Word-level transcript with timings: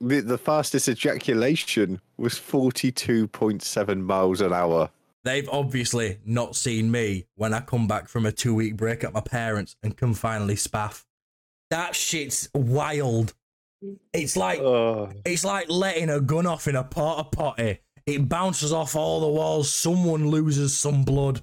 the, 0.00 0.20
the 0.20 0.38
fastest 0.38 0.88
ejaculation 0.88 2.00
was 2.16 2.34
42.7 2.34 4.00
miles 4.00 4.40
an 4.40 4.52
hour. 4.52 4.90
They've 5.24 5.48
obviously 5.48 6.18
not 6.24 6.54
seen 6.54 6.90
me 6.90 7.26
when 7.34 7.52
I 7.52 7.60
come 7.60 7.88
back 7.88 8.08
from 8.08 8.26
a 8.26 8.32
two 8.32 8.54
week 8.54 8.76
break 8.76 9.02
at 9.02 9.12
my 9.12 9.20
parents 9.20 9.76
and 9.82 9.96
can 9.96 10.14
finally 10.14 10.54
spaff. 10.54 11.04
That 11.70 11.96
shit's 11.96 12.48
wild. 12.54 13.34
It's 14.12 14.36
like 14.36 14.60
Oh, 14.60 15.10
it's 15.24 15.44
like 15.44 15.68
letting 15.68 16.10
a 16.10 16.20
gun 16.20 16.46
off 16.46 16.68
in 16.68 16.76
a 16.76 16.84
porta 16.84 17.24
potty. 17.24 17.80
It 18.06 18.28
bounces 18.28 18.72
off 18.72 18.94
all 18.94 19.20
the 19.20 19.26
walls. 19.26 19.72
Someone 19.72 20.28
loses 20.28 20.76
some 20.76 21.02
blood. 21.02 21.42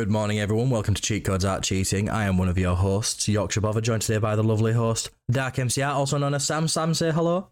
Good 0.00 0.10
morning, 0.10 0.40
everyone. 0.40 0.70
Welcome 0.70 0.94
to 0.94 1.02
Cheat 1.02 1.26
Codes 1.26 1.44
Art 1.44 1.62
Cheating. 1.62 2.08
I 2.08 2.24
am 2.24 2.38
one 2.38 2.48
of 2.48 2.56
your 2.56 2.74
hosts, 2.74 3.28
Yorkshire 3.28 3.60
Bother, 3.60 3.82
joined 3.82 4.00
today 4.00 4.16
by 4.16 4.34
the 4.34 4.42
lovely 4.42 4.72
host, 4.72 5.10
Dark 5.30 5.56
MCR, 5.56 5.92
also 5.92 6.16
known 6.16 6.32
as 6.32 6.46
Sam. 6.46 6.68
Sam, 6.68 6.94
say 6.94 7.12
hello. 7.12 7.50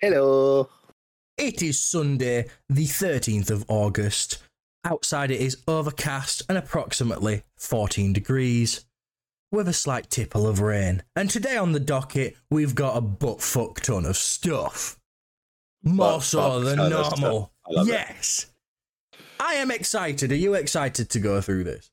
hello. 0.00 0.70
It 1.36 1.62
is 1.62 1.78
Sunday, 1.78 2.46
the 2.70 2.86
13th 2.86 3.50
of 3.50 3.66
August. 3.68 4.38
Outside 4.82 5.30
it 5.30 5.42
is 5.42 5.62
overcast 5.68 6.40
and 6.48 6.56
approximately 6.56 7.42
14 7.58 8.14
degrees, 8.14 8.86
with 9.52 9.68
a 9.68 9.74
slight 9.74 10.08
tipple 10.08 10.46
of 10.46 10.60
rain. 10.60 11.02
And 11.16 11.28
today 11.28 11.58
on 11.58 11.72
the 11.72 11.80
docket, 11.80 12.34
we've 12.50 12.74
got 12.74 12.96
a 12.96 13.02
butt 13.02 13.42
fuck 13.42 13.80
ton 13.80 14.06
of 14.06 14.16
stuff. 14.16 14.98
More 15.82 16.22
so 16.22 16.60
than 16.60 16.78
ton 16.78 16.92
of 16.94 17.06
stuff. 17.08 17.20
normal. 17.20 17.52
Yes. 17.84 18.47
I 19.40 19.54
am 19.54 19.70
excited. 19.70 20.32
Are 20.32 20.36
you 20.36 20.54
excited 20.54 21.10
to 21.10 21.20
go 21.20 21.40
through 21.40 21.64
this? 21.64 21.90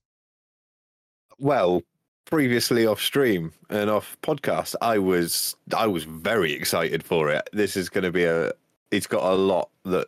Well, 1.37 1.83
previously 2.25 2.85
off 2.85 3.01
stream 3.01 3.53
and 3.69 3.89
off 3.89 4.17
podcast, 4.21 4.75
I 4.81 4.97
was 4.97 5.55
I 5.75 5.87
was 5.87 6.03
very 6.03 6.53
excited 6.53 7.03
for 7.03 7.29
it. 7.29 7.49
This 7.53 7.77
is 7.77 7.89
going 7.89 8.03
to 8.03 8.11
be 8.11 8.23
a. 8.25 8.51
It's 8.91 9.07
got 9.07 9.23
a 9.23 9.35
lot 9.35 9.69
that 9.83 10.07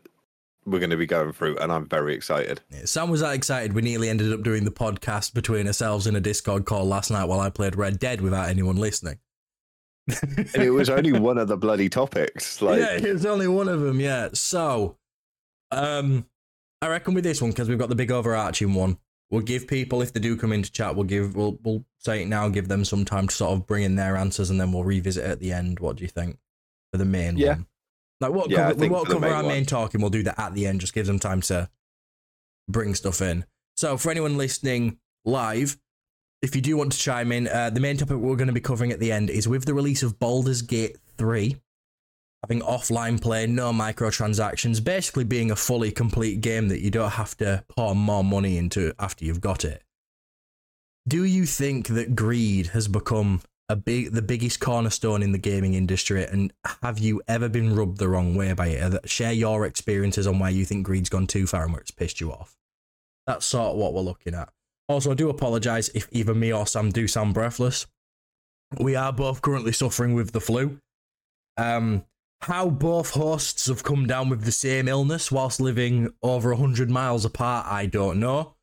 we're 0.66 0.80
going 0.80 0.92
to 0.92 0.98
be 0.98 1.06
going 1.06 1.32
through, 1.32 1.58
and 1.58 1.72
I'm 1.72 1.86
very 1.86 2.14
excited. 2.14 2.62
Yeah, 2.70 2.86
Sam 2.86 3.10
was 3.10 3.22
that 3.22 3.34
excited. 3.34 3.74
We 3.74 3.82
nearly 3.82 4.10
ended 4.10 4.32
up 4.34 4.44
doing 4.44 4.66
the 4.66 4.72
podcast 4.72 5.34
between 5.34 5.68
ourselves 5.68 6.08
in 6.08 6.16
a 6.16 6.20
Discord 6.20 6.66
call 6.66 6.86
last 6.86 7.10
night 7.10 7.26
while 7.26 7.40
I 7.40 7.50
played 7.50 7.76
Red 7.76 8.00
Dead 8.00 8.22
without 8.22 8.50
anyone 8.50 8.76
listening. 8.76 9.20
And 10.24 10.64
it 10.64 10.70
was 10.70 10.90
only 10.90 11.12
one 11.12 11.38
of 11.38 11.50
the 11.50 11.58
bloody 11.58 11.90
topics. 11.90 12.62
Like, 12.62 12.80
yeah, 12.80 13.12
was 13.12 13.26
only 13.26 13.50
one 13.50 13.68
of 13.68 13.82
them. 13.82 14.00
Yeah. 14.00 14.30
So, 14.32 14.96
um, 15.72 16.26
I 16.82 16.88
reckon 16.90 17.14
with 17.14 17.24
this 17.24 17.42
one 17.42 17.52
because 17.52 17.70
we've 17.70 17.78
got 17.80 17.90
the 17.90 17.96
big 17.96 18.12
overarching 18.12 18.74
one, 18.74 18.98
we'll 19.32 19.42
give 19.42 19.68
people 19.68 20.02
if 20.02 20.14
they 20.14 20.20
do 20.20 20.38
come 20.38 20.54
into 20.54 20.72
chat, 20.72 20.96
we'll 20.96 21.06
give 21.06 21.36
we'll 21.36 21.58
we'll 21.64 21.84
say 21.98 22.22
it 22.22 22.28
now, 22.28 22.50
give 22.50 22.68
them 22.68 22.86
some 22.86 23.04
time 23.06 23.28
to 23.28 23.36
sort 23.36 23.54
of 23.58 23.66
bring 23.68 23.84
in 23.84 23.96
their 23.96 24.16
answers, 24.16 24.50
and 24.50 24.60
then 24.62 24.72
we'll 24.72 24.84
revisit 24.84 25.24
it 25.26 25.30
at 25.32 25.40
the 25.40 25.52
end. 25.52 25.80
What 25.80 25.96
do 25.98 26.04
you 26.04 26.08
think 26.10 26.38
for 26.92 26.98
the 26.98 27.06
main 27.06 27.38
Yeah. 27.38 27.50
one? 27.56 27.68
Like 28.20 28.32
what 28.32 28.50
Yeah, 28.50 28.70
cover, 28.70 28.76
we 28.76 28.90
won't 28.90 29.08
cover 29.08 29.20
main 29.20 29.32
our 29.32 29.44
one. 29.44 29.54
main 29.54 29.66
talking. 29.66 30.02
We'll 30.02 30.10
do 30.10 30.24
that 30.24 30.40
at 30.40 30.54
the 30.54 30.66
end. 30.68 30.82
Just 30.82 30.94
gives 30.94 31.08
them 31.08 31.20
time 31.20 31.42
to 31.42 31.70
bring 32.68 32.96
stuff 32.96 33.22
in. 33.22 33.46
So 33.76 33.98
for 33.98 34.10
anyone 34.12 34.38
listening 34.38 34.98
live, 35.26 35.78
if 36.42 36.56
you 36.56 36.62
do 36.62 36.78
want 36.78 36.92
to 36.94 36.98
chime 36.98 37.32
in, 37.32 37.48
uh, 37.48 37.70
the 37.72 37.80
main 37.80 37.98
topic 37.98 38.18
we're 38.18 38.36
going 38.36 38.48
to 38.48 38.54
be 38.54 38.60
covering 38.62 38.92
at 38.92 39.00
the 39.00 39.12
end 39.12 39.30
is 39.30 39.48
with 39.48 39.66
the 39.66 39.74
release 39.74 40.04
of 40.04 40.20
Baldur's 40.20 40.62
Gate 40.62 40.98
3, 41.18 41.58
having 42.48 42.62
offline 42.62 43.20
play, 43.22 43.46
no 43.46 43.72
microtransactions, 43.72 44.82
basically 44.84 45.26
being 45.26 45.52
a 45.52 45.56
fully 45.56 45.92
complete 45.92 46.40
game 46.40 46.70
that 46.70 46.80
you 46.80 46.90
don't 46.90 47.12
have 47.12 47.36
to 47.38 47.64
pour 47.68 47.94
more 47.94 48.24
money 48.24 48.58
into 48.58 48.94
after 49.00 49.26
you've 49.26 49.42
got 49.42 49.66
it. 49.66 49.84
Do 51.08 51.26
you 51.26 51.46
think 51.46 51.88
that 51.90 52.16
greed 52.16 52.68
has 52.68 52.88
become 52.88 53.42
a 53.70 53.76
big 53.76 54.14
the 54.14 54.22
biggest 54.22 54.62
cornerstone 54.62 55.22
in 55.22 55.34
the 55.34 55.38
gaming 55.38 55.74
industry 55.74 56.24
and 56.24 56.54
have 56.82 57.00
you 57.00 57.22
ever 57.28 57.50
been 57.50 57.76
rubbed 57.76 57.98
the 57.98 58.08
wrong 58.08 58.34
way 58.34 58.54
by 58.54 58.68
it? 58.68 59.10
Share 59.10 59.34
your 59.34 59.66
experiences 59.66 60.26
on 60.26 60.40
where 60.40 60.50
you 60.50 60.64
think 60.64 60.86
greed's 60.86 61.10
gone 61.10 61.28
too 61.28 61.46
far 61.46 61.64
and 61.64 61.74
where 61.74 61.82
it's 61.82 61.92
pissed 61.92 62.22
you 62.22 62.32
off. 62.32 62.56
That's 63.26 63.46
sort 63.46 63.74
of 63.74 63.78
what 63.78 63.94
we're 63.94 64.02
looking 64.02 64.34
at. 64.34 64.50
Also, 64.88 65.12
I 65.12 65.16
do 65.16 65.30
apologise 65.30 65.90
if 65.90 66.08
either 66.14 66.34
me 66.34 66.54
or 66.54 66.66
Sam 66.66 66.92
do 66.92 67.10
sound 67.10 67.34
breathless. 67.34 67.88
We 68.80 68.96
are 68.96 69.12
both 69.12 69.42
currently 69.42 69.74
suffering 69.74 70.14
with 70.14 70.32
the 70.32 70.40
flu. 70.40 70.80
Um, 71.58 72.06
how 72.42 72.70
both 72.70 73.12
hosts 73.12 73.68
have 73.68 73.84
come 73.84 74.06
down 74.08 74.30
with 74.30 74.44
the 74.44 74.52
same 74.52 74.88
illness 74.88 75.32
whilst 75.32 75.60
living 75.60 76.14
over 76.22 76.50
100 76.52 76.90
miles 76.90 77.26
apart, 77.26 77.66
I 77.68 77.86
don't 77.88 78.20
know. 78.20 78.56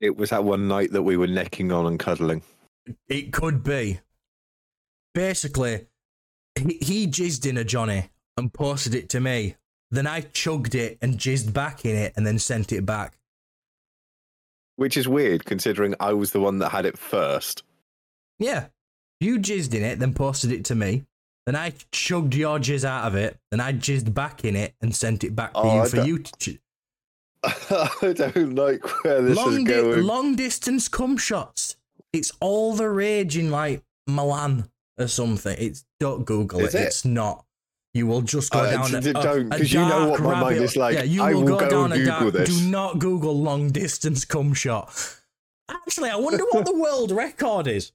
it 0.00 0.16
was 0.16 0.30
that 0.30 0.44
one 0.44 0.68
night 0.68 0.92
that 0.92 1.02
we 1.02 1.16
were 1.16 1.26
necking 1.26 1.70
on 1.72 1.86
and 1.86 1.98
cuddling. 1.98 2.42
It 3.08 3.32
could 3.32 3.62
be. 3.62 4.00
Basically, 5.14 5.86
he, 6.56 6.78
he 6.80 7.06
jizzed 7.06 7.46
in 7.46 7.56
a 7.56 7.64
Johnny 7.64 8.10
and 8.36 8.52
posted 8.52 8.94
it 8.94 9.08
to 9.10 9.20
me. 9.20 9.56
Then 9.90 10.06
I 10.06 10.22
chugged 10.22 10.74
it 10.74 10.98
and 11.00 11.18
jizzed 11.18 11.52
back 11.52 11.84
in 11.84 11.94
it 11.96 12.12
and 12.16 12.26
then 12.26 12.38
sent 12.38 12.72
it 12.72 12.84
back. 12.84 13.16
Which 14.76 14.96
is 14.96 15.06
weird 15.06 15.44
considering 15.44 15.94
I 16.00 16.12
was 16.14 16.32
the 16.32 16.40
one 16.40 16.58
that 16.58 16.70
had 16.70 16.84
it 16.84 16.98
first. 16.98 17.62
Yeah. 18.38 18.66
You 19.20 19.38
jizzed 19.38 19.72
in 19.72 19.84
it, 19.84 20.00
then 20.00 20.12
posted 20.14 20.50
it 20.50 20.64
to 20.66 20.74
me. 20.74 21.04
Then 21.46 21.56
I 21.56 21.74
chugged 21.92 22.34
your 22.34 22.58
jizz 22.58 22.84
out 22.84 23.06
of 23.06 23.14
it. 23.16 23.38
Then 23.50 23.60
I 23.60 23.72
jizzed 23.72 24.14
back 24.14 24.44
in 24.44 24.56
it 24.56 24.74
and 24.80 24.94
sent 24.94 25.24
it 25.24 25.36
back 25.36 25.52
to 25.54 25.58
Oh, 25.60 25.74
you 25.74 25.80
I 25.82 25.88
for 25.88 25.96
don't- 25.96 26.06
you 26.06 26.18
to. 26.18 26.32
Ch- 26.38 26.58
I 27.44 28.14
don't 28.16 28.54
like 28.54 29.04
where 29.04 29.20
this 29.20 29.36
long, 29.36 29.52
is 29.52 29.58
di- 29.58 29.64
going. 29.64 30.02
long 30.02 30.36
distance 30.36 30.88
cum 30.88 31.18
shots. 31.18 31.76
It's 32.14 32.32
all 32.40 32.72
the 32.74 32.88
rage 32.88 33.36
in 33.36 33.50
like 33.50 33.82
Milan 34.06 34.70
or 34.98 35.08
something. 35.08 35.54
It's 35.58 35.84
don't 36.00 36.24
Google 36.24 36.60
it. 36.60 36.74
it? 36.74 36.80
It's 36.80 37.04
not. 37.04 37.44
You 37.92 38.06
will 38.06 38.22
just 38.22 38.50
go 38.50 38.60
Uh, 38.60 38.70
down 38.70 38.90
d- 39.02 39.10
a, 39.10 39.12
don't, 39.12 39.52
a 39.52 39.58
'cause 39.58 39.72
you 39.72 39.80
know 39.80 40.08
what 40.10 40.20
my 40.22 40.40
mind 40.40 40.56
is 40.56 40.74
like. 40.76 40.94
Yeah, 40.94 41.02
you 41.02 41.22
I 41.22 41.34
will, 41.34 41.42
will 41.42 41.48
go, 41.58 41.58
go 41.60 41.68
down 41.70 41.92
and 41.92 42.02
a 42.02 42.06
dark. 42.06 42.32
This. 42.32 42.48
Do 42.48 42.70
not 42.70 42.98
Google 42.98 43.38
long 43.38 43.70
distance 43.70 44.24
cum 44.24 44.54
shot. 44.54 44.90
Actually, 45.68 46.10
I 46.10 46.16
wonder 46.16 46.44
what 46.50 46.64
the 46.64 46.74
world 46.74 47.10
record 47.10 47.66
is. 47.66 47.92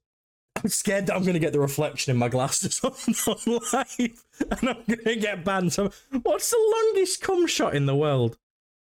I'm 0.64 0.70
scared 0.70 1.08
that 1.08 1.16
I'm 1.16 1.22
going 1.22 1.34
to 1.34 1.40
get 1.40 1.54
the 1.54 1.60
reflection 1.60 2.12
in 2.12 2.18
my 2.18 2.30
glasses 2.30 2.82
on 2.84 2.94
on 3.28 3.60
live, 3.74 4.26
and 4.52 4.70
I'm 4.70 4.84
going 4.88 5.04
to 5.06 5.16
get 5.16 5.46
banned. 5.46 5.74
So, 5.74 5.92
what's 6.24 6.50
the 6.52 6.84
longest 6.86 7.22
cum 7.22 7.48
shot 7.48 7.76
in 7.76 7.86
the 7.86 7.96
world? 7.96 8.38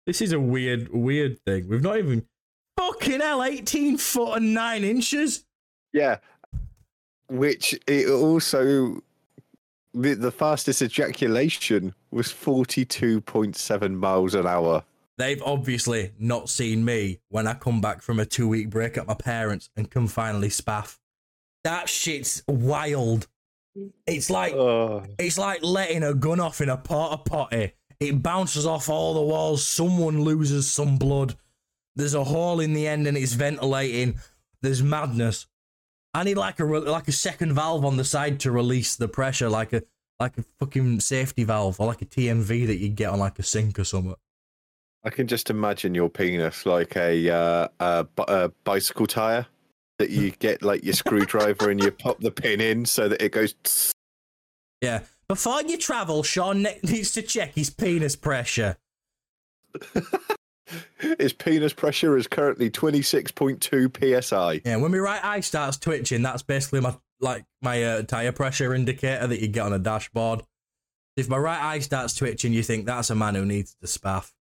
This 0.07 0.21
is 0.21 0.33
a 0.33 0.41
weird, 0.41 0.89
weird 0.93 1.39
thing. 1.45 1.69
We've 1.69 1.83
not 1.83 1.99
even 1.99 2.27
fucking 2.77 3.21
hell, 3.21 3.45
18 3.45 3.99
foot 3.99 4.39
and 4.39 4.55
nine 4.55 4.85
inches. 4.85 5.45
Yeah. 5.93 6.19
Which 7.29 7.79
it 7.87 8.09
also 8.09 9.03
the, 9.95 10.15
the 10.15 10.31
fastest 10.31 10.83
ejaculation 10.83 11.95
was 12.11 12.29
42.7 12.29 13.95
miles 13.95 14.35
an 14.35 14.47
hour. 14.47 14.85
They've 15.17 15.43
obviously 15.43 16.13
not 16.19 16.49
seen 16.49 16.85
me 16.85 17.19
when 17.29 17.47
I 17.47 17.55
come 17.55 17.81
back 17.81 18.03
from 18.03 18.21
a 18.21 18.25
two 18.25 18.49
week 18.49 18.71
break 18.71 18.97
at 18.97 19.07
my 19.07 19.15
parents 19.15 19.69
and 19.77 19.91
can 19.91 20.07
finally 20.07 20.49
spaff. 20.49 20.98
That 21.69 21.87
shit's 21.87 22.43
wild. 22.49 23.29
It's 24.07 24.31
like 24.31 24.55
Oh, 24.55 25.05
it's 25.19 25.37
like 25.37 25.63
letting 25.63 26.03
a 26.03 26.15
gun 26.15 26.41
off 26.41 26.63
in 26.63 26.71
a 26.71 26.79
porta 26.79 27.19
potty. 27.19 27.73
It 28.01 28.23
bounces 28.23 28.65
off 28.65 28.89
all 28.89 29.13
the 29.13 29.21
walls. 29.21 29.67
Someone 29.67 30.23
loses 30.23 30.73
some 30.73 30.97
blood. 30.97 31.37
There's 31.95 32.15
a 32.15 32.25
hole 32.25 32.61
in 32.61 32.73
the 32.73 32.89
end 32.89 33.07
and 33.07 33.19
it's 33.19 33.35
ventilating. 33.35 34.19
There's 34.63 34.83
madness. 34.83 35.47
I 36.15 36.25
need 36.25 36.39
like 36.39 36.59
a 36.59 36.65
re- 36.65 36.79
like 36.79 37.07
a 37.07 37.13
second 37.13 37.53
valve 37.53 37.85
on 37.85 37.99
the 37.99 38.05
side 38.05 38.41
to 38.41 38.51
release 38.51 38.97
the 38.97 39.07
pressure, 39.07 39.51
like 39.51 39.75
a 39.75 39.83
like 40.19 40.39
a 40.39 40.45
fucking 40.59 41.01
safety 41.01 41.45
valve 41.45 41.79
or 41.79 41.87
like 41.87 42.01
a 42.01 42.07
TMV 42.07 42.67
that 42.67 42.79
you 42.79 42.89
get 42.89 43.11
on 43.11 43.19
like 43.19 43.39
a 43.39 43.43
sink 43.43 43.79
or 43.79 43.85
something. 43.85 44.15
I 45.05 45.11
can 45.11 45.27
just 45.27 45.51
imagine 45.51 45.95
your 45.95 46.09
penis 46.09 46.65
like 46.65 46.97
a, 46.97 47.31
uh, 47.31 47.69
a, 47.79 48.07
a 48.27 48.49
bicycle 48.65 49.07
tire 49.07 49.47
that 49.99 50.11
you 50.11 50.31
get 50.33 50.63
like 50.63 50.85
your 50.85 50.95
screwdriver 50.95 51.71
and 51.71 51.83
you 51.83 51.91
pop 51.91 52.21
the 52.21 52.31
pin 52.31 52.61
in 52.61 52.85
so 52.87 53.09
that 53.09 53.23
it 53.23 53.33
goes. 53.33 53.55
tss. 53.65 53.93
Yeah. 54.81 55.01
Before 55.29 55.63
you 55.63 55.77
travel, 55.77 56.23
Sean 56.23 56.63
ne- 56.63 56.79
needs 56.83 57.13
to 57.13 57.23
check 57.23 57.55
his 57.55 57.71
penis 57.71 58.17
pressure. 58.17 58.77
His 61.19 61.33
penis 61.33 61.73
pressure 61.73 62.17
is 62.17 62.27
currently 62.27 62.71
26.2 62.71 64.23
psi. 64.23 64.61
Yeah, 64.65 64.77
when 64.77 64.91
my 64.91 64.99
right 64.99 65.25
eye 65.25 65.41
starts 65.41 65.79
twitching, 65.79 66.23
that's 66.23 66.43
basically 66.43 66.81
my 66.81 66.95
like 67.21 67.45
my 67.63 67.83
uh, 67.83 68.03
tire 68.03 68.33
pressure 68.33 68.75
indicator 68.75 69.27
that 69.27 69.41
you 69.41 69.49
get 69.49 69.67
on 69.67 69.73
a 69.73 69.79
dashboard. 69.79 70.43
If 71.17 71.29
my 71.29 71.39
right 71.39 71.61
eye 71.61 71.79
starts 71.81 72.15
twitching, 72.15 72.53
you 72.53 72.63
think 72.63 72.87
that's 72.87 73.11
a 73.11 73.15
man 73.15 73.35
who 73.35 73.45
needs 73.45 73.75
to 73.81 73.87
spaff, 73.87 74.33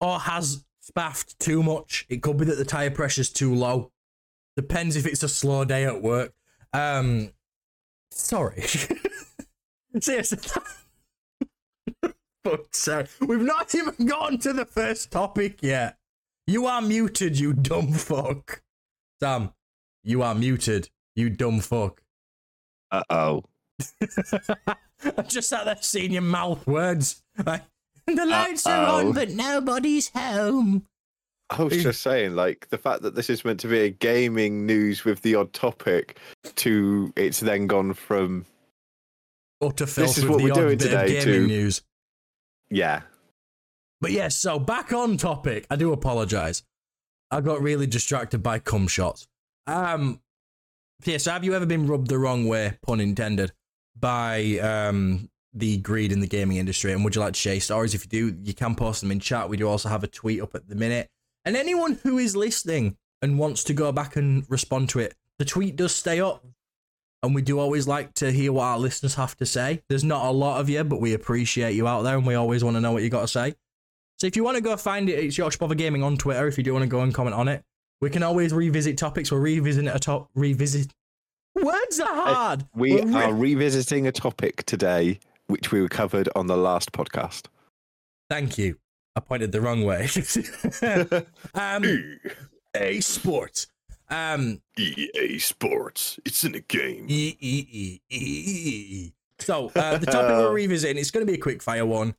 or 0.00 0.18
has 0.20 0.64
spaffed 0.80 1.38
too 1.38 1.62
much. 1.62 2.06
It 2.08 2.22
could 2.22 2.38
be 2.38 2.46
that 2.46 2.56
the 2.56 2.64
tire 2.64 2.90
pressure's 2.90 3.30
too 3.30 3.54
low. 3.54 3.92
Depends 4.56 4.96
if 4.96 5.06
it's 5.06 5.22
a 5.22 5.28
slow 5.28 5.64
day 5.64 5.84
at 5.84 6.02
work. 6.02 6.32
Um, 6.72 7.30
sorry. 8.10 8.62
Seriously, 10.00 10.38
sake. 12.72 13.06
We've 13.20 13.40
not 13.40 13.74
even 13.74 14.06
gotten 14.06 14.38
to 14.38 14.52
the 14.52 14.64
first 14.64 15.10
topic 15.10 15.58
yet. 15.62 15.98
You 16.46 16.66
are 16.66 16.80
muted, 16.80 17.38
you 17.38 17.52
dumb 17.52 17.92
fuck. 17.92 18.62
Sam, 19.20 19.52
you 20.02 20.22
are 20.22 20.34
muted, 20.34 20.90
you 21.14 21.30
dumb 21.30 21.60
fuck. 21.60 22.02
Uh 22.90 23.02
oh. 23.10 23.44
I 25.16 25.22
just 25.26 25.48
sat 25.48 25.64
there 25.64 25.76
seeing 25.80 26.12
your 26.12 26.22
mouth 26.22 26.66
words. 26.66 27.22
Like, 27.44 27.62
the 28.06 28.26
lights 28.26 28.66
are 28.66 28.84
Uh-oh. 28.86 28.98
on, 29.08 29.12
but 29.12 29.30
nobody's 29.30 30.08
home. 30.08 30.86
I 31.50 31.62
was 31.64 31.82
just 31.82 32.02
saying, 32.02 32.36
like 32.36 32.68
the 32.70 32.78
fact 32.78 33.02
that 33.02 33.14
this 33.16 33.28
is 33.28 33.44
meant 33.44 33.58
to 33.60 33.68
be 33.68 33.80
a 33.80 33.90
gaming 33.90 34.66
news 34.66 35.04
with 35.04 35.20
the 35.22 35.34
odd 35.34 35.52
topic, 35.52 36.18
to 36.56 37.12
it's 37.16 37.40
then 37.40 37.66
gone 37.66 37.92
from 37.92 38.46
Or 39.60 39.70
Utter 39.70 39.86
filth 39.86 40.16
is 40.16 40.22
with 40.24 40.30
what 40.30 40.38
the 40.38 40.44
we're 40.44 40.52
odd 40.52 40.54
doing 40.56 40.78
bit 40.78 40.92
of 40.92 41.00
today 41.00 41.20
gaming 41.24 41.40
to- 41.42 41.46
news. 41.48 41.82
yeah. 42.70 43.02
But 44.00 44.12
yes, 44.12 44.36
so 44.36 44.58
back 44.58 44.92
on 44.94 45.16
topic. 45.18 45.66
I 45.70 45.76
do 45.76 45.92
apologize. 45.92 46.62
I 47.30 47.40
got 47.42 47.60
really 47.60 47.86
distracted 47.86 48.42
by 48.42 48.58
cum 48.58 48.88
shots. 48.88 49.26
Um, 49.66 50.20
yeah, 51.04 51.18
so 51.18 51.32
have 51.32 51.44
you 51.44 51.54
ever 51.54 51.66
been 51.66 51.86
rubbed 51.86 52.08
the 52.08 52.18
wrong 52.18 52.46
way, 52.48 52.78
pun 52.82 53.00
intended, 53.00 53.52
by 53.98 54.58
um 54.58 55.28
the 55.52 55.76
greed 55.78 56.12
in 56.12 56.20
the 56.20 56.26
gaming 56.26 56.56
industry? 56.56 56.92
And 56.92 57.04
would 57.04 57.14
you 57.14 57.20
like 57.20 57.34
to 57.34 57.38
share 57.38 57.60
stories? 57.60 57.92
If 57.94 58.04
you 58.04 58.30
do, 58.30 58.38
you 58.42 58.54
can 58.54 58.74
post 58.74 59.00
them 59.02 59.10
in 59.10 59.20
chat. 59.20 59.48
We 59.50 59.56
do 59.58 59.68
also 59.68 59.88
have 59.90 60.02
a 60.04 60.08
tweet 60.08 60.40
up 60.40 60.54
at 60.54 60.66
the 60.68 60.76
minute. 60.76 61.08
And 61.44 61.56
anyone 61.56 61.98
who 62.02 62.18
is 62.18 62.36
listening 62.36 62.96
and 63.22 63.38
wants 63.38 63.64
to 63.64 63.74
go 63.74 63.92
back 63.92 64.16
and 64.16 64.44
respond 64.48 64.88
to 64.90 64.98
it, 64.98 65.14
the 65.38 65.44
tweet 65.44 65.76
does 65.76 65.94
stay 65.94 66.20
up. 66.20 66.44
And 67.22 67.34
we 67.34 67.42
do 67.42 67.58
always 67.58 67.86
like 67.86 68.14
to 68.14 68.32
hear 68.32 68.50
what 68.52 68.64
our 68.64 68.78
listeners 68.78 69.14
have 69.16 69.36
to 69.38 69.46
say. 69.46 69.82
There's 69.88 70.04
not 70.04 70.24
a 70.24 70.30
lot 70.30 70.60
of 70.60 70.70
you, 70.70 70.82
but 70.84 71.00
we 71.00 71.12
appreciate 71.12 71.74
you 71.74 71.86
out 71.86 72.02
there 72.02 72.16
and 72.16 72.26
we 72.26 72.34
always 72.34 72.64
want 72.64 72.76
to 72.76 72.80
know 72.80 72.92
what 72.92 73.02
you 73.02 73.10
got 73.10 73.22
to 73.22 73.28
say. 73.28 73.54
So 74.18 74.26
if 74.26 74.36
you 74.36 74.44
want 74.44 74.56
to 74.56 74.62
go 74.62 74.76
find 74.76 75.08
it, 75.08 75.18
it's 75.18 75.36
Yorkshire 75.36 75.58
Bother 75.58 75.74
Gaming 75.74 76.02
on 76.02 76.16
Twitter. 76.16 76.46
If 76.46 76.56
you 76.56 76.64
do 76.64 76.72
want 76.72 76.82
to 76.82 76.88
go 76.88 77.00
and 77.00 77.12
comment 77.14 77.34
on 77.36 77.48
it, 77.48 77.62
we 78.00 78.08
can 78.08 78.22
always 78.22 78.54
revisit 78.54 78.96
topics. 78.96 79.30
We're 79.30 79.40
revisiting 79.40 79.88
a 79.88 79.98
top 79.98 80.30
revisit. 80.34 80.92
Words 81.54 82.00
are 82.00 82.14
hard. 82.14 82.64
We 82.74 83.02
re- 83.02 83.14
are 83.14 83.34
revisiting 83.34 84.06
a 84.06 84.12
topic 84.12 84.64
today 84.64 85.20
which 85.46 85.72
we 85.72 85.86
covered 85.88 86.28
on 86.34 86.46
the 86.46 86.56
last 86.56 86.92
podcast. 86.92 87.46
Thank 88.30 88.56
you. 88.56 88.76
I 89.16 89.20
pointed 89.20 89.52
the 89.52 89.60
wrong 89.60 89.82
way. 89.84 90.08
um, 91.54 92.20
a 92.74 93.00
sport. 93.00 93.66
Um, 94.08 94.60
EA 94.76 95.38
Sports. 95.38 96.18
It's 96.24 96.44
in 96.44 96.54
a 96.54 96.60
game. 96.60 97.06
E 97.08 97.36
E 97.40 97.66
E 97.68 98.00
E. 98.10 99.12
So 99.38 99.70
uh, 99.74 99.98
the 99.98 100.06
topic 100.06 100.36
we're 100.36 100.52
revisiting. 100.54 100.98
It's 100.98 101.10
going 101.10 101.24
to 101.24 101.30
be 101.30 101.38
a 101.38 101.40
quick 101.40 101.62
fire 101.62 101.86
one. 101.86 102.14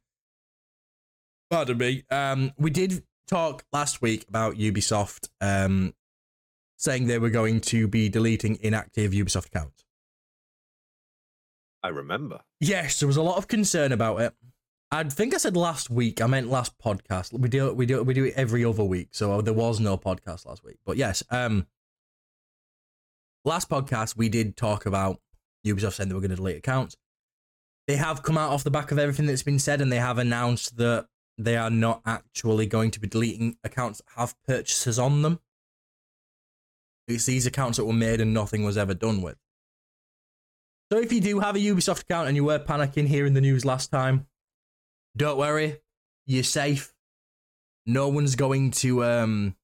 Pardon 1.49 1.77
me. 1.77 2.03
Um, 2.09 2.53
we 2.57 2.69
did 2.69 3.03
talk 3.27 3.65
last 3.73 4.01
week 4.01 4.25
about 4.29 4.55
Ubisoft 4.55 5.29
um, 5.41 5.93
saying 6.77 7.07
they 7.07 7.19
were 7.19 7.29
going 7.29 7.59
to 7.61 7.87
be 7.87 8.09
deleting 8.09 8.57
inactive 8.61 9.11
Ubisoft 9.11 9.47
accounts. 9.47 9.85
I 11.83 11.89
remember. 11.89 12.41
Yes, 12.59 12.99
there 12.99 13.07
was 13.07 13.17
a 13.17 13.21
lot 13.21 13.37
of 13.37 13.47
concern 13.47 13.91
about 13.91 14.21
it. 14.21 14.33
I 14.93 15.03
think 15.05 15.33
I 15.33 15.37
said 15.37 15.55
last 15.55 15.89
week. 15.89 16.21
I 16.21 16.27
meant 16.27 16.49
last 16.49 16.77
podcast. 16.77 17.31
We 17.31 17.47
do 17.47 17.73
we 17.73 17.85
do 17.85 18.03
we 18.03 18.13
do 18.13 18.25
it 18.25 18.33
every 18.35 18.65
other 18.65 18.83
week, 18.83 19.09
so 19.11 19.41
there 19.41 19.53
was 19.53 19.79
no 19.79 19.97
podcast 19.97 20.45
last 20.45 20.65
week. 20.65 20.79
But 20.85 20.97
yes, 20.97 21.23
um, 21.29 21.65
last 23.45 23.69
podcast 23.69 24.17
we 24.17 24.27
did 24.27 24.57
talk 24.57 24.85
about 24.85 25.21
Ubisoft 25.65 25.93
saying 25.93 26.09
they 26.09 26.15
were 26.15 26.21
going 26.21 26.31
to 26.31 26.35
delete 26.35 26.57
accounts. 26.57 26.97
They 27.87 27.95
have 27.95 28.21
come 28.21 28.37
out 28.37 28.51
off 28.51 28.65
the 28.65 28.71
back 28.71 28.91
of 28.91 28.99
everything 28.99 29.27
that's 29.27 29.43
been 29.43 29.59
said, 29.59 29.79
and 29.79 29.91
they 29.91 29.97
have 29.97 30.17
announced 30.17 30.75
that 30.77 31.07
they 31.37 31.55
are 31.55 31.69
not 31.69 32.01
actually 32.05 32.65
going 32.65 32.91
to 32.91 32.99
be 32.99 33.07
deleting 33.07 33.57
accounts 33.63 33.99
that 33.99 34.19
have 34.19 34.35
purchases 34.45 34.99
on 34.99 35.21
them. 35.21 35.39
It's 37.07 37.25
these 37.25 37.45
accounts 37.45 37.77
that 37.77 37.85
were 37.85 37.93
made 37.93 38.21
and 38.21 38.33
nothing 38.33 38.63
was 38.63 38.77
ever 38.77 38.93
done 38.93 39.21
with. 39.21 39.37
So 40.91 40.99
if 40.99 41.11
you 41.13 41.21
do 41.21 41.39
have 41.39 41.55
a 41.55 41.59
Ubisoft 41.59 42.01
account 42.01 42.27
and 42.27 42.35
you 42.35 42.43
were 42.43 42.59
panicking 42.59 43.07
hearing 43.07 43.33
the 43.33 43.41
news 43.41 43.65
last 43.65 43.89
time, 43.91 44.27
don't 45.15 45.37
worry, 45.37 45.77
you're 46.25 46.43
safe. 46.43 46.93
No 47.85 48.07
one's 48.09 48.35
going 48.35 48.71
to 48.71 49.03
um 49.03 49.55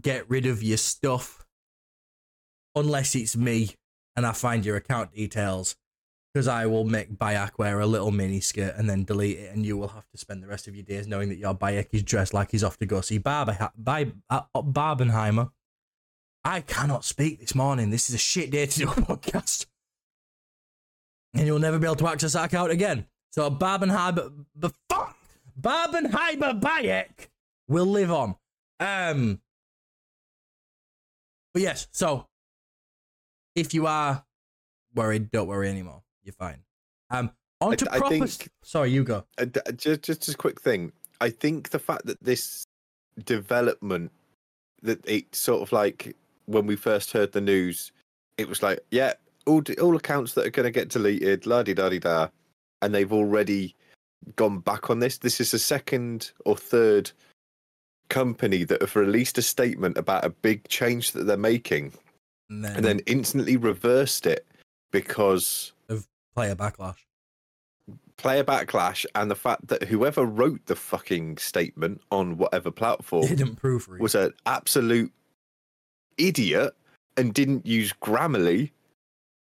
get 0.00 0.28
rid 0.28 0.46
of 0.46 0.62
your 0.62 0.76
stuff 0.76 1.46
unless 2.74 3.14
it's 3.14 3.36
me 3.36 3.74
and 4.16 4.26
I 4.26 4.32
find 4.32 4.64
your 4.64 4.76
account 4.76 5.12
details 5.12 5.76
because 6.32 6.46
I 6.46 6.66
will 6.66 6.84
make 6.84 7.10
Bayek 7.18 7.52
wear 7.58 7.80
a 7.80 7.86
little 7.86 8.10
mini 8.10 8.40
skirt 8.40 8.74
and 8.76 8.88
then 8.88 9.04
delete 9.04 9.38
it, 9.38 9.54
and 9.54 9.64
you 9.64 9.76
will 9.76 9.88
have 9.88 10.08
to 10.10 10.18
spend 10.18 10.42
the 10.42 10.46
rest 10.46 10.68
of 10.68 10.76
your 10.76 10.84
days 10.84 11.08
knowing 11.08 11.30
that 11.30 11.38
your 11.38 11.54
Bayek 11.54 11.88
is 11.92 12.02
dressed 12.02 12.34
like 12.34 12.50
he's 12.50 12.62
off 12.62 12.76
to 12.78 12.86
go 12.86 13.00
see 13.00 13.18
Barber- 13.18 13.70
Bar- 13.76 14.12
uh, 14.28 14.42
Barbenheimer. 14.54 15.50
I 16.44 16.60
cannot 16.60 17.04
speak 17.04 17.40
this 17.40 17.54
morning. 17.54 17.90
This 17.90 18.08
is 18.08 18.14
a 18.14 18.18
shit 18.18 18.50
day 18.50 18.66
to 18.66 18.78
do 18.78 18.88
a 18.88 18.92
podcast 18.94 19.66
and 21.34 21.46
you'll 21.46 21.58
never 21.58 21.78
be 21.78 21.86
able 21.86 21.96
to 21.96 22.08
access 22.08 22.32
that 22.32 22.46
account 22.46 22.70
again. 22.70 23.06
So 23.32 23.50
Barbenheimer, 23.50 24.32
the 24.56 24.70
fuck, 24.88 25.16
Barbenheimer 25.60 26.60
Bayek 26.60 27.28
will 27.68 27.86
live 27.86 28.10
on. 28.10 28.34
Um, 28.80 29.40
but 31.52 31.62
yes, 31.62 31.88
so 31.92 32.26
if 33.54 33.74
you 33.74 33.86
are 33.86 34.24
worried, 34.94 35.30
don't 35.30 35.46
worry 35.48 35.68
anymore. 35.68 36.02
You're 36.22 36.32
fine. 36.34 36.62
Um, 37.10 37.30
on 37.60 37.76
to 37.76 37.92
I 37.92 37.98
proper. 37.98 38.26
think- 38.26 38.48
Sorry, 38.62 38.90
you 38.90 39.04
go. 39.04 39.24
Uh, 39.38 39.46
just, 39.76 40.02
just 40.02 40.28
a 40.28 40.36
quick 40.36 40.60
thing. 40.60 40.92
I 41.20 41.30
think 41.30 41.70
the 41.70 41.78
fact 41.78 42.06
that 42.06 42.22
this 42.22 42.64
development, 43.24 44.12
that 44.82 45.04
it 45.08 45.34
sort 45.34 45.62
of 45.62 45.72
like 45.72 46.16
when 46.46 46.66
we 46.66 46.76
first 46.76 47.12
heard 47.12 47.32
the 47.32 47.40
news, 47.40 47.92
it 48.36 48.48
was 48.48 48.62
like, 48.62 48.78
yeah, 48.90 49.14
all 49.46 49.62
all 49.82 49.96
accounts 49.96 50.34
that 50.34 50.46
are 50.46 50.50
going 50.50 50.64
to 50.64 50.70
get 50.70 50.88
deleted, 50.90 51.46
la 51.46 51.62
di 51.64 51.74
da 51.74 51.88
di 51.88 51.98
da, 51.98 52.28
and 52.82 52.94
they've 52.94 53.12
already 53.12 53.74
gone 54.36 54.58
back 54.60 54.90
on 54.90 54.98
this. 55.00 55.18
This 55.18 55.40
is 55.40 55.50
the 55.50 55.58
second 55.58 56.32
or 56.44 56.56
third 56.56 57.10
company 58.08 58.64
that 58.64 58.80
have 58.80 58.96
released 58.96 59.38
a 59.38 59.42
statement 59.42 59.96
about 59.98 60.24
a 60.24 60.30
big 60.30 60.66
change 60.68 61.12
that 61.12 61.24
they're 61.24 61.36
making, 61.36 61.92
And 62.48 62.64
then, 62.64 62.76
and 62.76 62.84
then 62.84 63.00
instantly 63.06 63.56
reversed 63.56 64.26
it 64.26 64.46
because 64.90 65.72
of 65.88 66.06
player 66.34 66.54
backlash. 66.54 66.96
player 68.16 68.42
backlash 68.44 69.04
and 69.14 69.30
the 69.30 69.34
fact 69.36 69.68
that 69.68 69.82
whoever 69.84 70.24
wrote 70.24 70.64
the 70.66 70.76
fucking 70.76 71.36
statement 71.38 72.00
on 72.10 72.38
whatever 72.38 72.70
platform 72.70 73.26
Didn't 73.26 73.60
proofread. 73.60 73.98
was 74.00 74.14
an 74.14 74.32
absolute 74.46 75.12
idiot 76.16 76.74
and 77.16 77.34
didn't 77.34 77.66
use 77.66 77.92
Grammarly 78.02 78.70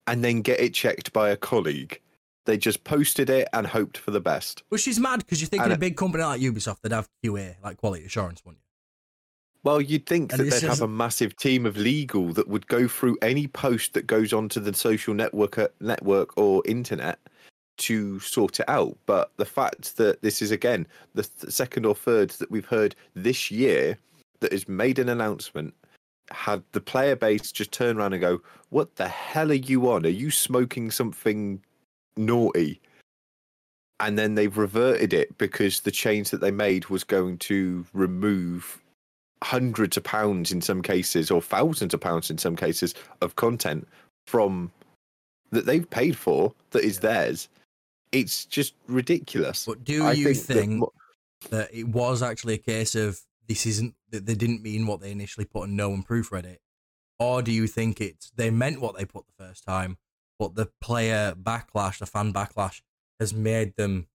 and 0.08 0.24
then 0.24 0.42
get 0.42 0.60
it 0.60 0.74
checked 0.74 1.12
by 1.14 1.30
a 1.30 1.38
colleague. 1.38 2.00
They 2.46 2.58
just 2.58 2.84
posted 2.84 3.30
it 3.30 3.48
and 3.54 3.66
hoped 3.66 3.98
for 3.98 4.12
the 4.12 4.20
best. 4.20 4.64
Which 4.70 4.88
is 4.88 5.00
mad 5.00 5.20
because 5.20 5.40
you 5.42 5.48
think 5.48 5.66
in 5.66 5.72
a 5.72 5.78
big 5.78 5.96
company 5.96 6.24
like 6.24 6.42
Ubisoft, 6.42 6.82
they'd 6.82 6.92
have 6.92 7.08
QA, 7.24 7.56
like 7.64 7.78
quality 7.78 8.06
assurance, 8.06 8.44
wouldn't 8.44 8.60
you? 8.60 8.64
Well, 9.64 9.80
you'd 9.80 10.06
think 10.06 10.34
And 10.34 10.42
that 10.42 10.52
they'd 10.62 10.68
have 10.68 10.82
a 10.82 10.88
massive 10.88 11.38
team 11.38 11.66
of 11.66 11.78
legal 11.78 12.34
that 12.34 12.50
would 12.50 12.68
go 12.68 12.88
through 12.88 13.18
any 13.22 13.48
post 13.48 13.94
that 13.94 14.08
goes 14.08 14.34
onto 14.34 14.60
the 14.60 14.74
social 14.74 15.14
network, 15.14 15.58
uh, 15.58 15.70
network 15.80 16.38
or 16.38 16.62
internet 16.66 17.18
to 17.78 18.20
sort 18.20 18.60
it 18.60 18.68
out. 18.68 18.98
But 19.06 19.32
the 19.38 19.46
fact 19.46 19.96
that 19.96 20.22
this 20.22 20.42
is 20.42 20.52
again 20.52 20.86
the 21.16 21.24
th- 21.24 21.54
second 21.54 21.86
or 21.86 21.96
third 21.96 22.32
that 22.32 22.52
we've 22.52 22.66
heard 22.66 22.94
this 23.16 23.50
year 23.50 23.98
that 24.42 24.52
has 24.52 24.68
made 24.68 25.00
an 25.00 25.08
announcement, 25.08 25.74
had 26.30 26.62
the 26.74 26.82
player 26.82 27.16
base 27.16 27.52
just 27.52 27.72
turn 27.72 27.98
around 27.98 28.14
and 28.14 28.22
go, 28.22 28.42
"What 28.70 28.98
the 28.98 29.08
hell 29.08 29.50
are 29.50 29.56
you 29.56 29.90
on? 29.90 30.06
Are 30.06 30.10
you 30.10 30.30
smoking 30.30 30.92
something 30.92 31.64
naughty?" 32.18 32.82
And 34.00 34.18
then 34.18 34.36
they've 34.36 34.58
reverted 34.58 35.14
it 35.14 35.38
because 35.38 35.82
the 35.82 35.92
change 35.92 36.30
that 36.32 36.42
they 36.42 36.52
made 36.52 36.88
was 36.88 37.04
going 37.04 37.38
to 37.40 37.86
remove 37.94 38.82
hundreds 39.44 39.98
of 39.98 40.04
pounds 40.04 40.52
in 40.52 40.62
some 40.62 40.82
cases 40.82 41.30
or 41.30 41.42
thousands 41.42 41.94
of 41.94 42.00
pounds 42.00 42.30
in 42.30 42.38
some 42.38 42.56
cases 42.56 42.96
of 43.22 43.36
content 43.36 43.88
from 44.26 44.72
that 45.52 45.66
they've 45.66 45.90
paid 45.90 46.18
for 46.18 46.54
that 46.72 46.84
is 46.84 47.00
theirs. 47.00 47.50
It's 48.12 48.46
just 48.46 48.74
ridiculous. 48.88 49.66
But 49.66 49.84
do 49.84 50.06
I 50.06 50.14
you 50.14 50.34
think 50.34 50.48
that 50.48 50.54
think 50.54 50.72
mo- 50.80 50.94
that 51.50 51.74
it 51.74 51.88
was 51.88 52.22
actually 52.22 52.56
a 52.56 52.60
case 52.60 52.96
of 52.96 53.20
this 53.48 53.66
isn't 53.66 53.96
that 54.12 54.26
they 54.26 54.36
didn't 54.36 54.64
mean 54.64 54.88
what 54.88 55.02
they 55.02 55.12
initially 55.12 55.46
put 55.46 55.64
and 55.64 55.76
no 55.76 55.90
one 55.90 56.04
proofread 56.04 56.46
it, 56.46 56.62
or 57.20 57.42
do 57.42 57.52
you 57.52 57.68
think 57.68 58.00
it's 58.00 58.32
they 58.36 58.50
meant 58.50 58.82
what 58.82 58.96
they 58.98 59.06
put 59.06 59.26
the 59.28 59.44
first 59.44 59.64
time, 59.64 59.98
but 60.40 60.56
the 60.56 60.70
player 60.82 61.34
backlash, 61.36 62.00
the 62.00 62.06
fan 62.06 62.34
backlash, 62.34 62.82
has 63.20 63.34
made 63.34 63.76
them 63.76 64.08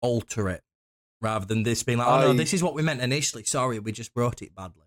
alter 0.00 0.48
it 0.48 0.62
rather 1.20 1.44
than 1.46 1.62
this 1.64 1.82
being 1.82 1.98
like, 1.98 2.06
oh 2.06 2.20
no, 2.20 2.30
I- 2.30 2.36
this 2.36 2.54
is 2.54 2.62
what 2.62 2.74
we 2.74 2.82
meant 2.82 3.00
initially. 3.00 3.44
Sorry, 3.44 3.78
we 3.78 3.92
just 3.92 4.12
wrote 4.14 4.42
it 4.42 4.54
badly. 4.54 4.84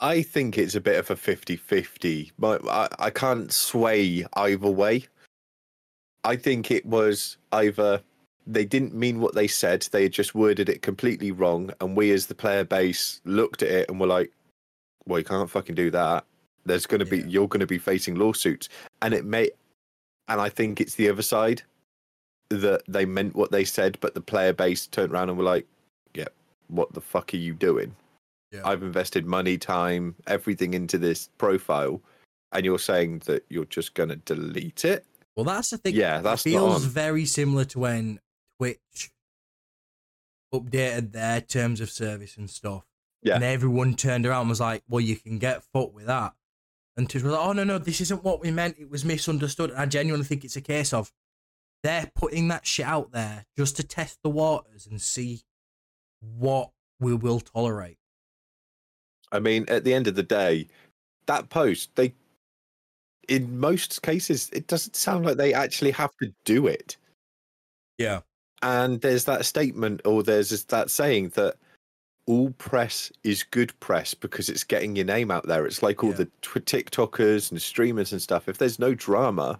i 0.00 0.22
think 0.22 0.56
it's 0.58 0.74
a 0.76 0.80
bit 0.80 0.96
of 0.98 1.10
a 1.10 1.16
50-50 1.16 2.30
but 2.38 2.66
I, 2.68 2.88
I 2.98 3.10
can't 3.10 3.52
sway 3.52 4.24
either 4.34 4.70
way 4.70 5.06
I 6.24 6.36
think 6.36 6.70
it 6.70 6.84
was 6.86 7.36
either 7.52 8.02
they 8.46 8.64
didn't 8.64 8.94
mean 8.94 9.20
what 9.20 9.34
they 9.34 9.46
said, 9.46 9.86
they 9.92 10.02
had 10.04 10.12
just 10.12 10.34
worded 10.34 10.68
it 10.68 10.82
completely 10.82 11.30
wrong, 11.30 11.70
and 11.80 11.96
we 11.96 12.10
as 12.12 12.26
the 12.26 12.34
player 12.34 12.64
base 12.64 13.20
looked 13.24 13.62
at 13.62 13.68
it 13.70 13.88
and 13.90 14.00
were 14.00 14.06
like, 14.06 14.32
"Well, 15.06 15.18
you 15.18 15.24
can't 15.24 15.48
fucking 15.50 15.74
do 15.76 15.90
that. 15.92 16.24
There's 16.68 16.86
going 16.86 17.00
to 17.00 17.06
be 17.06 17.18
Yeah. 17.18 17.26
you're 17.26 17.48
going 17.48 17.60
to 17.60 17.66
be 17.66 17.78
facing 17.78 18.14
lawsuits." 18.14 18.68
And 19.02 19.12
it 19.12 19.24
may, 19.24 19.50
and 20.28 20.40
I 20.40 20.48
think 20.48 20.80
it's 20.80 20.94
the 20.94 21.08
other 21.08 21.22
side 21.22 21.62
that 22.50 22.82
they 22.86 23.04
meant 23.04 23.34
what 23.34 23.50
they 23.50 23.64
said, 23.64 23.98
but 24.00 24.14
the 24.14 24.20
player 24.20 24.52
base 24.52 24.86
turned 24.86 25.12
around 25.12 25.28
and 25.28 25.36
were 25.38 25.44
like, 25.44 25.66
"Yeah, 26.14 26.28
what 26.68 26.92
the 26.92 27.00
fuck 27.00 27.34
are 27.34 27.38
you 27.38 27.54
doing? 27.54 27.96
Yeah. 28.52 28.62
I've 28.64 28.82
invested 28.82 29.26
money, 29.26 29.58
time, 29.58 30.14
everything 30.26 30.74
into 30.74 30.98
this 30.98 31.28
profile." 31.38 32.00
And 32.52 32.64
you're 32.64 32.78
saying 32.78 33.18
that 33.26 33.44
you're 33.50 33.66
just 33.66 33.92
going 33.92 34.08
to 34.08 34.16
delete 34.16 34.84
it? 34.86 35.04
Well, 35.36 35.44
that's 35.44 35.70
the 35.70 35.78
thing. 35.78 35.94
Yeah, 35.94 36.20
it 36.20 36.22
that's 36.22 36.44
feels 36.44 36.84
very 36.84 37.26
similar 37.26 37.66
to 37.66 37.78
when 37.78 38.20
Twitch 38.58 39.10
updated 40.54 41.12
their 41.12 41.42
terms 41.42 41.80
of 41.82 41.90
service 41.90 42.38
and 42.38 42.48
stuff. 42.48 42.84
Yeah. 43.22 43.34
And 43.34 43.44
everyone 43.44 43.94
turned 43.94 44.24
around 44.26 44.42
and 44.42 44.48
was 44.48 44.60
like, 44.60 44.82
well, 44.88 45.00
you 45.00 45.16
can 45.16 45.38
get 45.38 45.62
fucked 45.72 45.92
with 45.92 46.06
that. 46.06 46.32
And 46.98 47.10
was 47.14 47.22
like, 47.22 47.40
oh, 47.40 47.52
no, 47.52 47.62
no, 47.62 47.78
this 47.78 48.00
isn't 48.00 48.24
what 48.24 48.40
we 48.40 48.50
meant. 48.50 48.76
It 48.76 48.90
was 48.90 49.04
misunderstood. 49.04 49.70
And 49.70 49.78
I 49.78 49.86
genuinely 49.86 50.26
think 50.26 50.44
it's 50.44 50.56
a 50.56 50.60
case 50.60 50.92
of 50.92 51.12
they're 51.84 52.10
putting 52.16 52.48
that 52.48 52.66
shit 52.66 52.86
out 52.86 53.12
there 53.12 53.46
just 53.56 53.76
to 53.76 53.84
test 53.84 54.18
the 54.24 54.30
waters 54.30 54.84
and 54.84 55.00
see 55.00 55.42
what 56.20 56.70
we 56.98 57.14
will 57.14 57.38
tolerate. 57.38 57.98
I 59.30 59.38
mean, 59.38 59.64
at 59.68 59.84
the 59.84 59.94
end 59.94 60.08
of 60.08 60.16
the 60.16 60.24
day, 60.24 60.66
that 61.26 61.50
post, 61.50 61.90
they, 61.94 62.14
in 63.28 63.60
most 63.60 64.02
cases, 64.02 64.50
it 64.52 64.66
doesn't 64.66 64.96
sound 64.96 65.24
like 65.24 65.36
they 65.36 65.54
actually 65.54 65.92
have 65.92 66.10
to 66.20 66.32
do 66.44 66.66
it. 66.66 66.96
Yeah. 67.96 68.22
And 68.60 69.00
there's 69.02 69.24
that 69.26 69.44
statement, 69.44 70.00
or 70.04 70.24
there's 70.24 70.64
that 70.64 70.90
saying 70.90 71.28
that 71.36 71.54
all 72.28 72.50
press 72.58 73.10
is 73.24 73.42
good 73.42 73.72
press 73.80 74.12
because 74.12 74.50
it's 74.50 74.62
getting 74.62 74.94
your 74.94 75.06
name 75.06 75.30
out 75.30 75.46
there. 75.46 75.64
It's 75.66 75.82
like 75.82 76.04
all 76.04 76.10
Yeah. 76.10 76.16
the 76.16 76.26
TikTokers 76.42 77.50
and 77.50 77.60
streamers 77.60 78.12
and 78.12 78.20
stuff. 78.20 78.48
If 78.48 78.58
there's 78.58 78.78
no 78.78 78.94
drama, 78.94 79.58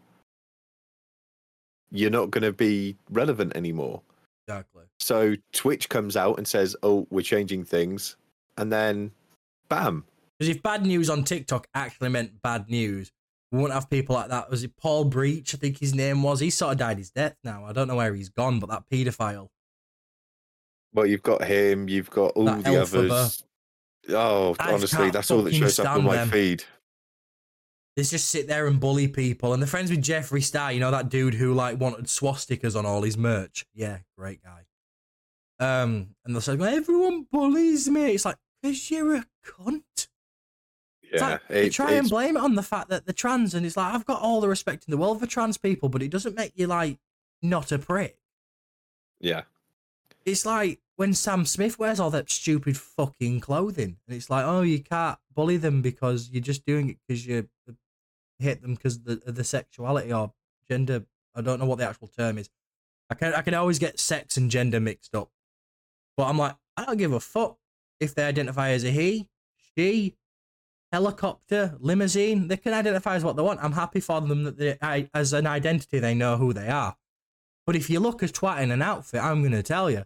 you're 1.90 2.10
not 2.10 2.30
going 2.30 2.42
to 2.42 2.52
be 2.52 2.96
relevant 3.10 3.56
anymore. 3.56 4.02
Exactly. 4.46 4.84
So 5.00 5.34
Twitch 5.52 5.88
comes 5.88 6.16
out 6.16 6.36
and 6.36 6.46
says, 6.46 6.76
"Oh, 6.82 7.06
we're 7.10 7.22
changing 7.22 7.64
things," 7.64 8.16
and 8.58 8.70
then, 8.72 9.12
bam, 9.68 10.04
Because 10.38 10.54
if 10.54 10.62
bad 10.62 10.86
news 10.86 11.10
on 11.10 11.24
TikTok 11.24 11.66
actually 11.74 12.10
meant 12.10 12.40
bad 12.42 12.68
news, 12.70 13.10
we 13.50 13.58
wouldn't 13.58 13.74
have 13.74 13.90
people 13.90 14.14
like 14.14 14.28
that. 14.28 14.50
Was 14.50 14.62
it 14.62 14.76
Paul 14.76 15.04
Breach? 15.06 15.54
I 15.54 15.58
think 15.58 15.78
his 15.78 15.94
name 15.94 16.22
was. 16.22 16.38
He 16.40 16.50
sort 16.50 16.72
of 16.72 16.78
died 16.78 16.98
his 16.98 17.10
death 17.10 17.34
now. 17.42 17.64
I 17.64 17.72
don't 17.72 17.88
know 17.88 17.96
where 17.96 18.14
he's 18.14 18.28
gone, 18.28 18.60
but 18.60 18.68
that 18.68 18.84
paedophile. 18.90 19.48
Well, 20.92 21.06
you've 21.06 21.22
got 21.22 21.44
him. 21.44 21.88
You've 21.88 22.10
got 22.10 22.32
all 22.32 22.44
That 22.46 22.64
the 22.64 22.80
others. 22.80 23.44
Oh, 24.10 24.56
I 24.58 24.72
honestly, 24.72 25.10
that's 25.10 25.30
all 25.30 25.42
that 25.42 25.54
shows 25.54 25.78
up 25.78 25.96
on 25.98 26.04
my 26.04 26.16
them. 26.16 26.30
feed. 26.30 26.64
They 27.96 28.04
just 28.04 28.28
sit 28.28 28.46
there 28.46 28.66
and 28.68 28.78
bully 28.80 29.08
people. 29.08 29.52
And 29.52 29.62
they're 29.62 29.66
friends 29.68 29.90
with 29.90 30.02
Jeffree 30.02 30.42
Star, 30.42 30.72
you 30.72 30.80
know, 30.80 30.90
that 30.90 31.08
dude 31.08 31.34
who 31.34 31.52
like 31.52 31.78
wanted 31.80 32.06
swastikas 32.06 32.76
on 32.76 32.86
all 32.86 33.02
his 33.02 33.18
merch. 33.18 33.66
Yeah, 33.74 33.98
great 34.16 34.40
guy. 34.42 34.62
Um, 35.60 36.14
and 36.24 36.34
they'll 36.34 36.40
say, 36.40 36.54
well, 36.54 36.72
everyone 36.74 37.26
bullies 37.30 37.88
me. 37.88 38.12
It's 38.14 38.24
like, 38.24 38.36
because 38.62 38.90
you're 38.90 39.16
a 39.16 39.24
cunt. 39.44 40.08
Yeah, 41.12 41.20
like, 41.26 41.48
they 41.48 41.66
it- 41.66 41.70
try 41.72 41.92
and 41.92 42.08
blame 42.08 42.36
it 42.36 42.40
on 42.42 42.54
the 42.54 42.62
fact 42.62 42.88
that 42.90 43.04
they're 43.06 43.12
trans, 43.12 43.54
and 43.54 43.66
it's 43.66 43.76
like 43.76 43.92
I've 43.94 44.06
got 44.06 44.20
all 44.22 44.40
the 44.40 44.48
respect 44.48 44.84
in 44.86 44.90
the 44.92 44.96
world 44.98 45.18
for 45.20 45.26
trans 45.26 45.56
people, 45.58 45.88
but 45.88 46.02
it 46.02 46.10
doesn't 46.10 46.36
make 46.36 46.52
you 46.54 46.66
like 46.66 46.98
not 47.42 47.72
a 47.72 47.78
prick. 47.78 48.18
yeah, 49.20 49.42
It's 50.28 50.44
like 50.44 50.80
when 50.96 51.14
Sam 51.14 51.46
Smith 51.46 51.78
wears 51.78 51.98
all 51.98 52.10
that 52.10 52.30
stupid 52.30 52.76
fucking 52.76 53.40
clothing, 53.40 53.96
and 54.06 54.16
it's 54.16 54.28
like, 54.28 54.44
oh, 54.44 54.60
you 54.60 54.80
can't 54.80 55.18
bully 55.34 55.56
them 55.56 55.80
because 55.80 56.28
you're 56.30 56.42
just 56.42 56.66
doing 56.66 56.90
it 56.90 56.98
because 57.06 57.26
you 57.26 57.48
hit 58.38 58.60
them 58.60 58.74
because 58.74 59.02
the, 59.02 59.16
the 59.26 59.44
sexuality 59.44 60.12
or 60.12 60.32
gender. 60.68 61.06
I 61.34 61.40
don't 61.40 61.60
know 61.60 61.66
what 61.66 61.78
the 61.78 61.88
actual 61.88 62.08
term 62.08 62.36
is. 62.36 62.50
I 63.08 63.14
can 63.14 63.32
I 63.32 63.42
can 63.42 63.54
always 63.54 63.78
get 63.78 63.98
sex 63.98 64.36
and 64.36 64.50
gender 64.50 64.80
mixed 64.80 65.14
up, 65.14 65.30
but 66.16 66.24
I'm 66.24 66.36
like, 66.36 66.56
I 66.76 66.84
don't 66.84 66.98
give 66.98 67.12
a 67.12 67.20
fuck 67.20 67.56
if 67.98 68.14
they 68.14 68.24
identify 68.24 68.70
as 68.70 68.84
a 68.84 68.90
he, 68.90 69.28
she, 69.74 70.14
helicopter, 70.92 71.76
limousine. 71.80 72.48
They 72.48 72.58
can 72.58 72.74
identify 72.74 73.14
as 73.14 73.24
what 73.24 73.36
they 73.36 73.42
want. 73.42 73.62
I'm 73.62 73.72
happy 73.72 74.00
for 74.00 74.20
them 74.20 74.44
that 74.44 74.58
they, 74.58 75.08
as 75.14 75.32
an 75.32 75.46
identity 75.46 76.00
they 76.00 76.14
know 76.14 76.36
who 76.36 76.52
they 76.52 76.68
are. 76.68 76.96
But 77.66 77.76
if 77.76 77.88
you 77.88 78.00
look 78.00 78.22
as 78.22 78.32
twat 78.32 78.60
in 78.60 78.70
an 78.70 78.82
outfit, 78.82 79.22
I'm 79.22 79.42
gonna 79.42 79.62
tell 79.62 79.90
you 79.90 80.04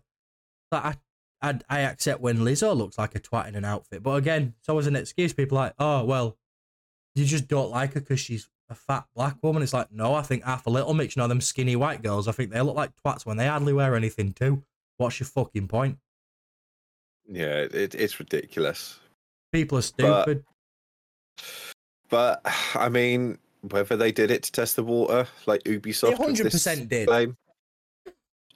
that 0.73 0.85
I, 0.85 1.51
I 1.51 1.59
I 1.69 1.81
accept 1.81 2.21
when 2.21 2.39
Lizzo 2.39 2.77
looks 2.77 2.99
like 2.99 3.15
a 3.15 3.21
twat 3.21 3.49
in 3.49 3.55
an 3.55 3.65
outfit. 3.65 4.03
But 4.03 4.17
again, 4.17 4.55
so 4.61 4.79
as 4.79 4.87
an 4.87 4.97
excuse, 4.97 5.33
people 5.33 5.57
are 5.59 5.67
like, 5.67 5.75
oh 5.79 6.05
well, 6.05 6.37
you 7.15 7.25
just 7.25 7.47
don't 7.47 7.71
like 7.71 7.95
her 7.95 8.01
because 8.01 8.21
she's 8.21 8.49
a 8.69 8.75
fat 8.75 9.05
black 9.15 9.37
woman. 9.43 9.63
It's 9.63 9.73
like, 9.73 9.93
no, 9.93 10.15
I 10.15 10.23
think 10.23 10.45
half 10.45 10.67
a 10.67 10.71
little 10.71 10.95
mix. 10.95 11.15
You 11.15 11.23
know, 11.23 11.29
them 11.29 11.41
skinny 11.41 11.77
white 11.77 12.03
girls. 12.03 12.27
I 12.27 12.33
think 12.33 12.51
they 12.51 12.61
look 12.61 12.77
like 12.77 12.91
twats 13.05 13.25
when 13.25 13.37
they 13.37 13.47
hardly 13.47 13.73
wear 13.73 13.95
anything 13.95 14.33
too. 14.33 14.65
What's 14.97 15.21
your 15.21 15.27
fucking 15.27 15.69
point? 15.69 15.99
yeah, 17.29 17.67
it, 17.73 17.95
it's 17.95 18.19
ridiculous. 18.19 18.99
People 19.53 19.79
are 19.79 19.83
stupid. 19.83 20.45
But 22.09 22.43
I 22.75 22.89
mean, 22.89 23.39
whether 23.63 23.97
they 23.97 24.13
did 24.13 24.31
it 24.31 24.43
to 24.45 24.53
test 24.53 24.77
the 24.77 24.85
water, 24.85 25.27
like 25.47 25.63
Ubisoft, 25.65 26.19
this 26.19 26.67
100% 26.67 26.89
did. 26.89 27.09
claim, 27.09 27.37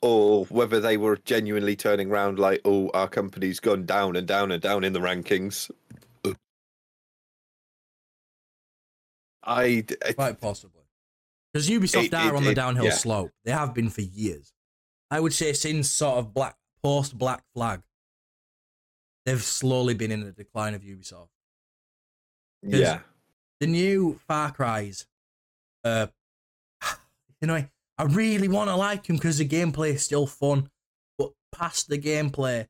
or 0.03 0.45
whether 0.47 0.81
they 0.81 0.97
were 0.97 1.17
genuinely 1.25 1.77
turning 1.77 2.11
around 2.11 2.39
like, 2.39 2.61
"Oh, 2.65 2.91
our 2.91 3.09
company's 3.09 3.61
gone 3.61 3.87
down 3.87 4.17
and 4.17 4.27
down 4.27 4.53
and 4.53 4.63
down 4.63 4.85
in 4.85 4.93
the 4.93 5.01
rankings." 5.01 5.71
I, 9.43 9.85
Quite 10.15 10.41
possibly. 10.41 10.83
Because 11.53 11.69
Ubisoft 11.69 12.07
It- 12.07 12.15
are 12.15 12.35
it- 12.35 12.37
on 12.37 12.45
the 12.45 12.51
it- 12.51 12.55
downhill 12.55 12.87
yeah. 12.87 12.95
slope. 12.95 13.33
They 13.45 13.53
have 13.53 13.75
been 13.75 13.91
for 13.91 14.01
years. 14.01 14.53
I 15.11 15.21
would 15.21 15.33
say 15.33 15.53
since 15.53 15.89
sort 15.91 16.19
of 16.19 16.35
black 16.35 16.57
post 16.83 17.17
Black 17.17 17.45
Flag, 17.55 17.83
they've 19.25 19.43
slowly 19.43 19.95
been 19.95 20.11
in 20.11 20.25
the 20.25 20.33
decline 20.33 20.75
of 20.75 20.83
Ubisoft. 20.83 21.29
yeah, 22.63 23.03
The 23.61 23.69
new 23.69 24.19
Far 24.27 24.51
Cry's, 24.53 25.07
uh, 25.85 26.09
you 27.41 27.47
know, 27.47 27.69
I 27.99 28.05
really 28.05 28.49
want 28.49 28.69
to 28.69 28.77
like 28.77 29.07
him 29.07 29.17
because 29.17 29.39
the 29.39 29.49
gameplay 29.49 29.95
is 29.95 30.05
still 30.05 30.27
fun, 30.27 30.69
but 31.19 31.31
past 31.53 31.89
the 31.89 31.99
gameplay, 31.99 32.67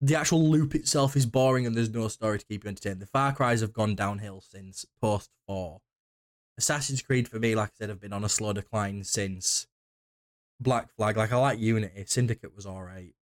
the 0.00 0.16
actual 0.16 0.48
loop 0.48 0.74
itself 0.74 1.16
is 1.16 1.24
boring 1.24 1.66
and 1.66 1.74
there's 1.74 1.90
no 1.90 2.08
story 2.08 2.38
to 2.38 2.44
keep 2.44 2.64
you 2.64 2.68
entertained. 2.68 3.00
The 3.00 3.06
Far 3.06 3.32
Cries 3.32 3.60
have 3.60 3.72
gone 3.72 3.94
downhill 3.94 4.40
since 4.40 4.84
post 5.00 5.30
4. 5.46 5.80
Assassin's 6.58 7.02
Creed, 7.02 7.28
for 7.28 7.38
me, 7.38 7.54
like 7.54 7.68
I 7.68 7.72
said, 7.78 7.88
have 7.90 8.00
been 8.00 8.12
on 8.12 8.24
a 8.24 8.28
slow 8.28 8.52
decline 8.52 9.04
since 9.04 9.66
Black 10.58 10.90
Flag. 10.96 11.16
Like, 11.16 11.32
I 11.32 11.36
like 11.36 11.58
Unity. 11.58 12.04
Syndicate 12.06 12.54
was 12.54 12.66
alright. 12.66 13.14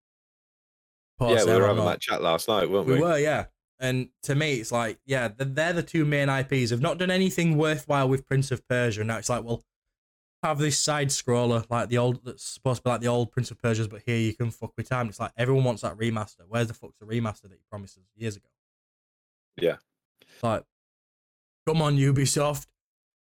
yeah. 1.19 1.43
We 1.45 1.53
were 1.53 1.67
having 1.67 1.85
that 1.85 1.99
chat 2.01 2.21
last 2.21 2.47
night, 2.47 2.69
weren't 2.69 2.87
we? 2.87 2.95
We 2.95 3.01
were, 3.01 3.17
yeah. 3.17 3.45
And 3.79 4.09
to 4.23 4.35
me, 4.35 4.55
it's 4.55 4.71
like, 4.71 4.99
yeah, 5.05 5.27
they're, 5.27 5.47
they're 5.47 5.73
the 5.73 5.83
two 5.83 6.05
main 6.05 6.29
IPs. 6.29 6.69
Have 6.69 6.81
not 6.81 6.99
done 6.99 7.11
anything 7.11 7.57
worthwhile 7.57 8.07
with 8.07 8.25
Prince 8.25 8.51
of 8.51 8.65
Persia. 8.67 9.01
And 9.01 9.07
now 9.07 9.17
it's 9.17 9.29
like, 9.29 9.43
well, 9.43 9.63
have 10.43 10.59
this 10.59 10.77
side 10.77 11.07
scroller 11.07 11.65
like 11.69 11.89
the 11.89 11.97
old 11.97 12.23
that's 12.25 12.43
supposed 12.43 12.79
to 12.79 12.83
be 12.83 12.89
like 12.89 13.01
the 13.01 13.07
old 13.07 13.31
Prince 13.31 13.49
of 13.49 13.61
Persia's, 13.61 13.87
but 13.87 14.01
here 14.05 14.17
you 14.17 14.33
can 14.33 14.51
fuck 14.51 14.73
with 14.77 14.89
time. 14.89 15.07
It's 15.07 15.19
like 15.19 15.31
everyone 15.37 15.63
wants 15.63 15.81
that 15.81 15.97
remaster. 15.97 16.41
Where's 16.47 16.67
the 16.67 16.73
fuck's 16.73 16.97
the 16.99 17.05
remaster 17.05 17.43
that 17.43 17.51
you 17.51 17.63
promised 17.69 17.97
us 17.97 18.03
years 18.15 18.35
ago? 18.35 18.47
Yeah. 19.57 19.77
It's 20.21 20.43
like, 20.43 20.63
come 21.67 21.81
on, 21.81 21.97
Ubisoft. 21.97 22.67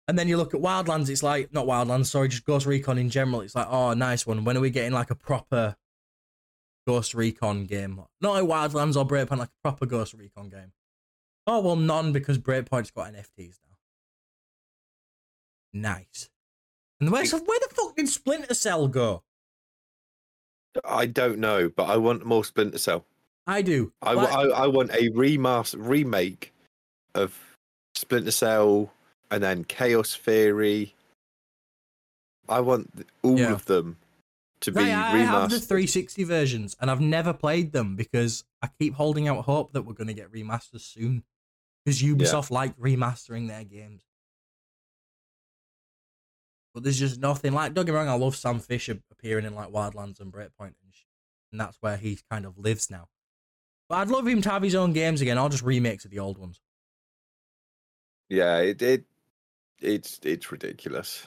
And 0.09 0.19
then 0.19 0.27
you 0.27 0.37
look 0.37 0.53
at 0.53 0.61
Wildlands, 0.61 1.09
it's 1.09 1.23
like, 1.23 1.53
not 1.53 1.67
Wildlands, 1.67 2.07
sorry, 2.07 2.29
just 2.29 2.45
Ghost 2.45 2.67
Recon 2.67 2.99
in 2.99 3.09
general. 3.09 3.41
It's 3.43 3.55
like, 3.55 3.69
oh, 3.71 3.95
nice 3.95 4.27
one. 4.27 4.45
When 4.45 4.57
are 4.57 4.61
we 4.61 4.71
getting 4.71 4.93
like 4.93 5.11
a 5.11 5.15
proper 5.15 5.77
Ghost 6.87 7.15
Recon 7.15 7.67
game? 7.67 8.03
Not 8.21 8.33
like 8.33 8.45
Wildlands 8.45 8.97
or 8.97 9.07
Breakpoint, 9.07 9.39
like 9.39 9.49
a 9.49 9.63
proper 9.63 9.87
Ghost 9.87 10.15
Recon 10.15 10.49
game. 10.49 10.73
Oh, 11.47 11.61
well, 11.61 11.77
none 11.77 12.13
because 12.13 12.39
Breakpoint's 12.39 12.91
got 12.91 13.13
NFTs 13.13 13.61
now. 13.63 13.77
Nice. 15.73 16.29
And 17.03 17.11
where's, 17.11 17.33
where 17.33 17.41
the 17.43 17.69
fuck 17.75 17.97
did 17.97 18.09
Splinter 18.09 18.55
Cell 18.55 18.87
go? 18.87 19.25
I 20.85 21.07
don't 21.07 21.39
know, 21.41 21.69
but 21.69 21.85
I 21.91 21.97
want 21.97 22.25
more 22.25 22.45
Splinter 22.45 22.79
Cell. 22.79 23.05
I 23.45 23.61
do. 23.63 23.93
I, 24.01 24.13
Like- 24.13 24.33
I, 24.33 24.43
I 24.43 24.67
want 24.69 24.91
a 24.93 25.11
remaster 25.11 25.77
remake 25.79 26.53
of 27.17 27.37
Splinter 27.97 28.31
Cell 28.31 28.93
and 29.33 29.43
then 29.43 29.65
Chaos 29.65 30.15
Theory. 30.15 30.95
I 32.49 32.61
want 32.61 33.05
all 33.25 33.37
Yeah. 33.39 33.53
of 33.53 33.65
them 33.65 33.97
to 34.61 34.71
be 34.71 34.79
Right, 34.83 34.91
I 34.91 35.17
have 35.19 35.51
the 35.51 35.57
remastered. 35.57 35.67
360 35.67 36.23
versions 36.25 36.77
and 36.81 36.89
I've 36.89 37.01
never 37.01 37.33
played 37.33 37.73
them 37.73 37.97
because 37.97 38.45
I 38.63 38.69
keep 38.79 38.95
holding 38.95 39.27
out 39.27 39.45
hope 39.45 39.73
that 39.73 39.83
we're 39.83 39.95
going 39.95 40.07
to 40.07 40.15
get 40.15 40.31
remasters 40.33 40.83
soon. 40.83 41.25
Because 41.85 42.01
Ubisoft 42.01 42.53
like 42.53 42.79
remastering 42.79 43.49
their 43.49 43.65
games. 43.65 44.03
But 46.75 46.85
there's 46.85 46.99
just 46.99 47.21
nothing 47.21 47.53
like. 47.53 47.75
Don't 47.75 47.85
get 47.85 47.93
me 47.93 47.99
wrong, 47.99 48.09
I 48.09 48.15
love 48.15 48.35
Sam 48.37 48.59
Fisher 48.59 48.99
appearing 49.11 49.45
in 49.45 49.55
like 49.55 49.69
Wildlands 49.69 50.21
and 50.21 50.33
Breakpoint, 50.33 50.75
and, 50.83 50.93
and 51.53 51.61
that's 51.61 51.77
where 51.81 51.97
he 51.97 52.19
kind 52.31 52.47
of 52.47 52.59
lives 52.59 52.91
now. 52.91 53.09
But 53.89 53.97
I'd 53.97 54.09
love 54.09 54.27
him 54.27 54.41
to 54.43 54.51
have 54.51 54.63
his 54.63 54.75
own 54.75 54.93
games 54.93 55.21
again. 55.21 55.37
I'll 55.37 55.51
just 55.51 55.65
remix 55.65 56.05
of 56.05 56.11
the 56.11 56.19
old 56.19 56.39
ones. 56.39 56.61
Yeah, 58.31 58.59
it, 58.59 58.81
it 58.81 59.05
it's 59.81 60.19
it's 60.23 60.51
ridiculous. 60.51 61.27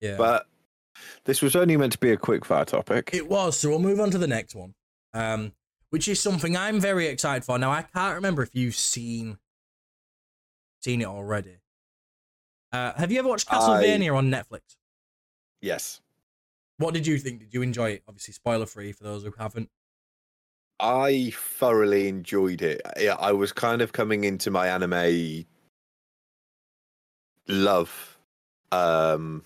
Yeah, 0.00 0.16
But 0.16 0.46
this 1.24 1.42
was 1.42 1.54
only 1.54 1.76
meant 1.76 1.92
to 1.92 1.98
be 1.98 2.10
a 2.10 2.16
quick 2.16 2.44
fire 2.44 2.64
topic. 2.64 3.10
it 3.12 3.28
was. 3.28 3.58
So 3.58 3.68
we'll 3.68 3.78
move 3.78 4.00
on 4.00 4.10
to 4.10 4.18
the 4.18 4.26
next 4.26 4.54
one, 4.54 4.74
um, 5.14 5.52
which 5.90 6.08
is 6.08 6.18
something 6.20 6.56
I'm 6.56 6.80
very 6.80 7.06
excited 7.06 7.44
for. 7.44 7.58
Now 7.58 7.70
I 7.70 7.82
can't 7.82 8.14
remember 8.14 8.42
if 8.42 8.54
you've 8.54 8.74
seen 8.74 9.38
seen 10.82 11.02
it 11.02 11.06
already. 11.06 11.58
Uh, 12.72 12.92
have 12.94 13.12
you 13.12 13.18
ever 13.18 13.28
watched 13.28 13.52
I- 13.52 13.56
Castlevania 13.56 14.16
on 14.16 14.30
Netflix? 14.30 14.60
yes. 15.60 16.00
What 16.78 16.94
did 16.94 17.06
you 17.06 17.18
think? 17.18 17.38
Did 17.40 17.54
you 17.54 17.62
enjoy 17.62 17.90
it? 17.90 18.02
Obviously, 18.08 18.34
spoiler 18.34 18.66
free 18.66 18.90
for 18.92 19.04
those 19.04 19.22
who 19.22 19.32
haven't. 19.38 19.68
I 20.80 21.32
thoroughly 21.36 22.08
enjoyed 22.08 22.60
it. 22.62 22.80
Yeah, 22.98 23.14
I 23.20 23.30
was 23.32 23.52
kind 23.52 23.82
of 23.82 23.92
coming 23.92 24.24
into 24.24 24.50
my 24.50 24.66
anime 24.68 25.44
love 27.48 28.16
um 28.72 29.44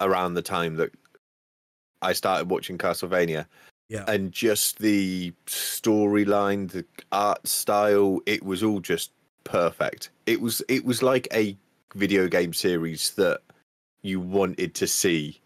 around 0.00 0.34
the 0.34 0.42
time 0.42 0.76
that 0.76 0.90
I 2.02 2.12
started 2.12 2.50
watching 2.50 2.76
Castlevania 2.78 3.46
Yeah. 3.88 4.04
and 4.06 4.30
just 4.30 4.78
the 4.78 5.32
storyline, 5.46 6.70
the 6.70 6.84
art 7.10 7.46
style, 7.46 8.20
it 8.26 8.42
was 8.44 8.62
all 8.62 8.80
just 8.80 9.10
perfect. 9.44 10.10
It 10.26 10.40
was 10.40 10.62
it 10.68 10.84
was 10.84 11.02
like 11.02 11.26
a 11.32 11.56
video 11.94 12.28
game 12.28 12.52
series 12.52 13.10
that 13.12 13.40
you 14.02 14.20
wanted 14.20 14.74
to 14.74 14.86
see. 14.86 15.40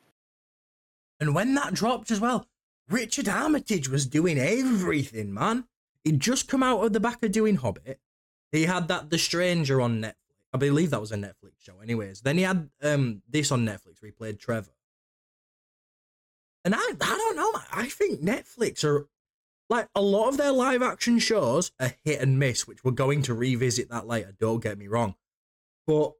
And 1.21 1.35
when 1.35 1.55
that 1.55 1.75
dropped 1.75 2.11
as 2.11 2.21
well, 2.21 2.47
Richard 2.89 3.29
Armitage 3.29 3.89
was 3.89 4.07
doing 4.07 4.39
everything, 4.39 5.33
man. 5.33 5.65
He'd 6.05 6.21
just 6.21 6.49
come 6.49 6.63
out 6.63 6.85
of 6.85 6.93
the 6.93 7.01
back 7.01 7.23
of 7.23 7.33
doing 7.33 7.57
Hobbit. 7.57 8.01
He 8.53 8.65
had 8.65 8.89
that 8.89 9.11
The 9.11 9.19
Stranger 9.19 9.81
on 9.81 10.01
Netflix. 10.01 10.15
I 10.53 10.59
believe 10.59 10.91
that 10.91 11.01
was 11.01 11.13
a 11.13 11.17
Netflix 11.17 11.61
show, 11.61 11.81
anyways. 11.83 12.23
Then 12.23 12.39
he 12.39 12.45
had 12.45 12.71
um 12.83 13.23
this 13.29 13.53
on 13.53 13.67
Netflix 13.67 14.01
where 14.01 14.07
he 14.07 14.13
played 14.13 14.39
Trevor. 14.39 14.73
And 16.65 16.75
I, 16.75 16.79
I 16.79 17.17
don't 17.17 17.37
know. 17.37 17.53
I 17.73 17.87
think 17.87 18.21
Netflix 18.21 18.85
are 18.85 19.07
like 19.69 19.89
a 19.95 20.01
lot 20.01 20.29
of 20.29 20.39
their 20.39 20.53
live 20.53 20.83
action 20.83 21.19
shows 21.19 21.73
are 21.79 21.93
hit 22.05 22.21
and 22.21 22.39
miss, 22.39 22.67
which 22.67 22.83
we're 22.83 22.93
going 22.93 23.23
to 23.23 23.35
revisit 23.35 23.91
that 23.91 24.07
later. 24.07 24.35
Don't 24.39 24.63
get 24.63 24.79
me 24.79 24.89
wrong, 24.89 25.15
but 25.87 26.13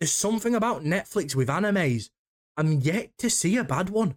there's 0.00 0.12
something 0.12 0.54
about 0.54 0.84
Netflix 0.84 1.34
with 1.34 1.48
animes. 1.48 2.10
I'm 2.56 2.80
yet 2.80 3.10
to 3.18 3.30
see 3.30 3.56
a 3.56 3.64
bad 3.64 3.90
one. 3.90 4.16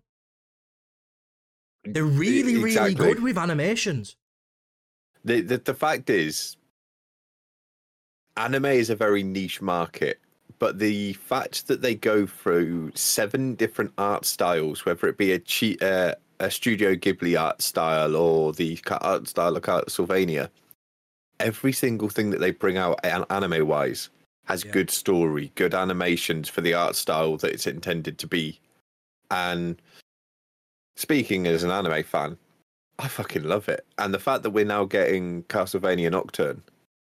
They're 1.83 2.03
really, 2.03 2.55
really 2.55 2.71
Exactly. 2.71 2.95
good 2.95 3.23
with 3.23 3.37
animations. 3.37 4.15
The, 5.23 5.41
the 5.41 5.57
the 5.57 5.73
fact 5.73 6.09
is, 6.09 6.57
anime 8.37 8.65
is 8.65 8.89
a 8.89 8.95
very 8.95 9.23
niche 9.23 9.61
market, 9.61 10.19
but 10.59 10.79
the 10.79 11.13
fact 11.13 11.67
that 11.67 11.81
they 11.81 11.95
go 11.95 12.25
through 12.25 12.91
seven 12.95 13.55
different 13.55 13.93
art 13.97 14.25
styles, 14.25 14.85
whether 14.85 15.07
it 15.07 15.17
be 15.17 15.33
a 15.33 15.41
uh, 15.81 16.15
a 16.39 16.51
Studio 16.51 16.95
Ghibli 16.95 17.39
art 17.39 17.61
style 17.61 18.15
or 18.15 18.53
the 18.53 18.79
art 19.01 19.27
style 19.27 19.55
of 19.55 19.63
Castlevania, 19.63 20.49
every 21.39 21.71
single 21.71 22.09
thing 22.09 22.31
that 22.31 22.39
they 22.39 22.51
bring 22.51 22.77
out 22.77 22.99
anime 23.03 23.67
wise 23.67 24.09
has 24.45 24.63
Yeah. 24.65 24.71
good 24.71 24.89
story, 24.89 25.51
good 25.55 25.73
animations 25.73 26.49
for 26.49 26.61
the 26.61 26.73
art 26.73 26.95
style 26.95 27.37
that 27.37 27.51
it's 27.53 27.67
intended 27.67 28.17
to 28.19 28.27
be. 28.27 28.59
And 29.29 29.81
speaking 30.95 31.47
as 31.47 31.63
an 31.63 31.71
anime 31.71 32.03
fan, 32.03 32.37
I 32.99 33.07
fucking 33.07 33.43
love 33.43 33.69
it. 33.69 33.85
And 33.97 34.13
the 34.13 34.19
fact 34.19 34.43
that 34.43 34.51
we're 34.51 34.65
now 34.65 34.85
getting 34.85 35.43
Castlevania 35.43 36.11
Nocturne, 36.11 36.61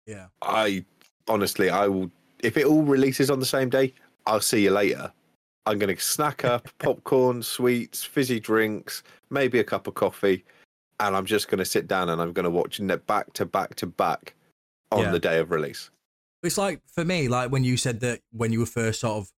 Yeah. 0.07 0.27
I 0.43 0.85
honestly, 1.29 1.71
I 1.71 1.87
will. 1.89 2.11
If 2.41 2.57
it 2.57 2.67
all 2.67 2.83
releases 2.83 3.31
on 3.31 3.39
the 3.41 3.47
same 3.47 3.69
day, 3.71 3.95
I'll 4.27 4.41
see 4.41 4.65
you 4.65 4.71
later. 4.71 5.13
I'm 5.67 5.79
going 5.79 5.95
to 5.95 6.01
snack 6.03 6.45
up 6.45 6.69
popcorn, 6.79 7.43
sweets, 7.43 8.03
fizzy 8.05 8.41
drinks, 8.41 9.03
maybe 9.31 9.61
a 9.61 9.65
cup 9.65 9.87
of 9.87 9.95
coffee, 9.95 10.45
and 11.01 11.17
I'm 11.17 11.25
just 11.27 11.49
going 11.49 11.59
to 11.61 11.65
sit 11.65 11.87
down 11.87 12.09
and 12.11 12.21
I'm 12.21 12.33
going 12.33 12.45
to 12.45 12.51
watch 12.51 12.81
back 13.07 13.33
to 13.35 13.45
back 13.47 13.75
to 13.77 13.87
back 13.87 14.35
on 14.91 15.01
Yeah. 15.05 15.11
the 15.13 15.19
day 15.21 15.39
of 15.39 15.51
release. 15.51 15.91
It's 16.43 16.59
like 16.59 16.81
for 16.87 17.05
me, 17.05 17.29
like 17.29 17.51
when 17.53 17.65
you 17.65 17.77
said 17.77 18.01
that 18.01 18.21
when 18.33 18.53
you 18.53 18.61
were 18.61 18.67
first 18.67 19.01
sort 19.01 19.19
of 19.19 19.31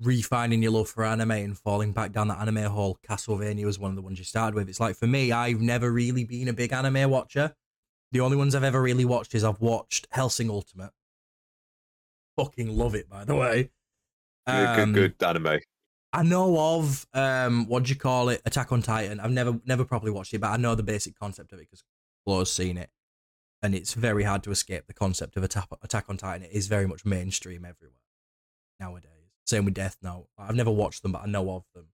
refining 0.00 0.62
your 0.62 0.72
love 0.72 0.88
for 0.88 1.04
anime 1.04 1.30
and 1.30 1.56
falling 1.58 1.92
back 1.92 2.12
down 2.12 2.28
that 2.28 2.40
anime 2.40 2.64
hole, 2.70 2.98
Castlevania 3.08 3.64
was 3.64 3.78
one 3.78 3.90
of 3.90 3.96
the 3.96 4.02
ones 4.02 4.18
you 4.18 4.24
started 4.24 4.54
with. 4.54 4.68
It's 4.68 4.80
like 4.80 4.96
for 4.96 5.06
me, 5.06 5.30
I've 5.32 5.60
never 5.60 5.90
really 5.92 6.24
been 6.24 6.48
a 6.48 6.52
big 6.52 6.72
anime 6.72 7.10
watcher. 7.10 7.54
The 8.12 8.20
only 8.20 8.36
ones 8.36 8.54
I've 8.54 8.64
ever 8.64 8.82
really 8.82 9.04
watched 9.04 9.34
is 9.34 9.44
I've 9.44 9.60
watched 9.60 10.06
Hellsing 10.10 10.50
Ultimate. 10.50 10.90
Fucking 12.36 12.76
love 12.76 12.94
it, 12.94 13.08
by 13.08 13.24
the 13.24 13.34
way. 13.34 13.70
Good, 14.46 14.66
Um, 14.80 14.92
good, 14.92 15.18
good 15.18 15.26
anime. 15.26 15.60
I 16.12 16.22
know 16.22 16.76
of 16.76 17.06
um, 17.12 17.66
what 17.66 17.84
do 17.84 17.90
you 17.90 17.96
call 17.96 18.28
it, 18.28 18.40
Attack 18.44 18.70
on 18.72 18.82
Titan. 18.82 19.18
I've 19.20 19.32
never 19.32 19.60
never 19.64 19.84
properly 19.84 20.12
watched 20.12 20.34
it, 20.34 20.40
but 20.40 20.50
I 20.50 20.56
know 20.56 20.74
the 20.74 20.82
basic 20.82 21.18
concept 21.18 21.52
of 21.52 21.58
it 21.58 21.62
because 21.62 21.82
Flo's 22.24 22.52
seen 22.52 22.76
it, 22.76 22.90
and 23.64 23.74
it's 23.74 23.94
very 23.94 24.22
hard 24.24 24.42
to 24.44 24.50
escape 24.50 24.86
the 24.86 24.92
concept 24.92 25.36
of 25.36 25.42
Attack 25.42 25.68
Attack 25.82 26.04
on 26.08 26.18
Titan. 26.18 26.42
It 26.46 26.52
is 26.52 26.66
very 26.68 26.86
much 26.86 27.04
mainstream 27.06 27.64
everywhere 27.64 27.96
nowadays. 28.78 29.10
Same 29.46 29.64
with 29.64 29.74
Death 29.74 29.96
Note. 30.02 30.28
I've 30.38 30.54
never 30.54 30.70
watched 30.70 31.02
them, 31.02 31.12
but 31.12 31.22
I 31.22 31.26
know 31.26 31.50
of 31.50 31.64
them. 31.74 31.86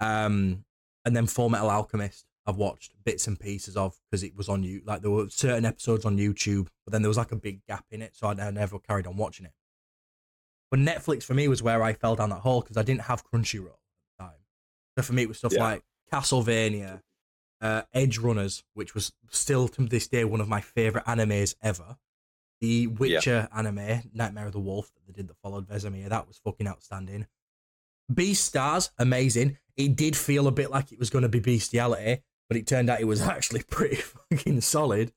Um, 0.00 0.64
and 1.04 1.14
then 1.16 1.26
Full 1.26 1.48
Metal 1.48 1.70
Alchemist. 1.70 2.26
I've 2.46 2.56
watched 2.56 2.92
bits 3.04 3.26
and 3.28 3.38
pieces 3.38 3.76
of 3.76 3.96
because 4.10 4.22
it 4.24 4.34
was 4.34 4.48
on 4.48 4.62
you. 4.64 4.82
Like 4.84 5.02
there 5.02 5.10
were 5.10 5.28
certain 5.28 5.64
episodes 5.64 6.04
on 6.04 6.16
YouTube, 6.18 6.68
but 6.84 6.92
then 6.92 7.02
there 7.02 7.08
was 7.08 7.18
like 7.18 7.32
a 7.32 7.36
big 7.36 7.64
gap 7.66 7.84
in 7.90 8.02
it, 8.02 8.16
so 8.16 8.26
I 8.28 8.50
never 8.50 8.78
carried 8.80 9.06
on 9.06 9.16
watching 9.16 9.46
it. 9.46 9.52
But 10.70 10.80
Netflix 10.80 11.22
for 11.22 11.34
me 11.34 11.46
was 11.48 11.62
where 11.62 11.82
I 11.82 11.92
fell 11.92 12.16
down 12.16 12.30
that 12.30 12.40
hole 12.40 12.62
because 12.62 12.76
I 12.76 12.82
didn't 12.82 13.02
have 13.02 13.22
Crunchyroll 13.24 13.66
at 13.66 14.18
the 14.18 14.24
time. 14.24 14.40
So 14.96 15.02
for 15.02 15.12
me, 15.12 15.22
it 15.22 15.28
was 15.28 15.38
stuff 15.38 15.52
Yeah. 15.52 15.62
like 15.62 15.82
Castlevania, 16.12 17.02
uh, 17.60 17.82
Edge 17.92 18.18
Runners, 18.18 18.64
which 18.74 18.94
was 18.94 19.12
still 19.30 19.68
to 19.68 19.86
this 19.86 20.08
day 20.08 20.24
one 20.24 20.40
of 20.40 20.48
my 20.48 20.60
favorite 20.60 21.04
animes 21.04 21.54
ever. 21.62 21.96
The 22.60 22.88
Witcher 22.88 23.48
anime, 23.56 24.02
Nightmare 24.12 24.46
of 24.46 24.52
the 24.52 24.60
Wolf, 24.60 24.90
that 24.94 25.06
they 25.06 25.12
did 25.14 25.28
that 25.28 25.36
followed 25.42 25.66
Vesemir, 25.66 26.08
that 26.10 26.28
was 26.28 26.38
fucking 26.44 26.66
outstanding. 26.68 27.26
Beastars, 28.12 28.90
amazing. 28.98 29.56
It 29.76 29.96
did 29.96 30.16
feel 30.16 30.46
a 30.46 30.50
bit 30.52 30.70
like 30.70 30.92
it 30.92 30.98
was 30.98 31.10
going 31.10 31.22
to 31.22 31.28
be 31.28 31.40
bestiality, 31.40 32.22
but 32.48 32.56
it 32.56 32.66
turned 32.66 32.90
out 32.90 33.00
it 33.00 33.06
was 33.06 33.22
actually 33.36 33.62
pretty 33.62 33.96
fucking 33.96 34.60
solid. 34.60 35.12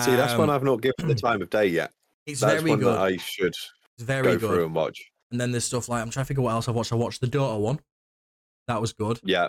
See, 0.00 0.10
that's 0.16 0.36
one 0.36 0.50
Um, 0.50 0.56
I've 0.56 0.64
not 0.64 0.80
given 0.82 1.06
the 1.06 1.14
time 1.14 1.42
of 1.42 1.50
day 1.50 1.66
yet. 1.66 1.92
It's 2.26 2.40
That's 2.40 2.54
very 2.62 2.70
one 2.70 2.78
good. 2.78 2.94
that 2.94 3.00
I 3.02 3.16
should 3.18 3.48
It's 3.52 4.00
very 4.00 4.22
go 4.22 4.38
good. 4.38 4.48
through 4.48 4.64
and 4.64 4.74
watch. 4.74 5.12
And 5.30 5.38
then 5.38 5.50
there's 5.50 5.66
stuff 5.66 5.90
like 5.90 6.00
I'm 6.00 6.08
trying 6.08 6.24
to 6.24 6.28
figure 6.28 6.42
what 6.42 6.52
else 6.52 6.70
I've 6.70 6.74
watched. 6.74 6.90
I 6.90 6.96
watched 6.96 7.20
the 7.20 7.26
Dota 7.26 7.60
one. 7.60 7.80
That 8.66 8.80
was 8.80 8.94
good. 8.94 9.20
Yeah, 9.22 9.48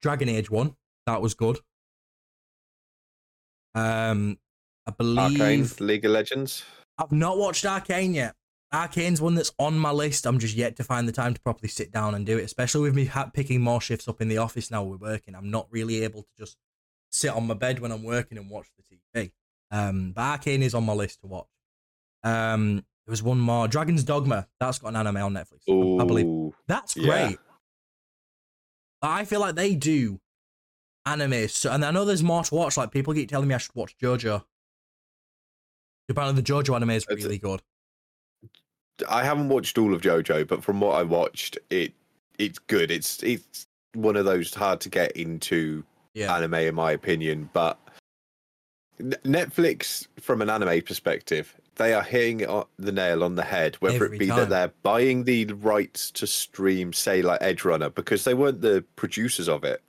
Dragon 0.00 0.30
Age 0.30 0.50
one. 0.50 0.74
That 1.08 1.22
was 1.22 1.32
good. 1.32 1.58
Um, 3.74 4.38
I 4.86 4.90
believe 4.90 5.40
Arcane, 5.40 5.66
League 5.80 6.04
of 6.04 6.10
Legends. 6.10 6.64
I've 6.98 7.12
not 7.12 7.38
watched 7.38 7.64
Arcane 7.64 8.12
yet. 8.12 8.34
Arcane's 8.74 9.18
one 9.18 9.34
that's 9.34 9.50
on 9.58 9.78
my 9.78 9.90
list. 9.90 10.26
I'm 10.26 10.38
just 10.38 10.54
yet 10.54 10.76
to 10.76 10.84
find 10.84 11.08
the 11.08 11.12
time 11.12 11.32
to 11.32 11.40
properly 11.40 11.68
sit 11.70 11.90
down 11.90 12.14
and 12.14 12.26
do 12.26 12.36
it. 12.36 12.42
Especially 12.44 12.82
with 12.82 12.94
me 12.94 13.06
ha- 13.06 13.30
picking 13.32 13.62
more 13.62 13.80
shifts 13.80 14.06
up 14.06 14.20
in 14.20 14.28
the 14.28 14.36
office 14.36 14.70
now. 14.70 14.82
We're 14.84 14.98
working. 14.98 15.34
I'm 15.34 15.50
not 15.50 15.66
really 15.70 16.02
able 16.04 16.24
to 16.24 16.28
just 16.38 16.58
sit 17.10 17.30
on 17.30 17.46
my 17.46 17.54
bed 17.54 17.80
when 17.80 17.90
I'm 17.90 18.02
working 18.04 18.36
and 18.36 18.50
watch 18.50 18.66
the 18.76 18.98
TV. 19.18 19.30
Um, 19.70 20.12
but 20.12 20.20
Arcane 20.20 20.62
is 20.62 20.74
on 20.74 20.84
my 20.84 20.92
list 20.92 21.22
to 21.22 21.26
watch. 21.26 21.46
Um, 22.22 22.84
there 23.06 23.12
was 23.12 23.22
one 23.22 23.38
more, 23.40 23.66
Dragon's 23.66 24.04
Dogma. 24.04 24.46
That's 24.60 24.78
got 24.78 24.88
an 24.88 24.96
anime 24.96 25.16
on 25.16 25.32
Netflix. 25.32 25.62
I- 25.70 26.02
I 26.02 26.06
believe. 26.06 26.26
Ooh, 26.26 26.54
That's 26.66 26.94
Yeah. 26.98 27.28
great. 27.28 27.38
I 29.00 29.24
feel 29.24 29.40
like 29.40 29.54
they 29.54 29.74
do 29.74 30.20
anime, 31.12 31.48
so, 31.48 31.72
and 31.72 31.84
I 31.84 31.90
know 31.90 32.04
there's 32.04 32.22
more 32.22 32.42
to 32.44 32.54
watch. 32.54 32.76
Like 32.76 32.90
people 32.90 33.14
keep 33.14 33.28
telling 33.28 33.48
me 33.48 33.54
I 33.54 33.58
should 33.58 33.74
watch 33.74 33.96
JoJo. 34.02 34.44
Apparently, 36.08 36.40
the 36.40 36.46
JoJo 36.52 36.74
anime 36.76 36.90
is 36.90 37.04
It's- 37.10 37.22
really 37.24 37.38
good. 37.38 37.60
I 39.08 39.22
haven't 39.24 39.48
watched 39.48 39.78
all 39.78 39.94
of 39.94 40.00
JoJo, 40.00 40.48
but 40.48 40.64
from 40.64 40.80
what 40.80 40.96
I 40.96 41.02
watched, 41.04 41.58
it 41.70 41.92
it's 42.38 42.58
good. 42.58 42.90
It's 42.90 43.22
it's 43.22 43.66
one 43.94 44.16
of 44.16 44.24
those 44.24 44.52
hard 44.54 44.80
to 44.82 44.88
get 44.88 45.12
into 45.12 45.84
Yeah, 46.14 46.34
anime, 46.34 46.54
in 46.54 46.74
my 46.74 46.92
opinion. 46.92 47.48
But 47.52 47.78
Netflix, 49.00 50.06
from 50.20 50.42
an 50.42 50.50
anime 50.50 50.82
perspective, 50.82 51.54
they 51.76 51.94
are 51.94 52.02
hitting 52.02 52.38
the 52.78 52.90
nail 52.92 53.22
on 53.22 53.36
the 53.36 53.44
head. 53.44 53.76
Whether 53.76 54.04
Every 54.04 54.16
it 54.16 54.18
be 54.18 54.26
time. 54.26 54.38
that 54.38 54.48
they're 54.50 54.72
buying 54.82 55.22
the 55.24 55.44
rights 55.46 56.10
to 56.12 56.26
stream, 56.26 56.92
say 56.92 57.22
like 57.22 57.38
Edge 57.40 57.64
Runner, 57.64 57.90
because 57.90 58.24
they 58.24 58.34
weren't 58.34 58.60
the 58.60 58.84
producers 58.96 59.48
of 59.48 59.62
it. 59.62 59.80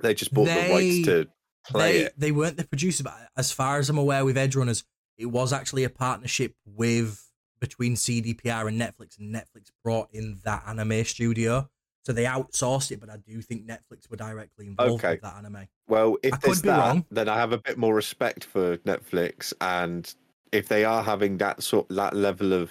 They 0.00 0.14
just 0.14 0.32
bought 0.34 0.46
the 0.46 0.54
They- 0.54 0.70
rights 0.72 1.06
to 1.06 1.28
play 1.70 1.92
they 1.92 2.04
it. 2.06 2.14
they 2.18 2.32
weren't 2.32 2.56
the 2.56 2.64
producer, 2.66 3.04
but 3.04 3.16
as 3.36 3.52
far 3.52 3.78
as 3.78 3.88
I'm 3.88 3.98
aware, 3.98 4.24
with 4.24 4.36
Edge 4.36 4.56
Runners, 4.56 4.84
it 5.16 5.26
was 5.26 5.52
actually 5.52 5.84
a 5.84 5.90
partnership 5.90 6.54
with 6.66 7.20
between 7.60 7.94
CDPR 7.96 8.68
and 8.68 8.78
Netflix, 8.80 9.18
and 9.18 9.34
Netflix 9.34 9.70
brought 9.82 10.08
in 10.12 10.40
that 10.44 10.64
anime 10.66 11.04
studio. 11.04 11.70
So 12.04 12.12
they 12.12 12.24
outsourced 12.24 12.90
it, 12.90 13.00
but 13.00 13.08
I 13.08 13.16
do 13.16 13.40
think 13.40 13.66
Netflix 13.66 14.10
were 14.10 14.18
directly 14.18 14.66
involved 14.66 15.02
Okay. 15.02 15.12
with 15.14 15.22
that 15.22 15.36
anime. 15.36 15.68
Well, 15.88 16.18
if 16.22 16.34
I 16.34 16.38
there's 16.42 16.60
that, 16.62 16.76
wrong. 16.78 17.06
then 17.10 17.30
I 17.30 17.36
have 17.36 17.52
a 17.52 17.58
bit 17.58 17.78
more 17.78 17.94
respect 17.94 18.44
for 18.44 18.76
Netflix, 18.78 19.54
and 19.62 20.12
if 20.52 20.68
they 20.68 20.84
are 20.84 21.02
having 21.02 21.38
that 21.38 21.62
sort 21.62 21.88
that 21.88 22.14
level 22.14 22.52
of 22.52 22.70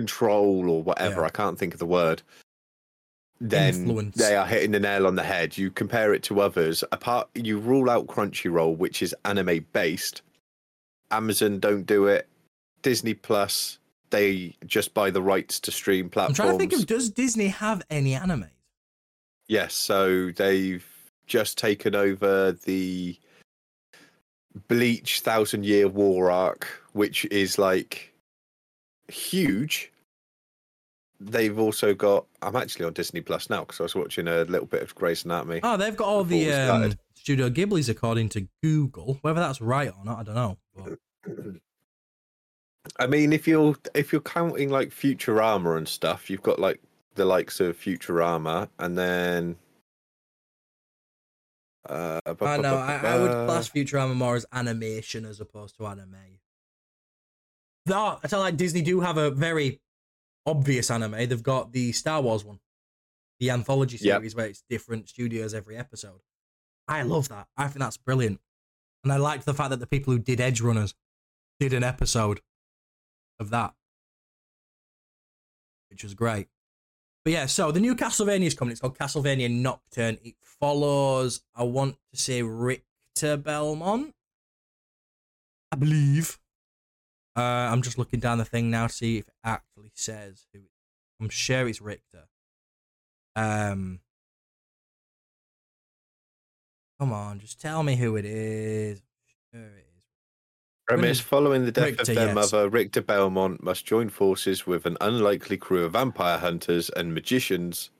control 0.00 0.68
or 0.68 0.82
whatever, 0.82 1.22
Yeah. 1.22 1.26
I 1.28 1.30
can't 1.30 1.58
think 1.58 1.72
of 1.72 1.80
the 1.80 1.86
word. 1.86 2.20
Then 3.40 3.74
Influence. 3.74 4.16
they 4.16 4.36
are 4.36 4.46
hitting 4.46 4.72
the 4.72 4.80
nail 4.80 5.06
on 5.06 5.14
the 5.14 5.22
head. 5.22 5.56
You 5.56 5.70
compare 5.70 6.12
it 6.12 6.22
to 6.24 6.40
others. 6.40 6.84
Apart, 6.92 7.28
you 7.34 7.58
rule 7.58 7.88
out 7.88 8.06
Crunchyroll, 8.06 8.76
which 8.76 9.00
is 9.02 9.14
anime 9.24 9.64
based. 9.72 10.20
Amazon 11.10 11.58
don't 11.60 11.84
do 11.84 12.06
it. 12.06 12.28
Disney 12.82 13.14
Plus, 13.14 13.78
they 14.10 14.54
just 14.66 14.92
buy 14.92 15.10
the 15.10 15.22
rights 15.22 15.58
to 15.60 15.72
stream 15.72 16.08
platforms. 16.10 16.40
I'm 16.40 16.46
trying 16.46 16.58
to 16.58 16.62
think 16.66 16.80
of 16.80 16.86
does 16.86 17.08
Disney 17.10 17.48
have 17.48 17.82
any 17.90 18.14
anime? 18.14 18.46
Yes, 19.48 19.72
so 19.74 20.30
they've 20.32 20.86
just 21.26 21.56
taken 21.58 21.94
over 21.94 22.52
the 22.52 23.18
Bleach 24.68 25.20
Thousand 25.20 25.64
Year 25.64 25.88
War 25.88 26.30
arc, 26.30 26.66
which 26.92 27.24
is 27.26 27.58
like 27.58 28.12
huge. 29.08 29.92
They've 31.18 31.58
also 31.58 31.94
got. 31.94 32.26
I'm 32.42 32.56
actually 32.56 32.84
on 32.84 32.92
Disney 32.92 33.22
Plus 33.22 33.48
now 33.48 33.60
because 33.60 33.80
I 33.80 33.84
was 33.84 33.94
watching 33.94 34.28
a 34.28 34.44
little 34.44 34.66
bit 34.66 34.82
of 34.82 34.94
Grey's 34.94 35.24
Anatomy. 35.24 35.60
Oh, 35.62 35.76
they've 35.76 35.96
got 35.96 36.06
all 36.06 36.24
the 36.24 36.52
um. 36.52 36.92
Studio 37.14 37.48
Ghibli's 37.50 37.88
according 37.88 38.28
to 38.30 38.46
Google. 38.62 39.18
Whether 39.22 39.40
that's 39.40 39.60
right 39.60 39.88
or 39.88 40.04
not, 40.04 40.18
I 40.18 40.22
don't 40.22 40.34
know. 40.34 40.58
But 40.76 40.98
I 42.98 43.06
mean, 43.06 43.32
if 43.32 43.48
you're 43.48 43.76
if 43.94 44.12
you're 44.12 44.20
counting 44.20 44.70
like 44.70 44.90
Futurama 44.90 45.76
and 45.76 45.88
stuff, 45.88 46.30
you've 46.30 46.42
got 46.42 46.58
like 46.58 46.80
the 47.14 47.24
likes 47.24 47.60
of 47.60 47.78
Futurama, 47.78 48.68
and 48.78 48.96
then. 48.96 49.56
Uh, 51.88 52.20
I 52.40 52.56
know. 52.56 52.76
I, 52.76 52.96
I 52.96 53.18
would 53.18 53.30
class 53.30 53.70
Futurama 53.70 54.14
more 54.14 54.34
as 54.34 54.44
animation 54.52 55.24
as 55.24 55.40
opposed 55.40 55.76
to 55.76 55.86
anime. 55.86 56.16
Though 57.86 58.18
I 58.22 58.26
tell 58.28 58.40
like 58.40 58.56
Disney 58.56 58.82
do 58.82 59.00
have 59.00 59.16
a 59.16 59.30
very 59.30 59.80
obvious 60.44 60.90
anime. 60.90 61.12
They've 61.12 61.42
got 61.42 61.72
the 61.72 61.92
Star 61.92 62.20
Wars 62.20 62.44
one, 62.44 62.60
the 63.40 63.50
anthology 63.50 63.96
Yep. 64.00 64.18
series 64.20 64.34
where 64.34 64.46
it's 64.46 64.62
different 64.68 65.08
studios 65.08 65.54
every 65.54 65.76
episode. 65.76 66.20
I 66.88 67.02
love 67.02 67.28
that. 67.30 67.48
I 67.56 67.64
think 67.68 67.78
that's 67.80 67.96
brilliant, 67.96 68.40
and 69.02 69.12
I 69.12 69.16
liked 69.16 69.44
the 69.46 69.54
fact 69.54 69.70
that 69.70 69.80
the 69.80 69.86
people 69.86 70.12
who 70.12 70.18
did 70.18 70.40
Edge 70.40 70.60
Runners 70.60 70.94
did 71.58 71.72
an 71.72 71.82
episode 71.82 72.40
of 73.40 73.50
that, 73.50 73.74
which 75.90 76.02
was 76.04 76.14
great. 76.14 76.48
But 77.24 77.32
yeah, 77.32 77.46
so 77.46 77.72
the 77.72 77.80
new 77.80 77.96
Castlevania 77.96 78.46
is 78.46 78.54
coming. 78.54 78.70
It's 78.72 78.80
called 78.80 78.96
Castlevania 78.96 79.50
Nocturne. 79.50 80.18
It 80.22 80.34
follows, 80.40 81.42
I 81.56 81.64
want 81.64 81.96
to 82.12 82.20
say, 82.20 82.42
Richter 82.42 83.36
Belmont, 83.36 84.14
I 85.72 85.76
believe. 85.76 86.38
Uh, 87.36 87.40
I'm 87.40 87.82
just 87.82 87.98
looking 87.98 88.18
down 88.18 88.38
the 88.38 88.44
thing 88.44 88.70
now 88.70 88.86
to 88.86 88.92
see 88.92 89.18
if 89.18 89.28
it 89.28 89.34
actually 89.44 89.92
says 89.94 90.46
who. 90.52 90.60
I'm 91.20 91.28
sure 91.28 91.68
it's 91.68 91.80
Richter. 91.80 92.28
Um, 93.34 94.00
come 96.98 97.12
on, 97.12 97.40
just 97.40 97.60
tell 97.60 97.82
me 97.82 97.96
who 97.96 98.16
it 98.16 98.24
is. 98.24 99.02
Sure 99.52 99.62
it 99.62 99.86
is. 99.96 100.04
Premise 100.86 101.20
following 101.20 101.64
the 101.64 101.72
death 101.72 101.98
Richter, 101.98 102.12
of 102.12 102.16
their 102.16 102.26
yes. 102.26 102.34
mother, 102.34 102.68
Richter 102.68 103.02
Belmont 103.02 103.62
must 103.62 103.84
join 103.84 104.08
forces 104.08 104.66
with 104.66 104.86
an 104.86 104.96
unlikely 105.00 105.56
crew 105.56 105.84
of 105.84 105.92
vampire 105.92 106.38
hunters 106.38 106.90
and 106.90 107.12
magicians 107.12 107.90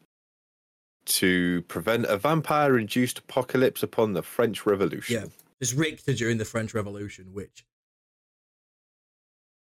to 1.06 1.62
prevent 1.62 2.06
a 2.06 2.16
vampire 2.16 2.78
induced 2.78 3.18
apocalypse 3.18 3.82
upon 3.82 4.12
the 4.12 4.22
French 4.22 4.66
Revolution. 4.66 5.22
Yeah. 5.22 5.26
There's 5.60 5.74
Richter 5.74 6.12
during 6.12 6.38
the 6.38 6.44
French 6.44 6.74
Revolution, 6.74 7.32
which 7.32 7.64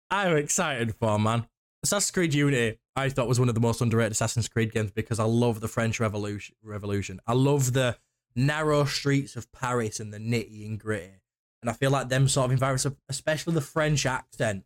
I'm 0.10 0.38
excited 0.38 0.96
for, 0.96 1.20
man. 1.20 1.48
Assassin's 1.84 2.12
Creed 2.12 2.34
Unity, 2.34 2.80
I 2.96 3.10
thought 3.10 3.28
was 3.28 3.40
one 3.40 3.50
of 3.50 3.56
the 3.56 3.62
most 3.62 3.82
underrated 3.82 4.14
Assassin's 4.14 4.48
Creed 4.48 4.74
games 4.74 4.92
because 4.92 5.20
I 5.20 5.26
love 5.26 5.60
the 5.60 5.68
French 5.68 6.00
Revolution. 6.00 6.56
Revolution. 6.64 7.20
I 7.28 7.34
love 7.34 7.74
the 7.74 7.98
narrow 8.36 8.86
streets 8.86 9.36
of 9.36 9.52
Paris 9.52 10.00
and 10.00 10.14
the 10.14 10.18
nitty 10.18 10.66
and 10.66 10.80
gritty. 10.80 11.22
And 11.62 11.70
I 11.70 11.74
feel 11.74 11.92
like 11.92 12.10
them 12.10 12.28
sort 12.28 12.46
of 12.46 12.52
environments, 12.52 12.88
especially 13.10 13.54
the 13.54 13.62
French 13.62 14.06
accent, 14.06 14.64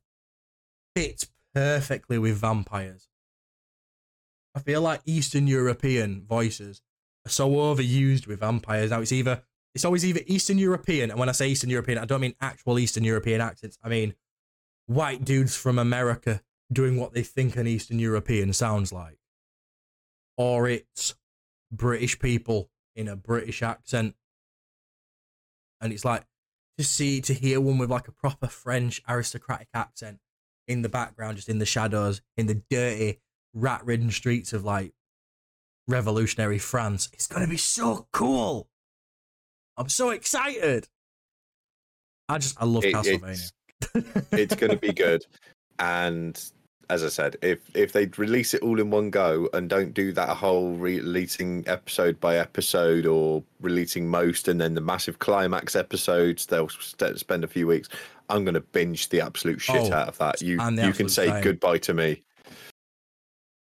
fits 0.95 1.27
perfectly 1.53 2.17
with 2.17 2.37
vampires. 2.37 3.07
I 4.55 4.59
feel 4.59 4.81
like 4.81 5.01
Eastern 5.05 5.47
European 5.47 6.25
voices 6.27 6.81
are 7.25 7.29
so 7.29 7.49
overused 7.49 8.27
with 8.27 8.39
vampires. 8.39 8.91
Now 8.91 9.01
it's 9.01 9.11
either 9.11 9.43
it's 9.73 9.85
always 9.85 10.03
either 10.05 10.19
Eastern 10.27 10.57
European, 10.57 11.11
and 11.11 11.19
when 11.19 11.29
I 11.29 11.31
say 11.31 11.47
Eastern 11.47 11.69
European, 11.69 11.97
I 11.97 12.05
don't 12.05 12.19
mean 12.19 12.35
actual 12.41 12.77
Eastern 12.77 13.05
European 13.05 13.39
accents. 13.39 13.77
I 13.81 13.87
mean 13.87 14.13
white 14.93 15.23
dudes 15.25 15.55
from 15.55 15.79
America 15.79 16.41
doing 16.71 16.97
what 16.97 17.13
they 17.13 17.23
think 17.23 17.55
an 17.55 17.67
Eastern 17.67 17.99
European 17.99 18.53
sounds 18.53 18.91
like. 18.93 19.17
Or 20.37 20.67
it's 20.67 21.15
British 21.71 22.19
people 22.19 22.69
in 22.95 23.07
a 23.07 23.15
British 23.15 23.61
accent. 23.61 24.15
And 25.79 25.91
it's 25.91 26.05
like 26.05 26.25
to 26.77 26.83
see 26.83 27.21
to 27.21 27.33
hear 27.33 27.59
one 27.59 27.77
with 27.77 27.89
like 27.89 28.07
a 28.07 28.11
proper 28.11 28.47
French 28.47 29.01
aristocratic 29.07 29.67
accent 29.73 30.19
in 30.67 30.81
the 30.81 30.89
background, 30.89 31.37
just 31.37 31.49
in 31.49 31.59
the 31.59 31.65
shadows, 31.65 32.21
in 32.37 32.47
the 32.47 32.61
dirty, 32.69 33.19
rat 33.53 33.83
ridden 33.85 34.11
streets 34.11 34.53
of 34.53 34.63
like 34.63 34.93
revolutionary 35.87 36.59
France. 36.59 37.09
It's 37.13 37.27
gonna 37.27 37.47
be 37.47 37.57
so 37.57 38.07
cool. 38.13 38.69
I'm 39.77 39.89
so 39.89 40.09
excited. 40.11 40.87
I 42.29 42.37
just 42.37 42.61
I 42.61 42.65
love 42.65 42.85
It- 42.85 42.93
Castlevania. 42.93 43.51
It's, 44.31 44.55
going 44.55 44.71
to 44.71 44.77
be 44.77 44.93
good. 44.93 45.25
And 45.79 46.41
as 46.89 47.03
I 47.03 47.07
said, 47.09 47.37
if 47.41 47.59
if 47.73 47.93
they 47.93 48.05
release 48.17 48.53
it 48.53 48.61
all 48.61 48.79
in 48.79 48.89
one 48.91 49.09
go 49.09 49.47
and 49.53 49.69
don't 49.69 49.93
do 49.93 50.11
that 50.13 50.35
whole 50.35 50.73
releasing 50.73 51.63
episode 51.67 52.19
by 52.19 52.37
episode 52.37 53.05
or 53.05 53.43
releasing 53.61 54.07
most 54.09 54.47
and 54.47 54.59
then 54.59 54.73
the 54.73 54.81
massive 54.81 55.19
climax 55.19 55.75
episodes, 55.75 56.45
they'll 56.47 56.69
st- 56.69 57.17
spend 57.17 57.43
a 57.43 57.47
few 57.47 57.65
weeks. 57.67 57.87
I'm 58.29 58.43
going 58.43 58.55
to 58.55 58.61
binge 58.61 59.09
the 59.09 59.21
absolute 59.21 59.61
shit 59.61 59.91
Oh, 59.91 59.93
out 59.93 60.07
of 60.09 60.17
that. 60.17 60.41
You 60.41 60.61
you 60.83 60.93
can 60.93 61.09
say 61.09 61.41
goodbye 61.41 61.79
to 61.79 61.93
me. 61.93 62.23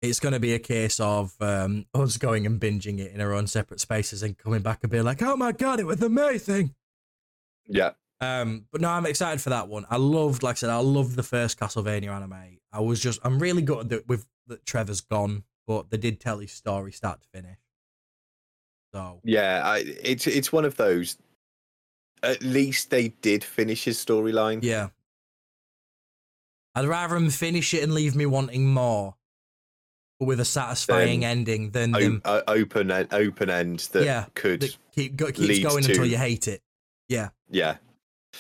it's 0.02 0.20
going 0.20 0.34
to 0.34 0.40
be 0.40 0.54
a 0.54 0.60
case 0.60 1.00
of 1.00 1.34
um, 1.42 1.86
us 1.94 2.18
going 2.18 2.46
and 2.46 2.60
binging 2.60 3.00
it 3.00 3.12
in 3.14 3.22
our 3.22 3.34
own 3.34 3.46
separate 3.48 3.80
spaces 3.80 4.24
and 4.24 4.38
coming 4.38 4.62
back 4.62 4.80
and 4.84 4.92
being 4.92 5.04
like, 5.04 5.22
"Oh 5.22 5.36
my 5.36 5.52
god, 5.52 5.80
it 5.80 5.86
was 5.86 6.02
amazing." 6.02 6.74
Yeah, 7.68 7.92
Um, 8.22 8.66
but 8.72 8.82
no, 8.82 8.90
I'm 8.90 9.08
excited 9.08 9.42
for 9.42 9.50
that 9.50 9.68
one. 9.68 9.86
I 9.90 9.98
loved, 9.98 10.44
like 10.44 10.54
I 10.54 10.60
said, 10.60 10.70
I 10.70 10.78
loved 10.78 11.16
the 11.16 11.24
first 11.24 11.60
Castlevania 11.60 12.10
anime. 12.10 12.60
I 12.72 12.80
was 12.80 13.00
just, 13.00 13.20
I'm 13.24 13.40
really 13.40 13.64
good 13.64 13.90
that 13.90 14.08
with 14.08 14.28
that 14.48 14.64
Trevor's 14.66 15.02
gone, 15.02 15.44
but 15.66 15.90
they 15.90 15.98
did 15.98 16.20
tell 16.20 16.38
his 16.38 16.52
story 16.52 16.92
start 16.92 17.22
to 17.22 17.28
finish. 17.30 17.58
So 18.94 19.22
yeah. 19.24 19.62
I, 19.66 19.80
it's 20.04 20.28
it's 20.28 20.52
one 20.52 20.66
of 20.66 20.76
those. 20.78 21.18
At 22.22 22.44
least 22.44 22.92
they 22.92 23.08
did 23.08 23.44
finish 23.44 23.86
his 23.86 23.98
storyline. 23.98 24.60
yeah, 24.62 24.90
I'd 26.76 26.86
rather 26.86 27.16
them 27.16 27.32
finish 27.32 27.74
it 27.74 27.82
and 27.82 27.94
leave 27.94 28.16
me 28.16 28.28
wanting 28.28 28.68
more, 28.72 29.16
but 30.20 30.28
with 30.28 30.40
a 30.40 30.46
satisfying 30.46 31.26
ending 31.26 31.72
than 31.72 31.96
O- 31.96 32.00
them 32.00 32.22
uh, 32.24 32.42
open 32.48 32.92
end, 32.92 33.12
open 33.12 33.50
end 33.50 33.80
that 33.94 34.04
Yeah, 34.04 34.26
could 34.36 34.62
that 34.62 34.78
keep 34.92 35.16
go, 35.16 35.32
keeps 35.32 35.60
going 35.60 35.84
until 35.84 36.06
you 36.06 36.18
hate 36.18 36.48
it. 36.48 36.62
Yeah. 37.10 37.30
yeah 37.50 37.78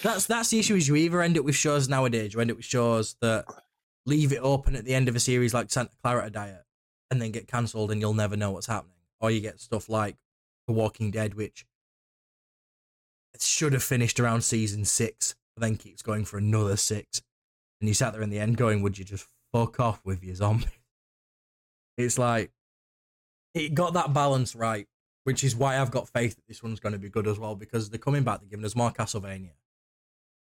That's 0.04 0.25
that's 0.25 0.49
the 0.49 0.60
issue. 0.60 0.75
Is 0.75 0.88
you 0.88 0.95
either 0.95 1.21
end 1.21 1.38
up 1.38 1.45
with 1.45 1.56
shows 1.56 1.89
nowadays, 1.89 2.34
you 2.34 2.39
end 2.39 2.51
up 2.51 2.58
with 2.58 2.65
shows 2.65 3.15
that 3.21 3.45
leave 4.06 4.34
it 4.34 4.39
open 4.41 4.75
at 4.75 4.86
the 4.86 4.95
end 4.95 5.08
of 5.08 5.15
a 5.15 5.19
series 5.19 5.54
like 5.54 5.69
Santa 5.69 5.91
Clarita 6.01 6.32
Diet, 6.32 6.63
and 7.10 7.21
then 7.21 7.32
get 7.32 7.47
cancelled, 7.47 7.91
and 7.91 8.01
you'll 8.01 8.13
never 8.13 8.36
know 8.36 8.51
what's 8.51 8.67
happening. 8.67 8.95
Or 9.19 9.30
you 9.30 9.41
get 9.41 9.60
stuff 9.60 9.89
like 9.89 10.15
The 10.67 10.73
Walking 10.73 11.12
Dead, 11.12 11.36
which 11.36 11.65
should 13.39 13.73
have 13.73 13.84
finished 13.84 14.19
around 14.19 14.41
season 14.41 14.86
six, 14.86 15.36
but 15.56 15.62
then 15.62 15.75
keeps 15.75 16.01
going 16.01 16.25
for 16.25 16.38
another 16.38 16.77
six, 16.77 17.21
and 17.80 17.88
you 17.88 17.93
sat 17.93 18.13
there 18.13 18.21
in 18.21 18.30
the 18.30 18.39
end 18.39 18.58
going, 18.58 18.82
"Would 18.82 18.97
you 18.97 19.06
just 19.06 19.27
fuck 19.51 19.80
off 19.80 20.01
with 20.06 20.23
your 20.23 20.36
zombie?" 20.36 20.67
It's 21.97 22.17
like 22.17 22.51
it 23.54 23.73
got 23.73 23.93
that 23.93 24.13
balance 24.13 24.56
right, 24.56 24.88
which 25.23 25.43
is 25.43 25.56
why 25.56 25.80
I've 25.80 25.91
got 25.91 26.10
faith 26.10 26.36
that 26.36 26.47
this 26.47 26.63
one's 26.63 26.80
going 26.80 26.93
to 26.93 26.99
be 26.99 27.10
good 27.10 27.27
as 27.27 27.38
well 27.38 27.56
because 27.56 27.89
they're 27.89 27.99
coming 27.99 28.23
back, 28.23 28.39
they're 28.39 28.49
giving 28.49 28.65
us 28.65 28.75
more 28.75 28.91
Castlevania, 28.91 29.51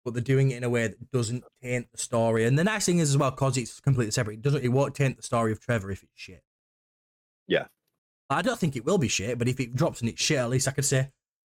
but 0.03 0.13
they're 0.13 0.23
doing 0.23 0.51
it 0.51 0.57
in 0.57 0.63
a 0.63 0.69
way 0.69 0.87
that 0.87 1.11
doesn't 1.11 1.43
taint 1.61 1.87
the 1.91 1.97
story. 1.97 2.45
And 2.45 2.57
the 2.57 2.63
nice 2.63 2.85
thing 2.85 2.99
is 2.99 3.09
as 3.09 3.17
well, 3.17 3.31
because 3.31 3.57
it's 3.57 3.79
completely 3.79 4.11
separate, 4.11 4.35
it 4.35 4.41
doesn't, 4.41 4.63
it 4.63 4.69
won't 4.69 4.95
taint 4.95 5.17
the 5.17 5.23
story 5.23 5.51
of 5.51 5.59
Trevor 5.59 5.91
if 5.91 6.03
it's 6.03 6.11
shit. 6.15 6.43
Yeah. 7.47 7.65
I 8.29 8.41
don't 8.41 8.59
think 8.59 8.75
it 8.75 8.85
will 8.85 8.97
be 8.97 9.07
shit, 9.07 9.37
but 9.37 9.47
if 9.47 9.59
it 9.59 9.75
drops 9.75 10.01
and 10.01 10.09
it's 10.09 10.21
shit, 10.21 10.39
at 10.39 10.49
least 10.49 10.67
I 10.67 10.71
could 10.71 10.85
say, 10.85 11.09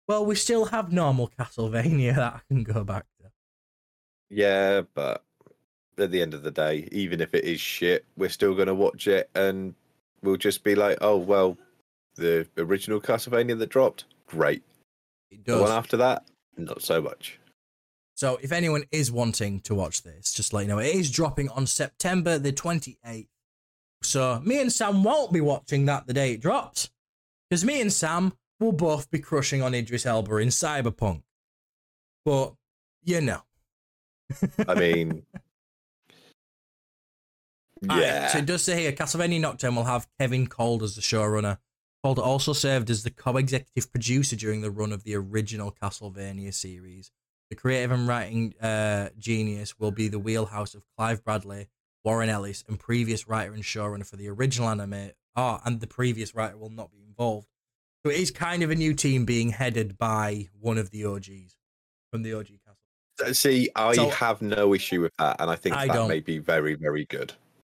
well, 0.08 0.24
we 0.24 0.34
still 0.34 0.66
have 0.66 0.92
normal 0.92 1.30
Castlevania 1.38 2.14
that 2.16 2.34
I 2.34 2.40
can 2.48 2.62
go 2.62 2.84
back 2.84 3.06
to. 3.20 3.30
Yeah, 4.30 4.82
but 4.94 5.24
at 5.98 6.10
the 6.10 6.22
end 6.22 6.34
of 6.34 6.42
the 6.42 6.50
day, 6.50 6.88
even 6.92 7.20
if 7.20 7.34
it 7.34 7.44
is 7.44 7.60
shit, 7.60 8.04
we're 8.16 8.28
still 8.28 8.54
going 8.54 8.68
to 8.68 8.74
watch 8.74 9.06
it 9.06 9.28
and 9.34 9.74
we'll 10.22 10.36
just 10.36 10.64
be 10.64 10.74
like, 10.74 10.98
oh, 11.00 11.16
well, 11.16 11.56
the 12.14 12.46
original 12.56 13.00
Castlevania 13.00 13.58
that 13.58 13.68
dropped, 13.68 14.04
great. 14.26 14.62
It 15.30 15.44
The 15.44 15.58
one 15.58 15.72
after 15.72 15.96
that, 15.98 16.24
not 16.56 16.82
so 16.82 17.00
much. 17.00 17.39
So 18.20 18.38
if 18.42 18.52
anyone 18.52 18.84
is 18.92 19.10
wanting 19.10 19.60
to 19.60 19.74
watch 19.74 20.02
this, 20.02 20.34
just 20.34 20.52
let 20.52 20.60
you 20.60 20.68
know 20.68 20.78
it 20.78 20.94
is 20.94 21.10
dropping 21.10 21.48
on 21.48 21.66
September 21.66 22.38
the 22.38 22.52
28th. 22.52 23.28
So 24.02 24.42
me 24.44 24.60
and 24.60 24.70
Sam 24.70 25.02
won't 25.02 25.32
be 25.32 25.40
watching 25.40 25.86
that 25.86 26.06
the 26.06 26.12
day 26.12 26.32
it 26.34 26.42
drops. 26.42 26.90
Because 27.48 27.64
me 27.64 27.80
and 27.80 27.90
Sam 27.90 28.34
will 28.60 28.72
both 28.72 29.10
be 29.10 29.20
crushing 29.20 29.62
on 29.62 29.72
Idris 29.72 30.04
Elba 30.04 30.36
in 30.36 30.48
Cyberpunk. 30.48 31.22
But 32.26 32.52
you 33.04 33.22
know. 33.22 33.40
I 34.68 34.74
mean, 34.74 35.22
yeah. 37.80 38.26
so 38.26 38.38
it 38.40 38.44
does 38.44 38.62
say 38.62 38.82
here 38.82 38.92
Castlevania 38.92 39.40
Nocturne 39.40 39.76
will 39.76 39.84
have 39.84 40.06
Kevin 40.18 40.46
Kolde 40.46 40.82
as 40.82 40.94
the 40.94 41.00
showrunner. 41.00 41.56
Kolde 42.04 42.18
also 42.18 42.52
served 42.52 42.90
as 42.90 43.02
the 43.02 43.10
co-executive 43.10 43.90
producer 43.90 44.36
during 44.36 44.60
the 44.60 44.70
run 44.70 44.92
of 44.92 45.04
the 45.04 45.16
original 45.16 45.74
Castlevania 45.82 46.52
series. 46.52 47.10
The 47.50 47.56
creative 47.56 47.90
and 47.90 48.06
writing 48.06 48.54
uh, 48.62 49.08
genius 49.18 49.78
will 49.78 49.90
be 49.90 50.06
the 50.06 50.20
wheelhouse 50.20 50.74
of 50.74 50.84
Clive 50.96 51.24
Bradley, 51.24 51.66
Warren 52.04 52.28
Ellis, 52.28 52.62
and 52.68 52.78
previous 52.78 53.26
writer 53.28 53.52
and 53.52 53.64
showrunner 53.64 54.06
for 54.06 54.16
the 54.16 54.28
original 54.28 54.68
anime. 54.68 55.10
Ah, 55.34 55.60
and 55.64 55.80
the 55.80 55.86
previous 55.88 56.32
writer 56.34 56.56
will 56.56 56.70
not 56.70 56.92
be 56.92 57.02
involved. 57.02 57.48
So 58.04 58.10
it 58.12 58.20
is 58.20 58.30
kind 58.30 58.62
of 58.62 58.70
a 58.70 58.74
new 58.76 58.94
team 58.94 59.24
being 59.24 59.50
headed 59.50 59.98
by 59.98 60.48
one 60.60 60.78
of 60.78 60.90
the 60.90 61.04
OGs 61.04 61.56
from 62.12 62.22
the 62.22 62.32
OG 62.34 62.46
Castle. 62.64 63.34
See, 63.34 63.68
I 63.74 63.94
So- 63.94 64.10
have 64.10 64.40
no 64.40 64.72
issue 64.72 65.00
with 65.00 65.12
that, 65.18 65.36
and 65.40 65.50
I 65.50 65.56
think 65.56 65.74
I 65.74 65.88
that 65.88 65.92
don't. 65.92 66.08
may 66.08 66.20
be 66.20 66.38
very, 66.38 66.74
very 66.74 67.04
good. 67.04 67.32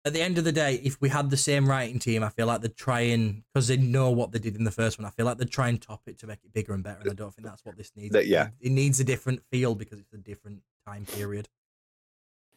At 0.04 0.12
the 0.12 0.20
end 0.20 0.38
of 0.38 0.44
the 0.44 0.52
day, 0.52 0.80
if 0.82 1.00
we 1.00 1.08
had 1.08 1.30
the 1.30 1.36
same 1.36 1.68
writing 1.68 1.98
team, 1.98 2.24
I 2.24 2.28
feel 2.28 2.46
like 2.46 2.60
they'd 2.60 2.76
try 2.76 3.00
and 3.00 3.42
because 3.52 3.68
they 3.68 3.76
know 3.76 4.10
what 4.10 4.32
they 4.32 4.38
did 4.38 4.56
in 4.56 4.64
the 4.64 4.70
first 4.70 4.98
one. 4.98 5.06
I 5.06 5.10
feel 5.10 5.26
like 5.26 5.38
they'd 5.38 5.50
try 5.50 5.68
and 5.68 5.80
top 5.80 6.02
it 6.06 6.18
to 6.18 6.26
make 6.26 6.40
it 6.44 6.52
bigger 6.52 6.72
and 6.72 6.82
better, 6.82 7.00
and 7.02 7.10
I 7.10 7.14
don't 7.14 7.32
think 7.32 7.46
that's 7.46 7.64
what 7.64 7.76
this 7.76 7.92
needs. 7.94 8.16
Yeah. 8.26 8.48
it, 8.60 8.72
needs 8.72 8.98
a 8.98 9.04
different 9.04 9.42
feel 9.50 9.74
because 9.74 10.00
it's 10.00 10.12
a 10.12 10.18
different 10.18 10.62
time 10.86 11.06
period. 11.06 11.48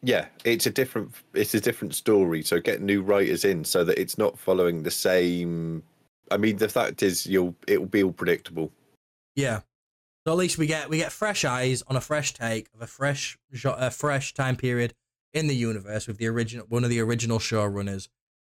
Yeah, 0.02 0.26
it's 0.44 0.66
a 0.66 0.70
different, 0.70 1.12
it's 1.34 1.54
a 1.54 1.60
different 1.60 1.94
story. 1.94 2.42
So 2.42 2.60
get 2.60 2.82
new 2.82 3.02
writers 3.02 3.44
in 3.44 3.64
so 3.64 3.84
that 3.84 3.98
it's 3.98 4.18
not 4.18 4.38
following 4.38 4.82
the 4.82 4.90
same. 4.90 5.84
I 6.30 6.36
mean, 6.38 6.56
the 6.56 6.68
fact 6.68 7.02
is, 7.02 7.26
you'll 7.26 7.54
it 7.68 7.78
will 7.78 7.86
be 7.86 8.02
all 8.02 8.12
predictable. 8.12 8.72
Yeah. 9.36 9.60
So 10.26 10.32
at 10.32 10.38
least 10.38 10.58
we 10.58 10.66
get 10.66 10.90
we 10.90 10.98
get 10.98 11.12
fresh 11.12 11.44
eyes 11.44 11.84
on 11.86 11.94
a 11.94 12.00
fresh 12.00 12.34
take 12.34 12.68
of 12.74 12.82
a 12.82 12.88
fresh 12.88 13.38
a 13.64 13.90
fresh 13.92 14.34
time 14.34 14.56
period 14.56 14.94
in 15.36 15.48
the 15.48 15.54
universe 15.54 16.06
with 16.06 16.16
the 16.16 16.26
original 16.26 16.64
one 16.68 16.82
of 16.82 16.90
the 16.90 16.98
original 16.98 17.38
showrunners 17.38 18.08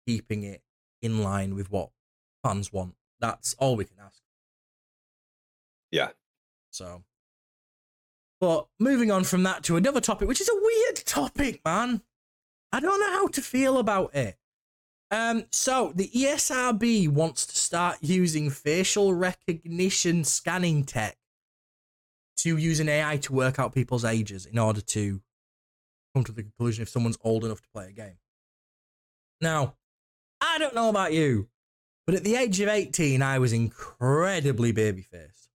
keeping 0.06 0.42
it 0.42 0.62
in 1.00 1.22
line 1.22 1.54
with 1.54 1.70
what 1.70 1.88
fans 2.42 2.72
want. 2.72 2.94
That's 3.18 3.54
all 3.54 3.76
we 3.76 3.86
can 3.86 3.96
ask. 4.04 4.20
Yeah. 5.90 6.10
So, 6.70 7.02
but 8.40 8.66
moving 8.78 9.10
on 9.10 9.24
from 9.24 9.42
that 9.44 9.62
to 9.64 9.76
another 9.76 10.02
topic, 10.02 10.28
which 10.28 10.42
is 10.42 10.50
a 10.50 10.60
weird 10.60 10.96
topic, 11.06 11.62
man. 11.64 12.02
I 12.72 12.80
don't 12.80 13.00
know 13.00 13.12
how 13.12 13.28
to 13.28 13.40
feel 13.40 13.78
about 13.78 14.14
it. 14.14 14.36
Um, 15.10 15.44
so 15.52 15.92
the 15.94 16.08
ESRB 16.08 17.08
wants 17.08 17.46
to 17.46 17.56
start 17.56 17.98
using 18.02 18.50
facial 18.50 19.14
recognition 19.14 20.24
scanning 20.24 20.84
tech 20.84 21.16
to 22.38 22.58
use 22.58 22.80
an 22.80 22.88
AI 22.88 23.16
to 23.18 23.32
work 23.32 23.58
out 23.58 23.74
people's 23.74 24.04
ages 24.04 24.44
in 24.44 24.58
order 24.58 24.82
to 24.82 25.22
come 26.16 26.24
to 26.24 26.32
the 26.32 26.42
conclusion 26.42 26.80
if 26.80 26.88
someone's 26.88 27.18
old 27.22 27.44
enough 27.44 27.60
to 27.60 27.68
play 27.74 27.88
a 27.88 27.92
game. 27.92 28.16
Now, 29.42 29.74
I 30.40 30.56
don't 30.56 30.74
know 30.74 30.88
about 30.88 31.12
you, 31.12 31.48
but 32.06 32.14
at 32.14 32.24
the 32.24 32.36
age 32.36 32.58
of 32.60 32.70
18, 32.70 33.20
I 33.20 33.38
was 33.38 33.52
incredibly 33.52 34.72
baby 34.72 35.02
faced. 35.02 35.50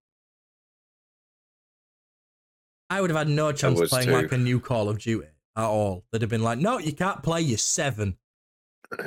I 2.91 3.01
would 3.01 3.09
have 3.09 3.17
had 3.17 3.27
no 3.27 3.51
chance 3.51 3.89
playing 3.89 4.09
too. 4.09 4.13
like 4.13 4.31
a 4.31 4.37
new 4.37 4.59
Call 4.59 4.87
of 4.87 4.99
Duty 4.99 5.29
at 5.55 5.63
all. 5.63 6.03
They'd 6.11 6.21
have 6.21 6.29
been 6.29 6.43
like, 6.43 6.59
no, 6.59 6.77
you 6.77 6.93
can't 6.93 7.23
play, 7.23 7.41
you're 7.41 7.57
seven. 7.57 8.17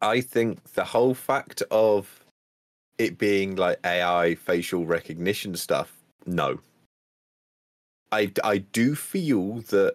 I 0.00 0.20
think 0.22 0.72
the 0.72 0.84
whole 0.84 1.14
fact 1.14 1.62
of 1.70 2.24
it 2.98 3.16
being 3.16 3.54
like 3.54 3.78
AI 3.84 4.34
facial 4.34 4.86
recognition 4.86 5.54
stuff, 5.54 5.92
no. 6.26 6.58
I, 8.10 8.32
I 8.42 8.58
do 8.58 8.96
feel 8.96 9.60
that 9.68 9.94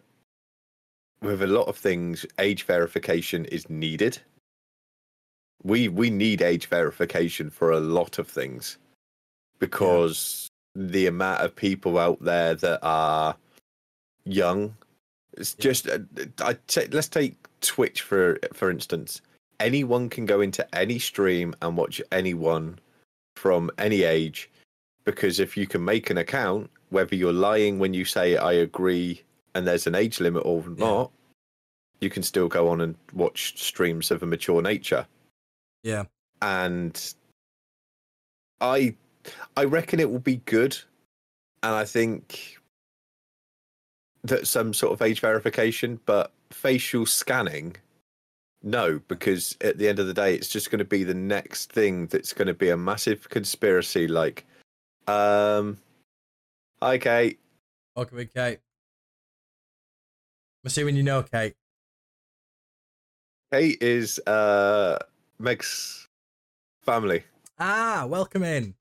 with 1.22 1.42
a 1.42 1.48
lot 1.48 1.68
of 1.68 1.78
things, 1.78 2.26
age 2.40 2.64
verification 2.64 3.46
is 3.46 3.70
needed. 3.70 4.20
We 5.64 5.88
we 5.88 6.10
need 6.10 6.42
age 6.42 6.68
verification 6.68 7.50
for 7.50 7.72
a 7.72 7.80
lot 7.80 8.20
of 8.20 8.28
things 8.28 8.78
because 9.60 10.48
the 10.76 11.08
amount 11.08 11.42
of 11.42 11.56
people 11.56 11.98
out 11.98 12.22
there 12.24 12.54
that 12.56 12.80
are 12.84 13.36
young, 14.26 14.76
it's 15.36 15.56
Yeah. 15.58 15.64
just 15.64 15.88
uh, 15.90 16.00
I 16.42 16.54
take 16.68 16.94
let's 16.94 17.10
take 17.10 17.36
Twitch 17.62 18.02
for 18.04 18.38
for 18.54 18.70
instance. 18.70 19.22
Anyone 19.60 20.10
can 20.10 20.28
go 20.28 20.42
into 20.42 20.64
any 20.76 21.00
stream 21.00 21.56
and 21.64 21.76
watch 21.76 22.00
anyone 22.12 22.78
from 23.36 23.72
any 23.80 24.04
age 24.04 24.52
because 25.04 25.40
if 25.40 25.58
you 25.58 25.66
can 25.66 25.84
make 25.84 26.12
an 26.12 26.18
account, 26.20 26.70
whether 26.90 27.16
you're 27.16 27.34
lying 27.34 27.80
when 27.80 27.94
you 27.96 28.06
say 28.06 28.38
I 28.38 28.54
agree 28.54 29.24
and 29.58 29.66
there's 29.66 29.88
an 29.88 29.96
age 29.96 30.20
limit 30.20 30.44
or 30.46 30.64
not, 30.70 31.12
you 32.00 32.12
can 32.12 32.22
still 32.22 32.48
go 32.48 32.70
on 32.70 32.80
and 32.80 32.96
watch 33.14 33.60
streams 33.60 34.12
of 34.12 34.22
a 34.22 34.26
mature 34.28 34.62
nature. 34.62 35.08
Yeah. 35.84 36.04
And 36.44 37.16
I 38.62 38.96
I 39.58 39.64
reckon 39.64 40.00
it 40.00 40.12
will 40.12 40.20
be 40.20 40.38
good. 40.46 40.78
And 41.64 41.74
I 41.74 41.86
think 41.86 42.60
that 44.24 44.46
some 44.46 44.76
sort 44.76 44.94
of 44.94 45.02
age 45.02 45.22
verification, 45.22 46.00
but 46.06 46.32
facial 46.52 47.08
scanning, 47.08 47.78
no, 48.62 49.02
because 49.08 49.58
at 49.62 49.80
the 49.80 49.88
end 49.88 49.98
of 49.98 50.06
the 50.06 50.14
day, 50.14 50.36
it's 50.36 50.50
just 50.50 50.70
going 50.70 50.80
to 50.80 50.86
be 50.86 51.04
the 51.04 51.16
next 51.16 51.72
thing 51.72 52.06
that's 52.08 52.32
going 52.32 52.48
to 52.48 52.54
be 52.54 52.70
a 52.70 52.78
massive 52.78 53.28
conspiracy. 53.30 54.08
Like, 54.08 54.46
um, 55.08 55.80
hi, 56.80 57.00
Kate. 57.00 57.40
Welcome 57.96 58.20
in, 58.20 58.28
Kate. 58.28 58.60
I'm 60.64 60.68
assuming 60.68 60.96
you 60.96 61.04
know 61.04 61.24
Kate. 61.24 61.56
Kate 63.52 63.78
is 63.82 64.20
uh 64.28 64.98
Meg's 65.40 66.08
family. 66.82 67.24
Ah, 67.60 68.06
welcome 68.08 68.44
in. 68.44 68.76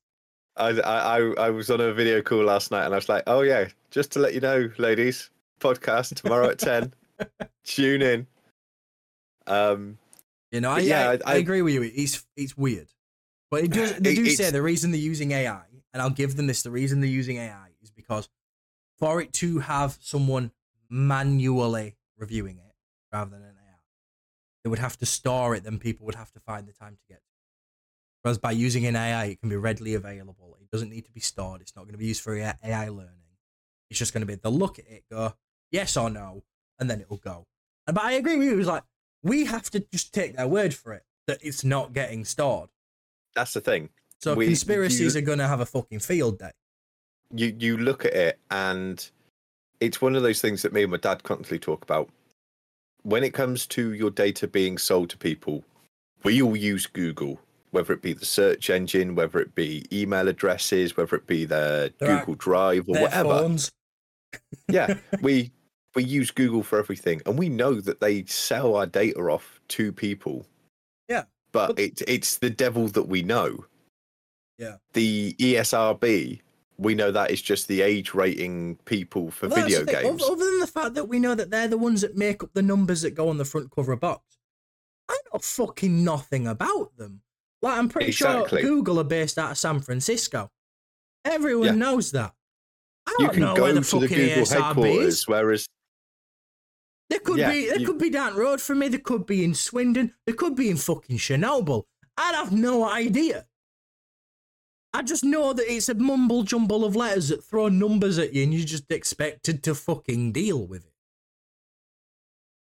I, 0.56 0.68
I 0.80 1.18
I 1.38 1.50
was 1.50 1.70
on 1.70 1.80
a 1.80 1.92
video 1.92 2.22
call 2.22 2.44
last 2.44 2.70
night, 2.70 2.86
and 2.86 2.94
I 2.94 2.96
was 2.96 3.08
like, 3.08 3.22
"Oh 3.26 3.42
yeah, 3.42 3.68
just 3.90 4.10
to 4.12 4.18
let 4.18 4.32
you 4.34 4.40
know, 4.40 4.70
ladies, 4.78 5.30
podcast 5.60 6.14
tomorrow 6.20 6.48
at 6.48 6.58
ten. 6.58 6.94
Tune 7.64 8.02
in." 8.02 8.26
Um, 9.46 9.98
You 10.50 10.60
know, 10.62 10.70
I, 10.70 10.78
yeah, 10.80 11.10
I, 11.10 11.12
I- 11.14 11.34
I 11.34 11.34
agree 11.36 11.62
with 11.62 11.74
you. 11.74 11.82
It's 11.82 12.26
it's 12.36 12.56
weird, 12.56 12.88
but 13.50 13.64
it 13.64 13.70
does. 13.70 13.94
They 13.98 14.12
It- 14.12 14.16
do 14.16 14.30
say 14.30 14.50
the 14.50 14.62
reason 14.62 14.92
they're 14.92 15.00
using 15.00 15.30
AI, 15.32 15.62
and 15.92 16.02
I'll 16.02 16.10
give 16.10 16.36
them 16.36 16.46
this: 16.46 16.62
the 16.62 16.70
reason 16.70 17.00
they're 17.00 17.10
using 17.10 17.36
AI 17.36 17.68
is 17.82 17.90
because 17.90 18.28
for 18.98 19.20
it 19.20 19.34
to 19.34 19.58
have 19.58 19.98
someone 20.00 20.52
manually 20.90 21.96
reviewing 22.16 22.58
it 22.58 22.74
rather 23.12 23.30
than 23.30 23.42
an 23.42 23.54
AI, 23.58 23.78
they 24.64 24.70
would 24.70 24.78
have 24.78 24.96
to 24.98 25.06
store 25.06 25.54
it. 25.54 25.64
Then 25.64 25.78
people 25.78 26.06
would 26.06 26.14
have 26.14 26.32
to 26.32 26.40
find 26.40 26.66
the 26.66 26.72
time 26.72 26.96
to 26.96 27.02
get. 27.08 27.14
to 27.18 27.20
it. 27.20 28.22
Whereas 28.22 28.38
by 28.38 28.52
using 28.52 28.86
an 28.86 28.96
AI, 28.96 29.26
it 29.26 29.40
can 29.40 29.48
be 29.48 29.56
readily 29.56 29.94
available. 29.94 30.56
It 30.60 30.70
doesn't 30.70 30.90
need 30.90 31.04
to 31.04 31.12
be 31.12 31.20
stored. 31.20 31.60
It's 31.60 31.76
not 31.76 31.82
going 31.82 31.92
to 31.92 31.98
be 31.98 32.06
used 32.06 32.22
for 32.22 32.34
AI 32.36 32.88
learning. 32.88 33.12
It's 33.90 33.98
just 33.98 34.12
going 34.12 34.22
to 34.22 34.26
be 34.26 34.34
they'll 34.34 34.50
look 34.52 34.78
at 34.80 34.88
it, 34.88 35.04
go 35.10 35.34
yes 35.70 35.96
or 35.96 36.10
no, 36.10 36.42
and 36.80 36.90
then 36.90 37.00
it'll 37.00 37.18
go. 37.18 37.46
And 37.86 37.94
but 37.94 38.04
I 38.04 38.12
agree 38.12 38.36
with 38.36 38.48
you. 38.48 38.58
It's 38.58 38.66
like 38.68 38.82
we 39.22 39.44
have 39.44 39.70
to 39.70 39.80
just 39.92 40.12
take 40.12 40.36
their 40.36 40.48
word 40.48 40.74
for 40.74 40.92
it 40.92 41.04
that 41.28 41.38
it's 41.42 41.62
not 41.64 41.92
getting 41.92 42.24
stored. 42.24 42.70
that's 43.34 43.52
the 43.52 43.60
thing. 43.60 43.90
So 44.20 44.34
We- 44.34 44.46
conspiracies 44.46 45.14
you- 45.14 45.20
are 45.20 45.24
going 45.24 45.38
to 45.38 45.46
have 45.46 45.60
a 45.60 45.66
fucking 45.66 46.00
field 46.00 46.38
day. 46.40 46.50
You 47.32 47.54
you 47.58 47.76
look 47.76 48.04
at 48.04 48.14
it, 48.14 48.40
and 48.50 49.08
it's 49.80 50.00
one 50.00 50.16
of 50.16 50.22
those 50.22 50.40
things 50.40 50.62
that 50.62 50.72
me 50.72 50.82
and 50.82 50.92
my 50.92 50.98
dad 50.98 51.22
constantly 51.22 51.58
talk 51.58 51.82
about. 51.82 52.08
When 53.02 53.22
it 53.22 53.34
comes 53.34 53.66
to 53.68 53.92
your 53.92 54.10
data 54.10 54.48
being 54.48 54.78
sold 54.78 55.10
to 55.10 55.16
people, 55.18 55.62
we 56.24 56.42
all 56.42 56.56
use 56.56 56.86
Google, 56.86 57.38
whether 57.70 57.92
it 57.92 58.02
be 58.02 58.12
the 58.12 58.24
search 58.26 58.68
engine, 58.70 59.14
whether 59.14 59.38
it 59.38 59.54
be 59.54 59.84
email 59.92 60.26
addresses, 60.28 60.96
whether 60.96 61.14
it 61.16 61.26
be 61.26 61.44
their 61.44 61.90
Google 62.00 62.34
Drive 62.34 62.88
or 62.88 63.00
whatever. 63.00 63.56
yeah 64.68 64.94
we 65.22 65.50
we 65.94 66.02
use 66.04 66.30
google 66.30 66.62
for 66.62 66.78
everything 66.78 67.22
and 67.24 67.38
we 67.38 67.48
know 67.48 67.80
that 67.80 68.00
they 68.00 68.22
sell 68.24 68.74
our 68.76 68.84
data 68.84 69.18
off 69.20 69.60
to 69.68 69.92
people 69.92 70.44
Yeah, 71.08 71.22
but 71.52 71.68
but- 71.68 71.78
it, 71.78 72.02
it's 72.06 72.36
the 72.36 72.50
devil 72.50 72.88
that 72.88 73.04
we 73.08 73.22
know 73.22 73.64
Yeah. 74.58 74.76
the 74.92 75.34
esrb 75.38 76.40
we 76.78 76.94
know 76.94 77.10
that 77.10 77.30
is 77.30 77.40
just 77.42 77.68
the 77.68 77.80
age 77.82 78.14
rating 78.14 78.76
people 78.84 79.30
for 79.30 79.48
Well, 79.48 79.62
video 79.64 79.84
games. 79.84 80.22
Other, 80.22 80.36
than 80.44 80.60
the 80.60 80.66
fact 80.66 80.94
that 80.94 81.06
we 81.08 81.18
know 81.18 81.34
that 81.34 81.50
they're 81.50 81.68
the 81.68 81.78
ones 81.78 82.02
that 82.02 82.16
make 82.16 82.42
up 82.42 82.50
the 82.52 82.62
numbers 82.62 83.02
that 83.02 83.12
go 83.12 83.28
on 83.28 83.38
the 83.38 83.44
front 83.44 83.70
cover 83.70 83.92
of 83.92 84.00
box, 84.00 84.38
I 85.08 85.16
know 85.32 85.38
fucking 85.40 86.04
nothing 86.04 86.46
about 86.46 86.96
them. 86.96 87.22
Like 87.62 87.78
I'm 87.78 87.88
pretty 87.88 88.08
Exactly. 88.08 88.60
sure 88.60 88.68
Google 88.70 89.00
are 89.00 89.04
based 89.04 89.38
out 89.38 89.52
of 89.52 89.58
San 89.58 89.80
Francisco. 89.80 90.50
Everyone 91.24 91.66
Yeah. 91.66 91.72
knows 91.72 92.10
that. 92.12 92.34
I 93.06 93.12
You 93.18 93.26
don't 93.26 93.32
can 93.34 93.42
know 93.42 93.56
go 93.56 93.62
where 93.62 93.72
the 93.72 93.80
to 93.80 94.00
the 94.00 94.08
fucking 94.08 94.16
Google 94.28 94.42
ESRB 94.42 94.64
headquarters, 94.64 95.14
is. 95.14 95.28
whereas 95.28 95.66
They 97.08 97.20
could 97.20 97.38
Yeah, 97.38 97.52
be. 97.52 97.70
They 97.70 97.78
you- 97.78 97.86
could 97.86 97.98
be 97.98 98.10
down 98.10 98.34
the 98.34 98.40
road 98.40 98.60
from 98.60 98.80
me. 98.80 98.88
They 98.88 98.98
could 98.98 99.26
be 99.26 99.44
in 99.44 99.54
Swindon. 99.54 100.12
They 100.26 100.32
could 100.32 100.56
be 100.56 100.68
in 100.70 100.76
fucking 100.76 101.18
Chernobyl. 101.18 101.84
I'd 102.16 102.34
have 102.34 102.50
no 102.52 102.84
idea. 102.88 103.46
I 104.96 105.02
just 105.02 105.24
know 105.24 105.52
that 105.52 105.70
it's 105.70 105.90
a 105.90 105.94
mumble 105.94 106.42
jumble 106.42 106.82
of 106.82 106.96
letters 106.96 107.28
that 107.28 107.44
throw 107.44 107.68
numbers 107.68 108.18
at 108.18 108.32
you, 108.32 108.44
and 108.44 108.54
you're 108.54 108.64
just 108.64 108.90
expected 108.90 109.62
to 109.64 109.74
fucking 109.74 110.32
deal 110.32 110.66
with 110.66 110.86
it. 110.86 110.92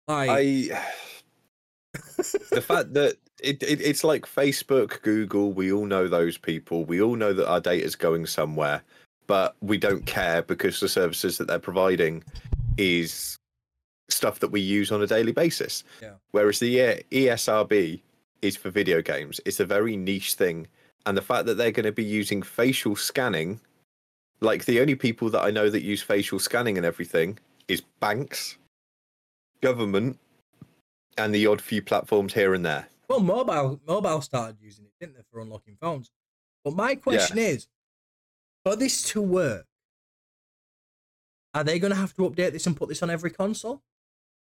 Like, 0.08 0.30
I 0.30 0.82
the 2.52 2.62
fact 2.62 2.94
that 2.94 3.17
it, 3.44 3.62
it 3.62 3.82
it's 3.82 4.06
like 4.06 4.26
Facebook, 4.26 5.02
Google, 5.02 5.52
we 5.52 5.74
all 5.74 5.86
know 5.86 6.08
those 6.08 6.38
people. 6.38 6.86
We 6.86 7.02
all 7.02 7.17
know 7.17 7.34
that 7.34 7.50
our 7.50 7.60
data's 7.60 7.96
going 7.96 8.26
somewhere, 8.28 8.82
but 9.28 9.58
we 9.60 9.78
don't 9.78 10.06
care 10.06 10.41
because 10.41 10.80
the 10.80 10.88
services 10.88 11.38
that 11.38 11.50
they're 11.50 11.60
providing 11.60 12.24
is 12.78 13.38
stuff 14.08 14.39
that 14.39 14.52
we 14.52 14.62
use 14.62 14.89
on 14.89 15.02
a 15.02 15.08
daily 15.08 15.34
basis. 15.34 15.84
Yeah. 16.02 16.13
Whereas 16.32 16.60
the 16.60 17.04
ESRB 17.12 18.02
is 18.41 18.56
for 18.56 18.70
video 18.70 19.02
games. 19.02 19.41
It's 19.46 19.60
a 19.60 19.65
very 19.65 19.98
niche 19.98 20.36
thing, 20.36 20.67
and 21.06 21.18
the 21.18 21.22
fact 21.22 21.46
that 21.46 21.56
they're 21.56 21.72
going 21.72 21.86
to 21.86 21.92
be 21.92 22.04
using 22.04 22.42
facial 22.42 22.96
scanning, 22.96 23.60
like 24.40 24.66
the 24.66 24.80
only 24.80 24.96
people 24.96 25.30
that 25.30 25.42
I 25.42 25.52
know 25.52 25.70
that 25.70 25.82
use 25.82 26.02
facial 26.02 26.40
scanning 26.40 26.78
and 26.78 26.86
everything 26.86 27.40
is 27.68 27.82
banks, 28.00 28.58
government, 29.62 30.20
and 31.18 31.34
the 31.34 31.48
odd 31.48 31.62
few 31.62 31.82
platforms 31.82 32.34
here 32.34 32.54
and 32.54 32.66
there. 32.66 32.88
well, 33.10 33.20
mobile 33.20 33.80
mobile 33.88 34.22
started 34.22 34.58
using 34.62 34.86
it, 34.86 34.92
didn't 35.00 35.16
they, 35.16 35.24
for 35.32 35.42
unlocking 35.42 35.78
phones? 35.80 36.12
But 36.64 36.76
my 36.76 36.96
question 36.96 37.38
is, 37.38 37.68
for 38.64 38.76
this 38.76 39.04
to 39.10 39.22
work, 39.22 39.66
are 41.54 41.64
they 41.64 41.80
going 41.80 41.92
to 41.92 42.00
have 42.00 42.14
to 42.16 42.30
update 42.30 42.54
this 42.54 42.68
and 42.68 42.78
put 42.78 42.90
this 42.90 43.04
on 43.04 43.10
every 43.10 43.32
console? 43.32 43.82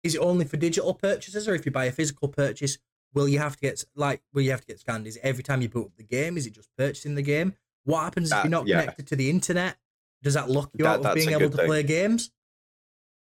Is 0.04 0.16
it 0.16 0.20
only 0.20 0.46
for 0.46 0.58
digital 0.58 0.94
purchases, 0.94 1.48
or 1.48 1.56
if 1.56 1.66
you 1.66 1.72
buy 1.72 1.86
a 1.86 1.92
physical 1.92 2.28
purchase, 2.28 2.78
will 3.14 3.28
you 3.28 3.40
have 3.40 3.56
to 3.56 3.60
get 3.62 3.84
like 3.96 4.22
will 4.34 4.42
you 4.42 4.52
have 4.52 4.62
to 4.62 4.68
get 4.68 4.80
scanned? 4.80 5.08
Is 5.08 5.18
it 5.18 5.22
every 5.24 5.44
time 5.44 5.62
you 5.62 5.70
boot 5.70 5.88
up 5.88 5.98
the 5.98 6.04
game? 6.04 6.38
Is 6.38 6.46
it 6.48 6.54
just 6.54 6.70
purchasing 6.78 7.16
the 7.16 7.22
game? 7.22 7.54
What 7.86 8.04
happens 8.04 8.32
if 8.32 8.44
you're 8.44 8.52
not 8.52 8.68
yeah. 8.68 8.82
connected 8.82 9.08
to 9.08 9.16
the 9.16 9.30
internet? 9.30 9.78
Does 10.22 10.34
that 10.34 10.50
lock 10.50 10.70
you 10.78 10.84
That- 10.84 11.00
out 11.00 11.06
of 11.06 11.16
being 11.16 11.30
able 11.30 11.50
to 11.50 11.58
thing. 11.58 11.66
play 11.68 11.84
games? 11.84 12.32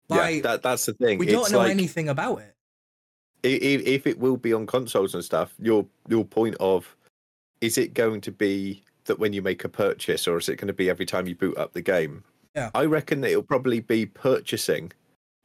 yeah, 0.09 0.39
that 0.41 0.61
that's 0.63 0.85
the 0.85 0.93
thing. 0.93 1.17
we 1.19 1.25
don't 1.25 1.51
know 1.51 1.59
like, 1.59 1.71
anything 1.71 2.07
about 2.09 2.37
it. 2.39 2.55
i- 3.43 3.47
i- 3.49 3.83
if 3.85 4.07
it 4.07 4.17
will 4.19 4.37
be 4.37 4.53
on 4.53 4.65
consoles 4.65 5.13
and 5.13 5.23
stuff, 5.23 5.53
your 5.59 5.85
your 6.07 6.23
point 6.25 6.55
of 6.59 6.95
is 7.61 7.77
it 7.77 7.93
going 7.93 8.21
to 8.21 8.31
be 8.31 8.83
that 9.05 9.19
when 9.19 9.33
you 9.33 9.41
make 9.41 9.63
a 9.63 9.69
purchase, 9.69 10.27
or 10.27 10.37
is 10.37 10.47
it 10.49 10.55
going 10.57 10.67
to 10.67 10.73
be 10.73 10.89
every 10.89 11.05
time 11.05 11.27
you 11.27 11.35
boot 11.35 11.57
up 11.57 11.73
the 11.73 11.81
game? 11.81 12.23
Yeah. 12.55 12.71
I 12.73 12.85
reckon 12.85 13.21
that 13.21 13.29
it'll 13.31 13.43
probably 13.43 13.79
be 13.79 14.05
purchasing, 14.05 14.91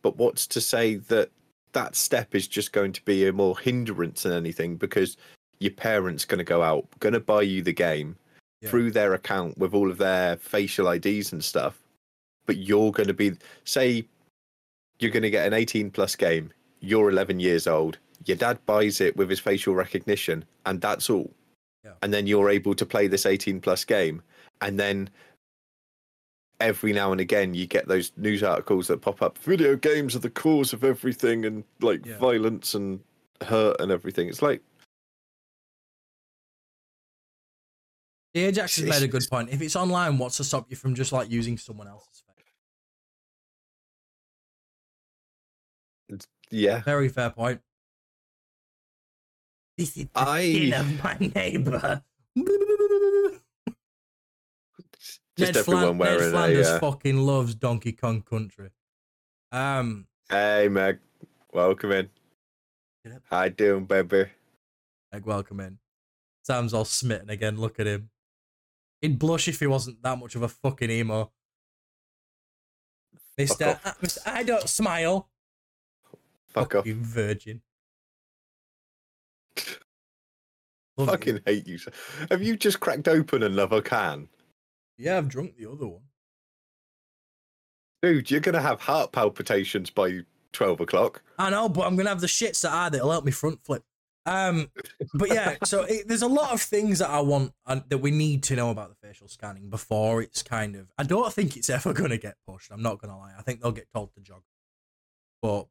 but 0.02 0.16
what's 0.16 0.46
to 0.48 0.61
say 0.61 0.96
that 0.96 1.31
that 1.73 1.97
step 1.97 2.35
is 2.35 2.47
just 2.49 2.73
going 2.73 2.93
to 2.93 3.05
be 3.05 3.27
a 3.27 3.33
more 3.33 3.59
hindrance 3.59 4.23
than 4.25 4.33
anything 4.33 4.77
because 4.77 5.17
your 5.59 5.73
parents 5.73 6.25
going 6.25 6.39
to 6.39 6.45
go 6.45 6.63
out, 6.63 6.87
going 7.01 7.13
to 7.15 7.21
buy 7.21 7.43
you 7.43 7.63
the 7.63 7.73
game 7.73 8.17
Yeah. 8.61 8.71
through 8.71 8.91
their 8.93 9.15
account 9.15 9.59
with 9.59 9.75
all 9.75 9.91
of 9.91 9.99
their 9.99 10.37
facial 10.37 10.89
IDs 10.89 11.33
and 11.33 11.43
stuff, 11.43 11.79
but 12.47 12.57
you're 12.59 12.93
going 12.93 13.09
to 13.09 13.15
be 13.15 13.33
say 13.65 14.05
you're 14.99 15.11
going 15.11 15.23
to 15.23 15.31
get 15.31 15.47
an 15.47 15.53
18 15.55 15.91
plus 15.91 16.15
game 16.17 16.53
you're 16.81 17.11
11 17.11 17.39
years 17.41 17.67
old 17.67 17.99
your 18.25 18.37
dad 18.37 18.59
buys 18.67 19.01
it 19.01 19.17
with 19.17 19.31
his 19.31 19.41
facial 19.41 19.75
recognition 19.75 20.45
and 20.67 20.81
that's 20.81 21.09
all 21.11 21.31
Yeah. 21.85 21.93
and 22.03 22.13
then 22.13 22.27
you're 22.27 22.51
able 22.51 22.75
to 22.75 22.87
play 22.87 23.07
this 23.09 23.25
18 23.27 23.61
plus 23.61 23.85
game 23.85 24.23
and 24.61 24.79
then 24.79 25.09
every 26.62 26.92
now 26.92 27.12
and 27.12 27.20
again 27.20 27.53
you 27.55 27.66
get 27.66 27.87
those 27.88 28.12
news 28.16 28.42
articles 28.42 28.87
that 28.88 29.01
pop 29.01 29.20
up 29.22 29.37
video 29.38 29.77
games 29.77 30.14
are 30.16 30.20
the 30.20 30.31
cause 30.31 30.72
of 30.72 30.85
everything 30.85 31.44
and 31.44 31.64
like 31.81 32.05
Yeah. 32.07 32.18
violence 32.18 32.75
and 32.75 33.01
hurt 33.42 33.81
and 33.81 33.90
everything 33.92 34.29
it's 34.29 34.40
like 34.42 34.62
The 38.35 38.44
Ajax 38.44 38.77
has 38.77 38.88
made 38.88 39.03
a 39.03 39.09
good 39.09 39.27
point. 39.31 39.51
If 39.51 39.61
it's 39.61 39.77
online, 39.77 40.16
what's 40.16 40.38
to 40.38 40.44
stop 40.44 40.64
you 40.70 40.77
from 40.77 40.94
just 40.94 41.12
like 41.12 41.31
using 41.31 41.59
someone 41.59 41.87
else's 41.87 42.22
face? 46.09 46.27
yeah 46.51 46.81
Very 46.81 47.11
fair 47.11 47.29
point. 47.29 47.61
This 49.77 49.88
is 49.98 50.05
the 50.05 50.09
I- 50.14 50.51
skin 50.51 50.72
of 50.72 51.05
my 51.05 51.16
neighbour. 51.35 52.03
just 55.46 55.55
Ned, 55.55 55.74
everyone 55.74 55.98
Flan- 55.98 56.18
Ned 56.18 56.31
Flanders 56.31 56.68
a 56.68 56.81
fucking 56.81 57.16
loves 57.18 57.55
Donkey 57.55 57.92
Kong 57.92 58.22
Country. 58.22 58.70
Um, 59.50 60.07
hey 60.31 60.68
meg 60.68 60.98
welcome 61.52 61.92
in 61.92 62.09
how 63.24 63.42
you 63.44 63.50
doing 63.50 63.85
baby 63.85 64.26
like 65.12 65.26
welcome 65.26 65.61
in. 65.61 65.78
Sam's 66.44 66.72
all 66.74 66.85
smitten 66.85 67.31
again. 67.31 67.57
Look 67.61 67.78
at 67.78 67.87
him. 67.87 68.11
He'd 69.00 69.18
blush 69.18 69.48
if 69.48 69.61
he 69.61 69.66
wasn't 69.66 70.02
that 70.02 70.18
much 70.18 70.35
of 70.35 70.42
a 70.42 70.48
fucking 70.48 70.90
emo. 70.90 71.31
Mister, 73.37 73.70
off. 73.70 73.87
uh, 73.87 73.92
Mister, 74.00 74.20
I 74.26 74.42
don't 74.42 74.68
smile. 74.68 75.28
fuck 76.48 76.74
off 76.74 76.85
Fucking 76.85 77.02
virgin. 77.02 77.62
Love 80.96 81.09
fucking 81.09 81.40
hate 81.46 81.66
you. 81.66 81.78
Have 82.31 82.42
you 82.42 82.57
just 82.57 82.81
cracked 82.81 83.09
open 83.09 83.42
another 83.42 83.81
can? 83.81 84.28
Yeah, 85.03 85.19
I've 85.19 85.29
drunk 85.29 85.57
the 85.57 85.71
other 85.71 85.87
one. 85.87 86.03
Dude, 88.03 88.31
you're 88.31 88.41
going 88.41 88.55
to 88.55 88.61
have 88.61 88.81
heart 88.81 89.12
palpitations 89.12 89.91
by 89.91 90.21
12 90.53 90.81
o'clock. 90.81 91.23
I 91.38 91.51
know, 91.51 91.69
but 91.69 91.87
I'm 91.87 91.97
gonna 91.97 92.09
have 92.09 92.21
the 92.21 92.27
shits 92.27 92.62
that 92.62 92.73
are 92.73 92.91
that'll 92.91 93.11
help 93.11 93.25
me 93.25 93.33
front 93.33 93.65
flip. 93.65 93.83
Um, 94.25 94.71
but 95.15 95.29
yeah, 95.29 95.57
so 95.65 95.83
it, 95.83 96.07
there's 96.07 96.23
a 96.23 96.29
lot 96.29 96.53
of 96.53 96.61
things 96.61 97.01
that 97.01 97.11
I 97.11 97.21
want 97.21 97.53
uh, 97.67 97.81
that 97.88 97.99
we 97.99 98.11
need 98.11 98.43
to 98.45 98.57
know 98.57 98.71
about 98.71 98.91
the 98.91 99.07
facial 99.07 99.29
scanning 99.29 99.69
before 99.69 100.23
it's 100.23 100.43
kind 100.43 100.77
of. 100.77 100.88
I 100.99 101.03
don't 101.03 101.33
think 101.33 101.57
it's 101.57 101.71
ever 101.71 101.93
gonna 101.95 102.19
get 102.19 102.37
pushed. 102.47 102.71
I'm 102.71 102.83
not 102.83 103.01
gonna 103.01 103.19
lie. 103.19 103.33
I 103.37 103.43
think 103.43 103.61
they'll 103.61 103.73
get 103.73 103.88
told 103.93 104.15
to 104.15 104.21
jog. 104.21 104.43
But 105.41 105.67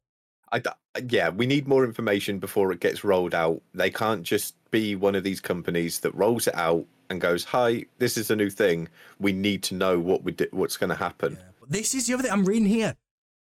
I, 0.50 0.58
d- 0.58 1.06
yeah, 1.08 1.30
we 1.30 1.46
need 1.46 1.66
more 1.66 1.84
information 1.84 2.38
before 2.38 2.72
it 2.72 2.80
gets 2.80 3.04
rolled 3.04 3.34
out. 3.34 3.62
They 3.72 3.88
can't 3.88 4.22
just 4.22 4.54
be 4.70 4.94
one 4.94 5.14
of 5.14 5.24
these 5.24 5.40
companies 5.40 6.00
that 6.00 6.14
rolls 6.14 6.46
it 6.46 6.54
out 6.54 6.84
and 7.12 7.20
goes, 7.20 7.44
"Hi, 7.44 7.86
this 7.98 8.16
is 8.16 8.30
a 8.30 8.36
new 8.36 8.50
thing. 8.50 8.88
We 9.20 9.32
need 9.32 9.62
to 9.64 9.74
know 9.74 10.00
what 10.00 10.24
we 10.24 10.32
di- 10.32 10.48
what's 10.50 10.76
going 10.76 10.90
to 10.90 10.96
happen." 10.96 11.38
yeah, 11.38 11.66
this 11.68 11.94
is 11.94 12.08
the 12.08 12.14
other 12.14 12.24
thing 12.24 12.32
I'm 12.32 12.44
reading 12.44 12.66
here. 12.66 12.96